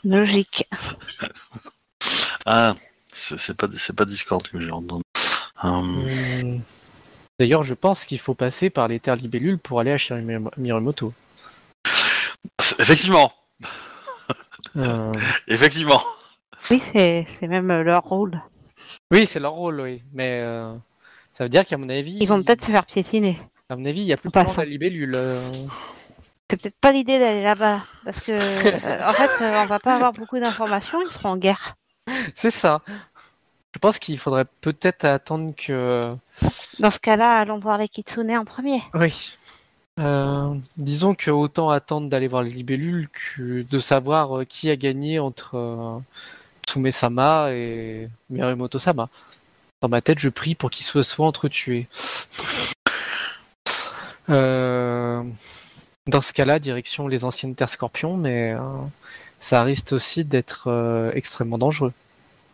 Logique. 0.03 0.69
Ah, 2.45 2.75
c'est 3.13 3.57
pas, 3.57 3.67
c'est 3.79 3.97
pas 3.97 4.05
Discord 4.05 4.47
que 4.49 4.61
j'ai 4.61 4.71
entendu. 4.71 5.03
Euh, 5.65 5.69
Hum, 5.69 6.61
D'ailleurs, 7.39 7.63
je 7.65 7.75
pense 7.75 8.05
qu'il 8.05 8.19
faut 8.19 8.35
passer 8.35 8.71
par 8.71 8.89
les 8.89 9.01
terres 9.01 9.17
libellules 9.17 9.59
pour 9.59 9.81
aller 9.81 9.93
à 9.93 9.99
Shiru 9.99 10.21
Miyam- 10.23 10.51
Miyamoto. 10.57 11.13
c'est- 12.61 12.81
effectivement, 12.81 13.33
Euh, 14.77 15.13
effectivement. 15.49 16.03
Oui, 16.71 16.81
c'est 16.93 17.27
même 17.43 17.71
euh, 17.71 17.83
leur 17.83 18.03
rôle. 18.05 18.41
Oui, 19.11 19.25
c'est 19.27 19.41
leur 19.41 19.53
rôle, 19.53 19.81
oui. 19.81 20.03
Mais 20.13 20.41
euh, 20.43 20.75
ça 21.33 21.45
veut 21.45 21.49
dire 21.51 21.65
qu'à 21.67 21.77
mon 21.79 21.89
avis, 21.89 22.19
Ils 22.21 22.29
vont 22.29 22.43
peut-être 22.43 22.65
se 22.65 22.71
faire 22.71 22.85
piétiner. 22.87 23.39
à 23.71 23.77
mon 23.77 23.85
avis, 23.85 24.01
il 24.01 24.07
y 24.07 24.13
a 24.13 24.17
plus 24.17 24.31
de 24.31 24.39
de 24.39 24.57
la 24.57 24.65
libellule. 24.65 25.15
euh. 25.15 25.51
C'est 26.51 26.57
peut-être 26.61 26.79
pas 26.81 26.93
l'idée 26.93 27.19
d'aller 27.19 27.43
là-bas. 27.43 27.83
Parce 28.05 28.21
que, 28.21 28.33
euh, 28.33 29.09
en 29.09 29.13
fait, 29.15 29.31
euh, 29.43 29.63
on 29.63 29.67
va 29.67 29.79
pas 29.79 29.95
avoir 29.95 30.13
beaucoup 30.13 30.39
d'informations, 30.39 31.01
ils 31.03 31.11
seront 31.11 31.31
en 31.31 31.37
guerre. 31.37 31.75
C'est 32.35 32.51
ça. 32.51 32.83
Je 33.75 33.79
pense 33.79 33.99
qu'il 33.99 34.19
faudrait 34.19 34.47
peut-être 34.63 35.05
attendre 35.05 35.55
que. 35.55 36.17
Dans 36.81 36.91
ce 36.91 36.99
cas-là, 36.99 37.39
allons 37.39 37.59
voir 37.59 37.77
les 37.77 37.89
Kitsune 37.89 38.31
en 38.33 38.45
premier. 38.45 38.81
Oui. 38.95 39.37
Euh, 39.99 40.55
disons 40.77 41.15
que 41.15 41.31
autant 41.31 41.71
attendre 41.71 42.09
d'aller 42.11 42.29
voir 42.29 42.43
les 42.43 42.51
libellules 42.51 43.09
que 43.09 43.63
de 43.63 43.79
savoir 43.79 44.39
euh, 44.39 44.45
qui 44.45 44.69
a 44.69 44.77
gagné 44.77 45.19
entre 45.19 45.57
euh, 45.57 45.99
Tsume-sama 46.67 47.53
et 47.53 48.09
Miyamoto-sama. 48.29 49.09
Dans 49.81 49.89
ma 49.89 50.01
tête, 50.03 50.19
je 50.19 50.29
prie 50.29 50.55
pour 50.55 50.71
qu'ils 50.71 50.85
se 50.87 51.03
soient 51.03 51.27
entretués. 51.27 51.87
Euh, 54.29 55.23
dans 56.07 56.21
ce 56.21 56.33
cas-là, 56.33 56.59
direction 56.59 57.09
les 57.09 57.25
anciennes 57.25 57.55
terres 57.55 57.69
scorpions, 57.69 58.17
mais 58.17 58.55
ça 59.39 59.63
risque 59.63 59.93
aussi 59.93 60.25
d'être 60.25 60.65
euh, 60.69 61.11
extrêmement 61.15 61.59
dangereux. 61.59 61.93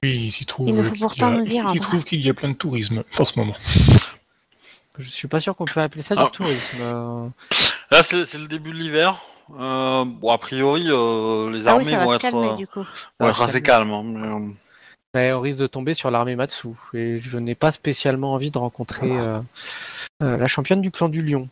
Oui, 0.03 0.25
il 0.27 0.33
s'y 0.33 0.47
trouve 0.47 0.69
Il 0.69 0.75
nous 0.75 0.83
faut 0.85 0.91
qu'il 0.91 0.99
y 0.99 1.03
pourtant 1.03 1.29
a- 1.29 1.31
nous 1.31 1.45
dire, 1.45 1.63
il 1.67 1.71
s'y 1.73 1.79
André. 1.79 1.81
trouve 1.81 2.05
qu'il 2.05 2.21
y 2.21 2.29
a 2.31 2.35
plein 2.35 2.49
de 2.51 2.55
tourisme 2.55 3.03
en 3.19 3.25
ce 3.25 3.39
moment. 3.39 3.55
Je 4.99 5.09
suis 5.09 5.29
pas 5.29 5.41
sûr 5.41 5.57
qu'on 5.57 5.65
peut 5.65 5.81
appeler 5.81 6.03
ça 6.03 6.15
Ah. 6.19 6.25
du 6.25 6.31
tourisme. 6.33 6.77
euh. 6.81 7.29
Là, 7.91 8.03
c'est 8.03 8.39
le 8.39 8.47
début 8.49 8.71
de 8.73 8.77
l'hiver. 8.77 9.23
Euh, 9.59 10.05
bon, 10.05 10.31
a 10.31 10.39
priori, 10.39 10.85
euh, 10.89 11.51
les 11.51 11.67
Ah 11.69 11.77
oui, 11.77 11.83
armées 11.85 11.91
ça 11.93 12.05
vont 12.05 12.15
être, 12.15 12.21
calmer 12.21 12.49
euh, 12.49 12.55
du 12.57 12.67
coup. 12.67 12.85
vont 13.21 13.29
être 13.29 13.43
assez 13.43 13.63
calmes. 13.63 13.93
hein, 13.93 14.03
mais, 14.05 14.55
Mais 15.15 15.33
on 15.33 15.41
risque 15.41 15.61
de 15.61 15.67
tomber 15.67 15.95
sur 15.95 16.11
l'armée 16.11 16.37
Matsu. 16.37 16.69
Et 16.95 17.19
je 17.19 17.39
n'ai 17.39 17.55
pas 17.55 17.71
spécialement 17.73 18.33
envie 18.35 18.51
de 18.51 18.59
rencontrer 18.59 19.11
euh, 19.19 19.41
euh, 20.23 20.37
la 20.37 20.47
championne 20.49 20.81
du 20.81 20.91
clan 20.91 21.09
du 21.09 21.23
lion. 21.23 21.49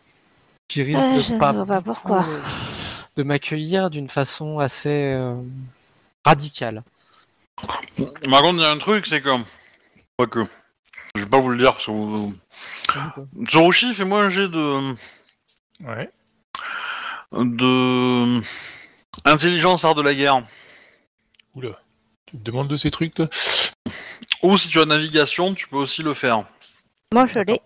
Qui 0.68 0.82
risque 0.82 1.00
Euh, 1.00 1.16
de 1.16 1.20
je 1.20 1.32
ne 1.32 1.38
pas 1.38 1.52
vois 1.52 1.66
pas 1.66 1.80
beaucoup, 1.80 1.84
pourquoi. 2.00 2.26
De 3.20 3.24
m'accueillir 3.26 3.90
d'une 3.90 4.08
façon 4.08 4.60
assez 4.60 5.12
euh, 5.14 5.34
radicale. 6.24 6.82
Par 7.56 8.40
contre, 8.42 8.54
il 8.54 8.60
y 8.62 8.64
a 8.64 8.70
un 8.70 8.78
truc, 8.78 9.06
c'est 9.06 9.20
que. 9.20 9.28
Pas 10.16 10.26
que. 10.26 10.42
Je 11.14 11.20
vais 11.22 11.28
pas 11.28 11.38
vous 11.38 11.50
le 11.50 11.58
dire. 11.58 11.76
vous- 11.88 12.34
Tsurushi, 13.46 13.92
fais-moi 13.94 14.22
un 14.22 14.30
jet 14.30 14.48
de. 14.48 14.94
Ouais. 15.84 16.10
de. 17.32 18.40
Intelligence, 19.26 19.84
art 19.84 19.94
de 19.94 20.02
la 20.02 20.14
guerre. 20.14 20.42
Oula. 21.54 21.78
Tu 22.26 22.38
te 22.38 22.42
demandes 22.42 22.68
de 22.68 22.76
ces 22.76 22.90
trucs, 22.90 23.12
toi? 23.14 23.28
Ou 24.42 24.56
si 24.56 24.68
tu 24.68 24.80
as 24.80 24.86
navigation, 24.86 25.52
tu 25.54 25.68
peux 25.68 25.76
aussi 25.76 26.02
le 26.02 26.14
faire. 26.14 26.44
Moi, 27.12 27.26
je 27.26 27.40
l'ai. 27.40 27.60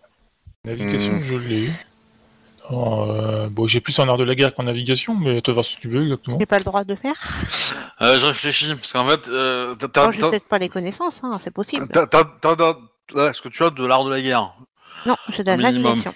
Navigation, 0.64 1.12
Hmm. 1.12 1.22
je 1.22 1.34
l'ai. 1.34 1.70
Oh, 1.70 1.93
euh, 2.70 3.48
bon, 3.50 3.66
j'ai 3.66 3.80
plus 3.80 3.98
en 3.98 4.08
art 4.08 4.16
de 4.16 4.24
la 4.24 4.34
guerre 4.34 4.54
qu'en 4.54 4.62
navigation, 4.64 5.14
mais 5.14 5.42
tu 5.42 5.50
vas 5.50 5.54
voir 5.54 5.64
ce 5.64 5.76
que 5.76 5.82
tu 5.82 5.88
veux 5.88 6.02
exactement. 6.02 6.38
J'ai 6.40 6.46
pas 6.46 6.58
le 6.58 6.64
droit 6.64 6.84
de 6.84 6.94
faire. 6.94 7.14
Euh, 8.00 8.18
je 8.18 8.26
réfléchis, 8.26 8.74
parce 8.74 8.92
qu'en 8.92 9.06
fait, 9.06 9.28
euh, 9.28 9.74
t'as- 9.74 10.02
Moi, 10.04 10.12
j'ai 10.12 10.18
t'as- 10.20 10.30
peut-être 10.30 10.48
pas 10.48 10.58
les 10.58 10.68
connaissances, 10.68 11.20
hein, 11.22 11.38
c'est 11.42 11.52
possible. 11.52 11.86
t'as- 11.88 12.06
t'as- 12.06 12.24
t'as- 12.40 12.56
t'as- 12.56 12.78
ouais, 13.14 13.30
Est-ce 13.30 13.42
que 13.42 13.48
tu 13.48 13.62
as 13.62 13.70
de 13.70 13.84
l'art 13.86 14.04
de 14.04 14.10
la 14.10 14.20
guerre? 14.22 14.54
Non, 15.06 15.16
j'ai 15.30 15.42
de 15.42 15.50
la 15.50 15.56
minimum. 15.56 15.82
navigation. 15.82 16.14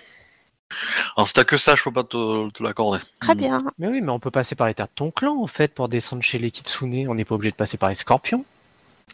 Alors, 1.16 1.26
si 1.28 1.34
t'as 1.34 1.44
que 1.44 1.56
ça, 1.56 1.74
je 1.76 1.82
peux 1.82 1.92
pas 1.92 2.04
te, 2.04 2.50
te 2.50 2.62
l'accorder. 2.62 3.00
Très 3.20 3.34
bien. 3.34 3.64
Mais 3.78 3.88
oui, 3.88 4.00
mais 4.00 4.10
on 4.12 4.18
peut 4.20 4.30
passer 4.30 4.54
par 4.54 4.66
les 4.66 4.74
terres 4.74 4.86
de 4.86 4.92
ton 4.94 5.10
clan 5.10 5.40
en 5.42 5.46
fait 5.46 5.74
pour 5.74 5.88
descendre 5.88 6.22
chez 6.22 6.38
les 6.38 6.50
Kitsune. 6.50 7.08
On 7.08 7.14
n'est 7.14 7.24
pas 7.24 7.34
obligé 7.34 7.50
de 7.50 7.56
passer 7.56 7.76
par 7.78 7.88
les 7.88 7.94
scorpions. 7.94 8.44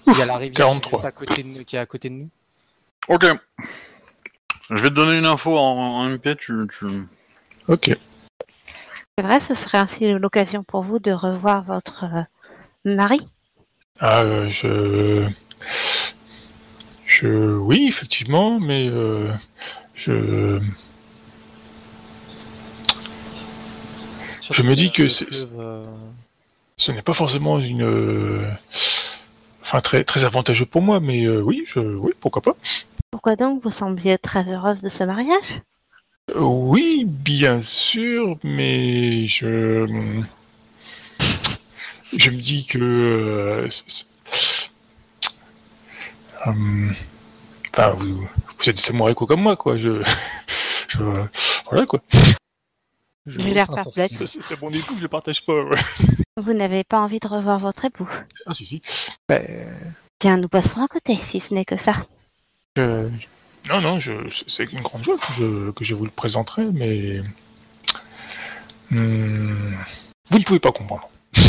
Il 0.09 0.19
y 0.19 0.23
a 0.23 0.27
la 0.27 0.37
rivière 0.37 0.53
qui 0.53 0.61
est 0.61 0.65
43. 0.65 0.99
juste 0.99 1.05
à 1.07 1.13
côté 1.13 1.43
de 1.45 1.49
nous- 1.49 1.65
qui 1.65 1.77
est 1.77 1.79
à 1.79 1.87
côté 1.87 2.09
de 2.11 2.15
nous. 2.15 2.29
Ok. 3.09 3.25
Je 4.71 4.77
vais 4.77 4.91
te 4.91 4.95
donner 4.95 5.19
une 5.19 5.27
info 5.27 5.57
en, 5.57 5.63
en 6.01 6.09
MP, 6.09 6.37
tu, 6.37 6.53
tu... 6.77 6.87
Ok. 7.69 7.97
C'est 9.17 9.25
vrai, 9.25 9.41
ce 9.41 9.55
serait 9.55 9.79
ainsi 9.79 10.13
l'occasion 10.13 10.65
pour 10.65 10.83
vous 10.83 10.99
de 10.99 11.13
revoir 11.13 11.63
votre 11.65 12.05
euh, 12.05 12.23
mari? 12.85 13.27
Ah, 14.01 14.23
euh, 14.23 14.49
je... 14.49 15.29
Je... 17.07 17.29
Oui, 17.29 17.87
effectivement, 17.89 18.59
mais 18.61 18.89
euh, 18.89 19.33
je... 19.95 20.61
Surtout 24.41 24.65
me 24.65 24.75
dis 24.75 24.91
que 24.91 25.05
euh, 25.59 25.87
Ce 26.77 26.93
n'est 26.93 27.03
pas 27.03 27.13
forcément 27.13 27.59
une... 27.61 28.57
Enfin, 29.63 29.81
très, 29.81 30.05
très 30.05 30.25
avantageux 30.25 30.67
pour 30.67 30.83
moi, 30.83 31.01
mais 31.01 31.25
euh, 31.25 31.41
oui, 31.41 31.63
je... 31.67 31.81
oui, 31.81 32.13
pourquoi 32.21 32.43
pas. 32.43 32.57
Pourquoi 33.11 33.37
donc 33.37 33.63
vous 33.63 33.71
sembliez 33.71 34.19
très 34.19 34.45
heureuse 34.53 34.83
de 34.83 34.89
ce 34.89 35.05
mariage? 35.05 35.63
Oui, 36.35 37.05
bien 37.07 37.61
sûr, 37.63 38.39
mais 38.43 39.27
je... 39.27 39.87
Je 42.17 42.31
me 42.31 42.37
dis 42.37 42.65
que... 42.65 42.79
euh, 42.79 43.71
c'est- 43.71 43.85
c'est- 44.27 44.71
Hum, 46.47 46.93
Enfin, 47.73 47.91
vous, 47.91 48.17
vous 48.59 48.69
êtes 48.69 48.77
des 48.77 48.83
samouraïs 48.83 49.15
quoi 49.17 49.27
comme 49.27 49.43
moi, 49.43 49.57
quoi. 49.57 49.77
Je... 49.77 50.03
je... 50.89 51.03
Voilà, 51.71 51.87
quoi. 51.87 52.01
je 53.27 53.41
J'ai 53.41 53.55
l'air 53.55 53.69
hausse 53.71 53.79
un 53.79 53.85
perplexe. 53.85 54.25
C'est 54.27 54.43
c'est 54.43 54.61
mon 54.63 54.71
époux, 54.71 54.95
je 54.97 55.03
le 55.03 55.09
partage 55.09 55.45
pas. 55.45 55.63
ouais. 55.63 55.79
Vous 56.37 56.53
n'avez 56.53 56.85
pas 56.85 57.01
envie 57.01 57.19
de 57.21 57.29
revoir 57.29 57.59
votre 57.59 57.85
époux 57.85 58.09
Ah, 58.47 58.55
si, 58.55 58.65
si. 58.67 58.83
Ben, 59.29 59.45
Bien, 60.21 60.37
nous 60.37 60.49
passerons 60.49 60.85
à 60.85 60.89
côté, 60.89 61.17
si 61.17 61.41
ce 61.41 61.53
n'est 61.55 61.65
que 61.65 61.77
ça. 61.77 61.95
je- 62.77 63.09
Non, 63.69 63.81
non, 63.81 63.99
je... 63.99 64.13
c'est 64.47 64.65
une 64.73 64.81
grande 64.81 65.05
joie 65.05 65.17
que 65.19 65.33
je... 65.33 65.71
que 65.71 65.85
je 65.85 65.95
vous 65.95 66.05
le 66.05 66.11
présenterai, 66.11 66.65
mais... 66.73 67.23
Hum, 68.93 69.77
Vous 70.31 70.39
ne 70.39 70.45
pouvez 70.45 70.61
pas 70.61 70.73
comprendre. 70.73 71.09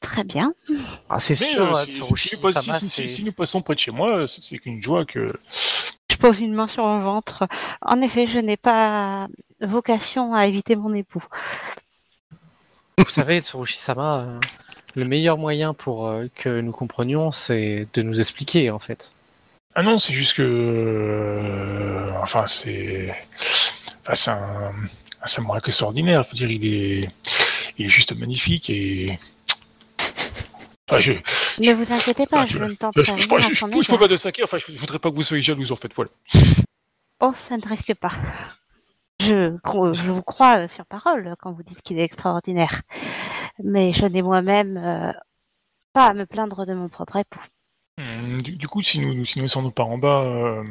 Très 0.00 0.24
bien. 0.24 0.52
Ah, 1.08 1.18
c'est 1.18 1.38
Mais, 1.40 1.50
sûr, 1.52 1.74
euh, 1.76 1.80
euh, 1.80 1.84
si, 1.86 1.92
Tsurushi, 1.96 2.28
si 2.28 2.34
nous 2.36 2.40
pas- 2.42 2.52
si- 2.52 2.66
Sama, 2.66 2.78
si- 2.78 2.88
si- 2.88 2.94
c'est- 2.94 3.06
si 3.06 3.24
nous 3.24 3.32
passons 3.32 3.62
près 3.62 3.74
de 3.74 3.80
chez 3.80 3.90
moi, 3.90 4.28
c'est 4.28 4.40
c'est 4.40 4.58
qu'une 4.58 4.82
joie 4.82 5.04
que... 5.04 5.32
Je 6.10 6.16
pose 6.16 6.38
une 6.38 6.52
main 6.54 6.68
sur 6.68 6.84
mon 6.84 7.00
ventre. 7.00 7.48
En 7.82 8.00
effet, 8.02 8.26
je 8.26 8.38
n'ai 8.38 8.56
pas 8.56 9.26
vocation 9.60 10.34
à 10.34 10.46
éviter 10.46 10.76
mon 10.76 10.94
époux. 10.94 11.24
Vous 12.98 13.08
savez, 13.08 13.40
Tsurushi-sama, 13.40 14.20
euh, 14.20 14.40
le 14.94 15.04
meilleur 15.06 15.38
moyen 15.38 15.74
pour 15.74 16.06
euh, 16.06 16.26
que 16.34 16.60
nous 16.60 16.72
comprenions, 16.72 17.32
c'est 17.32 17.88
de 17.94 18.02
nous 18.02 18.20
expliquer, 18.20 18.70
en 18.70 18.78
fait. 18.78 19.12
Ah 19.78 19.82
non, 19.82 19.98
c'est 19.98 20.14
juste 20.14 20.34
que... 20.34 20.42
euh, 20.42 22.10
enfin, 22.22 22.46
c'est... 22.46 23.14
Enfin, 24.00 24.14
c'est 24.14 24.30
un... 24.30 24.72
un 25.22 25.26
samouraï 25.26 25.60
extraordinaire. 25.66 26.24
Dire, 26.32 26.50
il 26.50 26.64
est... 26.64 27.08
Il 27.78 27.86
est 27.86 27.90
juste 27.90 28.16
magnifique 28.16 28.70
et... 28.70 29.18
Enfin, 30.88 31.00
je... 31.00 31.12
Ne 31.58 31.74
vous 31.74 31.92
inquiétez 31.92 32.26
pas, 32.26 32.46
je 32.46 32.56
tu- 32.56 32.60
ne 32.60 32.68
Je, 32.70 32.74
tente 32.76 32.94
je, 32.96 33.04
je, 33.04 33.10
je, 33.12 33.54
je, 33.54 33.82
je 33.82 33.90
peux 33.90 33.98
pas 33.98 34.08
de 34.08 34.16
saké, 34.16 34.42
enfin, 34.42 34.58
je 34.58 34.72
voudrais 34.72 34.98
pas 34.98 35.10
que 35.10 35.16
vous 35.16 35.22
soyez 35.22 35.42
jalouse, 35.42 35.72
en 35.72 35.76
fait, 35.76 35.92
voilà. 35.94 36.10
Oh, 37.20 37.32
ça 37.36 37.56
ne 37.58 37.68
risque 37.68 37.94
pas. 37.94 38.12
Je, 39.20 39.56
je 39.92 40.10
vous 40.10 40.22
crois 40.22 40.68
sur 40.68 40.86
parole 40.86 41.34
quand 41.40 41.52
vous 41.52 41.62
dites 41.62 41.82
qu'il 41.82 41.98
est 41.98 42.04
extraordinaire. 42.04 42.82
Mais 43.62 43.92
je 43.92 44.06
n'ai 44.06 44.22
moi-même 44.22 44.76
euh, 44.76 45.12
pas 45.92 46.06
à 46.06 46.14
me 46.14 46.24
plaindre 46.24 46.64
de 46.64 46.72
mon 46.74 46.88
propre 46.88 47.16
époux. 47.16 47.40
Hum, 47.98 48.42
Du, 48.42 48.52
du 48.52 48.68
coup, 48.68 48.82
si 48.82 48.98
nous, 49.00 49.14
nous- 49.14 49.24
si 49.24 49.38
nous 49.38 49.44
ne 49.44 49.48
sommes 49.48 49.72
pas 49.72 49.82
en 49.84 49.96
bas, 49.98 50.22
euh, 50.22 50.62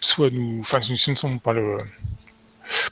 soit 0.00 0.30
nous... 0.30 0.60
Enfin, 0.60 0.80
si 0.80 0.92
nous 0.92 1.14
ne 1.14 1.18
sommes 1.18 1.40
pas 1.40 1.52
le... 1.52 1.78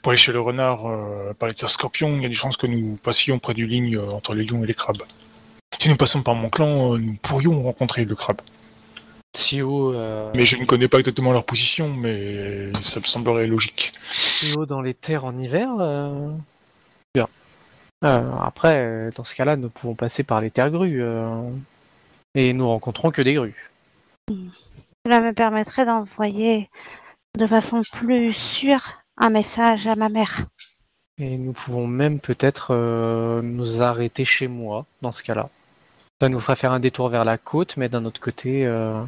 pour 0.01 0.11
aller 0.11 0.17
chez 0.17 0.31
le 0.31 0.39
renard 0.39 0.85
euh, 0.85 1.33
par 1.33 1.49
les 1.49 1.55
terres 1.55 1.69
scorpions, 1.69 2.15
il 2.17 2.21
y 2.23 2.25
a 2.25 2.29
des 2.29 2.35
chances 2.35 2.57
que 2.57 2.67
nous 2.67 2.97
passions 3.01 3.39
près 3.39 3.53
du 3.55 3.65
ligne 3.65 3.97
euh, 3.97 4.09
entre 4.11 4.35
les 4.35 4.43
lions 4.45 4.63
et 4.63 4.67
les 4.67 4.75
crabes. 4.75 5.01
Si 5.79 5.89
nous 5.89 5.95
passons 5.97 6.21
par 6.21 6.35
mon 6.35 6.49
clan, 6.49 6.97
nous 6.97 7.15
pourrions 7.21 7.63
rencontrer 7.63 8.05
le 8.05 8.15
crabe. 8.15 8.41
Si 9.35 9.63
haut, 9.63 9.91
euh, 9.93 10.31
Mais 10.35 10.45
je 10.45 10.57
ne 10.57 10.65
connais 10.65 10.87
pas 10.87 10.99
exactement 10.99 11.31
leur 11.31 11.43
position, 11.43 11.91
mais 11.91 12.71
ça 12.79 12.99
me 12.99 13.05
semblerait 13.05 13.47
logique. 13.47 13.91
si 14.11 14.53
haut 14.55 14.67
dans 14.67 14.81
les 14.81 14.93
terres 14.93 15.25
en 15.25 15.35
hiver, 15.35 15.69
bien. 17.15 17.27
Après, 18.03 19.09
dans 19.17 19.23
ce 19.23 19.33
cas-là, 19.33 19.55
nous 19.55 19.69
pouvons 19.69 19.95
passer 19.95 20.21
par 20.21 20.39
les 20.41 20.51
terres 20.51 20.69
grues. 20.69 21.01
Et 22.35 22.53
nous 22.53 22.67
rencontrons 22.67 23.11
que 23.11 23.21
des 23.21 23.33
grues. 23.33 23.71
Cela 25.05 25.19
me 25.19 25.33
permettrait 25.33 25.85
d'envoyer 25.85 26.69
de 27.37 27.47
façon 27.47 27.81
plus 27.91 28.33
sûre 28.33 29.03
un 29.17 29.29
message 29.29 29.87
à 29.87 29.95
ma 29.95 30.09
mère. 30.09 30.45
Et 31.19 31.37
nous 31.37 31.53
pouvons 31.53 31.85
même 31.85 32.19
peut-être 32.19 32.67
euh, 32.71 33.41
nous 33.41 33.81
arrêter 33.81 34.25
chez 34.25 34.47
moi, 34.47 34.85
dans 35.01 35.11
ce 35.11 35.23
cas-là. 35.23 35.49
Ça 36.21 36.29
nous 36.29 36.39
fera 36.39 36.55
faire 36.55 36.71
un 36.71 36.79
détour 36.79 37.09
vers 37.09 37.25
la 37.25 37.37
côte, 37.37 37.77
mais 37.77 37.89
d'un 37.89 38.05
autre 38.05 38.21
côté, 38.21 38.65
euh, 38.65 39.03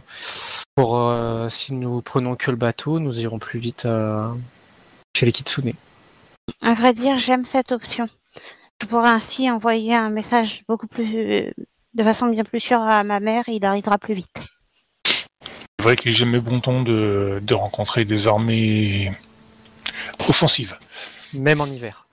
pour 0.75 0.99
euh, 0.99 1.49
si 1.49 1.73
nous 1.73 2.01
prenons 2.01 2.35
que 2.35 2.51
le 2.51 2.57
bateau, 2.57 2.99
nous 2.99 3.21
irons 3.21 3.39
plus 3.39 3.59
vite 3.59 3.87
chez 5.15 5.25
les 5.25 5.31
Kitsune. 5.31 5.73
À 6.61 6.73
vrai 6.73 6.93
dire, 6.93 7.17
j'aime 7.17 7.45
cette 7.45 7.71
option. 7.71 8.07
Je 8.81 8.87
pourrais 8.87 9.09
ainsi 9.09 9.49
envoyer 9.49 9.95
un 9.95 10.09
message 10.09 10.63
beaucoup 10.67 10.87
plus, 10.87 11.53
de 11.95 12.03
façon 12.03 12.27
bien 12.27 12.43
plus 12.43 12.59
sûre 12.59 12.81
à 12.81 13.03
ma 13.03 13.19
mère 13.19 13.43
et 13.47 13.53
il 13.53 13.65
arrivera 13.65 13.97
plus 13.97 14.13
vite. 14.13 14.35
C'est 15.05 15.83
vrai 15.83 15.95
qu'il 15.95 16.11
est 16.11 16.15
jamais 16.15 16.39
bon 16.39 16.59
ton 16.61 16.81
de, 16.83 17.39
de 17.41 17.53
rencontrer 17.53 18.05
des 18.05 18.27
armées 18.27 19.11
offensives. 20.27 20.77
Même 21.33 21.61
en 21.61 21.65
hiver. 21.67 22.05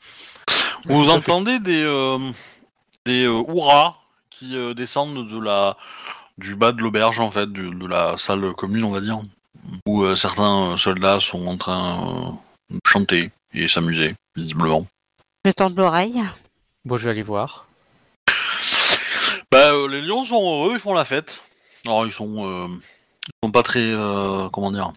Vous 0.84 1.08
entendez 1.10 1.58
des 1.60 1.82
euh, 1.82 2.18
des 3.06 3.24
euh, 3.24 3.42
hurrahs 3.48 3.96
qui 4.30 4.56
euh, 4.56 4.74
descendent 4.74 5.28
de 5.28 5.40
la 5.40 5.76
du 6.38 6.56
bas 6.56 6.72
de 6.72 6.80
l'auberge 6.82 7.20
en 7.20 7.30
fait, 7.30 7.50
du- 7.52 7.70
de 7.74 7.86
la 7.86 8.16
salle 8.18 8.52
commune 8.54 8.84
on 8.84 8.90
va 8.90 9.00
dire, 9.00 9.20
où 9.86 10.02
euh, 10.02 10.16
certains 10.16 10.72
euh, 10.72 10.76
soldats 10.76 11.20
sont 11.20 11.46
en 11.46 11.56
train 11.56 12.08
euh, 12.08 12.74
de 12.74 12.78
chanter 12.86 13.30
et 13.54 13.68
s'amuser 13.68 14.14
visiblement. 14.34 14.84
Je 15.44 15.50
tends 15.52 15.68
l'oreille. 15.70 16.22
Bon, 16.84 16.96
je 16.96 17.04
vais 17.04 17.10
aller 17.10 17.22
voir. 17.22 17.66
Bah 19.52 19.72
euh, 19.74 19.86
les 19.86 20.00
lions 20.00 20.24
sont 20.24 20.36
heureux, 20.42 20.72
ils 20.72 20.80
font 20.80 20.94
la 20.94 21.04
fête. 21.04 21.42
Alors 21.84 22.06
ils 22.06 22.12
sont 22.12 22.46
euh, 22.48 22.68
ils 23.26 23.46
sont 23.46 23.52
pas 23.52 23.62
très 23.62 23.80
euh, 23.92 24.48
comment 24.48 24.70
dire, 24.72 24.92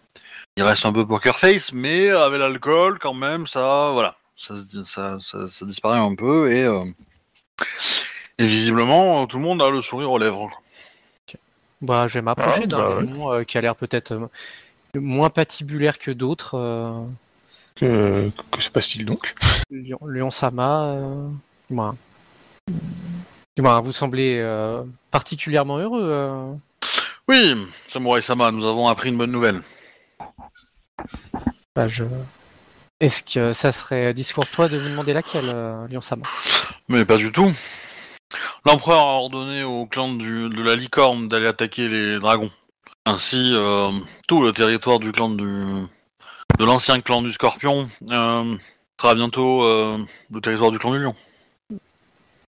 ils 0.58 0.64
restent 0.64 0.86
un 0.86 0.94
peu 0.94 1.06
poker 1.06 1.38
face, 1.38 1.74
mais 1.74 2.10
avec 2.10 2.40
l'alcool 2.40 2.98
quand 3.00 3.14
même 3.14 3.48
ça 3.48 3.90
voilà, 3.92 4.16
ça 4.38 4.56
se- 4.56 4.84
ça, 4.86 5.18
ça, 5.20 5.46
ça 5.48 5.66
disparaît 5.66 6.00
un 6.00 6.16
peu 6.16 6.52
et 6.54 6.64
euh, 6.64 6.86
et 8.38 8.46
visiblement 8.48 9.24
euh, 9.24 9.26
tout 9.26 9.38
le 9.38 9.44
monde 9.44 9.62
a 9.62 9.70
le 9.70 9.82
sourire 9.82 10.12
aux 10.12 10.18
lèvres. 10.20 10.48
quoi. 10.48 10.62
Bah, 11.82 12.08
je 12.08 12.14
vais 12.16 12.22
m'approcher 12.22 12.64
Ah, 12.64 12.68
d'un 12.68 12.90
bah 12.90 13.02
lion 13.02 13.34
euh, 13.34 13.44
qui 13.44 13.58
a 13.58 13.62
l'air 13.62 13.76
peut-être 13.76 14.14
euh, 14.14 14.28
moins 14.96 15.30
patibulaire 15.30 16.00
que 16.00 16.12
d'autres. 16.12 16.56
euh, 16.56 17.04
Que, 17.76 18.32
que 18.52 18.62
se 18.62 18.70
passe-t-il 18.70 19.06
donc? 19.06 19.36
Lion, 19.70 20.00
Lion 20.08 20.30
Sama, 20.32 20.86
euh. 20.94 21.28
Vous 23.58 23.92
semblez 23.92 24.40
euh, 24.40 24.84
particulièrement 25.12 25.78
heureux. 25.78 26.04
euh. 26.04 26.54
Oui, 27.28 27.56
Samurai 27.88 28.22
Sama, 28.22 28.52
nous 28.52 28.66
avons 28.66 28.88
appris 28.88 29.10
une 29.10 29.18
bonne 29.18 29.32
nouvelle. 29.32 29.62
Bah, 31.76 31.88
je... 31.88 32.04
Est-ce 33.00 33.24
que 33.24 33.54
ça 33.54 33.72
serait 33.72 34.14
discourtois 34.14 34.68
de 34.68 34.78
vous 34.78 34.90
demander 34.90 35.14
laquelle, 35.14 35.50
euh, 35.54 35.88
Lion 35.88 36.02
Sama? 36.02 36.24
Mais 36.90 37.06
pas 37.06 37.18
du 37.18 37.32
tout. 37.32 37.52
L'empereur 38.66 39.00
a 39.00 39.14
ordonné 39.20 39.64
au 39.64 39.86
clan 39.86 40.14
du- 40.14 40.50
de 40.50 40.64
la 40.64 40.76
licorne 40.76 41.28
d'aller 41.28 41.48
attaquer 41.48 41.88
les 41.88 42.20
dragons. 42.20 42.52
Ainsi, 43.06 43.52
euh, 43.54 43.92
tout 44.28 44.42
le 44.42 44.52
territoire 44.54 45.00
du 45.00 45.12
clan 45.12 45.30
du 45.30 45.44
de 46.58 46.64
l'ancien 46.66 47.02
clan 47.02 47.22
du 47.22 47.34
Scorpion 47.34 47.90
euh, 48.10 48.56
sera 49.00 49.14
bientôt 49.14 49.64
euh, 49.64 49.98
le 50.32 50.42
territoire 50.42 50.72
du 50.72 50.80
clan 50.80 50.92
du 50.94 51.00
Lion. 51.00 51.16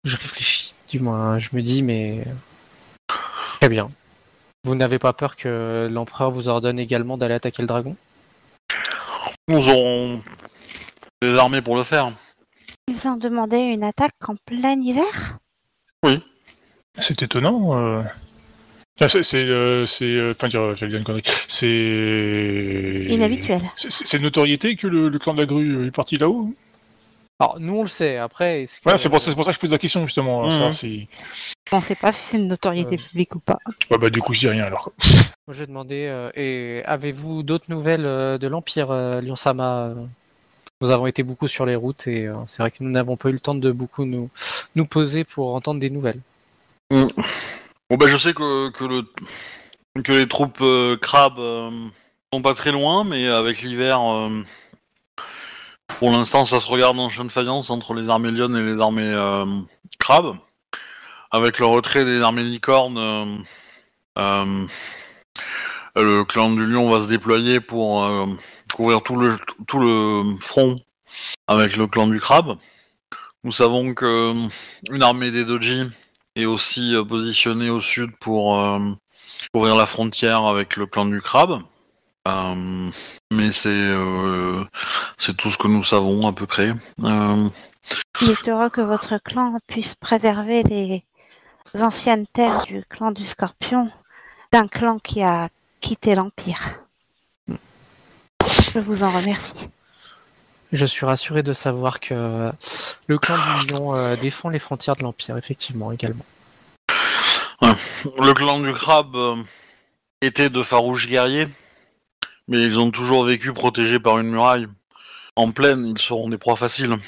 Je 0.04 0.16
réfléchis, 0.16 0.74
du 0.92 1.00
moins, 1.00 1.38
je 1.38 1.48
me 1.54 1.62
dis, 1.62 1.82
mais. 1.82 2.24
Très 3.60 3.70
bien. 3.70 3.90
Vous 4.64 4.74
n'avez 4.74 4.98
pas 4.98 5.14
peur 5.14 5.36
que 5.36 5.88
l'empereur 5.90 6.30
vous 6.30 6.48
ordonne 6.50 6.78
également 6.78 7.16
d'aller 7.16 7.34
attaquer 7.34 7.62
le 7.62 7.66
dragon? 7.68 7.96
Nous 9.48 9.68
aurons 9.70 10.20
des 11.22 11.36
armées 11.38 11.62
pour 11.62 11.76
le 11.76 11.82
faire. 11.82 12.12
Ils 12.88 13.08
ont 13.08 13.16
demandé 13.16 13.56
une 13.56 13.84
attaque 13.84 14.12
en 14.28 14.34
plein 14.44 14.78
hiver? 14.78 15.38
C'est 16.98 17.22
étonnant. 17.22 17.78
euh. 17.78 18.02
Ah, 19.00 19.08
C'est, 19.08 19.22
c'est, 19.22 19.38
euh, 19.38 19.86
c'est, 19.86 20.04
euh, 20.04 20.32
enfin, 20.32 20.48
dire, 20.48 20.76
j'allais 20.76 20.90
dire 20.90 20.98
une 20.98 21.04
connerie. 21.04 21.22
C'est 21.48 23.06
Inhabituel. 23.08 23.62
C'est, 23.74 23.90
c'est- 23.90 24.06
c'est 24.06 24.18
notoriété 24.18 24.76
que 24.76 24.86
le, 24.86 25.08
le 25.08 25.18
clan 25.18 25.32
de 25.32 25.40
la 25.40 25.46
grue 25.46 25.86
est 25.86 25.90
parti 25.90 26.18
là-haut? 26.18 26.52
Alors, 27.42 27.58
nous, 27.58 27.74
on 27.78 27.82
le 27.82 27.88
sait. 27.88 28.18
Après, 28.18 28.62
est-ce 28.62 28.80
que. 28.80 28.88
Ouais, 28.88 28.96
c'est 28.98 29.08
pour, 29.08 29.20
ça- 29.20 29.30
c'est 29.30 29.34
pour 29.34 29.44
ça 29.44 29.50
que 29.50 29.56
je 29.56 29.60
pose 29.60 29.70
la 29.72 29.78
question 29.78 30.06
justement. 30.06 30.48
Ça, 30.48 30.70
c'est... 30.70 31.08
On 31.72 31.78
ne 31.78 31.82
sait 31.82 31.94
pas 31.96 32.12
si 32.12 32.20
c'est 32.22 32.36
une 32.36 32.46
notoriété 32.48 32.94
Euh. 32.94 32.98
publique 33.08 33.34
ou 33.34 33.40
pas. 33.40 33.58
Ouais, 33.90 33.98
bah 33.98 34.10
du 34.10 34.20
coup, 34.20 34.32
je 34.32 34.40
dis 34.40 34.48
rien 34.48 34.64
alors. 34.64 34.92
Moi, 35.48 35.56
je 35.56 35.64
demandais, 35.64 36.08
euh, 36.08 36.30
et 36.36 36.82
avez-vous 36.84 37.42
d'autres 37.42 37.64
nouvelles 37.68 38.06
euh, 38.06 38.38
de 38.38 38.46
l'Empire, 38.46 38.90
euh, 38.92 39.20
Lion 39.20 39.34
Sama 39.36 39.86
euh? 39.88 39.94
Nous 40.80 40.90
avons 40.90 41.06
été 41.06 41.22
beaucoup 41.22 41.46
sur 41.48 41.64
les 41.66 41.76
routes 41.76 42.06
et 42.08 42.26
euh, 42.26 42.34
c'est 42.46 42.62
vrai 42.62 42.70
que 42.72 42.78
nous 42.80 42.90
n'avons 42.90 43.16
pas 43.16 43.28
eu 43.28 43.32
le 43.32 43.40
temps 43.40 43.54
de 43.54 43.70
beaucoup 43.72 44.04
nous, 44.04 44.30
nous 44.74 44.84
poser 44.86 45.22
pour 45.24 45.54
entendre 45.54 45.78
des 45.80 45.90
nouvelles. 45.90 46.20
Bon 46.90 47.08
bah 47.96 48.06
je 48.08 48.16
sais 48.16 48.32
que, 48.34 48.68
que 48.70 48.84
le 48.84 49.02
que 50.02 50.12
les 50.12 50.26
troupes 50.26 50.58
euh, 50.60 50.96
crabes 50.96 51.38
euh, 51.38 51.70
sont 52.32 52.42
pas 52.42 52.54
très 52.54 52.72
loin, 52.72 53.04
mais 53.04 53.26
avec 53.28 53.62
l'hiver, 53.62 54.00
euh, 54.00 54.42
pour 55.98 56.10
l'instant 56.10 56.44
ça 56.44 56.60
se 56.60 56.66
regarde 56.66 56.98
en 56.98 57.08
champ 57.08 57.24
de 57.24 57.32
faïence 57.32 57.70
entre 57.70 57.94
les 57.94 58.08
armées 58.08 58.30
lionnes 58.30 58.56
et 58.56 58.62
les 58.62 58.80
armées 58.80 59.02
euh, 59.02 59.46
crabes. 59.98 60.36
Avec 61.30 61.58
le 61.58 61.66
retrait 61.66 62.04
des 62.04 62.20
armées 62.20 62.44
licornes, 62.44 62.98
euh, 62.98 63.24
euh, 64.18 64.66
le 65.96 66.24
clan 66.24 66.50
du 66.50 66.66
lion 66.66 66.90
va 66.90 67.00
se 67.00 67.06
déployer 67.06 67.60
pour 67.60 68.06
couvrir 68.74 69.02
tout 69.02 69.16
le 69.16 70.36
front 70.40 70.76
avec 71.46 71.76
le 71.76 71.86
clan 71.86 72.06
du 72.06 72.20
crabe. 72.20 72.58
Nous 73.44 73.52
savons 73.52 73.92
que 73.94 74.32
une 74.90 75.02
armée 75.02 75.30
des 75.30 75.44
doji 75.44 75.84
est 76.36 76.44
aussi 76.44 76.94
euh, 76.94 77.04
positionné 77.04 77.70
au 77.70 77.80
sud 77.80 78.10
pour 78.20 78.60
euh, 78.60 78.78
ouvrir 79.54 79.76
la 79.76 79.86
frontière 79.86 80.44
avec 80.44 80.76
le 80.76 80.86
clan 80.86 81.06
du 81.06 81.20
crabe. 81.20 81.62
Euh, 82.28 82.90
mais 83.32 83.50
c'est 83.50 83.68
euh, 83.68 84.64
c'est 85.18 85.36
tout 85.36 85.50
ce 85.50 85.58
que 85.58 85.66
nous 85.66 85.82
savons 85.82 86.26
à 86.26 86.32
peu 86.32 86.46
près. 86.46 86.72
Euh, 87.02 87.48
Il 88.20 88.30
est 88.30 88.48
heureux 88.48 88.70
que 88.70 88.80
votre 88.80 89.18
clan 89.18 89.58
puisse 89.66 89.94
préserver 89.96 90.62
les 90.62 91.04
anciennes 91.74 92.26
terres 92.26 92.64
du 92.66 92.84
clan 92.88 93.10
du 93.10 93.26
Scorpion 93.26 93.90
d'un 94.52 94.68
clan 94.68 94.98
qui 94.98 95.22
a 95.22 95.48
quitté 95.80 96.14
l'Empire. 96.14 96.80
Je 98.72 98.78
vous 98.78 99.02
en 99.02 99.10
remercie. 99.10 99.68
Je 100.72 100.86
suis 100.86 101.04
rassuré 101.04 101.42
de 101.42 101.52
savoir 101.52 102.00
que 102.00 102.50
le 103.06 103.18
clan 103.18 103.36
du 103.36 103.74
Lion 103.74 103.94
euh, 103.94 104.16
défend 104.16 104.48
les 104.48 104.58
frontières 104.58 104.96
de 104.96 105.02
l'Empire, 105.02 105.36
effectivement, 105.36 105.92
également. 105.92 106.24
le 107.60 108.32
clan 108.32 108.60
du 108.60 108.72
crabe 108.72 109.14
euh, 109.14 109.36
était 110.22 110.48
de 110.48 110.62
farouches 110.62 111.08
guerriers, 111.08 111.48
mais 112.52 112.60
ils 112.62 112.78
ont 112.78 112.90
toujours 112.90 113.24
vécu 113.24 113.54
protégés 113.54 113.98
par 113.98 114.18
une 114.18 114.28
muraille. 114.28 114.66
En 115.36 115.52
plaine, 115.52 115.86
ils 115.86 115.98
seront 115.98 116.28
des 116.28 116.36
proies 116.36 116.56
faciles 116.56 116.98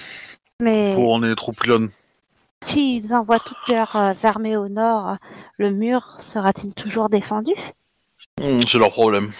Mais 0.58 0.94
pour 0.94 1.18
les 1.18 1.36
troupes 1.36 1.62
lionnes. 1.64 1.90
s'ils 2.64 3.12
envoient 3.12 3.40
toutes 3.40 3.68
leurs 3.68 3.94
euh, 3.96 4.12
armées 4.22 4.56
au 4.56 4.68
nord, 4.68 5.18
le 5.58 5.70
mur 5.70 6.02
sera-t-il 6.22 6.72
toujours 6.72 7.10
défendu? 7.10 7.52
Hmm, 8.40 8.62
C'est 8.66 8.78
leur 8.78 8.90
problème. 8.90 9.34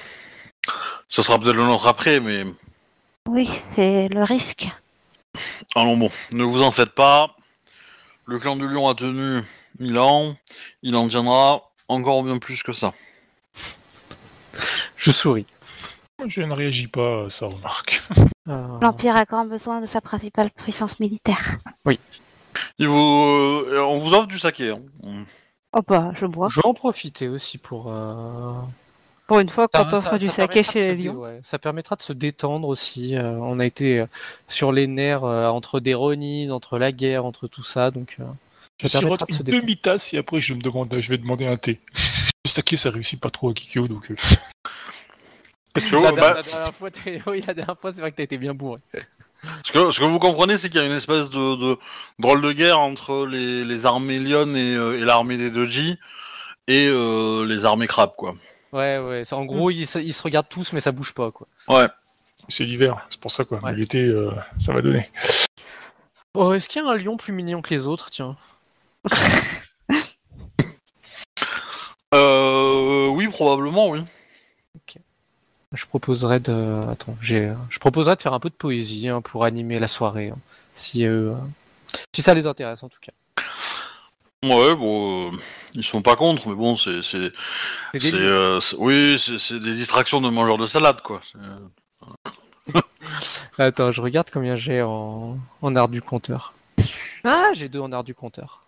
Ça 1.09 1.23
sera 1.23 1.39
peut-être 1.39 1.57
le 1.57 1.65
nôtre 1.65 1.87
après, 1.87 2.21
mais 2.21 2.45
Oui, 3.27 3.49
c'est 3.75 4.09
le 4.09 4.23
risque. 4.25 4.69
Allons 5.75 5.97
bon, 5.97 6.11
ne 6.33 6.45
vous 6.45 6.61
en 6.63 6.71
faites 6.71 6.93
pas. 6.95 7.35
Le 8.27 8.39
clan 8.39 8.57
du 8.57 8.69
lion 8.69 8.87
a 8.91 8.95
tenu 8.95 9.41
mille 9.79 9.99
ans, 9.99 10.37
il 10.83 10.95
en 10.97 11.09
tiendra 11.09 11.63
encore 11.89 12.23
bien 12.25 12.37
plus 12.37 12.63
que 12.63 12.75
ça. 12.75 12.93
Je 14.97 15.11
souris. 15.11 15.47
Je 16.27 16.43
ne 16.43 16.55
réagis 16.55 16.87
pas 16.89 17.27
à 17.27 17.31
sa 17.31 17.47
remarque. 17.47 18.03
Euh, 18.47 18.79
L'Empire 18.83 19.17
a 19.17 19.25
grand 19.25 19.47
besoin 19.47 19.81
de 19.81 19.87
sa 19.87 20.03
principale 20.03 20.51
puissance 20.51 21.01
militaire. 21.01 21.57
Il 22.79 22.89
vous, 22.89 22.95
euh, 22.99 23.81
on 23.81 23.97
vous 23.97 24.13
offre 24.13 24.27
du 24.27 24.39
saké. 24.39 24.69
hein. 24.69 25.25
Oh 25.73 25.81
bah, 25.89 26.13
je 26.15 26.27
bois. 26.27 26.49
Je 26.51 26.61
vais 26.61 26.67
en 26.67 26.75
profiter 26.75 27.27
aussi 27.29 27.57
pour, 27.57 27.87
euh, 27.91 28.53
Pour 29.27 29.41
une 29.41 29.49
fois, 29.49 29.67
quand 29.73 29.87
on 29.87 29.91
ça- 29.93 30.03
fera 30.03 30.19
du 30.19 30.27
ça 30.27 30.33
saké 30.33 30.63
chez 30.63 30.95
les 30.95 31.05
lions. 31.05 31.15
ouais, 31.15 31.41
Ça 31.43 31.59
permettra 31.59 31.97
de 31.97 32.03
se 32.03 32.13
détendre 32.13 32.69
aussi. 32.69 33.17
euh, 33.17 33.39
on 33.39 33.59
a 33.61 33.65
été 33.65 34.05
sur 34.47 34.73
les 34.73 34.89
nerfs 34.89 35.25
euh, 35.25 35.49
entre 35.49 35.81
des 35.81 35.95
ronines, 35.95 36.53
entre 36.53 36.77
la 36.79 36.93
guerre, 36.93 37.25
entre 37.25 37.47
tout 37.49 37.65
ça, 37.65 37.91
donc 37.91 38.17
euh, 38.21 38.25
Je 38.79 38.89
Ça 38.89 39.01
permettra 39.01 39.25
sirote 39.25 39.31
de 39.47 39.51
se 39.51 39.57
une 39.57 39.61
demi-tasse 39.63 40.13
et 40.13 40.19
après 40.19 40.43
je 40.43 40.53
me 40.53 40.61
demande, 40.61 40.95
je 41.01 41.09
vais 41.09 41.17
demander 41.17 41.47
un 41.47 41.57
thé. 41.57 41.81
Le 42.45 42.51
saké 42.51 42.77
ça 42.77 42.91
réussit 42.91 43.19
pas 43.19 43.31
trop 43.31 43.49
à 43.49 43.55
Kikyo 43.55 43.89
donc. 43.89 44.13
Parce 45.75 45.87
que, 45.87 45.97
la, 45.97 46.13
bah, 46.13 46.13
dernière- 46.13 46.35
la 46.37 46.43
dernière 46.43 46.75
fois, 46.75 46.89
oui, 47.27 47.45
la 47.47 47.53
dernière 47.55 47.79
fois, 47.79 47.93
c'est 47.93 48.01
vrai 48.01 48.11
que 48.13 48.17
t'as 48.17 48.23
été 48.23 48.39
bien 48.39 48.55
bourré. 48.55 48.81
ce, 49.65 49.73
que, 49.73 49.91
ce 49.91 50.01
que 50.01 50.05
vous 50.05 50.19
comprenez, 50.19 50.57
c'est 50.57 50.71
qu'il 50.71 50.81
y 50.81 50.83
a 50.83 50.87
une 50.87 50.93
espèce 50.97 51.29
de, 51.31 51.57
de 51.57 51.79
drôle 52.19 52.41
de 52.43 52.53
guerre 52.53 52.79
entre 52.81 53.27
les, 53.27 53.65
les 53.65 53.85
armées 53.87 54.19
Lyon 54.21 54.55
et, 54.55 54.75
euh, 54.75 54.97
et 54.99 55.01
l'armée 55.01 55.37
des 55.37 55.51
Doji 55.51 55.99
et 56.69 56.87
euh, 56.89 57.45
les 57.45 57.65
armées 57.67 57.87
crabes, 57.89 58.15
quoi. 58.17 58.35
Ouais, 58.73 58.99
ouais. 58.99 59.23
En 59.33 59.45
gros, 59.45 59.71
ils, 59.71 59.87
se- 59.87 59.99
ils 59.99 60.13
se 60.15 60.23
regardent 60.23 60.49
tous, 60.49 60.73
mais 60.73 60.81
ça 60.81 60.93
bouge 60.93 61.13
pas, 61.13 61.31
quoi. 61.31 61.47
Ouais. 61.69 61.89
C'est 62.49 62.65
l'hiver, 62.65 63.07
c'est 63.11 63.19
pour 63.21 63.33
ça 63.33 63.45
quoi. 63.47 63.59
Ouais. 63.63 63.75
L'été, 63.75 64.01
euh, 64.05 64.31
ça 64.61 64.73
va 64.75 64.83
donner. 64.83 65.11
Oh, 66.35 66.53
Est-ce 66.53 66.69
qu'il 66.69 66.83
y 66.83 66.87
a 66.87 66.91
un 66.91 66.97
lion 66.97 67.17
plus 67.17 67.33
mignon 67.33 67.63
que 67.63 67.71
les 67.71 67.87
autres 67.87 68.11
Tiens? 68.11 68.37
Euh, 72.15 73.09
oui, 73.09 73.27
probablement, 73.29 73.89
oui. 73.89 74.01
Je 75.75 75.87
proposerais 75.87 76.41
de. 76.41 76.87
Attends, 76.91 77.17
j'ai. 77.21 77.53
Je 77.71 77.79
proposerais 77.79 78.17
de 78.17 78.23
faire 78.23 78.33
un 78.33 78.41
peu 78.41 78.49
de 78.51 78.55
poésie 78.55 79.09
hein, 79.09 79.21
pour 79.21 79.45
animer 79.45 79.79
la 79.79 79.89
soirée. 79.89 80.31
hein, 80.31 80.39
si, 80.75 81.05
euh, 81.07 81.35
si 82.15 82.23
ça 82.23 82.35
les 82.35 82.47
intéresse, 82.47 82.83
en 82.83 82.89
tout 82.89 82.99
cas. 83.01 83.13
Ouais, 84.45 84.75
bon, 84.75 85.33
euh, 85.33 85.37
ils 85.75 85.85
sont 85.85 86.03
pas 86.03 86.17
contre, 86.17 86.49
mais 86.49 86.55
bon, 86.55 86.77
c'est, 86.77 87.03
c'est, 87.03 87.33
C'est 87.93 88.01
c'est, 88.01 88.13
délire. 88.13 88.29
euh, 88.29 88.61
c'est- 88.61 88.77
oui, 88.79 89.17
c'est, 89.19 89.39
c'est 89.39 89.59
des 89.59 89.75
distractions 89.75 90.21
de 90.21 90.29
mangeurs 90.29 90.59
de 90.59 90.67
salade, 90.67 91.01
quoi. 91.03 91.21
C'est- 91.33 91.39
Attends, 93.59 93.91
je 93.91 94.01
regarde 94.03 94.29
combien 94.33 94.57
j'ai 94.57 94.83
en... 94.83 95.39
en 95.63 95.77
art 95.77 95.89
du 95.89 96.03
compteur. 96.03 96.53
Ah, 97.25 97.51
j'ai 97.55 97.69
deux 97.71 97.81
en 97.81 97.91
art 97.93 98.05
du 98.05 98.15
compteur. 98.15 98.61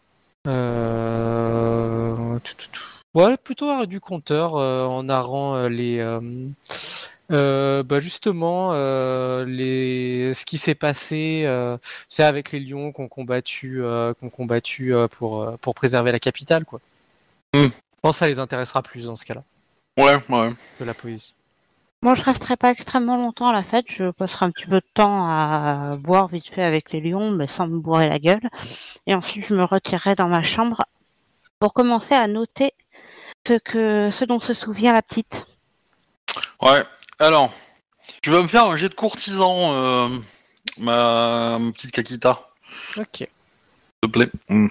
Euh... 0.47 2.39
tout, 2.45 2.55
tout, 2.57 2.69
tout. 2.73 2.83
Ouais, 3.17 3.39
plutôt 3.39 3.87
du 3.87 3.99
compteur 3.99 4.57
euh, 4.57 4.85
en 4.85 5.05
narrant 5.05 5.57
euh, 5.57 5.69
les. 5.71 5.99
euh, 6.01 6.21
euh, 7.33 7.83
bah 7.83 7.99
justement, 7.99 8.71
euh, 8.75 9.47
les... 9.47 10.33
ce 10.35 10.45
qui 10.45 10.59
s'est 10.59 10.75
passé, 10.75 11.43
euh, 11.47 11.79
c'est 12.11 12.23
avec 12.23 12.53
les 12.53 12.61
lions 12.61 12.93
qu'on 12.93 13.09
combattu, 13.09 13.83
euh, 13.83 14.13
qu'on 14.15 14.29
combattu 14.29 14.95
euh, 14.95 15.09
pour, 15.09 15.43
euh, 15.43 15.57
pour 15.61 15.75
préserver 15.75 16.13
la 16.13 16.21
capitale, 16.21 16.67
quoi. 16.67 16.81
Hmm. 17.55 17.69
Je 17.69 18.01
pense 18.03 18.17
que 18.17 18.19
ça 18.19 18.29
les 18.29 18.39
intéressera 18.39 18.83
plus 18.83 19.07
dans 19.07 19.17
ce 19.17 19.25
cas-là 19.25 19.43
Ouais, 19.99 20.19
ouais. 20.29 20.51
que 20.79 20.85
la 20.85 20.93
poésie. 20.93 21.35
Moi, 22.03 22.13
je 22.15 22.23
resterai 22.23 22.57
pas 22.57 22.71
extrêmement 22.71 23.17
longtemps 23.17 23.49
à 23.49 23.55
la 23.55 23.63
fête. 23.63 23.87
Je 23.89 24.11
passerai 24.11 24.45
un 24.45 24.51
petit 24.51 24.67
peu 24.67 24.77
de 24.77 24.87
temps 24.93 25.25
à 25.27 25.97
boire 25.99 26.29
vite 26.29 26.51
fait 26.51 26.63
avec 26.63 26.93
les 26.93 27.01
lions, 27.01 27.31
mais 27.31 27.47
sans 27.47 27.67
me 27.67 27.79
bourrer 27.79 28.11
la 28.11 28.19
gueule. 28.19 28.47
Et 29.07 29.15
ensuite, 29.15 29.47
je 29.47 29.55
me 29.55 29.65
retirerai 29.65 30.15
dans 30.15 30.29
ma 30.29 30.43
chambre 30.43 30.85
pour 31.59 31.73
commencer 31.73 32.15
à 32.15 32.29
noter 32.29 32.73
ce 33.47 33.55
que, 33.59 34.11
ce 34.11 34.25
dont 34.25 34.41
se 34.41 34.55
souvient 34.55 34.93
la 34.93 35.03
petite. 35.03 35.47
Ouais. 36.61 36.83
Alors, 37.19 37.53
tu 38.23 38.31
vas 38.31 38.43
me 38.43 38.49
faire 38.49 38.65
un 38.65 38.77
jet 38.77 38.89
de 38.89 38.95
courtisan, 38.95 39.73
euh, 39.73 40.09
ma, 40.79 41.59
ma 41.59 41.73
petite 41.73 41.93
Kakita, 41.93 42.49
Ok. 42.97 43.07
s'il 43.19 43.29
te 44.03 44.07
plaît. 44.09 44.31
Mm. 44.49 44.69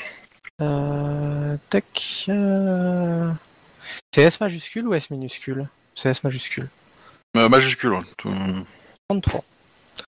Euh, 0.61 1.57
tac. 1.69 2.25
euh, 2.29 3.31
C'est 4.13 4.23
S 4.23 4.39
majuscule 4.39 4.87
ou 4.87 4.93
S 4.93 5.09
minuscule? 5.09 5.67
C'est 5.95 6.09
S 6.09 6.23
majuscule. 6.23 6.69
Euh, 7.37 7.49
majuscule. 7.49 7.93
ouais. 7.93 8.01
Tout- 8.17 8.33
33. 9.09 9.43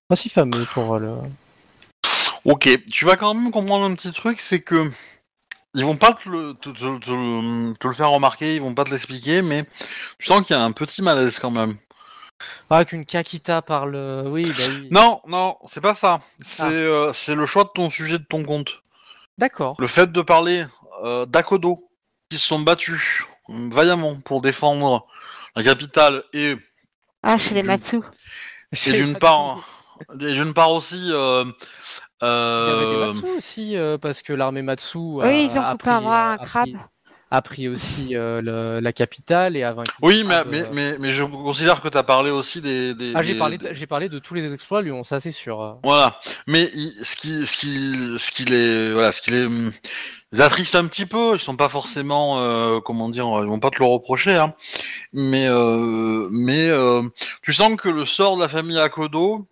Pas 0.08 0.16
si 0.16 0.28
fameux 0.28 0.66
pour 0.72 0.98
le. 0.98 1.14
Ok, 2.44 2.68
tu 2.90 3.04
vas 3.04 3.16
quand 3.16 3.34
même 3.34 3.50
comprendre 3.50 3.84
un 3.84 3.94
petit 3.94 4.12
truc, 4.12 4.40
c'est 4.40 4.60
que 4.60 4.90
ils 5.74 5.84
vont 5.84 5.96
pas 5.96 6.12
te 6.14 6.28
le, 6.28 6.54
te, 6.54 6.70
te- 6.70 6.98
te- 6.98 7.74
te 7.78 7.88
le 7.88 7.94
faire 7.94 8.10
remarquer, 8.10 8.54
ils 8.56 8.60
vont 8.62 8.74
pas 8.74 8.84
te 8.84 8.90
l'expliquer, 8.90 9.42
mais 9.42 9.64
tu 10.18 10.26
sens 10.26 10.44
qu'il 10.46 10.56
y 10.56 10.58
a 10.58 10.62
un 10.62 10.72
petit 10.72 11.02
malaise 11.02 11.38
quand 11.38 11.50
même. 11.50 11.76
Ah, 12.70 12.84
qu'une 12.84 13.04
Kakita 13.04 13.62
parle. 13.62 13.96
Oui, 14.26 14.44
bah 14.56 14.64
oui. 14.68 14.88
Non, 14.90 15.20
non, 15.26 15.56
c'est 15.66 15.80
pas 15.80 15.94
ça. 15.94 16.20
C'est 16.44 16.62
Ah. 16.62 16.68
euh, 16.70 17.12
c'est 17.12 17.34
le 17.34 17.46
choix 17.46 17.64
de 17.64 17.70
ton 17.74 17.90
sujet 17.90 18.18
de 18.18 18.24
ton 18.24 18.44
compte. 18.44 18.82
D'accord. 19.38 19.74
Le 19.78 19.86
fait 19.88 20.10
de 20.12 20.22
parler 20.22 20.64
euh, 21.04 21.26
d'Akodo, 21.26 21.88
qui 22.30 22.38
se 22.38 22.46
sont 22.46 22.60
battus 22.60 23.24
euh, 23.50 23.68
vaillamment 23.72 24.20
pour 24.20 24.40
défendre 24.40 25.06
la 25.56 25.64
capitale 25.64 26.22
et, 26.32 26.54
Ah, 27.22 27.38
chez 27.38 27.54
les 27.54 27.62
Matsu. 27.64 28.00
et 28.86 28.92
d'une 28.92 29.18
part, 29.18 29.66
et 30.20 30.32
d'une 30.34 30.54
part 30.54 30.70
aussi. 30.70 31.08
euh, 31.10 31.44
Il 32.22 32.26
y 32.26 32.28
avait 32.28 32.86
des 32.86 32.96
euh, 32.96 33.06
Matsu 33.06 33.26
aussi, 33.36 33.76
euh, 33.76 33.98
parce 33.98 34.22
que 34.22 34.32
l'armée 34.32 34.62
Matsu 34.62 34.98
a, 34.98 35.28
Oui, 35.28 35.48
ils 35.52 35.58
ont 35.58 35.62
a 35.62 35.72
coupé 35.72 35.84
pris, 35.84 35.90
un 35.90 36.00
bras 36.00 36.30
à 36.30 36.32
un 36.32 36.34
a 36.34 36.38
crabe. 36.38 36.64
pris- 36.70 36.76
a 37.30 37.42
pris 37.42 37.68
aussi 37.68 38.16
euh, 38.16 38.40
le- 38.42 38.80
la 38.80 38.92
capitale 38.94 39.54
et 39.56 39.62
a 39.62 39.72
vaincu. 39.74 39.92
Oui, 40.02 40.24
mais, 40.24 40.34
crabe, 40.34 40.48
mais, 40.50 40.64
mais, 40.72 40.96
mais 40.98 41.10
je 41.10 41.22
considère 41.24 41.82
que 41.82 41.88
tu 41.88 41.98
as 41.98 42.02
parlé 42.02 42.30
aussi 42.30 42.60
des. 42.62 42.94
des 42.94 43.12
Ah, 43.14 43.22
j'ai 43.22 43.34
des- 43.34 43.38
parlé, 43.38 43.58
des- 43.58 43.68
de- 43.68 43.74
j'ai 43.74 43.86
parlé 43.86 44.08
de 44.08 44.18
tous 44.18 44.34
les 44.34 44.52
exploits, 44.54 44.80
Lyon, 44.82 45.04
ça 45.04 45.20
c'est 45.20 45.30
sûr. 45.32 45.78
Voilà. 45.84 46.18
Mais 46.46 46.70
il- 46.74 46.94
ce 47.04 47.14
qui, 47.16 47.46
ce 47.46 47.56
qui, 47.58 48.16
ce 48.18 48.32
qui 48.32 48.44
les, 48.46 48.92
voilà, 48.94 49.12
ce 49.12 49.20
qui 49.20 49.30
les, 49.30 49.46
les 50.32 50.40
attriste 50.40 50.74
un 50.74 50.86
petit 50.86 51.04
peu. 51.06 51.34
Ils 51.34 51.38
sont 51.38 51.54
pas 51.56 51.68
forcément, 51.68 52.40
euh, 52.40 52.80
comment 52.80 53.10
dire, 53.10 53.26
ils 53.42 53.48
vont 53.48 53.60
pas 53.60 53.70
te 53.70 53.78
le 53.78 53.84
reprocher, 53.84 54.36
hein. 54.36 54.54
Mais, 55.12 55.46
euh, 55.48 56.26
mais 56.32 56.68
euh, 56.70 57.02
tu 57.42 57.52
sens 57.52 57.76
que 57.76 57.90
le 57.90 58.06
sort 58.06 58.36
de 58.36 58.40
la 58.42 58.48
famille 58.48 58.78
Akodo, 58.78 59.46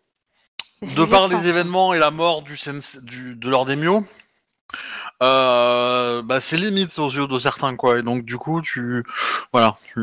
de 0.83 1.05
par 1.05 1.29
les 1.29 1.49
événements 1.49 1.95
et 1.95 1.99
la 1.99 2.11
mort 2.11 2.43
du, 2.43 2.57
sens- 2.57 2.97
du 3.03 3.35
de 3.35 3.49
leur 3.49 3.65
euh, 5.23 6.23
bah 6.23 6.41
c'est 6.41 6.57
limite 6.57 6.99
aux 6.99 7.11
yeux 7.11 7.27
de 7.27 7.39
certains, 7.39 7.77
quoi. 7.77 7.99
Et 7.99 8.03
donc 8.03 8.25
du 8.25 8.37
coup, 8.37 8.61
tu, 8.63 9.05
voilà, 9.53 9.77
tu, 9.93 10.01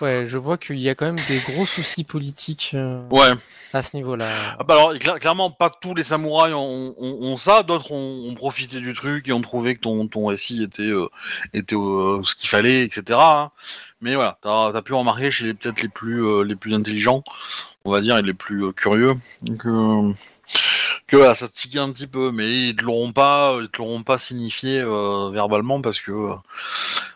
Ouais, 0.00 0.24
je 0.26 0.38
vois 0.38 0.56
qu'il 0.56 0.78
y 0.78 0.88
a 0.88 0.94
quand 0.94 1.04
même 1.06 1.24
des 1.28 1.40
gros 1.40 1.66
soucis 1.66 2.04
politiques 2.04 2.70
euh, 2.74 3.02
ouais. 3.10 3.32
à 3.74 3.82
ce 3.82 3.94
niveau-là. 3.98 4.30
Ah 4.58 4.64
bah 4.64 4.74
alors, 4.74 4.94
cla- 4.94 5.18
clairement, 5.18 5.50
pas 5.50 5.68
tous 5.68 5.94
les 5.94 6.02
samouraïs 6.02 6.54
ont, 6.54 6.94
ont- 6.98 7.18
ont 7.20 7.36
ça, 7.36 7.62
d'autres 7.62 7.92
ont, 7.92 8.26
ont 8.30 8.34
profité 8.34 8.80
du 8.80 8.94
truc 8.94 9.28
et 9.28 9.32
ont 9.34 9.42
trouvé 9.42 9.74
que 9.76 9.80
ton, 9.80 10.08
ton 10.08 10.26
récit 10.26 10.62
était, 10.62 10.82
euh, 10.84 11.08
était 11.52 11.76
euh, 11.76 12.22
ce 12.24 12.34
qu'il 12.34 12.48
fallait, 12.48 12.82
etc. 12.84 13.18
hein. 13.20 13.50
Mais 14.00 14.14
voilà, 14.14 14.38
t'as 14.42 14.68
as 14.74 14.80
pu 14.82 14.94
remarquer 14.94 15.30
chez 15.30 15.44
les 15.44 15.52
peut-être 15.54 15.82
les 15.82 15.88
plus 15.88 16.24
euh, 16.24 16.42
les 16.44 16.56
plus 16.56 16.72
intelligents, 16.74 17.22
on 17.84 17.92
va 17.92 18.00
dire, 18.00 18.16
et 18.16 18.22
les 18.22 18.32
plus 18.32 18.64
euh, 18.64 18.72
curieux, 18.72 19.12
que, 19.58 20.12
que 21.06 21.16
voilà, 21.16 21.34
ça 21.34 21.48
te 21.48 21.54
tiquait 21.54 21.78
un 21.78 21.90
petit 21.92 22.06
peu, 22.06 22.30
mais 22.32 22.68
ils 22.68 22.76
te 22.76 22.84
l'auront 22.84 23.12
pas, 23.12 23.58
ils 23.60 23.68
te 23.68 23.78
l'auront 23.78 24.02
pas 24.02 24.18
signifié 24.18 24.80
euh, 24.80 25.30
verbalement 25.32 25.80
parce 25.80 26.00
que 26.00 26.12
euh, 26.12 26.34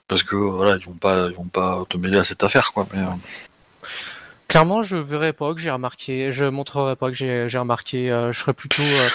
parce 0.09 0.23
que 0.23 0.37
voilà, 0.37 0.77
ils 0.77 0.85
vont 0.87 0.95
pas 0.95 1.29
ils 1.31 1.37
vont 1.37 1.49
pas 1.49 1.85
te 1.89 1.97
mêler 1.97 2.19
à 2.19 2.25
cette 2.25 2.43
affaire, 2.43 2.73
quoi. 2.73 2.87
Mais, 2.93 3.01
euh, 3.01 3.07
Clairement, 4.47 4.83
je 4.83 4.97
verrais 4.97 5.33
pas 5.33 5.55
que 5.55 5.61
j'ai 5.61 5.71
remarqué, 5.71 6.31
je 6.31 6.45
montrerai 6.45 6.97
pas 6.97 7.09
que 7.09 7.15
j'ai 7.17 7.49
j'ai 7.49 7.59
remarqué. 7.59 8.11
euh, 8.11 8.31
je 8.31 8.39
serais 8.41 8.53
plutôt 8.53 8.83
euh, 8.83 9.09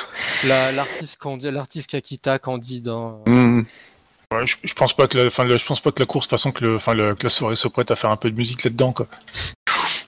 la- 0.45 0.71
l'artiste 0.71 1.19
l'artiste 1.43 1.91
Kakita 1.91 2.39
Candide. 2.39 2.87
hein. 2.89 3.15
mm, 3.27 3.61
Ouais, 4.31 4.45
je, 4.45 4.57
je 4.63 4.73
pense 4.75 4.93
pas 4.95 5.07
que 5.07 5.17
la, 5.17 5.23
la- 5.45 5.57
je 5.57 5.65
pense 5.65 5.79
pas 5.81 5.91
que 5.91 5.99
la 5.99 6.05
course, 6.05 6.27
de 6.27 6.29
toute 6.29 6.39
façon, 6.39 6.51
que, 6.51 6.63
le, 6.65 6.75
enfin, 6.75 6.93
le- 6.93 7.15
que 7.15 7.23
la 7.23 7.29
soirée 7.29 7.55
soit 7.55 7.69
prête 7.71 7.89
à 7.91 7.95
faire 7.95 8.11
un 8.11 8.15
peu 8.17 8.29
de 8.29 8.35
musique 8.35 8.63
là-dedans, 8.63 8.91
quoi. 8.93 9.07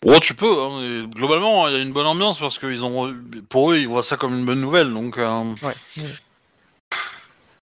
Oh, 0.06 0.18
tu 0.20 0.34
peux. 0.34 0.52
hein, 0.62 1.08
globalement, 1.14 1.68
il 1.68 1.74
y 1.74 1.78
a 1.78 1.82
une 1.82 1.94
bonne 1.94 2.08
ambiance 2.08 2.40
parce 2.40 2.58
qu'ils 2.58 2.84
ont, 2.84 3.14
pour 3.50 3.72
eux, 3.72 3.78
ils 3.78 3.88
voient 3.88 4.04
ça 4.04 4.18
comme 4.18 4.38
une 4.38 4.46
bonne 4.46 4.62
nouvelle. 4.62 4.92
Donc, 4.92 5.18
euh, 5.18 5.44
Ouais. 5.64 5.74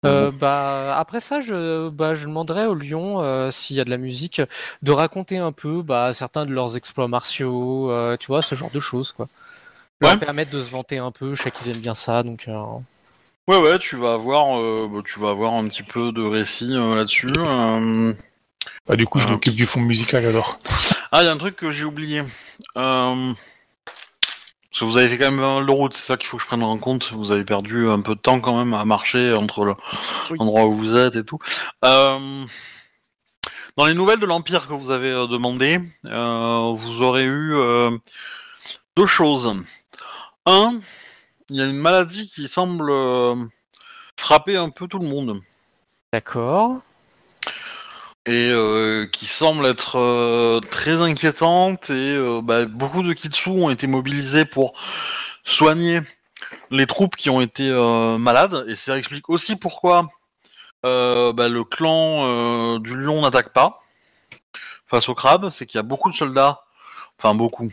Euh, 0.06 0.32
bah 0.32 0.98
après 0.98 1.22
ça, 1.22 1.40
je 1.40 1.88
bah 1.88 2.14
je 2.14 2.28
demanderais 2.28 2.66
aux 2.66 2.74
lions 2.76 3.22
euh, 3.22 3.52
s'il 3.52 3.78
y 3.78 3.80
a 3.80 3.86
de 3.86 3.90
la 3.90 3.96
musique 3.98 4.42
de 4.82 4.92
raconter 4.92 5.38
un 5.38 5.54
peu 5.54 5.82
bah 5.82 6.12
certains 6.12 6.46
de 6.46 6.52
leurs 6.52 6.76
exploits 6.76 7.08
martiaux, 7.08 7.90
euh, 7.90 8.18
tu 8.18 8.28
vois, 8.28 8.42
ce 8.42 8.54
genre 8.54 8.70
de 8.72 8.82
choses 8.82 9.14
quoi. 9.14 9.28
Leur 10.02 10.12
Ouais. 10.12 10.18
permettre 10.18 10.52
de 10.52 10.62
se 10.62 10.70
vanter 10.70 10.98
un 10.98 11.12
peu. 11.12 11.36
Je 11.36 11.44
sais 11.44 11.52
qu'ils 11.52 11.70
aiment 11.72 11.80
bien 11.80 11.94
ça, 11.94 12.22
donc. 12.24 12.50
euh, 12.50 12.62
ouais, 13.48 13.58
ouais, 13.62 13.80
tu 13.80 13.96
vas 13.96 14.14
avoir, 14.16 14.60
euh, 14.60 14.90
bah, 14.92 15.00
tu 15.06 15.20
vas 15.22 15.30
avoir 15.30 15.54
un 15.54 15.70
petit 15.70 15.84
peu 15.84 16.12
de 16.12 16.22
récit 16.22 16.74
euh, 16.74 16.96
là-dessus. 16.96 17.28
Euh. 18.68 18.70
Bah, 18.88 18.96
du 18.96 19.06
coup, 19.06 19.20
je 19.20 19.28
Ah. 19.28 19.32
m'occupe 19.32 19.56
du 19.56 19.66
fond 19.66 19.82
musical 19.82 20.26
alors. 20.26 20.60
Ah, 21.12 21.22
il 21.22 21.26
y 21.26 21.28
a 21.28 21.32
un 21.32 21.38
truc 21.38 21.56
que 21.56 21.72
j'ai 21.72 21.84
oublié. 21.86 22.22
Euh... 22.78 23.34
Parce 24.72 24.80
que 24.80 24.86
vous 24.86 24.98
avez 24.98 25.08
fait 25.10 25.20
quand 25.20 25.32
même 25.32 25.66
de 25.68 25.72
route, 25.72 25.94
c'est 25.94 26.02
ça 26.06 26.18
qu'il 26.18 26.26
faut 26.28 26.38
que 26.38 26.42
je 26.44 26.48
prenne 26.48 26.64
en 26.64 26.78
compte. 26.80 27.12
Vous 27.14 27.32
avez 27.32 27.44
perdu 27.44 27.90
un 27.90 28.02
peu 28.02 28.16
de 28.16 28.20
temps 28.20 28.40
quand 28.40 28.58
même 28.58 28.74
à 28.74 28.86
marcher 28.86 29.32
entre 29.34 29.66
le- 29.66 29.76
Oui. 30.32 30.38
l'endroit 30.40 30.66
où 30.66 30.74
vous 30.74 30.96
êtes 30.98 31.16
et 31.16 31.24
tout. 31.24 31.38
Euh, 31.86 32.46
Dans 33.78 33.86
les 33.86 33.94
nouvelles 33.96 34.20
de 34.20 34.26
l'Empire 34.28 34.68
que 34.68 34.74
vous 34.74 34.92
avez 34.92 35.10
euh, 35.12 35.26
demandé, 35.28 35.80
euh, 36.10 36.72
vous 36.76 37.02
aurez 37.02 37.24
eu 37.24 37.54
euh, 37.56 37.90
deux 38.96 39.08
choses. 39.08 39.52
Un, 40.46 40.80
il 41.50 41.56
y 41.56 41.62
a 41.62 41.66
une 41.66 41.78
maladie 41.80 42.28
qui 42.30 42.48
semble 42.48 42.90
euh, 42.92 43.36
frapper 44.20 44.58
un 44.58 44.70
peu 44.70 44.88
tout 44.88 45.00
le 45.00 45.08
monde. 45.08 45.40
D'accord. 46.12 46.82
Et 48.26 48.50
euh, 48.52 49.06
qui 49.08 49.26
semble 49.26 49.66
être 49.66 49.98
euh, 49.98 50.60
très 50.62 51.02
inquiétante 51.02 51.90
et 51.90 52.16
euh, 52.16 52.42
bah, 52.42 52.66
beaucoup 52.66 53.04
de 53.04 53.14
Kitsu 53.14 53.50
ont 53.50 53.70
été 53.70 53.86
mobilisés 53.86 54.46
pour 54.46 54.74
soigner 55.44 56.00
les 56.72 56.88
troupes 56.88 57.16
qui 57.16 57.30
ont 57.30 57.42
été 57.42 57.70
euh, 57.70 58.18
malades 58.18 58.66
et 58.68 58.76
ça 58.76 58.98
explique 58.98 59.30
aussi 59.30 59.58
pourquoi 59.58 60.08
euh, 60.86 61.34
bah, 61.34 61.50
le 61.50 61.64
clan 61.64 62.22
euh, 62.24 62.80
du 62.80 62.96
lion 62.96 63.22
n'attaque 63.22 63.50
pas 63.50 63.82
face 64.86 65.10
au 65.10 65.16
crabe, 65.16 65.50
c'est 65.50 65.66
qu'il 65.66 65.78
y 65.78 65.80
a 65.80 65.84
beaucoup 65.84 66.12
de 66.12 66.16
soldats, 66.16 66.62
enfin 67.18 67.34
beaucoup, 67.34 67.70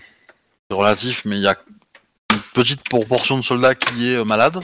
c'est 0.70 0.76
relatif, 0.76 1.24
mais 1.26 1.36
il 1.36 1.42
y 1.42 1.48
a 1.48 1.56
une 2.32 2.40
petite 2.54 2.88
proportion 2.88 3.36
de 3.36 3.42
soldats 3.42 3.74
qui 3.74 4.10
est 4.12 4.24
malade. 4.24 4.60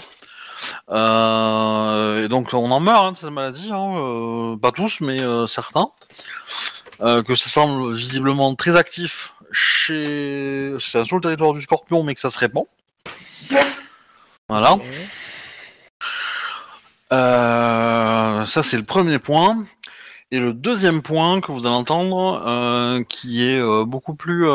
Euh, 0.91 2.25
et 2.25 2.29
donc 2.29 2.53
on 2.53 2.71
en 2.71 2.81
meurt 2.81 3.05
hein, 3.05 3.13
de 3.13 3.19
cette 3.19 3.31
maladie, 3.31 3.71
hein, 3.73 3.97
euh, 3.97 4.57
pas 4.57 4.73
tous, 4.73 5.01
mais 5.01 5.21
euh, 5.21 5.47
certains. 5.47 5.89
Que 6.99 7.35
ça 7.35 7.51
semble 7.51 7.93
visiblement 7.93 8.55
très 8.55 8.75
actif 8.75 9.35
chez, 9.53 10.75
c'est 10.81 11.05
sur 11.05 11.17
le 11.17 11.23
territoire 11.23 11.53
du 11.53 11.61
Scorpion, 11.61 12.03
mais 12.03 12.15
que 12.15 12.21
ça 12.21 12.31
se 12.31 12.39
répand. 12.39 12.65
Voilà. 14.49 14.79
Ça 17.11 18.63
c'est 18.63 18.79
le 18.79 18.85
premier 18.85 19.19
point. 19.19 19.67
Et 20.31 20.41
le 20.41 20.55
deuxième 20.55 21.03
point 21.03 21.41
que 21.43 21.53
vous 21.53 21.67
allez 21.67 21.75
entendre, 21.75 23.05
qui 23.11 23.47
est 23.47 23.63
beaucoup 23.85 24.15
plus 24.15 24.49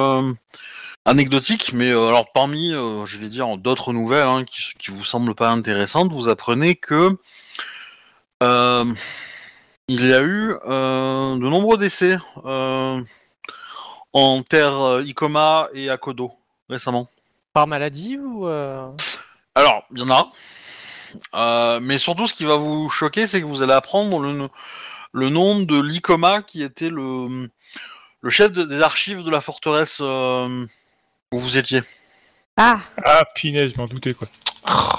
anecdotique, 1.05 1.73
mais 1.73 1.89
euh, 1.91 2.07
alors 2.09 2.31
parmi, 2.31 2.73
euh, 2.73 3.05
je 3.05 3.17
vais 3.17 3.29
dire, 3.29 3.57
d'autres 3.57 3.93
nouvelles 3.93 4.27
hein, 4.27 4.43
qui, 4.45 4.61
qui 4.77 4.91
vous 4.91 5.03
semblent 5.03 5.35
pas 5.35 5.49
intéressantes, 5.49 6.11
vous 6.11 6.29
apprenez 6.29 6.75
que 6.75 7.17
euh, 8.43 8.85
il 9.87 10.05
y 10.05 10.13
a 10.13 10.21
eu 10.21 10.53
de 10.65 11.49
nombreux 11.49 11.77
décès 11.77 12.17
en 14.13 14.43
terre 14.43 15.01
Ikoma 15.05 15.67
et 15.73 15.89
à 15.89 15.97
Kodo 15.97 16.31
récemment. 16.69 17.07
Par 17.53 17.67
maladie 17.67 18.17
ou 18.17 18.45
Alors, 18.47 19.83
il 19.91 19.99
y 19.99 20.01
en 20.01 20.09
a. 20.09 21.79
Mais 21.81 21.97
surtout, 21.97 22.27
ce 22.27 22.33
qui 22.33 22.45
va 22.45 22.55
vous 22.55 22.89
choquer, 22.89 23.27
c'est 23.27 23.41
que 23.41 23.45
vous 23.45 23.61
allez 23.61 23.73
apprendre 23.73 24.19
le, 24.19 24.47
le 25.11 25.29
nom 25.29 25.59
de 25.59 25.81
l'Ikoma, 25.81 26.41
qui 26.41 26.63
était 26.63 26.89
le, 26.89 27.49
le 28.21 28.29
chef 28.29 28.51
de- 28.53 28.63
des 28.63 28.81
archives 28.81 29.23
de 29.23 29.29
la 29.31 29.41
forteresse 29.41 29.97
euh, 30.01 30.65
où 31.31 31.39
vous 31.39 31.57
étiez. 31.57 31.81
Ah 32.57 32.79
Ah, 33.03 33.23
pinaise, 33.35 33.71
je 33.73 33.77
m'en 33.77 33.87
doutais, 33.87 34.13
quoi. 34.13 34.27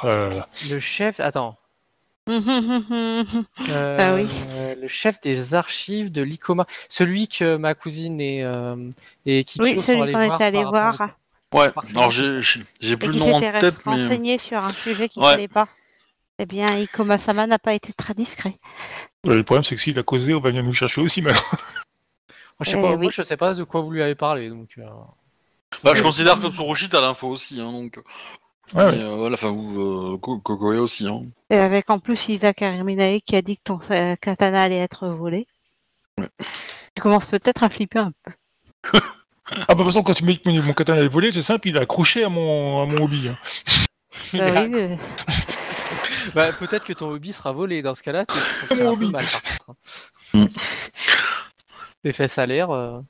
Euh, 0.05 0.41
le 0.69 0.81
chef 0.81 1.21
Attends. 1.21 1.57
Ah 2.29 2.33
Euh, 3.69 3.99
Ah 4.01 4.15
oui. 4.15 4.29
Le 4.81 4.89
chef 4.89 5.21
des 5.21 5.55
archives 5.55 6.11
de 6.13 6.23
l'ICOMA. 6.23 6.67
Celui 6.89 7.29
que 7.29 7.57
ma 7.57 7.75
cousine 7.75 8.21
et, 8.21 8.43
euh, 8.45 8.77
et 9.27 9.45
Kikyo 9.45 9.65
Oui, 9.65 9.75
sont 9.75 9.81
celui 9.83 10.03
allés 10.03 10.13
qu'on 10.13 10.19
voir 10.27 10.35
était 10.37 10.45
allé 10.45 10.65
voir 10.65 11.09
Ouais, 11.53 11.71
alors 11.95 12.11
j'ai 12.11 12.41
plus 12.41 12.63
qui 12.81 12.97
le 13.07 13.13
nom 13.19 13.35
en 13.35 13.41
s'était 13.41 13.59
tête, 13.61 13.75
mais. 13.85 13.93
renseigné 13.93 14.39
sur 14.39 14.59
un 14.65 14.73
sujet 14.73 15.09
qu'il 15.11 15.21
ne 15.23 15.27
Ouais. 15.27 15.49
pas. 15.49 15.69
Eh 16.39 16.47
bien, 16.47 16.67
Ikoma-sama 16.79 17.47
n'a 17.47 17.59
pas 17.59 17.75
été 17.75 17.93
très 17.93 18.15
discret. 18.15 18.55
le 19.25 19.43
problème, 19.43 19.63
c'est 19.63 19.75
que 19.77 19.81
s'il 19.83 19.99
a 19.99 20.03
causé, 20.03 20.33
on 20.35 20.41
va 20.41 20.49
venir 20.49 20.63
nous 20.65 20.73
chercher 20.73 21.03
aussi, 21.03 21.21
maintenant. 21.21 21.43
Moi, 21.51 21.61
je 22.63 22.71
sais 22.71 22.79
Eh 22.79 22.83
pas, 22.83 22.93
oui. 22.93 23.03
moi, 23.03 23.11
je 23.13 23.23
sais 23.23 23.37
pas 23.37 23.53
de 23.55 23.65
quoi 23.65 23.83
vous 23.83 23.91
lui 23.91 24.03
avez 24.03 24.15
parlé. 24.15 24.49
Donc, 24.49 24.71
euh, 24.79 24.85
Bah, 25.85 25.93
je 25.95 26.03
considère 26.03 26.39
que 26.41 26.49
Tsurushi 26.51 26.89
t'as 26.89 27.01
l'info 27.01 27.29
aussi, 27.29 27.61
hein, 27.61 27.71
donc. 27.73 27.99
Ouais, 28.75 28.83
euh, 28.85 29.17
voilà, 29.17 29.35
enfin, 29.35 29.51
vous, 29.51 30.15
euh, 30.15 30.17
Kokoe 30.19 30.79
aussi. 30.79 31.07
Hein. 31.07 31.25
Et 31.51 31.57
avec 31.57 31.91
en 31.91 31.99
plus 31.99 32.29
Isaac 32.29 32.63
Ariminae 32.63 33.21
qui 33.21 33.37
a 33.37 33.43
dit 33.43 33.57
que 33.59 33.63
ton 33.65 33.79
euh, 33.91 34.17
katana 34.17 34.63
allait 34.63 34.79
être 34.79 35.09
volé. 35.09 35.47
Tu 36.95 37.03
commences 37.03 37.27
peut-être 37.27 37.63
à 37.65 37.69
flipper 37.69 37.99
un 37.99 38.13
peu. 38.25 38.99
Ah, 39.55 39.67
bah, 39.69 39.75
de 39.75 39.79
toute 39.81 39.87
façon, 39.89 40.03
quand 40.03 40.15
tu 40.15 40.25
m'as 40.25 40.33
dit 40.33 40.41
que 40.41 40.49
mon 40.49 40.63
mon 40.63 40.73
katana 40.73 41.03
est 41.03 41.09
volé, 41.09 41.31
c'est 41.31 41.43
simple, 41.43 41.69
il 41.69 41.77
a 41.77 41.83
accroché 41.83 42.25
à 42.25 42.31
mon, 42.31 42.81
à 42.83 42.87
mon 42.87 43.05
hobby. 43.05 43.29
hein. 43.29 43.37
Bah 44.33 44.63
oui, 44.63 44.71
euh, 44.75 44.97
bah, 46.35 46.53
peut-être 46.55 46.85
que 46.85 46.95
ton 46.95 47.11
hobby 47.11 47.35
sera 47.35 47.53
volé. 47.53 47.83
Dans 47.83 47.95
ce 47.95 48.03
cas-là, 48.03 48.25
tu 48.25 48.33
Mon 48.35 48.41
faire 48.77 48.77
un 48.77 48.79
peu 48.79 48.87
hobby. 48.87 49.11
mal 49.11 49.27
par 49.27 49.43
contre. 49.43 49.71
hein. 50.35 50.39
Mm. 50.39 50.47
L'effet 52.05 52.29
salaire. 52.29 52.71
euh, 52.71 53.01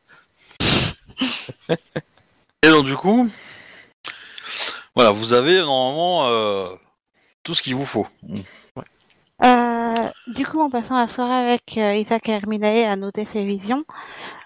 Et 2.62 2.68
donc, 2.68 2.86
du 2.86 2.96
coup. 2.96 3.28
Voilà, 4.94 5.10
vous 5.10 5.32
avez 5.32 5.58
normalement 5.58 6.28
euh, 6.28 6.68
tout 7.42 7.54
ce 7.54 7.62
qu'il 7.62 7.74
vous 7.74 7.86
faut. 7.86 8.06
euh, 9.44 9.94
du 10.28 10.46
coup, 10.46 10.60
en 10.60 10.70
passant 10.70 10.96
la 10.96 11.08
soirée 11.08 11.34
avec 11.34 11.76
euh, 11.78 11.94
Isaac 11.96 12.28
Ariminae 12.28 12.84
à 12.84 12.94
noter 12.96 13.24
ses 13.24 13.44
visions, 13.44 13.84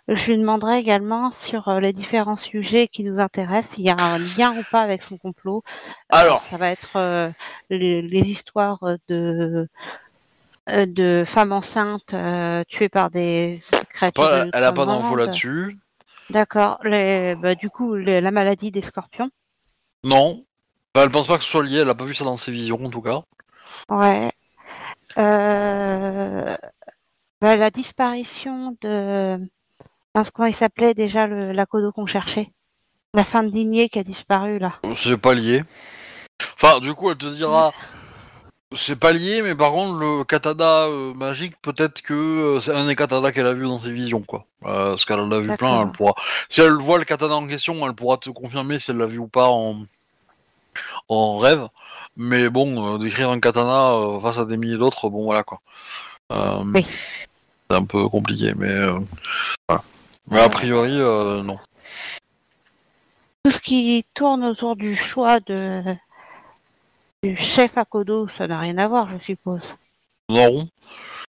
je 0.08 0.30
lui 0.30 0.38
demanderai 0.38 0.78
également 0.78 1.30
sur 1.32 1.80
les 1.80 1.92
différents 1.92 2.36
sujets 2.36 2.86
qui 2.86 3.02
nous 3.02 3.18
intéressent, 3.18 3.74
s'il 3.74 3.84
y 3.84 3.90
a 3.90 3.96
un 3.98 4.18
lien 4.18 4.56
ou 4.56 4.62
pas 4.70 4.80
avec 4.80 5.02
son 5.02 5.18
complot. 5.18 5.62
Euh, 5.66 6.16
Alors. 6.16 6.42
ça 6.42 6.56
va 6.56 6.70
être 6.70 6.96
euh, 6.96 7.28
les, 7.70 8.02
les 8.02 8.20
histoires 8.20 8.80
de 9.08 9.68
de 10.68 11.22
femmes 11.26 11.52
enceintes 11.52 12.14
euh, 12.14 12.64
tuées 12.66 12.88
par 12.88 13.10
des 13.10 13.60
créatures. 13.90 14.28
Pas- 14.28 14.44
de 14.46 14.50
elle 14.52 14.64
a 14.64 14.72
pas 14.72 14.86
d'infos 14.86 15.16
là-dessus. 15.16 15.78
D'accord. 16.30 16.78
Les- 16.84 17.34
Bah, 17.36 17.54
du 17.54 17.70
coup, 17.70 17.94
les- 17.94 18.20
la 18.20 18.30
maladie 18.30 18.70
des 18.70 18.82
scorpions. 18.82 19.30
Non. 20.04 20.44
Enfin, 20.94 21.04
elle 21.04 21.10
pense 21.12 21.26
pas 21.26 21.36
que 21.36 21.44
ce 21.44 21.50
soit 21.50 21.62
lié, 21.64 21.78
elle 21.80 21.90
a 21.90 21.94
pas 21.94 22.04
vu 22.04 22.14
ça 22.14 22.24
dans 22.24 22.36
ses 22.36 22.52
visions 22.52 22.82
en 22.84 22.90
tout 22.90 23.02
cas. 23.02 23.22
Ouais. 23.88 24.30
Euh... 25.18 26.56
bah, 27.40 27.56
la 27.56 27.70
disparition 27.70 28.76
de. 28.80 29.38
Mince, 30.14 30.30
comment 30.30 30.48
il 30.48 30.54
s'appelait 30.54 30.94
déjà 30.94 31.26
le... 31.26 31.52
la 31.52 31.66
codo 31.66 31.92
qu'on 31.92 32.06
cherchait? 32.06 32.50
La 33.14 33.24
fin 33.24 33.42
de 33.42 33.50
lignée 33.50 33.88
qui 33.88 33.98
a 33.98 34.02
disparu 34.02 34.58
là. 34.58 34.80
C'est 34.94 35.16
pas 35.18 35.34
lié. 35.34 35.64
Enfin, 36.54 36.80
du 36.80 36.92
coup, 36.94 37.10
elle 37.10 37.16
te 37.16 37.26
dira. 37.26 37.72
C'est 38.76 38.96
pas 38.96 39.12
lié, 39.12 39.42
mais 39.42 39.54
par 39.54 39.70
contre, 39.70 39.98
le 39.98 40.24
katana 40.24 40.84
euh, 40.84 41.14
magique, 41.14 41.54
peut-être 41.62 42.02
que 42.02 42.14
euh, 42.14 42.60
c'est 42.60 42.72
un 42.72 42.86
des 42.86 42.96
katanas 42.96 43.32
qu'elle 43.32 43.46
a 43.46 43.52
vu 43.52 43.64
dans 43.64 43.80
ses 43.80 43.90
visions, 43.90 44.20
quoi. 44.20 44.46
Euh, 44.64 44.90
parce 44.90 45.04
qu'elle 45.04 45.20
en 45.20 45.30
a 45.30 45.40
vu 45.40 45.56
plein, 45.56 45.82
elle 45.82 45.92
pourra. 45.92 46.14
Si 46.48 46.60
elle 46.60 46.72
voit 46.72 46.98
le 46.98 47.04
katana 47.04 47.34
en 47.34 47.46
question, 47.46 47.86
elle 47.86 47.94
pourra 47.94 48.16
te 48.18 48.30
confirmer 48.30 48.78
si 48.78 48.90
elle 48.90 48.98
l'a 48.98 49.06
vu 49.06 49.18
ou 49.18 49.28
pas 49.28 49.48
en, 49.48 49.84
en 51.08 51.38
rêve. 51.38 51.68
Mais 52.16 52.48
bon, 52.48 52.98
décrire 52.98 53.30
un 53.30 53.40
katana 53.40 54.20
face 54.20 54.38
à 54.38 54.44
des 54.44 54.56
milliers 54.56 54.78
d'autres, 54.78 55.08
bon, 55.08 55.24
voilà, 55.24 55.42
quoi. 55.42 55.60
Oui. 56.30 56.86
C'est 57.70 57.76
un 57.76 57.84
peu 57.84 58.08
compliqué, 58.08 58.52
mais. 58.56 58.86
voilà. 59.68 59.82
Mais 60.30 60.40
a 60.40 60.48
priori, 60.48 60.96
non. 60.98 61.58
Tout 63.44 63.50
ce 63.50 63.60
qui 63.60 64.04
tourne 64.14 64.44
autour 64.44 64.76
du 64.76 64.96
choix 64.96 65.40
de 65.40 65.82
du 67.26 67.36
chef 67.36 67.76
à 67.76 67.84
Kodo, 67.84 68.28
ça 68.28 68.46
n'a 68.46 68.58
rien 68.58 68.78
à 68.78 68.86
voir, 68.86 69.08
je 69.08 69.18
suppose. 69.22 69.76
Non. 70.30 70.68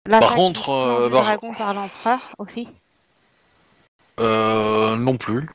L'attaque 0.07 0.35
contre, 0.35 0.71
euh, 0.71 1.09
par- 1.09 1.23
dragon 1.23 1.55
par 1.55 1.75
l'empereur 1.75 2.21
aussi. 2.39 2.69
Euh, 4.21 4.97
non 4.97 5.17
plus. 5.17 5.49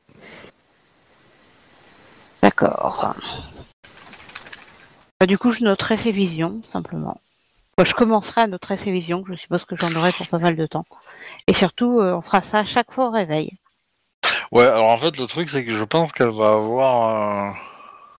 D'accord. 2.42 3.14
Bah, 5.20 5.28
du 5.28 5.38
coup, 5.38 5.52
je 5.52 5.64
noterai 5.64 5.98
ces 5.98 6.12
visions, 6.12 6.62
simplement. 6.72 7.20
Bah, 7.78 7.84
je 7.86 7.94
commencerai 7.94 8.42
à 8.42 8.48
noter 8.48 8.78
ces 8.78 8.92
visions, 8.92 9.24
je 9.28 9.36
suppose 9.36 9.66
que 9.66 9.76
j'en 9.76 9.94
aurai 9.96 10.12
pour 10.12 10.28
pas 10.28 10.40
mal 10.40 10.56
de 10.56 10.66
temps. 10.66 10.86
Et 11.48 11.54
surtout, 11.54 12.00
euh, 12.00 12.16
on 12.16 12.22
fera 12.22 12.42
ça 12.42 12.60
à 12.60 12.66
chaque 12.66 12.92
fois 12.92 13.08
au 13.08 13.12
réveil. 13.12 13.58
Ouais, 14.52 14.66
alors 14.66 14.90
en 14.90 14.98
fait, 14.98 15.18
le 15.18 15.28
truc, 15.28 15.50
c'est 15.50 15.64
que 15.64 15.72
je 15.74 15.84
pense 15.84 16.12
qu'elle 16.12 16.32
va 16.34 16.54
avoir. 16.54 17.50
euh, 17.50 17.52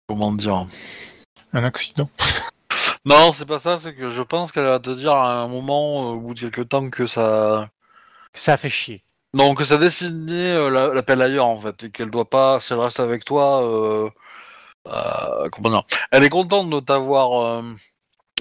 Comment 0.08 0.32
dire 0.34 0.66
Un 1.54 1.64
accident. 1.64 2.10
Non, 3.04 3.34
c'est 3.34 3.48
pas 3.48 3.60
ça, 3.60 3.80
c'est 3.80 3.96
que 3.96 4.12
je 4.12 4.22
pense 4.22 4.52
qu'elle 4.52 4.66
va 4.66 4.80
te 4.80 4.92
dire 4.92 5.14
à 5.14 5.42
un 5.42 5.48
moment, 5.48 6.12
euh, 6.12 6.14
au 6.14 6.20
bout 6.20 6.34
de 6.36 6.40
quelques 6.40 6.70
temps, 6.70 6.88
que 6.92 7.08
ça. 7.08 7.68
Ça 8.36 8.58
fait 8.58 8.70
chier. 8.70 9.04
Non, 9.34 9.56
que 9.56 9.64
sa 9.66 9.78
destinée 9.78 10.52
euh, 10.52 10.70
la- 10.70 10.90
l'appelle 10.94 11.22
ailleurs, 11.24 11.48
en 11.48 11.58
fait, 11.58 11.86
et 11.86 11.90
qu'elle 11.92 12.12
doit 12.12 12.30
pas, 12.30 12.60
si 12.60 12.74
elle 12.74 12.80
reste 12.80 13.00
avec 13.00 13.26
toi. 13.26 13.64
Euh... 13.64 14.10
euh, 14.88 15.50
comment 15.52 15.70
dire 15.72 15.84
Elle 16.12 16.24
est 16.24 16.30
contente 16.30 16.70
de 16.70 16.80
t'avoir. 16.80 17.42
Euh... 17.42 17.64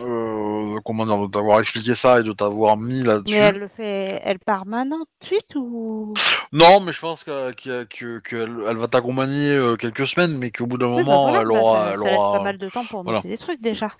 euh, 0.02 0.78
comment 0.85 1.05
dire, 1.06 1.18
de 1.18 1.27
t'avoir 1.31 1.60
expliqué 1.60 1.94
ça 1.94 2.20
et 2.20 2.22
de 2.22 2.32
t'avoir 2.32 2.77
mis 2.77 3.02
là-dessus. 3.02 3.32
Mais 3.35 3.40
elle 3.40 3.59
le 3.59 3.68
fait, 3.68 4.20
elle 4.24 4.39
part 4.39 4.66
maintenant 4.66 4.98
tout 4.98 5.05
de 5.20 5.24
suite 5.27 5.55
ou? 5.56 6.14
Non, 6.52 6.81
mais 6.81 6.93
je 6.93 7.01
pense 7.01 7.24
que- 7.24 7.52
que- 7.52 7.85
que- 7.85 8.18
qu'elle 8.20 8.56
elle 8.68 8.77
va 8.77 8.89
t'accompagner 8.89 9.51
euh, 9.55 9.77
quelques 9.77 10.06
semaines, 10.06 10.36
mais 10.39 10.51
qu'au 10.51 10.66
bout 10.66 10.78
d'un 10.78 10.86
Oui, 10.89 10.97
bah 10.97 11.02
moment, 11.05 11.22
voilà, 11.31 11.40
elle 11.43 11.48
bah, 11.48 11.55
aura. 11.55 11.85
ça, 11.85 11.90
elle 11.94 11.98
ça 12.01 12.05
laisse 12.10 12.18
pas 12.18 12.43
mal 12.43 12.59
de 12.59 12.68
temps 12.68 12.85
pour 12.86 13.02
voilà. 13.02 13.18
noter 13.18 13.28
des 13.28 13.39
trucs 13.39 13.60
déjà. 13.60 13.90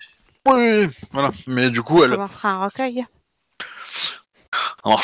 Oui, 0.47 0.87
voilà. 1.11 1.31
Mais 1.47 1.69
du 1.69 1.81
coup, 1.83 2.03
elle. 2.03 2.11
commencera 2.11 2.49
un 2.49 2.65
recueil. 2.65 3.05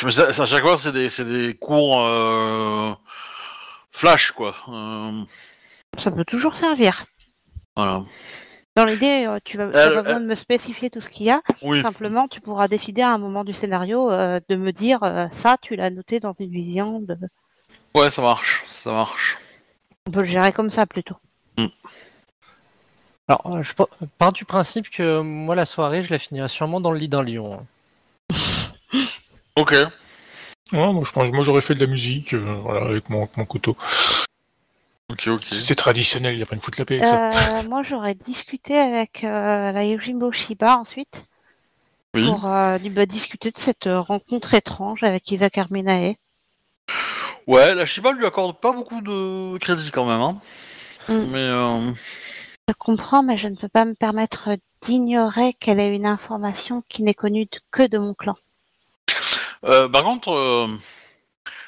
Mais 0.04 0.12
ça, 0.12 0.28
à 0.28 0.46
chaque 0.46 0.64
fois, 0.64 0.78
c'est 0.78 0.92
des, 0.92 1.08
des 1.24 1.54
cours 1.56 2.02
euh, 2.06 2.92
flash, 3.92 4.32
quoi. 4.32 4.56
Euh, 4.70 5.22
Ça 5.98 6.12
peut 6.12 6.26
toujours 6.26 6.56
servir. 6.56 7.06
voilà. 7.76 8.04
Dans 8.78 8.86
l'idée, 8.86 9.26
euh, 9.28 9.40
tu 9.44 9.58
vas, 9.58 9.70
pas 9.70 10.04
besoin 10.04 10.20
de 10.20 10.28
me 10.28 10.36
spécifier 10.36 10.92
tout 10.92 11.02
ce 11.02 11.10
qu'il 11.10 11.26
y 11.26 11.32
a. 11.32 11.42
Oui. 11.64 11.82
Simplement, 11.82 12.28
tu 12.28 12.42
pourras 12.42 12.68
décider 12.68 13.02
à 13.02 13.10
un 13.12 13.18
moment 13.18 13.44
du 13.44 13.56
scénario 13.56 14.12
euh, 14.12 14.40
de 14.48 14.56
me 14.56 14.72
dire 14.72 15.02
euh, 15.02 15.26
ça, 15.32 15.58
tu 15.60 15.76
l'as 15.76 15.90
noté 15.90 16.20
dans 16.20 16.34
une 16.34 16.52
vision. 16.52 17.00
De... 17.00 17.18
Ouais, 17.96 18.12
ça 18.12 18.22
marche, 18.22 18.64
ça 18.68 18.92
marche. 18.92 19.40
On 20.08 20.12
peut 20.12 20.20
le 20.20 20.26
gérer 20.28 20.54
comme 20.54 20.70
ça 20.70 20.86
plutôt. 20.86 21.16
Alors, 23.28 23.58
euh, 23.58 23.64
je 23.64 23.74
pa- 23.74 23.90
pars 24.20 24.32
du 24.32 24.46
principe 24.46 24.92
que 24.92 25.22
moi, 25.22 25.56
la 25.56 25.66
soirée, 25.66 26.04
je 26.04 26.12
la 26.12 26.20
finirai 26.20 26.48
sûrement 26.48 26.80
dans 26.80 26.92
le 26.92 27.00
lit 27.00 27.10
d'un 27.10 27.24
lion. 27.24 27.60
hein. 27.60 28.36
Ok. 29.56 29.72
Ouais, 29.72 30.94
moi, 30.94 31.02
je 31.04 31.12
pense, 31.12 31.32
moi 31.32 31.44
j'aurais 31.44 31.64
fait 31.64 31.74
de 31.74 31.84
la 31.84 31.88
musique, 31.88 32.36
euh, 32.36 32.60
voilà, 32.62 32.86
avec 32.86 33.10
mon, 33.10 33.28
mon 33.38 33.46
couteau. 33.46 33.76
Ok, 35.10 35.28
ok. 35.28 35.44
C'est 35.48 35.76
traditionnel, 35.76 36.34
il 36.34 36.40
y 36.40 36.44
a 36.44 36.46
pas 36.46 36.56
une 36.56 36.62
foutre 36.62 36.80
la 36.80 36.86
paix 36.86 36.96
avec 36.96 37.08
ça. 37.08 37.60
Euh, 37.60 37.64
moi, 37.64 37.82
j'aurais 37.84 38.14
discuté 38.16 38.78
avec 38.78 39.24
euh, 39.24 39.72
la 39.72 39.86
Yojimbo 39.86 40.32
Shiba 40.34 40.78
ensuite 40.78 41.26
Oui. 42.14 42.26
pour 42.26 42.46
euh, 42.46 42.78
bah, 42.92 43.06
discuter 43.06 43.52
de 43.52 43.58
cette 43.58 43.88
rencontre 43.90 44.54
étrange 44.54 45.04
avec 45.04 45.32
Isaac 45.32 45.58
Arminae. 45.58 46.16
Ouais, 47.48 47.74
la 47.74 47.86
Shiba 47.86 48.12
lui 48.12 48.26
accorde 48.26 48.60
pas 48.60 48.74
beaucoup 48.74 49.00
de 49.00 49.58
crédit 49.60 49.92
quand 49.92 50.06
même, 50.06 50.20
hein. 50.20 50.42
Mm. 51.08 51.32
Mais 51.32 51.40
euh, 51.40 51.92
Je 52.68 52.74
comprends, 52.78 53.24
mais 53.24 53.38
je 53.38 53.48
ne 53.48 53.56
peux 53.56 53.70
pas 53.70 53.86
me 53.86 53.94
permettre 53.94 54.50
d'ignorer 54.82 55.54
qu'elle 55.54 55.80
est 55.80 55.96
une 55.96 56.06
information 56.06 56.84
qui 56.90 57.04
n'est 57.04 57.14
connue 57.14 57.48
que 57.72 57.88
de 57.88 57.98
mon 57.98 58.14
clan. 58.14 58.36
euh, 59.64 59.88
par 59.88 60.04
contre, 60.04 60.32
euh, 60.32 60.68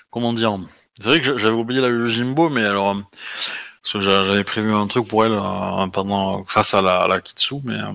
comment 0.09 0.33
dire 0.33 0.57
C'est 0.99 1.05
vrai 1.07 1.19
que 1.19 1.25
j'a- 1.25 1.37
j'avais 1.37 1.55
oublié 1.55 1.81
la 1.81 2.07
Jimbo, 2.07 2.49
mais 2.49 2.63
alors 2.65 2.91
euh, 2.91 3.01
parce 3.81 3.93
que 3.93 3.99
j'a- 4.01 4.25
j'avais 4.25 4.43
prévu 4.43 4.73
un 4.73 4.87
truc 4.87 5.07
pour 5.07 5.25
elle 5.25 5.33
euh, 5.33 5.87
pendant 5.87 6.43
face 6.45 6.73
à 6.73 6.81
la, 6.81 6.97
à 6.97 7.07
la 7.07 7.21
Kitsu, 7.21 7.55
mais 7.63 7.75
euh, 7.75 7.93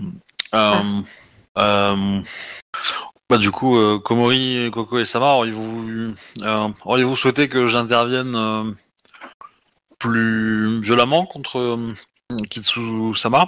euh, 0.54 1.00
euh, 1.58 2.20
bah 3.28 3.38
du 3.38 3.50
coup, 3.50 3.76
euh, 3.76 3.98
Komori, 3.98 4.70
Coco 4.72 4.98
et 4.98 5.04
Sama, 5.04 5.34
auriez-vous 5.34 6.14
euh, 6.42 6.68
auriez-vous 6.84 7.16
souhaité 7.16 7.48
que 7.48 7.66
j'intervienne 7.66 8.34
euh, 8.34 8.64
plus 9.98 10.80
violemment 10.80 11.26
contre 11.26 11.58
euh, 11.58 11.94
Kitsu 12.50 13.14
Sama? 13.14 13.46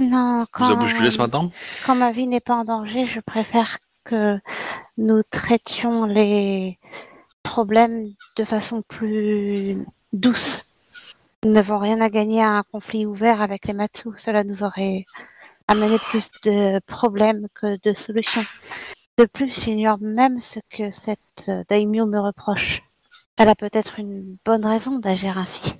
Non, 0.00 0.40
Vous 0.40 0.46
quand, 0.50 0.70
a 0.70 0.74
bousculé 0.74 1.10
ce 1.10 1.18
matin? 1.18 1.50
quand 1.86 1.94
ma 1.94 2.10
vie 2.10 2.26
n'est 2.26 2.40
pas 2.40 2.56
en 2.56 2.64
danger, 2.64 3.06
je 3.06 3.20
préfère 3.20 3.78
que 4.04 4.38
nous 4.98 5.22
traitions 5.22 6.04
les 6.04 6.78
problèmes 7.42 8.08
de 8.36 8.44
façon 8.44 8.82
plus 8.82 9.78
douce. 10.12 10.62
Nous 11.44 11.52
n'avons 11.52 11.78
rien 11.78 12.00
à 12.00 12.08
gagner 12.08 12.42
à 12.42 12.50
un 12.58 12.62
conflit 12.62 13.04
ouvert 13.06 13.40
avec 13.42 13.66
les 13.66 13.72
Matsu. 13.72 14.08
Cela 14.24 14.44
nous 14.44 14.62
aurait 14.62 15.04
amené 15.68 15.98
plus 15.98 16.30
de 16.44 16.78
problèmes 16.86 17.46
que 17.54 17.78
de 17.82 17.94
solutions. 17.94 18.44
De 19.18 19.24
plus, 19.24 19.52
j'ignore 19.64 19.98
même 20.00 20.40
ce 20.40 20.58
que 20.70 20.90
cette 20.90 21.48
euh, 21.48 21.64
daimyo 21.68 22.06
me 22.06 22.18
reproche. 22.20 22.82
Elle 23.36 23.48
a 23.48 23.54
peut-être 23.54 23.98
une 23.98 24.36
bonne 24.44 24.64
raison 24.64 24.98
d'agir 24.98 25.36
ainsi. 25.36 25.74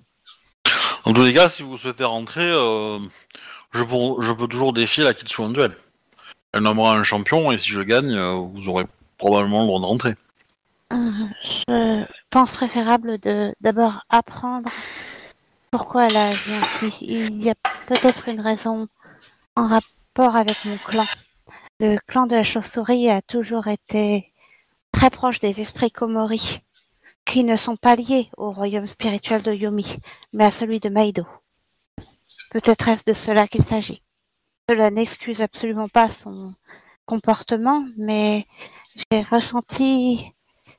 En 1.04 1.12
tous 1.12 1.22
les 1.22 1.32
cas, 1.34 1.48
si 1.48 1.62
vous 1.62 1.78
souhaitez 1.78 2.04
rentrer, 2.04 2.44
euh, 2.44 2.98
je, 3.72 3.82
pour- 3.84 4.22
je 4.22 4.32
peux 4.32 4.46
toujours 4.48 4.72
défier 4.72 5.02
la 5.04 5.14
Kitsu 5.14 5.40
en 5.40 5.48
duel. 5.50 5.76
Elle 6.52 6.62
nommera 6.62 6.94
un 6.96 7.02
champion 7.04 7.50
et 7.50 7.58
si 7.58 7.68
je 7.70 7.80
gagne, 7.80 8.12
euh, 8.14 8.32
vous 8.34 8.68
aurez 8.68 8.84
probablement 9.16 9.60
le 9.62 9.66
droit 9.66 9.80
de 9.80 9.86
rentrer. 9.86 10.14
Euh, 10.92 11.26
Je 11.68 12.04
pense 12.30 12.52
préférable 12.52 13.18
de 13.18 13.54
d'abord 13.60 14.04
apprendre 14.10 14.70
pourquoi 15.70 16.06
elle 16.06 16.16
a 16.16 16.28
agi 16.28 16.52
ainsi. 16.52 16.94
Il 17.00 17.42
y 17.42 17.50
a 17.50 17.54
peut-être 17.86 18.28
une 18.28 18.40
raison 18.40 18.88
en 19.56 19.66
rapport 19.66 20.36
avec 20.36 20.64
mon 20.64 20.76
clan. 20.78 21.06
Le 21.80 21.98
clan 22.06 22.26
de 22.26 22.36
la 22.36 22.44
chauve-souris 22.44 23.08
a 23.08 23.22
toujours 23.22 23.68
été 23.68 24.32
très 24.92 25.08
proche 25.08 25.40
des 25.40 25.60
esprits 25.60 25.90
Komori, 25.90 26.60
qui 27.24 27.44
ne 27.44 27.56
sont 27.56 27.76
pas 27.76 27.96
liés 27.96 28.28
au 28.36 28.50
royaume 28.52 28.86
spirituel 28.86 29.42
de 29.42 29.52
Yomi, 29.52 29.96
mais 30.34 30.44
à 30.44 30.50
celui 30.50 30.78
de 30.78 30.90
Maido. 30.90 31.26
Peut-être 32.50 32.88
est-ce 32.88 33.04
de 33.06 33.14
cela 33.14 33.48
qu'il 33.48 33.64
s'agit. 33.64 34.02
Cela 34.68 34.90
n'excuse 34.90 35.40
absolument 35.40 35.88
pas 35.88 36.10
son 36.10 36.54
comportement, 37.06 37.84
mais 37.96 38.46
j'ai 39.10 39.22
ressenti 39.22 40.32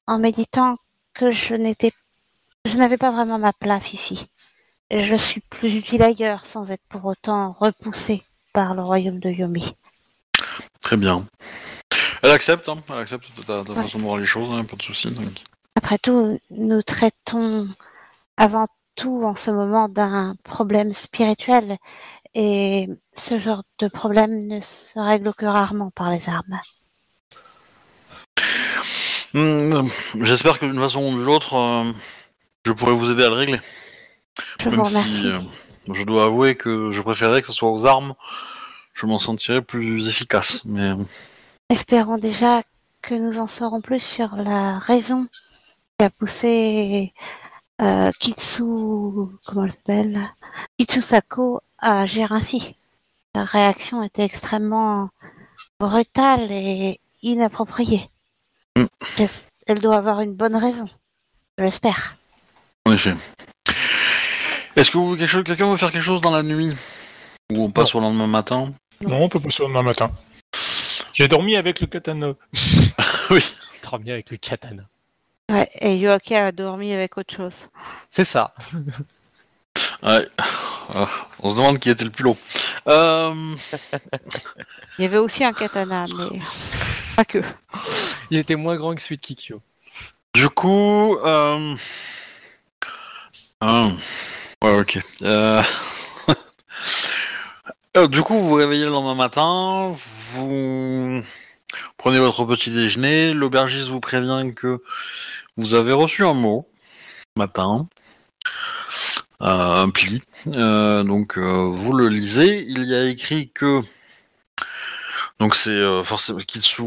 en 0.08 0.20
méditant 0.20 0.78
que 1.14 1.32
je 1.32 1.54
n'étais 1.56 1.92
je 2.66 2.78
n'avais 2.78 2.98
pas 2.98 3.12
vraiment 3.12 3.40
ma 3.40 3.52
place 3.54 3.94
ici. 3.94 4.28
Je 4.90 5.16
suis 5.16 5.42
plus 5.42 5.76
utile 5.76 6.02
ailleurs 6.04 6.46
sans 6.46 6.70
être 6.72 6.84
pour 6.88 7.04
autant 7.06 7.52
repoussée 7.52 8.24
par 8.54 8.74
le 8.74 8.82
royaume 8.84 9.20
de 9.20 9.30
Yomi. 9.30 9.76
Très 10.82 10.96
bien. 10.98 11.26
Elle 12.22 12.32
accepte, 12.32 12.70
hein, 12.70 12.78
elle 12.90 13.00
accepte 13.00 13.26
ta, 13.46 13.64
ta 13.66 13.74
Ouais. 13.74 13.84
façon 13.84 13.98
de 13.98 14.04
voir 14.04 14.18
les 14.18 14.26
choses, 14.26 14.50
hein, 14.58 14.64
pas 14.64 14.78
de 14.78 14.82
soucis. 14.82 15.12
donc. 15.12 15.42
Après 15.76 15.98
tout, 15.98 16.40
nous 16.52 16.82
traitons 16.82 17.68
avant 18.38 18.68
tout 18.96 19.24
en 19.24 19.36
ce 19.36 19.52
moment 19.52 19.90
d'un 19.90 20.36
problème 20.44 20.94
spirituel 20.94 21.78
et 22.36 22.88
ce 23.14 23.40
genre 23.40 23.64
de 23.80 23.88
problème 23.88 24.38
ne 24.48 24.62
se 24.62 24.98
règle 25.00 25.34
que 25.34 25.46
rarement 25.46 25.92
par 25.92 26.10
les 26.12 26.30
armes. 26.30 26.60
Hmm, 29.34 29.88
J'espère 30.22 30.60
que 30.60 30.66
d'une 30.66 30.80
façon 30.80 31.02
ou 31.02 31.18
d'une 31.18 31.28
autre, 31.30 31.56
euh, 31.56 31.92
je 32.66 32.72
pourrai 32.72 32.94
vous 32.94 33.10
aider 33.12 33.24
à 33.24 33.30
le 33.30 33.36
régler. 33.36 33.60
Je 34.60 34.66
vous 34.66 34.72
Même 34.72 34.82
remercie. 34.82 35.12
si 35.22 35.28
euh, 35.28 35.40
je 35.94 36.04
dois 36.04 36.26
avouer 36.26 36.56
que 36.56 36.92
je 36.92 37.02
préférerais 37.02 37.42
que 37.42 37.48
ce 37.48 37.54
soit 37.54 37.72
aux 37.72 37.86
armes, 37.86 38.14
je 38.94 39.06
m'en 39.06 39.20
sentirais 39.20 39.62
plus 39.62 40.08
efficace. 40.08 40.64
Mais 40.66 40.90
euh, 40.92 40.96
Espérons 41.70 42.18
déjà 42.18 42.62
que 43.02 43.16
nous 43.16 43.40
en 43.40 43.48
saurons 43.48 43.82
plus 43.82 44.02
sur 44.04 44.36
la 44.36 44.78
raison 44.78 45.28
qui 45.98 46.06
a 46.06 46.10
poussé 46.12 47.14
euh, 47.82 48.12
Kitsu, 48.20 48.64
comment 48.64 49.66
elle 49.66 49.72
s'appelle 49.72 50.30
Kitsu 50.78 51.02
Sako 51.02 51.62
à 51.80 52.02
agir 52.02 52.32
ainsi. 52.32 52.76
Sa 53.36 53.44
réaction 53.46 54.04
était 54.04 54.24
extrêmement 54.24 55.10
brutale 55.80 56.52
et 56.52 57.00
inappropriée. 57.24 58.10
Mm. 58.78 58.86
Elle 59.68 59.78
doit 59.80 59.98
avoir 59.98 60.22
une 60.22 60.34
bonne 60.34 60.56
raison. 60.56 60.90
Je 61.58 61.64
l'espère. 61.64 62.16
en 62.86 62.92
effet. 62.92 63.14
Est-ce 64.76 64.90
que 64.92 64.98
vous, 64.98 65.16
quelque 65.16 65.28
chose- 65.28 65.44
quelqu'un 65.44 65.70
veut 65.70 65.78
faire 65.78 65.92
quelque 65.92 66.02
chose 66.02 66.22
dans 66.22 66.32
la 66.32 66.44
nuit? 66.44 66.76
Ou 67.52 67.64
on 67.64 67.72
passe 67.72 67.94
au 67.96 68.00
lendemain 68.00 68.28
matin? 68.28 68.74
Non, 69.02 69.22
on 69.24 69.30
peut 69.30 69.40
passer 69.40 69.64
au 69.64 69.68
demain 69.68 69.84
matin. 69.84 70.12
J'ai 71.14 71.28
dormi 71.28 71.56
avec 71.56 71.80
le 71.80 71.88
katana. 71.88 72.34
Dormir 73.84 74.14
avec 74.14 74.32
le 74.32 74.38
katana. 74.38 74.84
Ouais, 75.52 75.70
et 75.80 75.98
Yoake 75.98 76.32
a 76.32 76.52
dormi 76.52 76.94
avec 76.94 77.18
autre 77.18 77.34
chose. 77.36 77.70
C'est 78.10 78.24
ça. 78.26 78.54
Ouais. 80.04 80.28
Ah, 80.38 81.08
on 81.40 81.50
se 81.50 81.56
demande 81.56 81.80
qui 81.80 81.90
était 81.90 82.04
le 82.04 82.10
plus 82.10 82.26
long. 82.26 82.36
Euh, 82.88 83.34
Il 85.00 85.02
y 85.02 85.06
avait 85.06 85.18
aussi 85.18 85.46
un 85.46 85.54
katana, 85.54 86.06
mais 86.18 86.40
pas 87.16 87.24
que. 87.24 87.42
Il 88.34 88.40
était 88.40 88.56
moins 88.56 88.76
grand 88.78 88.96
que 88.96 89.02
celui 89.04 89.18
de 89.18 89.22
Kikyo. 89.22 89.62
du 90.34 90.50
coup, 90.50 91.20
euh... 91.24 91.76
ah, 93.62 93.92
ok. 94.60 94.98
Euh... 95.22 95.62
du 98.08 98.24
coup, 98.24 98.34
vous 98.34 98.48
vous 98.48 98.56
réveillez 98.56 98.86
le 98.86 98.90
lendemain 98.90 99.14
matin, 99.14 99.96
vous 100.32 101.22
prenez 101.98 102.18
votre 102.18 102.44
petit 102.46 102.72
déjeuner, 102.72 103.36
l'aubergiste 103.36 103.90
vous 103.90 104.00
prévient 104.00 104.52
que 104.56 104.82
vous 105.56 105.76
avez 105.76 105.94
reçu 105.94 106.26
un 106.26 106.34
mot 106.34 106.68
matin, 107.38 107.88
euh, 109.44 109.84
un 109.84 109.92
pli. 109.92 110.24
Donc, 110.48 111.38
vous 111.38 111.94
le 111.94 112.08
lisez. 112.08 112.66
Il 112.68 112.86
y 112.86 112.96
a 112.96 113.06
écrit 113.06 113.52
que 113.52 113.82
donc 115.40 115.56
c'est 115.56 116.04
forcément 116.04 116.40
Kitsu, 116.40 116.82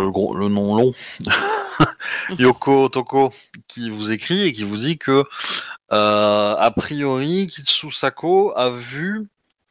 le, 0.00 0.10
gros, 0.10 0.34
le 0.34 0.48
nom 0.48 0.76
long, 0.76 0.94
Yoko 2.38 2.88
Toko, 2.88 3.32
qui 3.66 3.90
vous 3.90 4.10
écrit 4.10 4.42
et 4.42 4.52
qui 4.52 4.64
vous 4.64 4.76
dit 4.76 4.98
que 4.98 5.24
euh, 5.92 6.54
a 6.56 6.70
priori 6.70 7.46
Kitsu 7.46 7.90
Sako 7.90 8.52
a 8.56 8.70
vu 8.70 9.26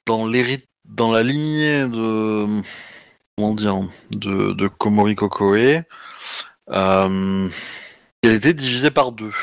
dans 0.06 0.26
la 0.26 1.24
lignée 1.24 1.84
de 1.84 2.46
comment 3.38 3.54
dire 3.54 3.80
de, 4.12 4.54
de 4.54 4.68
Komori 4.68 5.16
Kokoe 5.16 5.84
euh, 6.70 7.50
qu'elle 8.22 8.36
était 8.36 8.54
divisée 8.54 8.92
par 8.92 9.12
deux. 9.12 9.34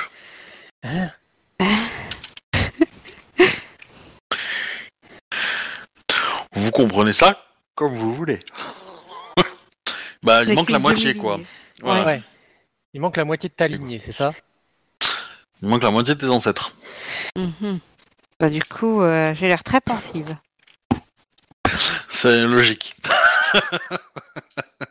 Vous 6.52 6.70
comprenez 6.70 7.12
ça 7.12 7.44
comme 7.74 7.92
vous 7.92 8.14
voulez. 8.14 8.38
Bah, 10.24 10.42
il 10.44 10.54
manque 10.54 10.70
la 10.70 10.78
moitié, 10.78 11.14
quoi. 11.14 11.40
Voilà. 11.80 12.04
Ouais. 12.04 12.22
Il 12.92 13.00
manque 13.00 13.16
la 13.16 13.24
moitié 13.24 13.48
de 13.48 13.54
ta 13.54 13.68
lignée, 13.68 13.98
c'est 13.98 14.12
ça? 14.12 14.32
Il 15.62 15.68
manque 15.68 15.82
la 15.82 15.90
moitié 15.90 16.14
de 16.14 16.20
tes 16.20 16.28
ancêtres. 16.28 16.72
Mhm. 17.36 17.78
Bah, 18.40 18.48
du 18.48 18.62
coup, 18.62 19.02
euh, 19.02 19.34
j'ai 19.34 19.48
l'air 19.48 19.62
très 19.62 19.80
pensive. 19.80 20.36
C'est 22.10 22.46
logique. 22.46 22.94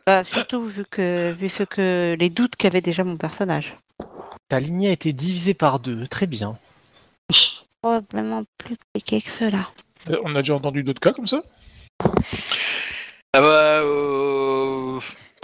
Bah, 0.06 0.24
surtout 0.24 0.64
vu 0.64 0.84
que 0.90 1.32
vu 1.32 1.48
ce 1.48 1.62
que 1.62 2.16
les 2.18 2.30
doutes 2.30 2.56
qu'avait 2.56 2.80
déjà 2.80 3.04
mon 3.04 3.16
personnage. 3.16 3.76
Ta 4.48 4.60
lignée 4.60 4.88
a 4.88 4.92
été 4.92 5.12
divisée 5.12 5.54
par 5.54 5.80
deux. 5.80 6.06
Très 6.06 6.26
bien. 6.26 6.58
Probablement 7.80 8.44
plus 8.58 8.76
compliqué 8.76 9.22
que 9.22 9.30
cela. 9.30 9.68
Euh, 10.10 10.18
On 10.24 10.34
a 10.36 10.40
déjà 10.40 10.54
entendu 10.54 10.82
d'autres 10.82 11.00
cas 11.00 11.12
comme 11.12 11.26
ça? 11.26 11.42
Ah 13.32 13.40
bah, 13.40 13.80
euh... 13.82 14.23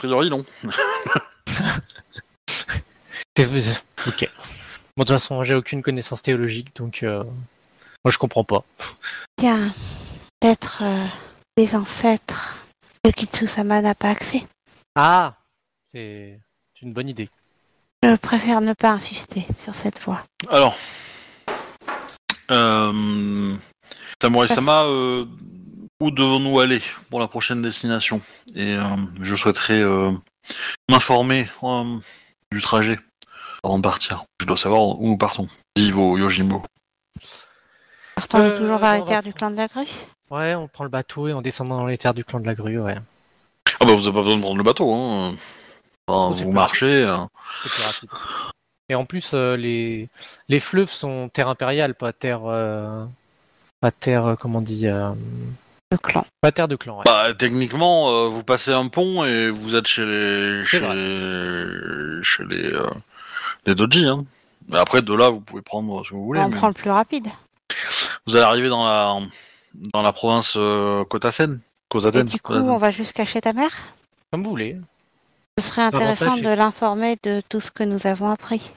A 0.01 0.09
priori, 0.09 0.31
non. 0.31 0.43
T'es- 3.35 3.45
Ok. 4.07 4.31
Bon, 4.97 5.05
de 5.05 5.05
toute 5.05 5.11
façon, 5.11 5.45
j'ai 5.45 5.55
aucune 5.55 5.83
connaissance 5.83 6.23
théologique, 6.23 6.75
donc 6.75 7.03
euh, 7.03 7.23
moi 8.03 8.11
je 8.11 8.17
comprends 8.17 8.45
pas. 8.45 8.65
Tiens, 9.37 9.75
peut-être 10.41 10.81
euh, 10.83 11.07
les 11.59 11.77
ancêtres 11.77 12.65
que 13.05 13.11
Kitsusama 13.11 13.83
n'a 13.83 13.95
pas 13.95 14.09
accès. 14.09 14.47
Ah, 14.95 15.35
c'est 15.93 16.41
une 16.81 16.95
bonne 16.95 17.11
idée. 17.11 17.29
Je 18.03 18.17
préfère 18.17 18.63
ne 18.63 18.73
pas 18.73 18.93
insister 18.93 19.47
sur 19.63 19.75
cette 19.75 20.01
voie. 20.03 20.25
Alors, 20.49 20.79
euh... 22.51 23.55
Samurai-sama, 24.23 24.85
euh, 24.85 25.27
où 26.01 26.11
devons-nous 26.11 26.61
aller 26.61 26.81
pour 27.11 27.21
la 27.21 27.29
prochaine 27.29 27.63
destination? 27.63 28.21
Et 28.55 28.75
euh, 28.75 28.83
je 29.23 29.35
souhaiterais 29.35 29.81
euh, 29.81 30.11
m'informer 30.91 31.49
euh, 31.63 31.97
du 32.51 32.61
trajet 32.61 32.99
avant 33.63 33.79
de 33.79 33.83
partir. 33.83 34.25
Je 34.41 34.47
dois 34.47 34.57
savoir 34.57 34.83
où 35.01 35.07
nous 35.09 35.19
partons. 35.19 35.49
Dit 35.77 35.91
vos 35.91 36.17
Yojimbo. 36.19 36.63
Partons 38.17 38.39
Euh, 38.39 38.59
toujours 38.59 38.79
vers 38.79 38.95
les 38.95 39.01
va 39.01 39.07
terres 39.07 39.23
du 39.23 39.33
clan 39.33 39.51
de 39.51 39.57
la 39.57 39.69
grue? 39.69 39.87
Ouais, 40.31 40.55
on 40.55 40.69
prend 40.69 40.85
le 40.85 40.91
bateau 40.91 41.29
et 41.29 41.35
on 41.35 41.43
descend 41.43 41.69
dans 41.69 41.87
les 41.87 41.99
terres 41.99 42.15
du 42.15 42.25
clan 42.25 42.41
de 42.41 42.47
la 42.47 42.55
grue, 42.55 42.81
ouais. 42.81 42.97
Ah 43.81 43.85
bah 43.85 43.95
vous 43.95 44.07
avez 44.07 44.15
pas 44.17 44.23
besoin 44.23 44.37
de 44.37 44.43
prendre 44.43 44.59
le 44.59 44.63
bateau, 44.65 44.93
hein. 44.93 45.35
Enfin, 46.07 46.29
Oh, 46.31 46.33
vous 46.33 46.53
marchez. 46.53 47.07
plus 47.63 47.83
rapide. 47.83 48.11
Et 48.89 48.95
en 48.95 49.05
plus, 49.05 49.33
euh, 49.35 49.57
les... 49.57 50.09
les 50.49 50.61
fleuves 50.61 50.91
sont 50.91 51.29
terre 51.29 51.49
impériale, 51.49 51.95
pas 51.95 52.13
terre. 52.13 52.41
euh, 52.47 53.05
Pas 53.81 53.91
terre, 53.93 54.37
comment 54.41 54.59
on 54.59 54.63
dit 54.63 54.87
Le 55.93 55.99
clan. 55.99 56.25
Pas 56.41 56.53
terre 56.53 56.69
de 56.69 56.77
clan, 56.77 56.99
ouais. 56.99 57.05
Bah 57.05 57.35
techniquement, 57.35 58.11
euh, 58.11 58.29
vous 58.29 58.45
passez 58.45 58.73
un 58.73 58.87
pont 58.89 59.25
et 59.25 59.51
vous 59.51 59.75
êtes 59.75 59.87
chez 59.87 60.05
les 60.05 60.65
chez 60.65 60.79
vrai. 60.79 60.95
les 60.95 62.23
chez 62.23 62.45
les, 62.45 62.73
euh, 62.73 62.89
les 63.67 63.75
doji. 63.75 64.07
Hein. 64.07 64.25
Mais 64.69 64.79
après 64.79 65.03
de 65.03 65.13
là, 65.13 65.31
vous 65.31 65.41
pouvez 65.41 65.63
prendre 65.63 66.05
ce 66.05 66.11
que 66.11 66.15
vous 66.15 66.25
voulez. 66.25 66.41
on 66.41 66.49
mais- 66.49 66.57
prend 66.57 66.69
le 66.69 66.75
plus 66.75 66.91
rapide. 66.91 67.27
Vous 68.27 68.37
allez 68.37 68.45
arriver 68.45 68.69
dans 68.69 68.85
la 68.85 69.19
dans 69.93 70.03
la 70.03 70.13
province 70.13 70.55
euh, 70.57 71.05
Kotasen. 71.05 71.61
Du 71.93 72.41
coup, 72.41 72.53
on 72.53 72.77
va 72.77 72.93
juste 72.93 73.15
cacher 73.15 73.41
ta 73.41 73.53
mère? 73.53 73.73
Comme 74.31 74.45
vous 74.45 74.51
voulez. 74.51 74.77
Ce 75.59 75.65
serait 75.65 75.83
intéressant 75.83 76.37
de 76.37 76.49
l'informer 76.49 77.19
de 77.25 77.43
tout 77.49 77.59
ce 77.59 77.73
que 77.73 77.83
nous 77.83 78.07
avons 78.07 78.31
appris. 78.31 78.73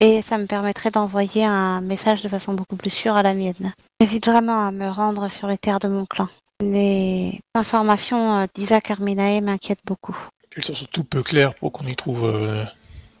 Et 0.00 0.20
ça 0.20 0.36
me 0.36 0.44
permettrait 0.44 0.90
d'envoyer 0.90 1.46
un 1.46 1.80
message 1.80 2.20
de 2.20 2.28
façon 2.28 2.52
beaucoup 2.52 2.76
plus 2.76 2.90
sûre 2.90 3.16
à 3.16 3.22
la 3.22 3.32
mienne. 3.32 3.72
J'hésite 4.00 4.26
vraiment 4.26 4.66
à 4.66 4.70
me 4.70 4.86
rendre 4.88 5.30
sur 5.30 5.48
les 5.48 5.56
terres 5.56 5.78
de 5.78 5.88
mon 5.88 6.04
clan. 6.04 6.28
Les 6.60 7.40
informations 7.54 8.36
euh, 8.36 8.46
d'Isaac 8.52 8.90
Arminae 8.90 9.40
m'inquiètent 9.40 9.84
beaucoup. 9.86 10.16
Elles 10.56 10.64
sont 10.64 10.74
surtout 10.74 11.04
peu 11.04 11.22
claires 11.22 11.54
pour 11.54 11.72
qu'on 11.72 11.86
y 11.86 11.94
trouve 11.94 12.28
euh, 12.28 12.64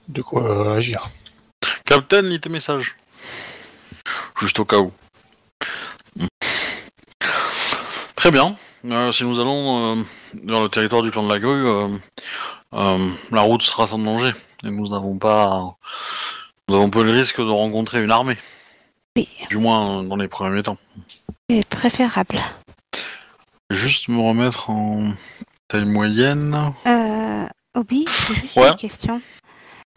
de 0.08 0.22
quoi 0.22 0.42
euh, 0.42 0.76
agir. 0.76 1.08
Captain, 1.84 2.22
lis 2.22 2.40
tes 2.40 2.48
messages. 2.48 2.96
Juste 4.40 4.58
au 4.58 4.64
cas 4.64 4.78
où. 4.78 4.92
Très 8.16 8.32
bien. 8.32 8.56
Euh, 8.86 9.12
si 9.12 9.22
nous 9.22 9.38
allons 9.38 9.98
euh, 9.98 10.02
dans 10.42 10.60
le 10.60 10.68
territoire 10.68 11.02
du 11.02 11.12
clan 11.12 11.22
de 11.22 11.32
la 11.32 11.38
grue, 11.38 11.66
euh, 11.66 11.88
euh, 12.74 13.10
la 13.30 13.40
route 13.42 13.62
sera 13.62 13.86
sans 13.86 13.98
danger. 13.98 14.32
Et 14.64 14.70
nous 14.70 14.88
n'avons 14.88 15.16
pas. 15.18 15.76
Nous 16.68 16.74
avons 16.74 16.90
peu 16.90 17.04
le 17.04 17.12
risque 17.12 17.38
de 17.38 17.50
rencontrer 17.50 18.02
une 18.02 18.10
armée. 18.10 18.36
Oui. 19.16 19.28
Du 19.48 19.58
moins 19.58 20.02
dans 20.02 20.16
les 20.16 20.26
premiers 20.26 20.64
temps. 20.64 20.78
C'est 21.48 21.64
préférable. 21.68 22.40
Juste 23.70 24.08
me 24.08 24.20
remettre 24.20 24.70
en 24.70 25.12
taille 25.68 25.84
moyenne. 25.84 26.72
Euh, 26.86 27.46
Obi, 27.74 28.06
j'ai 28.28 28.34
juste 28.34 28.56
Ouais. 28.56 28.70
une 28.70 28.76
question. 28.76 29.20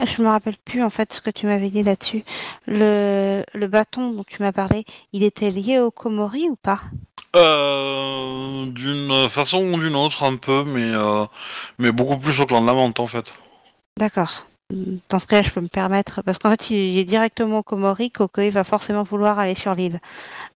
Je 0.04 0.20
me 0.20 0.28
rappelle 0.28 0.56
plus 0.64 0.82
en 0.82 0.90
fait 0.90 1.12
ce 1.12 1.20
que 1.20 1.30
tu 1.30 1.46
m'avais 1.46 1.70
dit 1.70 1.82
là-dessus. 1.82 2.24
Le, 2.66 3.44
le 3.54 3.66
bâton 3.68 4.10
dont 4.10 4.24
tu 4.24 4.42
m'as 4.42 4.52
parlé, 4.52 4.84
il 5.12 5.22
était 5.22 5.50
lié 5.50 5.78
au 5.78 5.90
Komori 5.90 6.48
ou 6.50 6.56
pas? 6.56 6.80
Euh, 7.34 8.66
d'une 8.66 9.28
façon 9.30 9.64
ou 9.64 9.78
d'une 9.78 9.96
autre, 9.96 10.22
un 10.24 10.36
peu, 10.36 10.64
mais, 10.64 10.92
euh, 10.92 11.24
mais 11.78 11.92
beaucoup 11.92 12.18
plus 12.18 12.40
au 12.40 12.46
clan 12.46 12.60
de 12.60 12.66
la 12.66 12.74
menthe 12.74 13.00
en 13.00 13.06
fait. 13.06 13.32
D'accord. 13.96 14.46
Dans 15.08 15.18
ce 15.18 15.26
cas-là, 15.26 15.42
je 15.42 15.50
peux 15.50 15.60
me 15.60 15.68
permettre, 15.68 16.22
parce 16.22 16.38
qu'en 16.38 16.50
fait, 16.50 16.70
il 16.70 16.98
est 16.98 17.04
directement 17.04 17.58
au 17.58 17.62
Komori, 17.62 18.10
Kokoi 18.10 18.50
va 18.50 18.64
forcément 18.64 19.02
vouloir 19.02 19.38
aller 19.38 19.54
sur 19.54 19.74
l'île. 19.74 20.00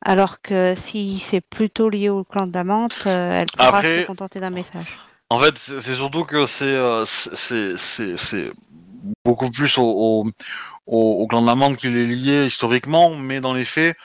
Alors 0.02 0.40
que 0.40 0.74
si 0.84 1.18
c'est 1.18 1.40
plutôt 1.40 1.88
lié 1.88 2.08
au 2.08 2.24
clan 2.24 2.46
de 2.46 2.52
la 2.54 2.64
menthe, 2.64 3.02
euh, 3.06 3.40
elle 3.40 3.46
pourra 3.46 3.68
Après- 3.78 4.02
se 4.02 4.06
contenter 4.06 4.40
d'un 4.40 4.50
message. 4.50 4.96
En 5.28 5.38
fait, 5.40 5.58
c'est 5.58 5.80
surtout 5.94 6.24
que 6.24 6.46
c'est 6.46 6.64
euh, 6.64 7.04
c'est 7.04 8.50
beaucoup 9.24 9.50
plus 9.50 9.76
au, 9.78 10.24
au, 10.86 11.26
clan 11.26 11.42
de 11.42 11.46
la 11.46 11.54
menthe 11.56 11.76
qu'il 11.76 11.96
est 11.98 12.06
lié 12.06 12.46
historiquement, 12.46 13.14
mais 13.16 13.40
dans 13.40 13.52
les 13.52 13.64
faits, 13.64 13.96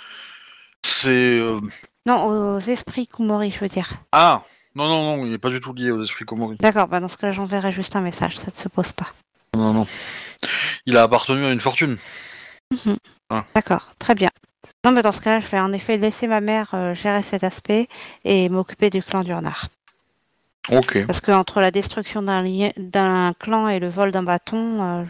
c'est... 0.83 1.09
euh, 1.39 1.59
Non, 2.05 2.55
aux 2.55 2.59
esprits 2.59 3.07
Kumori, 3.07 3.51
je 3.51 3.59
veux 3.59 3.69
dire. 3.69 3.89
Ah 4.11 4.41
Non, 4.75 4.87
non, 4.87 5.17
non, 5.17 5.25
il 5.25 5.31
n'est 5.31 5.37
pas 5.37 5.49
du 5.49 5.59
tout 5.59 5.73
lié 5.73 5.91
aux 5.91 6.01
esprits 6.03 6.25
Komori. 6.25 6.57
D'accord, 6.59 6.87
bah 6.87 6.99
dans 6.99 7.07
ce 7.07 7.17
cas-là, 7.17 7.33
j'enverrai 7.33 7.71
juste 7.71 7.95
un 7.95 8.01
message, 8.01 8.37
ça 8.37 8.47
ne 8.47 8.51
se 8.51 8.67
pose 8.67 8.91
pas. 8.91 9.07
Non, 9.57 9.73
non. 9.73 9.87
Il 10.85 10.97
a 10.97 11.03
appartenu 11.03 11.45
à 11.45 11.51
une 11.51 11.59
fortune. 11.59 11.97
D'accord, 13.55 13.91
très 13.99 14.15
bien. 14.15 14.29
Non, 14.85 14.91
mais 14.91 15.01
dans 15.01 15.11
ce 15.11 15.21
cas-là, 15.21 15.39
je 15.39 15.47
vais 15.47 15.59
en 15.59 15.73
effet 15.73 15.97
laisser 15.97 16.25
ma 16.27 16.41
mère 16.41 16.69
euh, 16.73 16.95
gérer 16.95 17.21
cet 17.21 17.43
aspect 17.43 17.87
et 18.25 18.49
m'occuper 18.49 18.89
du 18.89 19.03
clan 19.03 19.23
du 19.23 19.33
renard. 19.33 19.67
Ok. 20.71 21.05
Parce 21.05 21.19
que 21.21 21.31
entre 21.31 21.59
la 21.59 21.69
destruction 21.71 22.21
d'un 22.23 22.41
lien- 22.43 22.71
d'un 22.77 23.33
clan 23.39 23.67
et 23.67 23.79
le 23.79 23.89
vol 23.89 24.11
d'un 24.11 24.23
bâton, 24.23 24.81
euh, 24.81 25.03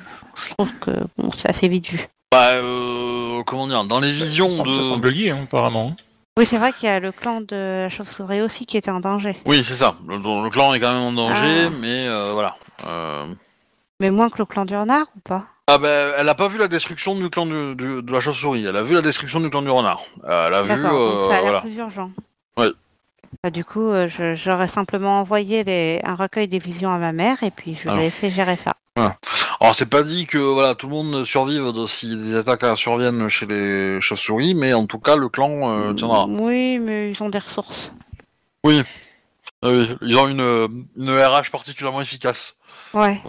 je 0.45 0.49
trouve 0.53 0.73
que 0.79 0.91
bon, 1.17 1.29
c'est 1.37 1.49
assez 1.49 1.67
vite 1.67 1.87
vu. 1.89 2.07
Bah, 2.31 2.55
euh, 2.55 3.43
comment 3.43 3.67
dire, 3.67 3.83
dans 3.85 3.99
les 3.99 4.11
visions 4.11 4.49
ça, 4.49 4.57
semble- 4.57 4.77
de... 4.77 4.83
ça 4.83 4.89
semble 4.89 5.09
lié, 5.09 5.29
hein, 5.29 5.41
apparemment. 5.43 5.95
Oui, 6.37 6.45
c'est 6.45 6.57
vrai 6.57 6.73
qu'il 6.73 6.87
y 6.87 6.91
a 6.91 6.99
le 6.99 7.11
clan 7.11 7.41
de 7.41 7.83
la 7.83 7.89
chauve-souris 7.89 8.41
aussi 8.41 8.65
qui 8.65 8.77
était 8.77 8.91
en 8.91 9.01
danger. 9.01 9.37
Oui, 9.45 9.63
c'est 9.65 9.75
ça. 9.75 9.95
Le, 10.07 10.15
le 10.17 10.49
clan 10.49 10.73
est 10.73 10.79
quand 10.79 10.93
même 10.93 11.03
en 11.03 11.11
danger, 11.13 11.65
Ah. 11.67 11.69
mais 11.79 12.07
euh, 12.07 12.31
voilà. 12.33 12.55
Euh, 12.87 13.25
Mais 14.01 14.09
moins 14.09 14.29
que 14.31 14.39
le 14.39 14.45
clan 14.45 14.65
du 14.65 14.75
renard 14.75 15.05
ou 15.15 15.19
pas? 15.19 15.45
Ah 15.67 15.77
ben, 15.77 16.13
elle 16.17 16.27
a 16.27 16.33
pas 16.33 16.47
vu 16.47 16.57
la 16.57 16.67
destruction 16.67 17.15
du 17.15 17.29
clan 17.29 17.45
du- 17.45 17.75
du- 17.75 18.01
de 18.01 18.11
la 18.11 18.19
chauve-souris, 18.19 18.65
elle 18.65 18.75
a 18.75 18.81
vu 18.81 18.95
la 18.95 19.01
destruction 19.01 19.39
du 19.39 19.49
clan 19.51 19.61
du 19.61 19.69
renard. 19.69 20.01
Euh, 20.23 20.47
elle 20.47 20.53
a 20.55 20.61
vu, 20.63 20.69
D'accord, 20.69 20.91
donc 21.11 21.21
euh, 21.21 21.27
ça 21.27 21.27
a 21.27 21.29
l'air 21.33 21.41
voilà. 21.43 21.61
plus 21.61 21.75
urgent. 21.75 22.11
Ouais. 22.57 22.69
Bah, 23.43 23.51
du 23.51 23.63
coup, 23.63 23.87
euh, 23.91 24.07
je- 24.07 24.33
j'aurais 24.33 24.67
simplement 24.67 25.19
envoyé 25.19 25.63
les- 25.63 26.01
un 26.03 26.15
recueil 26.15 26.47
des 26.47 26.57
visions 26.57 26.91
à 26.91 26.97
ma 26.97 27.11
mère 27.11 27.43
et 27.43 27.51
puis 27.51 27.75
je 27.81 27.89
vais 27.89 27.95
laisser 27.97 28.31
gérer 28.31 28.57
ça. 28.57 28.73
Alors 29.59 29.75
c'est 29.75 29.85
pas 29.89 30.01
dit 30.01 30.25
que 30.25 30.39
voilà 30.39 30.73
tout 30.73 30.87
le 30.87 30.93
monde 30.93 31.23
survive 31.23 31.71
de, 31.71 31.85
si 31.85 32.15
des 32.17 32.35
attaques 32.35 32.63
euh, 32.63 32.75
surviennent 32.75 33.29
chez 33.29 33.45
les 33.45 34.01
chauves-souris, 34.01 34.55
mais 34.55 34.73
en 34.73 34.87
tout 34.87 34.97
cas 34.99 35.15
le 35.15 35.29
clan 35.29 35.77
euh, 35.77 35.93
tiendra. 35.93 36.25
Oui, 36.27 36.79
mais 36.79 37.11
ils 37.11 37.21
ont 37.21 37.29
des 37.29 37.37
ressources. 37.37 37.93
Euh, 38.65 39.85
ils 40.01 40.17
ont 40.17 40.27
une, 40.27 40.41
euh, 40.41 40.67
une 40.97 41.09
RH 41.11 41.51
particulièrement 41.51 42.01
efficace. 42.01 42.55
Ouais. 42.95 43.21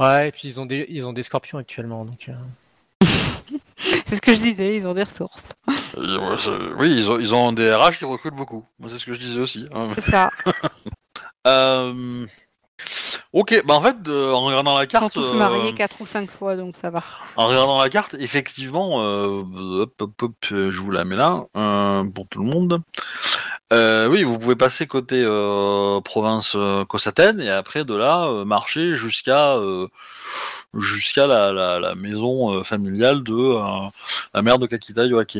Ouais, 0.00 0.28
et 0.28 0.32
puis 0.32 0.48
ils 0.48 0.60
ont 0.60 0.66
des, 0.66 0.86
ils 0.88 1.06
ont 1.06 1.12
des 1.12 1.22
scorpions 1.22 1.58
actuellement, 1.58 2.04
donc. 2.04 2.28
euh, 2.28 3.06
C'est 4.06 4.16
ce 4.16 4.20
que 4.20 4.34
je 4.34 4.40
disais, 4.40 4.76
ils 4.76 4.86
ont 4.86 4.94
des 4.94 5.04
ressources. 5.04 5.40
C'est- 5.66 6.50
oui, 6.78 6.94
ils 6.96 7.10
ont, 7.10 7.18
ils 7.20 7.34
ont 7.34 7.52
des 7.52 7.72
RH 7.72 7.98
qui 7.98 8.04
recrutent 8.04 8.34
beaucoup. 8.34 8.64
Moi 8.78 8.90
c'est 8.90 8.98
ce 8.98 9.06
que 9.06 9.14
je 9.14 9.20
disais 9.20 9.40
aussi. 9.40 9.68
hein. 9.74 9.88
C'est 9.94 10.10
ça. 10.10 10.30
Euh, 11.46 12.26
Ok, 13.32 13.62
bah 13.64 13.74
en 13.74 13.80
fait, 13.80 13.96
euh, 14.08 14.32
en 14.32 14.44
regardant 14.44 14.76
la 14.76 14.84
Ils 14.84 14.90
sont 14.90 14.98
carte, 14.98 15.12
tous 15.14 15.20
euh, 15.32 15.32
mariés 15.34 15.72
quatre 15.74 16.00
ou 16.00 16.06
cinq 16.06 16.30
fois, 16.30 16.56
donc 16.56 16.74
ça 16.80 16.90
va. 16.90 17.02
en 17.36 17.46
regardant 17.46 17.78
la 17.80 17.88
carte, 17.88 18.14
effectivement, 18.18 19.02
euh, 19.02 19.42
hop, 19.82 19.92
hop, 20.02 20.22
hop, 20.22 20.32
euh, 20.52 20.70
je 20.72 20.80
vous 20.80 20.90
la 20.90 21.04
mets 21.04 21.16
là 21.16 21.44
euh, 21.56 22.04
pour 22.10 22.26
tout 22.28 22.40
le 22.40 22.46
monde. 22.46 22.80
Euh, 23.72 24.08
oui, 24.08 24.24
vous 24.24 24.38
pouvez 24.38 24.56
passer 24.56 24.86
côté 24.88 25.22
euh, 25.24 26.00
province 26.00 26.54
euh, 26.56 26.84
Kosaten 26.84 27.40
et 27.40 27.50
après 27.50 27.84
de 27.84 27.94
là 27.94 28.26
euh, 28.26 28.44
marcher 28.44 28.94
jusqu'à 28.94 29.54
euh, 29.54 29.86
jusqu'à 30.76 31.26
la, 31.28 31.52
la, 31.52 31.78
la 31.78 31.94
maison 31.94 32.52
euh, 32.52 32.62
familiale 32.64 33.22
de 33.22 33.32
euh, 33.32 33.88
la 34.34 34.42
mère 34.42 34.58
de 34.58 34.66
Kakita 34.66 35.04
Yoake. 35.06 35.38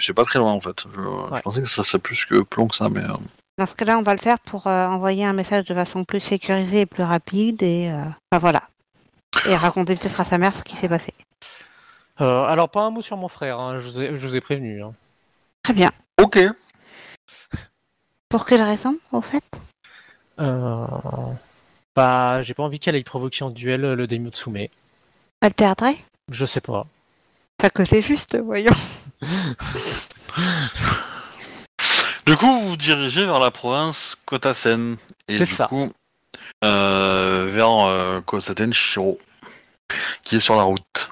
C'est 0.00 0.14
pas 0.14 0.24
très 0.24 0.38
loin 0.40 0.52
en 0.52 0.60
fait. 0.60 0.84
Je, 0.94 1.40
pensais 1.42 1.62
que 1.62 1.68
ça 1.68 1.84
serait 1.84 2.00
plus 2.00 2.24
que 2.26 2.42
plomb 2.42 2.66
que 2.68 2.74
ça, 2.76 2.88
mais 2.88 3.00
euh, 3.02 3.14
Dans 3.56 3.66
ce 3.66 3.74
cas-là, 3.76 3.96
on 3.98 4.02
va 4.02 4.12
le 4.14 4.20
faire 4.20 4.38
pour 4.40 4.66
euh, 4.66 4.86
envoyer 4.88 5.24
un 5.24 5.32
message 5.32 5.64
de 5.64 5.74
façon 5.74 6.04
plus 6.04 6.20
sécurisée 6.20 6.80
et 6.80 6.86
plus 6.86 7.04
rapide 7.04 7.62
et 7.62 7.88
euh, 7.88 8.02
enfin, 8.30 8.40
voilà. 8.40 8.62
Et 9.48 9.56
raconter 9.56 9.94
peut-être 9.96 10.20
à 10.20 10.24
sa 10.24 10.36
mère 10.38 10.54
ce 10.54 10.62
qui 10.64 10.76
s'est 10.76 10.88
passé. 10.88 11.14
euh, 12.20 12.42
alors, 12.44 12.68
pas 12.68 12.82
un 12.82 12.90
mot 12.90 13.00
sur 13.00 13.16
mon 13.16 13.28
frère, 13.28 13.58
hein, 13.58 13.78
je, 13.78 13.84
vous 13.84 14.00
ai, 14.02 14.08
je 14.08 14.26
vous 14.26 14.36
ai 14.36 14.40
prévenu. 14.42 14.82
hein. 14.82 14.92
Très 15.62 15.72
bien. 15.72 15.92
ok. 16.20 16.40
Pour 18.28 18.46
quelle 18.46 18.62
raison, 18.62 18.98
au 19.12 19.20
fait? 19.20 19.44
Euh... 20.38 20.86
Bah, 21.96 22.42
j'ai 22.42 22.54
pas 22.54 22.62
envie 22.62 22.78
qu'elle 22.78 22.94
aille 22.94 23.04
provoquer 23.04 23.44
en 23.44 23.50
duel 23.50 23.80
le 23.82 24.06
Daimutsume. 24.06 24.68
Elle 25.40 25.54
perdrait? 25.54 25.96
Je 26.30 26.46
sais 26.46 26.60
pas. 26.60 26.86
À 27.62 27.70
côté 27.70 28.02
juste, 28.02 28.38
voyons. 28.38 28.74
Du 32.26 32.36
coup, 32.36 32.46
vous 32.46 32.68
vous 32.70 32.76
dirigez 32.76 33.24
vers 33.24 33.40
la 33.40 33.50
province 33.50 34.16
Kotasen. 34.24 34.96
Et 35.26 35.36
C'est 35.36 35.46
du 35.46 35.52
ça. 35.52 35.66
coup, 35.66 35.92
euh, 36.64 37.48
vers 37.50 37.88
euh, 37.88 38.20
Kotasen 38.20 38.72
Shiro, 38.72 39.18
qui 40.22 40.36
est 40.36 40.40
sur 40.40 40.54
la 40.54 40.62
route. 40.62 41.10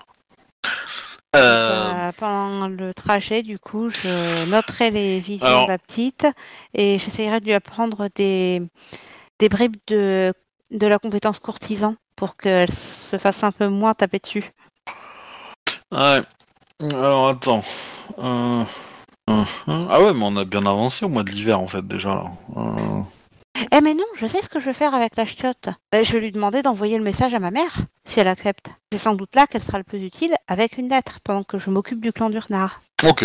Euh, 1.39 1.93
Bah, 1.93 2.13
pendant 2.17 2.69
le 2.69 2.93
trajet, 2.95 3.43
du 3.43 3.59
coup, 3.59 3.89
je 3.91 4.51
noterai 4.51 4.91
les 4.91 5.21
visions 5.21 5.47
Alors- 5.47 5.67
de 5.67 5.71
la 5.73 5.79
petite 5.79 6.27
et 6.75 6.99
j'essayerai 6.99 7.41
de 7.41 7.45
lui 7.47 7.55
apprendre 7.55 8.09
des, 8.15 8.63
des 9.39 9.49
bribes 9.49 9.77
de, 9.87 10.33
de 10.71 10.87
la 10.87 10.99
compétence 10.99 11.39
courtisan 11.39 11.95
pour 12.17 12.37
qu'elle 12.37 12.73
se 12.73 13.17
fasse 13.19 13.43
un 13.45 13.53
peu 13.53 13.69
moins 13.69 13.95
taper 13.95 14.19
dessus. 14.19 14.51
ouais. 15.93 16.21
Alors, 16.81 17.29
attends. 17.29 17.65
Euh, 18.19 18.63
euh, 19.31 19.43
euh, 19.69 19.87
Ah 19.91 20.01
ouais, 20.03 20.13
mais 20.15 20.23
on 20.25 20.37
a 20.37 20.45
bien 20.45 20.65
avancé 20.67 21.05
au 21.05 21.09
mois 21.09 21.23
de 21.25 21.31
l'hiver, 21.31 21.61
en 21.61 21.67
fait, 21.67 21.87
déjà. 21.87 22.11
là. 22.11 22.25
Euh, 22.57 23.01
Eh 23.73 23.81
mais 23.81 23.95
non, 23.95 24.05
je 24.15 24.27
sais 24.27 24.43
ce 24.43 24.49
que 24.49 24.61
je 24.61 24.67
vais 24.67 24.73
faire 24.73 24.95
avec 24.95 25.17
la 25.17 25.25
chiotte. 25.27 25.69
Euh, 25.95 26.05
Je 26.05 26.13
vais 26.15 26.21
lui 26.21 26.33
demander 26.33 26.63
d'envoyer 26.63 26.99
le 26.99 27.05
message 27.05 27.35
à 27.35 27.39
ma 27.39 27.51
mère, 27.51 27.79
si 28.05 28.21
elle 28.21 28.29
accepte. 28.29 28.71
C'est 28.93 28.99
sans 28.99 29.15
doute 29.15 29.35
là 29.35 29.47
qu'elle 29.47 29.63
sera 29.63 29.79
le 29.79 29.85
plus 29.85 30.03
utile 30.03 30.35
avec 30.47 30.79
une 30.79 30.89
lettre, 30.89 31.21
pendant 31.25 31.45
que 31.45 31.59
je 31.59 31.71
m'occupe 31.71 32.01
du 32.01 32.13
clan 32.13 32.31
d'Urnard. 32.31 32.81
Ok. 33.05 33.25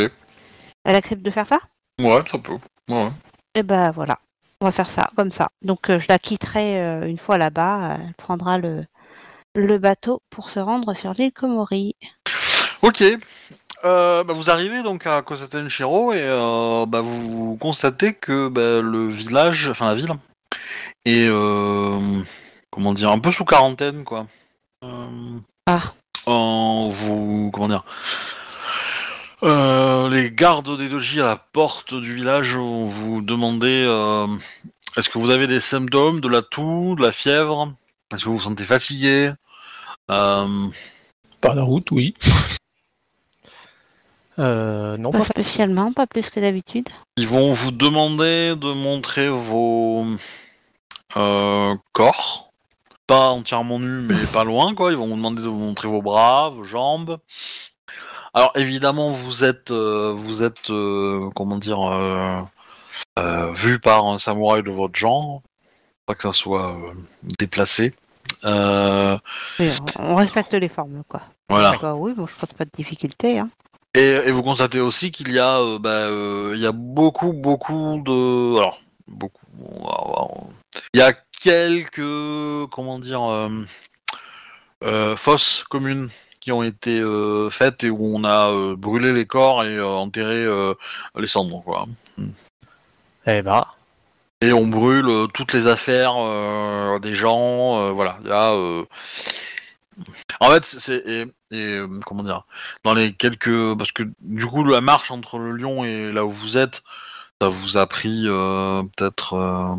Elle 0.85 0.95
accepte 0.95 1.21
de 1.21 1.31
faire 1.31 1.47
ça? 1.47 1.59
Ouais, 2.01 2.21
ça 2.29 2.37
peut. 2.37 2.57
Ouais. 2.89 3.09
Eh 3.55 3.63
ben 3.63 3.91
voilà, 3.91 4.19
on 4.61 4.65
va 4.65 4.71
faire 4.71 4.89
ça, 4.89 5.09
comme 5.15 5.31
ça. 5.31 5.49
Donc 5.61 5.89
euh, 5.89 5.99
je 5.99 6.07
la 6.09 6.19
quitterai 6.19 6.81
euh, 6.81 7.07
une 7.07 7.17
fois 7.19 7.37
là-bas, 7.37 7.99
elle 8.01 8.13
prendra 8.15 8.57
le, 8.57 8.85
le 9.55 9.77
bateau 9.77 10.21
pour 10.29 10.49
se 10.49 10.59
rendre 10.59 10.93
sur 10.95 11.13
l'île 11.13 11.31
Komori. 11.31 11.95
Ok. 12.81 13.03
Euh, 13.85 14.23
bah, 14.23 14.33
vous 14.33 14.49
arrivez 14.49 14.81
donc 14.81 15.05
à 15.07 15.21
Kosaten 15.21 15.67
Shiro 15.67 16.13
et 16.13 16.21
euh, 16.21 16.85
bah, 16.85 17.01
vous 17.01 17.57
constatez 17.59 18.13
que 18.13 18.47
bah, 18.47 18.81
le 18.81 19.09
village, 19.09 19.67
enfin 19.69 19.87
la 19.87 19.95
ville, 19.95 20.13
est 21.05 21.27
euh, 21.29 21.99
comment 22.71 22.93
dire 22.93 23.09
un 23.11 23.19
peu 23.19 23.31
sous 23.31 23.43
quarantaine 23.45 24.05
quoi. 24.05 24.27
Euh, 24.85 25.39
Ah. 25.67 25.93
en 26.25 26.89
vous 26.89 27.51
comment 27.53 27.67
dire 27.67 27.83
euh, 29.43 30.09
les 30.09 30.31
gardes 30.31 30.77
des 30.77 30.87
logis 30.87 31.19
à 31.19 31.25
la 31.25 31.35
porte 31.35 31.93
du 31.93 32.15
village 32.15 32.55
vont 32.55 32.85
vous 32.85 33.21
demander 33.21 33.83
euh, 33.85 34.27
est-ce 34.95 35.09
que 35.09 35.17
vous 35.19 35.31
avez 35.31 35.47
des 35.47 35.59
symptômes 35.59 36.21
de 36.21 36.29
la 36.29 36.41
toux, 36.41 36.95
de 36.95 37.01
la 37.01 37.11
fièvre, 37.11 37.73
est-ce 38.13 38.23
que 38.23 38.29
vous 38.29 38.37
vous 38.37 38.43
sentez 38.43 38.63
fatigué? 38.63 39.33
Euh, 40.09 40.67
Par 41.41 41.55
la 41.55 41.63
route, 41.63 41.91
oui. 41.91 42.13
Euh, 44.39 44.97
non, 44.97 45.11
Pas 45.11 45.19
pas 45.19 45.23
spécialement, 45.25 45.93
pas 45.93 46.07
plus 46.07 46.29
que 46.29 46.39
d'habitude. 46.39 46.89
Ils 47.17 47.27
vont 47.27 47.53
vous 47.53 47.71
demander 47.71 48.55
de 48.55 48.73
montrer 48.73 49.29
vos 49.29 50.05
euh, 51.17 51.75
corps. 51.91 52.49
Pas 53.05 53.29
entièrement 53.29 53.79
nus, 53.79 54.01
mais 54.07 54.15
pas 54.33 54.43
loin, 54.43 54.73
quoi. 54.73 54.91
Ils 54.91 54.97
vont 54.97 55.07
vous 55.07 55.15
demander 55.15 55.41
de 55.43 55.47
vous 55.47 55.59
montrer 55.59 55.87
vos 55.87 56.01
bras, 56.01 56.49
vos 56.49 56.63
jambes. 56.63 57.19
Alors, 58.33 58.51
évidemment, 58.55 59.11
vous 59.11 59.43
êtes, 59.43 59.69
euh, 59.69 60.13
vous 60.15 60.41
êtes, 60.41 60.71
euh, 60.71 61.29
comment 61.35 61.57
dire, 61.57 61.81
euh, 61.81 62.41
euh, 63.19 63.51
vu 63.53 63.79
par 63.79 64.05
un 64.07 64.17
samouraï 64.17 64.63
de 64.63 64.71
votre 64.71 64.95
genre. 64.95 65.41
Pas 66.07 66.15
que 66.15 66.23
ça 66.23 66.33
soit 66.33 66.75
euh, 66.75 66.91
déplacé. 67.39 67.93
Euh, 68.45 69.17
Oui, 69.59 69.69
on 69.99 70.15
respecte 70.15 70.53
les 70.53 70.67
formes, 70.69 71.03
quoi. 71.07 71.21
voilà. 71.49 71.77
Oui, 71.95 72.13
bon, 72.13 72.25
je 72.25 72.35
pense 72.35 72.53
pas 72.53 72.65
de 72.65 72.71
difficulté. 72.71 73.37
Hein. 73.37 73.49
Et, 73.95 74.09
et 74.25 74.31
vous 74.31 74.41
constatez 74.41 74.79
aussi 74.79 75.11
qu'il 75.11 75.31
y 75.31 75.39
a, 75.39 75.59
euh, 75.59 75.77
bah, 75.77 76.07
euh, 76.07 76.53
il 76.55 76.61
y 76.61 76.65
a 76.65 76.71
beaucoup, 76.71 77.31
beaucoup 77.31 78.01
de, 78.03 78.57
alors 78.57 78.81
beaucoup, 79.07 79.45
il 80.93 80.99
y 80.99 81.03
a 81.03 81.13
quelques, 81.43 82.69
comment 82.71 82.97
dire, 82.97 83.21
euh, 84.83 85.15
fosses 85.15 85.63
communes 85.69 86.09
qui 86.39 86.51
ont 86.51 86.63
été 86.63 87.01
faites 87.51 87.83
et 87.83 87.89
où 87.89 88.15
on 88.15 88.23
a 88.23 88.75
brûlé 88.75 89.13
les 89.13 89.25
corps 89.25 89.63
et 89.63 89.79
enterré 89.79 90.45
les 91.15 91.27
cendres, 91.27 91.61
quoi. 91.63 91.85
Eh 93.27 93.41
bah, 93.41 93.67
Et 94.41 94.51
on 94.51 94.67
brûle 94.67 95.27
toutes 95.33 95.53
les 95.53 95.67
affaires 95.67 96.15
des 96.99 97.13
gens, 97.13 97.93
voilà. 97.93 98.17
Il 98.23 98.29
y 98.29 98.33
a, 98.33 98.53
en 100.39 100.49
fait, 100.49 100.65
c'est 100.65 100.97
et, 101.05 101.21
et, 101.51 101.77
euh, 101.77 101.87
comment 102.05 102.23
dire, 102.23 102.45
dans 102.83 102.93
les 102.93 103.13
quelques, 103.13 103.77
parce 103.77 103.91
que 103.91 104.03
du 104.21 104.45
coup 104.45 104.63
la 104.63 104.81
marche 104.81 105.11
entre 105.11 105.37
le 105.37 105.55
Lyon 105.55 105.83
et 105.83 106.11
là 106.11 106.25
où 106.25 106.31
vous 106.31 106.57
êtes, 106.57 106.83
ça 107.41 107.49
vous 107.49 107.77
a 107.77 107.87
pris 107.87 108.23
euh, 108.25 108.83
peut-être 108.95 109.33
euh, 109.33 109.75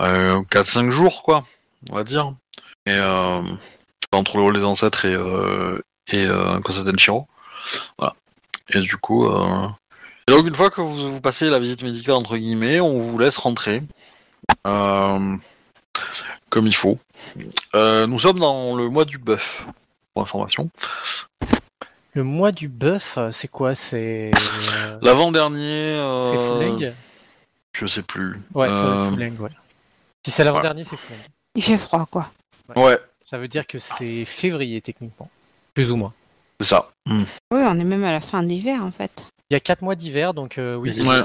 euh, 0.00 0.42
4-5 0.50 0.90
jours, 0.90 1.22
quoi, 1.22 1.44
on 1.90 1.94
va 1.94 2.04
dire. 2.04 2.34
Et 2.86 2.92
euh, 2.92 3.42
entre 4.12 4.50
les 4.50 4.64
ancêtres 4.64 5.04
et 5.04 5.14
euh, 5.14 5.82
et 6.10 6.26
Kosaten 6.64 6.98
Shiro, 6.98 7.26
voilà. 7.98 8.14
Et 8.70 8.80
du 8.80 8.96
coup. 8.96 9.26
Et 9.26 10.30
donc 10.32 10.46
une 10.46 10.54
fois 10.54 10.70
que 10.70 10.80
vous, 10.80 11.12
vous 11.12 11.20
passez 11.20 11.48
la 11.48 11.58
visite 11.58 11.82
médicale 11.82 12.14
entre 12.14 12.36
guillemets, 12.36 12.80
on 12.80 12.98
vous 12.98 13.18
laisse 13.18 13.36
rentrer 13.38 13.82
euh, 14.66 15.36
comme 16.50 16.66
il 16.66 16.74
faut. 16.74 16.98
Euh, 17.74 18.06
nous 18.06 18.18
sommes 18.18 18.38
dans 18.38 18.74
le 18.76 18.88
mois 18.88 19.04
du 19.04 19.18
bœuf, 19.18 19.66
pour 20.14 20.22
information. 20.22 20.70
le 22.14 22.24
mois 22.24 22.52
du 22.52 22.68
bœuf, 22.68 23.18
euh, 23.18 23.30
c'est 23.30 23.48
quoi? 23.48 23.74
C'est 23.74 24.30
euh, 24.72 24.98
L'avant-dernier, 25.02 25.96
euh, 25.98 26.22
c'est 26.24 26.36
Fuleng 26.36 26.94
je 27.72 27.86
sais 27.86 28.02
plus. 28.02 28.34
Ouais, 28.54 28.66
ça 28.68 28.74
Euh, 28.84 29.04
être 29.06 29.14
Fuleng, 29.14 29.38
ouais. 29.38 29.50
Si 30.26 30.32
c'est 30.32 30.42
l'avant-dernier, 30.42 30.82
c'est 30.82 30.96
Fuleng. 30.96 31.20
Il 31.54 31.62
fait 31.62 31.78
froid, 31.78 32.06
quoi. 32.10 32.30
ouais, 32.74 32.98
Ça 33.24 33.38
veut 33.38 33.46
dire 33.46 33.66
que 33.68 33.78
c'est 33.78 34.24
février, 34.24 34.80
techniquement. 34.80 35.30
Plus 35.74 35.92
ou 35.92 35.96
moins. 35.96 36.12
c'est 36.60 36.66
ça. 36.66 36.90
Hmm. 37.06 37.22
Oui, 37.52 37.60
on 37.62 37.78
est 37.78 37.84
même 37.84 38.02
à 38.02 38.10
la 38.10 38.20
fin 38.20 38.42
de 38.42 38.48
l'hiver, 38.48 38.82
en 38.82 38.90
fait. 38.90 39.12
Il 39.50 39.54
y 39.54 39.56
a 39.56 39.60
4 39.60 39.80
mois 39.82 39.94
d'hiver, 39.94 40.34
donc 40.34 40.58
euh, 40.58 40.74
oui. 40.76 40.90
Ouais. 41.00 41.16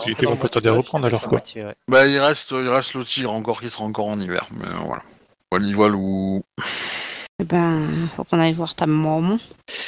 à 0.58 0.62
du 0.62 0.66
bœuf, 0.68 0.78
reprendre, 0.78 1.06
il 1.06 1.08
alors, 1.08 1.20
reste 1.20 1.30
quoi. 1.30 1.38
moitié, 1.40 1.66
ouais. 1.66 1.76
Bah 1.90 2.06
il 2.08 2.18
reste, 2.20 2.52
il 2.52 2.70
reste 2.70 2.94
le 2.94 3.04
tigre 3.04 3.34
encore 3.34 3.60
qui 3.60 3.70
sera 3.70 3.84
encore 3.84 4.08
en 4.08 4.20
hiver, 4.20 4.48
mais 4.58 4.68
euh, 4.68 4.80
voilà. 4.86 5.02
Voilà, 5.52 5.68
voilà 5.74 5.96
où- 5.96 6.42
Eh 7.44 7.46
ben, 7.46 8.08
faut 8.16 8.24
qu'on 8.24 8.40
aille 8.40 8.54
voir 8.54 8.74
ta 8.74 8.86
maman. 8.86 9.38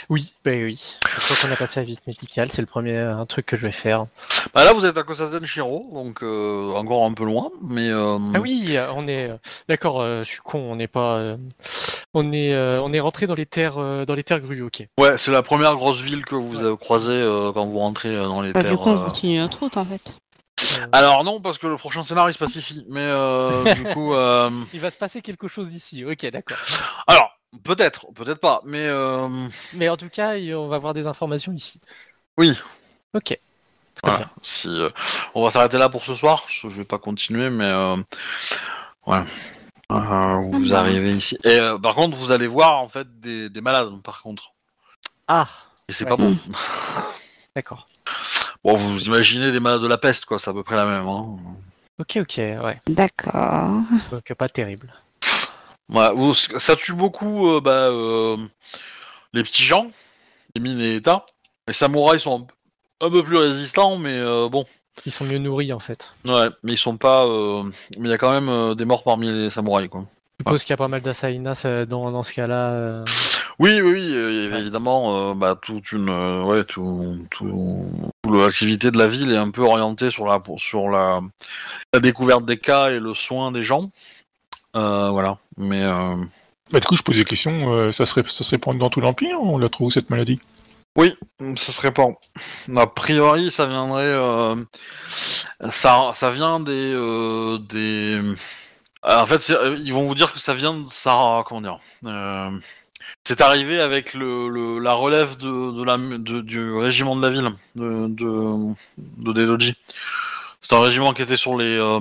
Oui, 0.09 0.33
bah 0.43 0.51
oui. 0.51 0.97
Une 1.05 1.21
fois 1.21 1.37
qu'on 1.47 1.53
a 1.53 1.55
passé 1.55 1.79
la 1.79 1.85
visite 1.85 2.05
médicale, 2.05 2.51
c'est 2.51 2.61
le 2.61 2.67
premier 2.67 2.99
un 2.99 3.25
truc 3.25 3.45
que 3.45 3.55
je 3.55 3.65
vais 3.65 3.71
faire. 3.71 4.07
Bah 4.53 4.65
là 4.65 4.73
vous 4.73 4.85
êtes 4.85 4.97
à 4.97 5.03
Kosaten 5.03 5.45
Shiro, 5.45 5.89
donc 5.93 6.21
euh, 6.21 6.73
encore 6.73 7.05
un 7.05 7.13
peu 7.13 7.23
loin, 7.23 7.49
mais 7.63 7.87
euh, 7.87 8.17
Ah 8.35 8.41
oui, 8.41 8.75
on 8.93 9.07
est 9.07 9.29
euh, 9.29 9.37
d'accord. 9.69 10.01
euh, 10.01 10.23
je 10.25 10.31
suis 10.31 10.41
con. 10.41 10.59
On 10.59 10.75
n'est 10.75 10.89
pas. 10.89 11.15
euh, 11.15 11.37
on 12.13 12.33
est 12.33 12.53
euh, 12.53 12.81
on 12.83 12.91
est 12.91 12.99
rentré 12.99 13.25
dans 13.25 13.35
les 13.35 13.45
terres 13.45 13.77
euh, 13.77 14.03
dans 14.03 14.15
les 14.15 14.23
terres 14.23 14.41
grues. 14.41 14.61
Ok. 14.61 14.85
ouais, 14.99 15.17
c'est 15.17 15.31
la 15.31 15.41
première 15.41 15.77
grosse 15.77 16.01
ville 16.01 16.25
que 16.25 16.35
vous 16.35 16.61
avez 16.61 16.75
croisée 16.75 17.13
euh, 17.13 17.53
quand 17.53 17.65
vous 17.65 17.79
rentrez 17.79 18.13
dans 18.17 18.41
les 18.41 18.51
Bah, 18.51 18.63
terres. 18.63 18.71
du 18.71 18.77
coup, 18.77 18.89
on 18.89 19.01
euh, 19.01 19.05
continue 19.05 19.39
notre 19.39 19.59
route, 19.59 19.77
en 19.77 19.85
fait. 19.85 20.01
Alors 20.91 21.23
non, 21.23 21.39
parce 21.39 21.57
que 21.57 21.67
le 21.67 21.77
prochain 21.77 22.03
scénario 22.03 22.31
il 22.31 22.33
se 22.33 22.39
passe 22.39 22.55
ici, 22.55 22.85
mais 22.89 22.99
euh, 23.01 23.73
du 23.75 23.83
coup, 23.93 24.13
euh, 24.13 24.49
il 24.73 24.81
va 24.81 24.91
se 24.91 24.97
passer 24.97 25.21
quelque 25.21 25.47
chose 25.47 25.73
ici. 25.73 26.03
Ok, 26.03 26.25
d'accord. 26.31 26.57
alors 27.07 27.31
peut-être, 27.63 28.07
peut-être 28.13 28.39
pas, 28.39 28.61
mais 28.65 28.85
euh, 28.87 29.27
Mais 29.73 29.89
en 29.89 29.97
tout 29.97 30.09
cas, 30.09 30.35
on 30.37 30.67
va 30.67 30.75
avoir 30.77 30.93
des 30.93 31.07
informations 31.07 31.51
ici. 31.53 31.79
oui. 32.37 32.57
Ok. 33.13 33.27
Très 33.27 33.39
Voilà. 34.03 34.17
bien. 34.17 34.29
Si, 34.41 34.67
euh, 34.67 34.89
on 35.33 35.43
va 35.43 35.51
s'arrêter 35.51 35.77
là 35.77 35.87
pour 35.87 36.03
ce 36.03 36.15
soir. 36.15 36.43
Je 36.49 36.67
je 36.67 36.75
vais 36.75 36.83
pas 36.83 36.97
continuer, 36.97 37.49
mais 37.49 37.63
euh, 37.65 37.95
voilà. 39.05 39.25
Euh, 39.91 40.39
vous 40.51 40.73
Ah. 40.73 40.79
arrivez 40.79 41.11
ici. 41.13 41.37
Et 41.45 41.59
euh, 41.59 41.77
par 41.77 41.95
contre, 41.95 42.17
vous 42.17 42.31
allez 42.33 42.47
voir 42.47 42.81
en 42.81 42.89
fait 42.89 43.07
des, 43.21 43.49
des 43.49 43.61
malades. 43.61 44.01
Par 44.03 44.21
contre, 44.21 44.51
Ah, 45.29 45.47
et 45.87 45.93
c'est 45.93 46.03
Ouais. 46.03 46.09
pas 46.09 46.17
bon. 46.17 46.37
d'accord. 47.55 47.87
Bon, 48.65 48.73
vous 48.75 49.03
imaginez 49.05 49.51
des 49.53 49.59
malades 49.61 49.81
de 49.81 49.87
la 49.87 49.97
peste, 49.97 50.25
quoi. 50.25 50.39
C'est 50.39 50.49
à 50.49 50.53
peu 50.53 50.63
près 50.63 50.75
la 50.75 50.85
même. 50.85 51.07
Hein. 51.07 51.37
Ok, 51.97 52.17
ok, 52.17 52.37
ouais. 52.37 52.79
D'accord. 52.87 53.79
Donc 54.11 54.33
pas 54.33 54.49
terrible. 54.49 54.93
Ouais, 55.89 56.09
ça 56.33 56.75
tue 56.75 56.93
beaucoup 56.93 57.49
euh, 57.49 57.61
bah, 57.61 57.89
euh, 57.89 58.37
les 59.33 59.43
petits 59.43 59.63
gens, 59.63 59.91
les 60.55 60.61
mines 60.61 60.79
et 60.79 60.95
états. 60.95 61.25
Les 61.67 61.73
samouraïs 61.73 62.21
sont 62.21 62.47
un, 63.01 63.09
peu 63.09 63.23
plus 63.23 63.37
résistants, 63.37 63.97
mais 63.97 64.17
euh, 64.17 64.49
bon. 64.49 64.65
Ils 65.05 65.11
sont 65.11 65.25
mieux 65.25 65.37
nourris 65.37 65.73
en 65.73 65.79
fait. 65.79 66.13
Ouais, 66.25 66.47
mais 66.63 66.73
ils 66.73 66.77
sont 66.77 66.97
pas. 66.97 67.25
Mais 67.97 68.07
il 68.07 68.09
y 68.09 68.13
a 68.13 68.17
quand 68.17 68.31
même 68.39 68.75
des 68.75 68.85
morts 68.85 69.03
parmi 69.03 69.31
les 69.31 69.49
samouraïs, 69.49 69.89
quoi. 69.89 70.05
suppose 70.39 70.63
qu'il 70.63 70.71
y 70.71 70.73
a 70.73 70.77
pas 70.77 70.87
mal 70.87 71.01
euh, 71.05 71.85
dans, 71.85 72.11
dans 72.11 72.23
ce 72.23 72.33
cas-là. 72.33 73.03
Oui, 73.59 73.81
oui, 73.81 74.11
Ouais. 74.13 74.59
évidemment 74.59 75.35
bah, 75.35 75.57
toute 75.61 75.91
une, 75.91 76.09
ouais, 76.09 76.63
tout, 76.63 77.17
l'activité 78.29 78.89
de 78.91 78.97
la 78.97 79.07
ville 79.07 79.31
est 79.31 79.37
un 79.37 79.51
peu 79.51 79.61
orientée 79.61 80.11
sur 80.11 80.25
la, 80.25 80.41
sur 80.57 80.89
la, 80.89 81.21
la 81.93 81.99
découverte 81.99 82.45
des 82.45 82.57
cas 82.57 82.89
et 82.89 82.99
le 82.99 83.13
soin 83.13 83.51
des 83.51 83.63
gens. 83.63 83.91
Euh, 84.75 85.09
voilà, 85.09 85.37
mais 85.57 85.81
euh, 85.83 86.15
Bah, 86.71 86.79
du 86.79 86.87
coup, 86.87 86.97
je 86.97 87.03
posais 87.03 87.19
la 87.19 87.25
question, 87.25 87.73
euh, 87.73 87.91
ça, 87.91 88.05
serait, 88.05 88.23
ça 88.27 88.43
se 88.43 88.51
répand 88.51 88.77
dans 88.77 88.89
tout 88.89 88.99
l'Empire 89.01 89.37
On 89.41 89.57
la 89.57 89.69
trouve 89.69 89.91
cette 89.91 90.09
maladie? 90.09 90.39
Oui, 90.97 91.13
ça 91.57 91.71
se 91.73 91.81
répand. 91.81 92.15
A 92.75 92.87
priori, 92.87 93.51
ça 93.51 93.65
viendrait, 93.65 94.03
euh, 94.05 94.55
ça, 95.69 96.11
ça 96.13 96.31
vient 96.31 96.59
des, 96.61 96.71
euh, 96.93 97.57
des. 97.57 98.19
En 99.03 99.25
fait, 99.25 99.53
ils 99.83 99.93
vont 99.93 100.07
vous 100.07 100.15
dire 100.15 100.31
que 100.33 100.39
ça 100.39 100.53
vient 100.53 100.73
de 100.73 100.87
ça, 100.89 101.43
comment 101.45 101.61
dire. 101.61 101.79
euh, 102.07 102.49
C'est 103.25 103.41
arrivé 103.41 103.81
avec 103.81 104.13
le, 104.13 104.47
le- 104.47 104.79
la 104.79 104.93
relève 104.93 105.35
de, 105.37 105.71
de 105.77 105.83
la, 105.83 105.97
de- 105.97 106.41
du 106.41 106.73
régiment 106.73 107.15
de 107.17 107.21
la 107.21 107.29
ville 107.29 107.49
de, 107.75 108.07
de, 108.07 108.73
de 108.97 109.33
Dedoji. 109.33 109.75
C'est 110.61 110.75
un 110.75 110.81
régiment 110.81 111.13
qui 111.13 111.21
était 111.23 111.37
sur 111.37 111.57
les, 111.57 111.77
euh, 111.77 111.99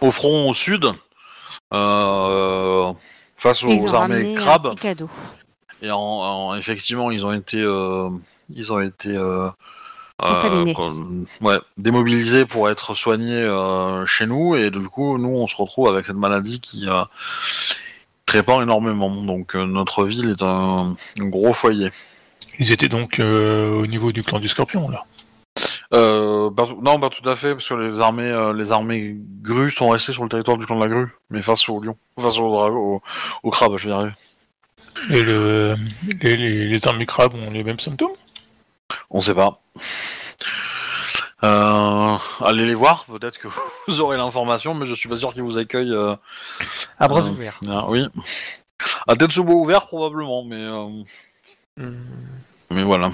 au 0.00 0.10
front 0.10 0.50
au 0.50 0.54
sud, 0.54 0.84
euh, 0.86 0.92
face 3.36 3.62
Et 3.64 3.74
ils 3.74 3.80
aux 3.82 3.94
ont 3.94 3.94
armées 3.94 4.34
crabes. 4.34 4.74
Et 5.80 5.90
en, 5.90 5.98
en- 5.98 6.54
effectivement, 6.54 7.10
ils 7.10 7.26
ont 7.26 7.32
été, 7.32 7.58
euh, 7.60 8.08
ils 8.54 8.72
ont 8.72 8.80
été 8.80 9.08
euh, 9.08 9.48
ouais, 11.40 11.58
démobilisés 11.78 12.46
pour 12.46 12.68
être 12.68 12.94
soignés 12.94 13.42
euh, 13.42 14.06
chez 14.06 14.26
nous. 14.26 14.54
Et 14.54 14.70
du 14.70 14.88
coup, 14.88 15.18
nous, 15.18 15.30
on 15.30 15.48
se 15.48 15.56
retrouve 15.56 15.88
avec 15.88 16.06
cette 16.06 16.16
maladie 16.16 16.60
qui 16.60 16.88
euh, 16.88 17.02
répand 18.30 18.62
énormément. 18.62 19.10
Donc, 19.10 19.56
euh, 19.56 19.66
notre 19.66 20.04
ville 20.04 20.30
est 20.38 20.42
un, 20.42 20.94
un 21.20 21.24
gros 21.24 21.52
foyer. 21.52 21.90
Ils 22.60 22.70
étaient 22.70 22.88
donc 22.88 23.18
euh, 23.18 23.72
au 23.80 23.86
niveau 23.88 24.12
du 24.12 24.22
clan 24.22 24.38
du 24.38 24.48
Scorpion, 24.48 24.88
là. 24.88 25.04
Euh, 25.94 26.50
pas 26.50 26.68
non, 26.80 26.98
pas 26.98 27.10
tout 27.10 27.28
à 27.28 27.36
fait, 27.36 27.54
parce 27.54 27.68
que 27.68 27.74
les 27.74 28.00
armées, 28.00 28.30
euh, 28.30 28.52
les 28.54 28.72
armées 28.72 29.14
grues 29.42 29.70
sont 29.70 29.90
restées 29.90 30.12
sur 30.12 30.22
le 30.22 30.28
territoire 30.30 30.56
du 30.56 30.64
clan 30.64 30.76
de 30.76 30.80
la 30.84 30.88
grue, 30.88 31.14
mais 31.30 31.42
face 31.42 31.68
au 31.68 31.80
lion, 31.80 31.96
face 32.18 32.38
au 32.38 32.44
au, 32.46 33.02
au 33.42 33.50
crabe, 33.50 33.76
je 33.76 33.88
vais 33.88 33.94
y 33.94 33.96
arriver. 33.96 34.12
Et 35.10 35.22
le, 35.22 35.76
les, 36.22 36.36
les, 36.36 36.68
les 36.68 36.88
armées 36.88 37.04
crabes 37.06 37.34
ont 37.34 37.50
les 37.50 37.62
mêmes 37.64 37.78
symptômes? 37.80 38.12
On 39.10 39.20
sait 39.20 39.34
pas. 39.34 39.60
Euh, 41.44 42.16
allez 42.40 42.66
les 42.66 42.74
voir, 42.74 43.04
peut-être 43.06 43.38
que 43.38 43.48
vous 43.88 44.00
aurez 44.00 44.16
l'information, 44.16 44.74
mais 44.74 44.86
je 44.86 44.94
suis 44.94 45.08
pas 45.08 45.16
sûr 45.16 45.32
qu'ils 45.34 45.42
vous 45.42 45.58
accueillent. 45.58 45.92
euh, 45.92 46.14
À 47.00 47.08
bras 47.08 47.20
Euh, 47.26 47.30
ouverts. 47.30 47.58
ah, 47.68 47.84
oui. 47.88 48.06
À 49.08 49.16
Tetsubo 49.16 49.52
ouvert 49.60 49.86
probablement, 49.86 50.44
mais 50.44 50.56
euh, 50.56 50.88
Hmm. 51.78 51.96
mais 52.70 52.82
voilà. 52.82 53.10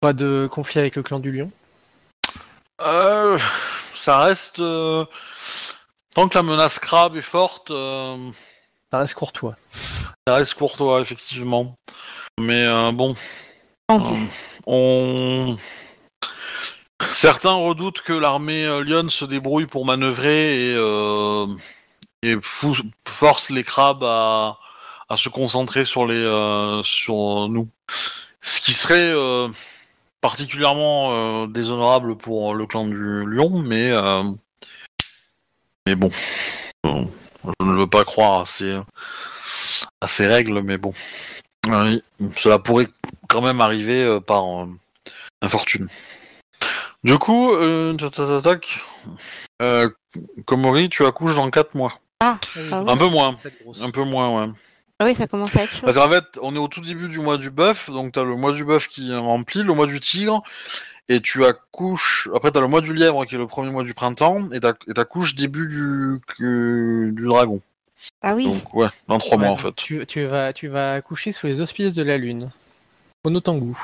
Pas 0.00 0.12
de 0.12 0.46
conflit 0.50 0.78
avec 0.80 0.94
le 0.96 1.02
clan 1.02 1.20
du 1.20 1.32
lion? 1.32 1.50
Euh, 2.80 3.38
ça 3.94 4.18
reste 4.18 4.60
euh, 4.60 5.04
tant 6.14 6.28
que 6.28 6.36
la 6.36 6.42
menace 6.42 6.78
crabe 6.78 7.16
est 7.16 7.20
forte, 7.22 7.70
euh, 7.70 8.16
Ça 8.92 8.98
reste 8.98 9.14
courtois. 9.14 9.56
ça 10.26 10.34
reste 10.36 10.54
courtois 10.54 11.00
effectivement. 11.00 11.74
Mais 12.38 12.64
euh, 12.66 12.92
bon. 12.92 13.16
Euh, 13.90 13.96
on... 14.66 15.56
Certains 17.10 17.52
redoutent 17.54 18.02
que 18.02 18.12
l'armée 18.12 18.64
euh, 18.64 18.82
Lyon 18.84 19.08
se 19.08 19.24
débrouille 19.24 19.66
pour 19.66 19.84
manœuvrer 19.86 20.70
et, 20.70 20.74
euh, 20.76 21.46
et 22.22 22.36
fou- 22.42 22.76
force 23.08 23.50
les 23.50 23.64
crabes 23.64 24.04
à, 24.04 24.58
à 25.08 25.16
se 25.16 25.28
concentrer 25.28 25.84
sur, 25.84 26.06
les, 26.06 26.14
euh, 26.16 26.82
sur 26.84 27.48
nous. 27.48 27.68
Ce 28.40 28.60
qui 28.60 28.72
serait 28.72 29.10
euh, 29.12 29.48
particulièrement 30.20 31.12
euh, 31.12 31.46
déshonorable 31.46 32.16
pour 32.16 32.54
le 32.54 32.66
clan 32.66 32.86
du 32.86 33.24
Lion, 33.26 33.50
mais, 33.50 33.90
euh, 33.90 34.22
mais 35.86 35.94
bon. 35.94 36.10
Euh, 36.86 37.04
Je 37.60 37.66
ne 37.66 37.78
veux 37.78 37.86
pas 37.86 38.04
croire 38.04 38.40
à 38.40 38.46
ces, 38.46 38.78
à 40.00 40.08
ces 40.08 40.26
règles, 40.26 40.62
mais 40.62 40.78
bon. 40.78 40.92
Oui, 41.68 42.02
cela 42.36 42.58
pourrait 42.58 42.88
quand 43.28 43.42
même 43.42 43.60
arriver 43.60 44.02
euh, 44.02 44.20
par 44.20 44.44
euh, 44.62 44.66
infortune. 45.42 45.88
Du 47.04 47.18
coup, 47.18 47.52
euh, 47.52 47.94
tac. 48.42 48.80
Euh, 49.62 49.88
Komori, 50.46 50.88
tu 50.88 51.04
accouches 51.04 51.34
dans 51.34 51.50
4 51.50 51.74
mois. 51.74 52.00
Ah, 52.20 52.38
ah 52.42 52.58
oui. 52.58 52.70
Un 52.88 52.96
peu 52.96 53.08
moins. 53.08 53.36
Un 53.80 53.90
peu 53.90 54.04
moins, 54.04 54.46
ouais. 54.46 54.52
Ah 55.00 55.04
oui, 55.04 55.14
ça 55.14 55.26
commence 55.28 55.54
à 55.56 55.62
être 55.62 55.70
chaud. 55.72 55.82
Parce 55.86 55.96
qu'en 55.96 56.08
fait, 56.10 56.24
on 56.42 56.54
est 56.54 56.58
au 56.58 56.66
tout 56.68 56.80
début 56.80 57.08
du 57.08 57.20
mois 57.20 57.38
du 57.38 57.50
bœuf, 57.50 57.88
donc 57.90 58.12
t'as 58.12 58.24
le 58.24 58.34
mois 58.36 58.52
du 58.52 58.64
bœuf 58.64 58.88
qui 58.88 59.12
est 59.12 59.16
rempli, 59.16 59.62
le 59.62 59.72
mois 59.74 59.86
du 59.86 60.00
tigre, 60.00 60.42
et 61.08 61.20
tu 61.20 61.44
accouches. 61.44 62.28
Après, 62.34 62.50
t'as 62.50 62.60
le 62.60 62.66
mois 62.66 62.80
du 62.80 62.92
lièvre 62.92 63.24
qui 63.24 63.36
est 63.36 63.38
le 63.38 63.46
premier 63.46 63.70
mois 63.70 63.84
du 63.84 63.94
printemps, 63.94 64.50
et 64.52 64.58
t'ac- 64.60 64.82
et 64.88 64.94
t'accouches 64.94 65.34
début 65.36 65.68
du, 65.68 66.20
du, 66.38 67.12
du 67.14 67.24
dragon. 67.26 67.60
Ah 68.22 68.34
oui, 68.34 68.44
Donc, 68.44 68.74
ouais, 68.74 68.88
dans 69.06 69.18
3 69.18 69.38
Ouais, 69.38 69.44
mois 69.44 69.54
en 69.54 69.56
fait. 69.56 69.74
Tu, 69.76 70.04
tu 70.06 70.24
vas, 70.26 70.52
tu 70.52 70.68
vas 70.68 70.94
accoucher 70.94 71.30
sous 71.32 71.46
les 71.46 71.60
auspices 71.60 71.94
de 71.94 72.02
la 72.02 72.16
lune. 72.18 72.50
Onotangu. 73.24 73.74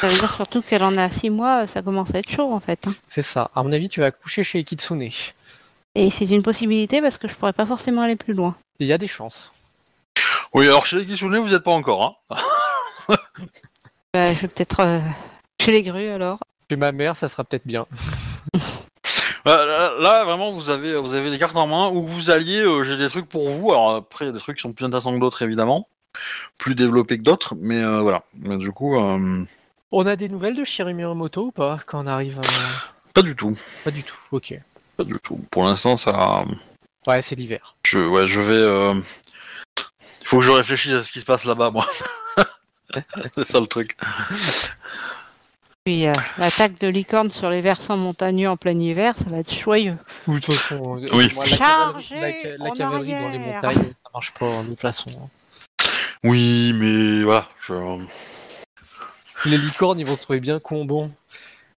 ça 0.00 0.08
veut 0.08 0.18
dire 0.18 0.34
surtout 0.34 0.62
qu'elle 0.62 0.82
en 0.82 0.96
a 0.96 1.10
6 1.10 1.30
mois, 1.30 1.66
ça 1.66 1.82
commence 1.82 2.14
à 2.14 2.18
être 2.18 2.30
chaud 2.30 2.52
en 2.52 2.60
fait. 2.60 2.86
hein. 2.86 2.94
C'est 3.08 3.22
ça. 3.22 3.50
À 3.54 3.62
mon 3.62 3.72
avis, 3.72 3.88
tu 3.88 4.00
vas 4.00 4.06
accoucher 4.06 4.44
chez 4.44 4.62
Kitsune. 4.64 5.08
Et 5.94 6.10
c'est 6.10 6.26
une 6.26 6.42
possibilité 6.42 7.00
parce 7.00 7.18
que 7.18 7.26
je 7.28 7.34
pourrais 7.34 7.52
pas 7.52 7.66
forcément 7.66 8.02
aller 8.02 8.16
plus 8.16 8.34
loin. 8.34 8.54
Il 8.80 8.86
y 8.86 8.92
a 8.92 8.98
des 8.98 9.06
chances. 9.06 9.52
Oui, 10.56 10.66
alors 10.68 10.86
chez 10.86 10.96
les 10.96 11.04
Kitsune, 11.04 11.36
vous 11.36 11.52
êtes 11.52 11.62
pas 11.64 11.70
encore, 11.72 12.16
hein. 12.30 12.36
Bah, 14.14 14.32
je 14.32 14.40
vais 14.40 14.48
peut-être 14.48 14.80
euh, 14.80 15.00
chez 15.60 15.70
les 15.70 15.82
grues 15.82 16.08
alors. 16.08 16.38
Chez 16.70 16.76
ma 16.78 16.92
mère, 16.92 17.14
ça 17.14 17.28
sera 17.28 17.44
peut-être 17.44 17.66
bien. 17.66 17.84
Là, 19.44 19.66
là, 19.66 19.92
là, 19.98 20.24
vraiment, 20.24 20.52
vous 20.52 20.70
avez, 20.70 20.96
vous 20.96 21.12
avez 21.12 21.28
les 21.28 21.38
cartes 21.38 21.56
en 21.56 21.66
main. 21.66 21.90
Où 21.90 22.06
vous 22.06 22.30
alliez, 22.30 22.62
euh, 22.62 22.84
j'ai 22.84 22.96
des 22.96 23.10
trucs 23.10 23.28
pour 23.28 23.50
vous. 23.50 23.70
Alors 23.70 23.96
après, 23.96 24.24
il 24.24 24.28
y 24.28 24.30
a 24.30 24.32
des 24.32 24.38
trucs 24.38 24.56
qui 24.56 24.62
sont 24.62 24.72
plus 24.72 24.86
intéressants 24.86 25.14
que 25.14 25.20
d'autres, 25.20 25.42
évidemment. 25.42 25.86
Plus 26.56 26.74
développés 26.74 27.18
que 27.18 27.22
d'autres, 27.22 27.54
mais 27.60 27.82
euh, 27.82 28.00
voilà. 28.00 28.22
Mais 28.40 28.56
du 28.56 28.72
coup, 28.72 28.96
euh, 28.96 29.44
On 29.92 30.06
a 30.06 30.16
des 30.16 30.30
nouvelles 30.30 30.56
de 30.56 30.64
Shiru 30.64 30.94
Miyamoto 30.94 31.48
ou 31.48 31.52
pas 31.52 31.80
quand 31.84 32.02
on 32.02 32.06
arrive 32.06 32.38
à... 32.38 33.12
pas 33.12 33.20
du 33.20 33.36
tout. 33.36 33.58
Pas 33.84 33.90
du 33.90 34.02
tout. 34.02 34.16
Ok. 34.32 34.58
Pas 34.96 35.04
du 35.04 35.16
tout. 35.22 35.38
Pour 35.50 35.64
l'instant, 35.64 35.98
ça... 35.98 36.46
Ouais, 37.06 37.20
c'est 37.20 37.34
l'hiver. 37.34 37.76
Je, 37.82 37.98
ouais, 37.98 38.26
je 38.26 38.40
vais... 38.40 38.54
euh, 38.54 38.94
faut 40.26 40.38
que 40.40 40.44
je 40.44 40.50
réfléchisse 40.50 40.92
à 40.92 41.02
ce 41.02 41.12
qui 41.12 41.20
se 41.20 41.24
passe 41.24 41.44
là-bas, 41.44 41.70
moi. 41.70 41.86
C'est 43.34 43.46
ça 43.46 43.60
le 43.60 43.66
truc. 43.66 43.96
Puis 45.84 46.06
euh, 46.06 46.12
l'attaque 46.38 46.78
de 46.80 46.88
licorne 46.88 47.30
sur 47.30 47.48
les 47.48 47.60
versants 47.60 47.96
montagneux 47.96 48.48
en 48.48 48.56
plein 48.56 48.78
hiver, 48.78 49.14
ça 49.16 49.30
va 49.30 49.38
être 49.38 49.54
joyeux. 49.54 49.96
Ou 50.26 50.34
de 50.34 50.40
toute 50.40 50.54
façon, 50.54 51.00
euh, 51.00 51.08
Oui. 51.12 51.30
moi, 51.34 51.46
la 51.46 51.56
Chargez 51.56 52.08
cavalerie, 52.08 52.42
la, 52.42 52.56
la 52.64 52.70
en 52.70 52.74
cavalerie 52.74 53.12
dans 53.12 53.28
les 53.28 53.38
montagnes, 53.38 53.92
ça 54.04 54.10
marche 54.12 54.34
pas 54.34 54.46
hein, 54.46 54.64
de 54.64 54.70
toute 54.70 54.80
façon. 54.80 55.10
Oui, 56.24 56.72
mais 56.74 57.22
voilà. 57.22 57.48
Je... 57.60 57.74
Les 59.44 59.58
licornes, 59.58 60.00
ils 60.00 60.06
vont 60.06 60.16
se 60.16 60.22
trouver 60.22 60.40
bien 60.40 60.58
con. 60.58 61.08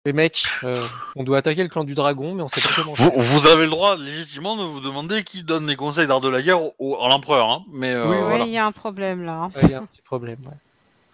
Les 0.08 0.14
mecs, 0.14 0.44
euh, 0.64 0.74
on 1.16 1.22
doit 1.22 1.36
attaquer 1.36 1.62
le 1.62 1.68
clan 1.68 1.84
du 1.84 1.92
dragon, 1.92 2.32
mais 2.32 2.42
on 2.42 2.48
sait 2.48 2.62
pas 2.62 2.70
comment. 2.76 2.94
Vous, 2.94 3.12
vous 3.14 3.46
avez 3.46 3.64
le 3.64 3.70
droit, 3.70 3.94
légitimement, 3.94 4.56
de 4.56 4.62
vous 4.62 4.80
demander 4.80 5.22
qui 5.22 5.42
donne 5.42 5.66
les 5.66 5.76
conseils 5.76 6.06
d'art 6.06 6.22
de 6.22 6.30
la 6.30 6.40
guerre 6.40 6.60
au, 6.80 6.96
à 7.04 7.10
l'empereur, 7.10 7.50
hein. 7.50 7.62
Mais 7.70 7.92
euh, 7.92 8.04
Oui, 8.08 8.12
Oui, 8.12 8.16
il 8.22 8.24
voilà. 8.26 8.44
y 8.46 8.56
a 8.56 8.64
un 8.64 8.72
problème 8.72 9.22
là. 9.22 9.34
hein. 9.34 9.50
Ouais, 9.54 9.60
Il 9.64 9.70
y 9.70 9.74
a 9.74 9.80
un 9.80 9.84
petit 9.84 10.00
problème. 10.00 10.38
ouais. 10.46 10.56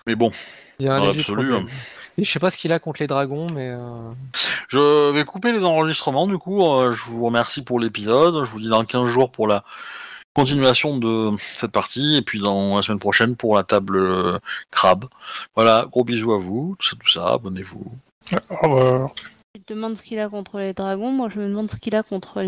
Mais 0.07 0.15
bon, 0.15 0.31
Il 0.79 0.87
y 0.87 0.89
a 0.89 0.95
un 0.95 1.07
léger 1.07 1.25
problème. 1.25 1.67
Et 2.19 2.23
je 2.23 2.31
sais 2.31 2.39
pas 2.39 2.51
ce 2.51 2.57
qu'il 2.57 2.73
a 2.73 2.79
contre 2.79 3.03
les 3.03 3.09
dragons, 3.09 3.49
mais 3.53 3.71
euh, 3.71 4.13
Je 4.69 5.11
vais 5.11 5.25
couper 5.25 5.51
les 5.51 5.65
enregistrements 5.65 6.29
du 6.29 6.39
coup. 6.39 6.61
je 6.93 7.05
vous 7.11 7.25
remercie 7.25 7.65
pour 7.65 7.81
l'épisode. 7.81 8.45
Je 8.45 8.49
vous 8.53 8.61
dis 8.61 8.69
dans 8.69 8.85
15 8.85 9.09
jours 9.09 9.33
pour 9.33 9.49
la 9.49 9.65
continuation 10.35 10.99
de 10.99 11.33
cette 11.57 11.73
partie 11.73 12.15
et 12.15 12.23
puis 12.23 12.39
dans 12.39 12.77
la 12.77 12.83
semaine 12.83 13.01
prochaine 13.01 13.35
pour 13.35 13.57
la 13.57 13.65
table 13.65 14.39
crabe. 14.71 15.07
Voilà, 15.57 15.87
gros 15.91 16.05
bisous 16.05 16.33
à 16.33 16.39
vous, 16.39 16.77
tout 16.79 16.87
ça, 16.91 16.97
tout 17.03 17.11
ça, 17.11 17.33
abonnez-vous. 17.33 17.85
Au 18.51 18.57
revoir. 18.57 19.15
Tu 19.55 19.63
te 19.63 19.75
ce 19.97 20.03
qu'il 20.03 20.19
a 20.19 20.29
contre 20.29 20.59
les 20.59 20.73
dragons, 20.73 21.13
moi 21.13 21.29
je 21.29 21.41
me 21.41 21.49
demande 21.49 21.71
ce 21.71 21.77
qu'il 21.77 21.95
a 21.95 22.03
contre 22.03 22.41
les 22.41 22.43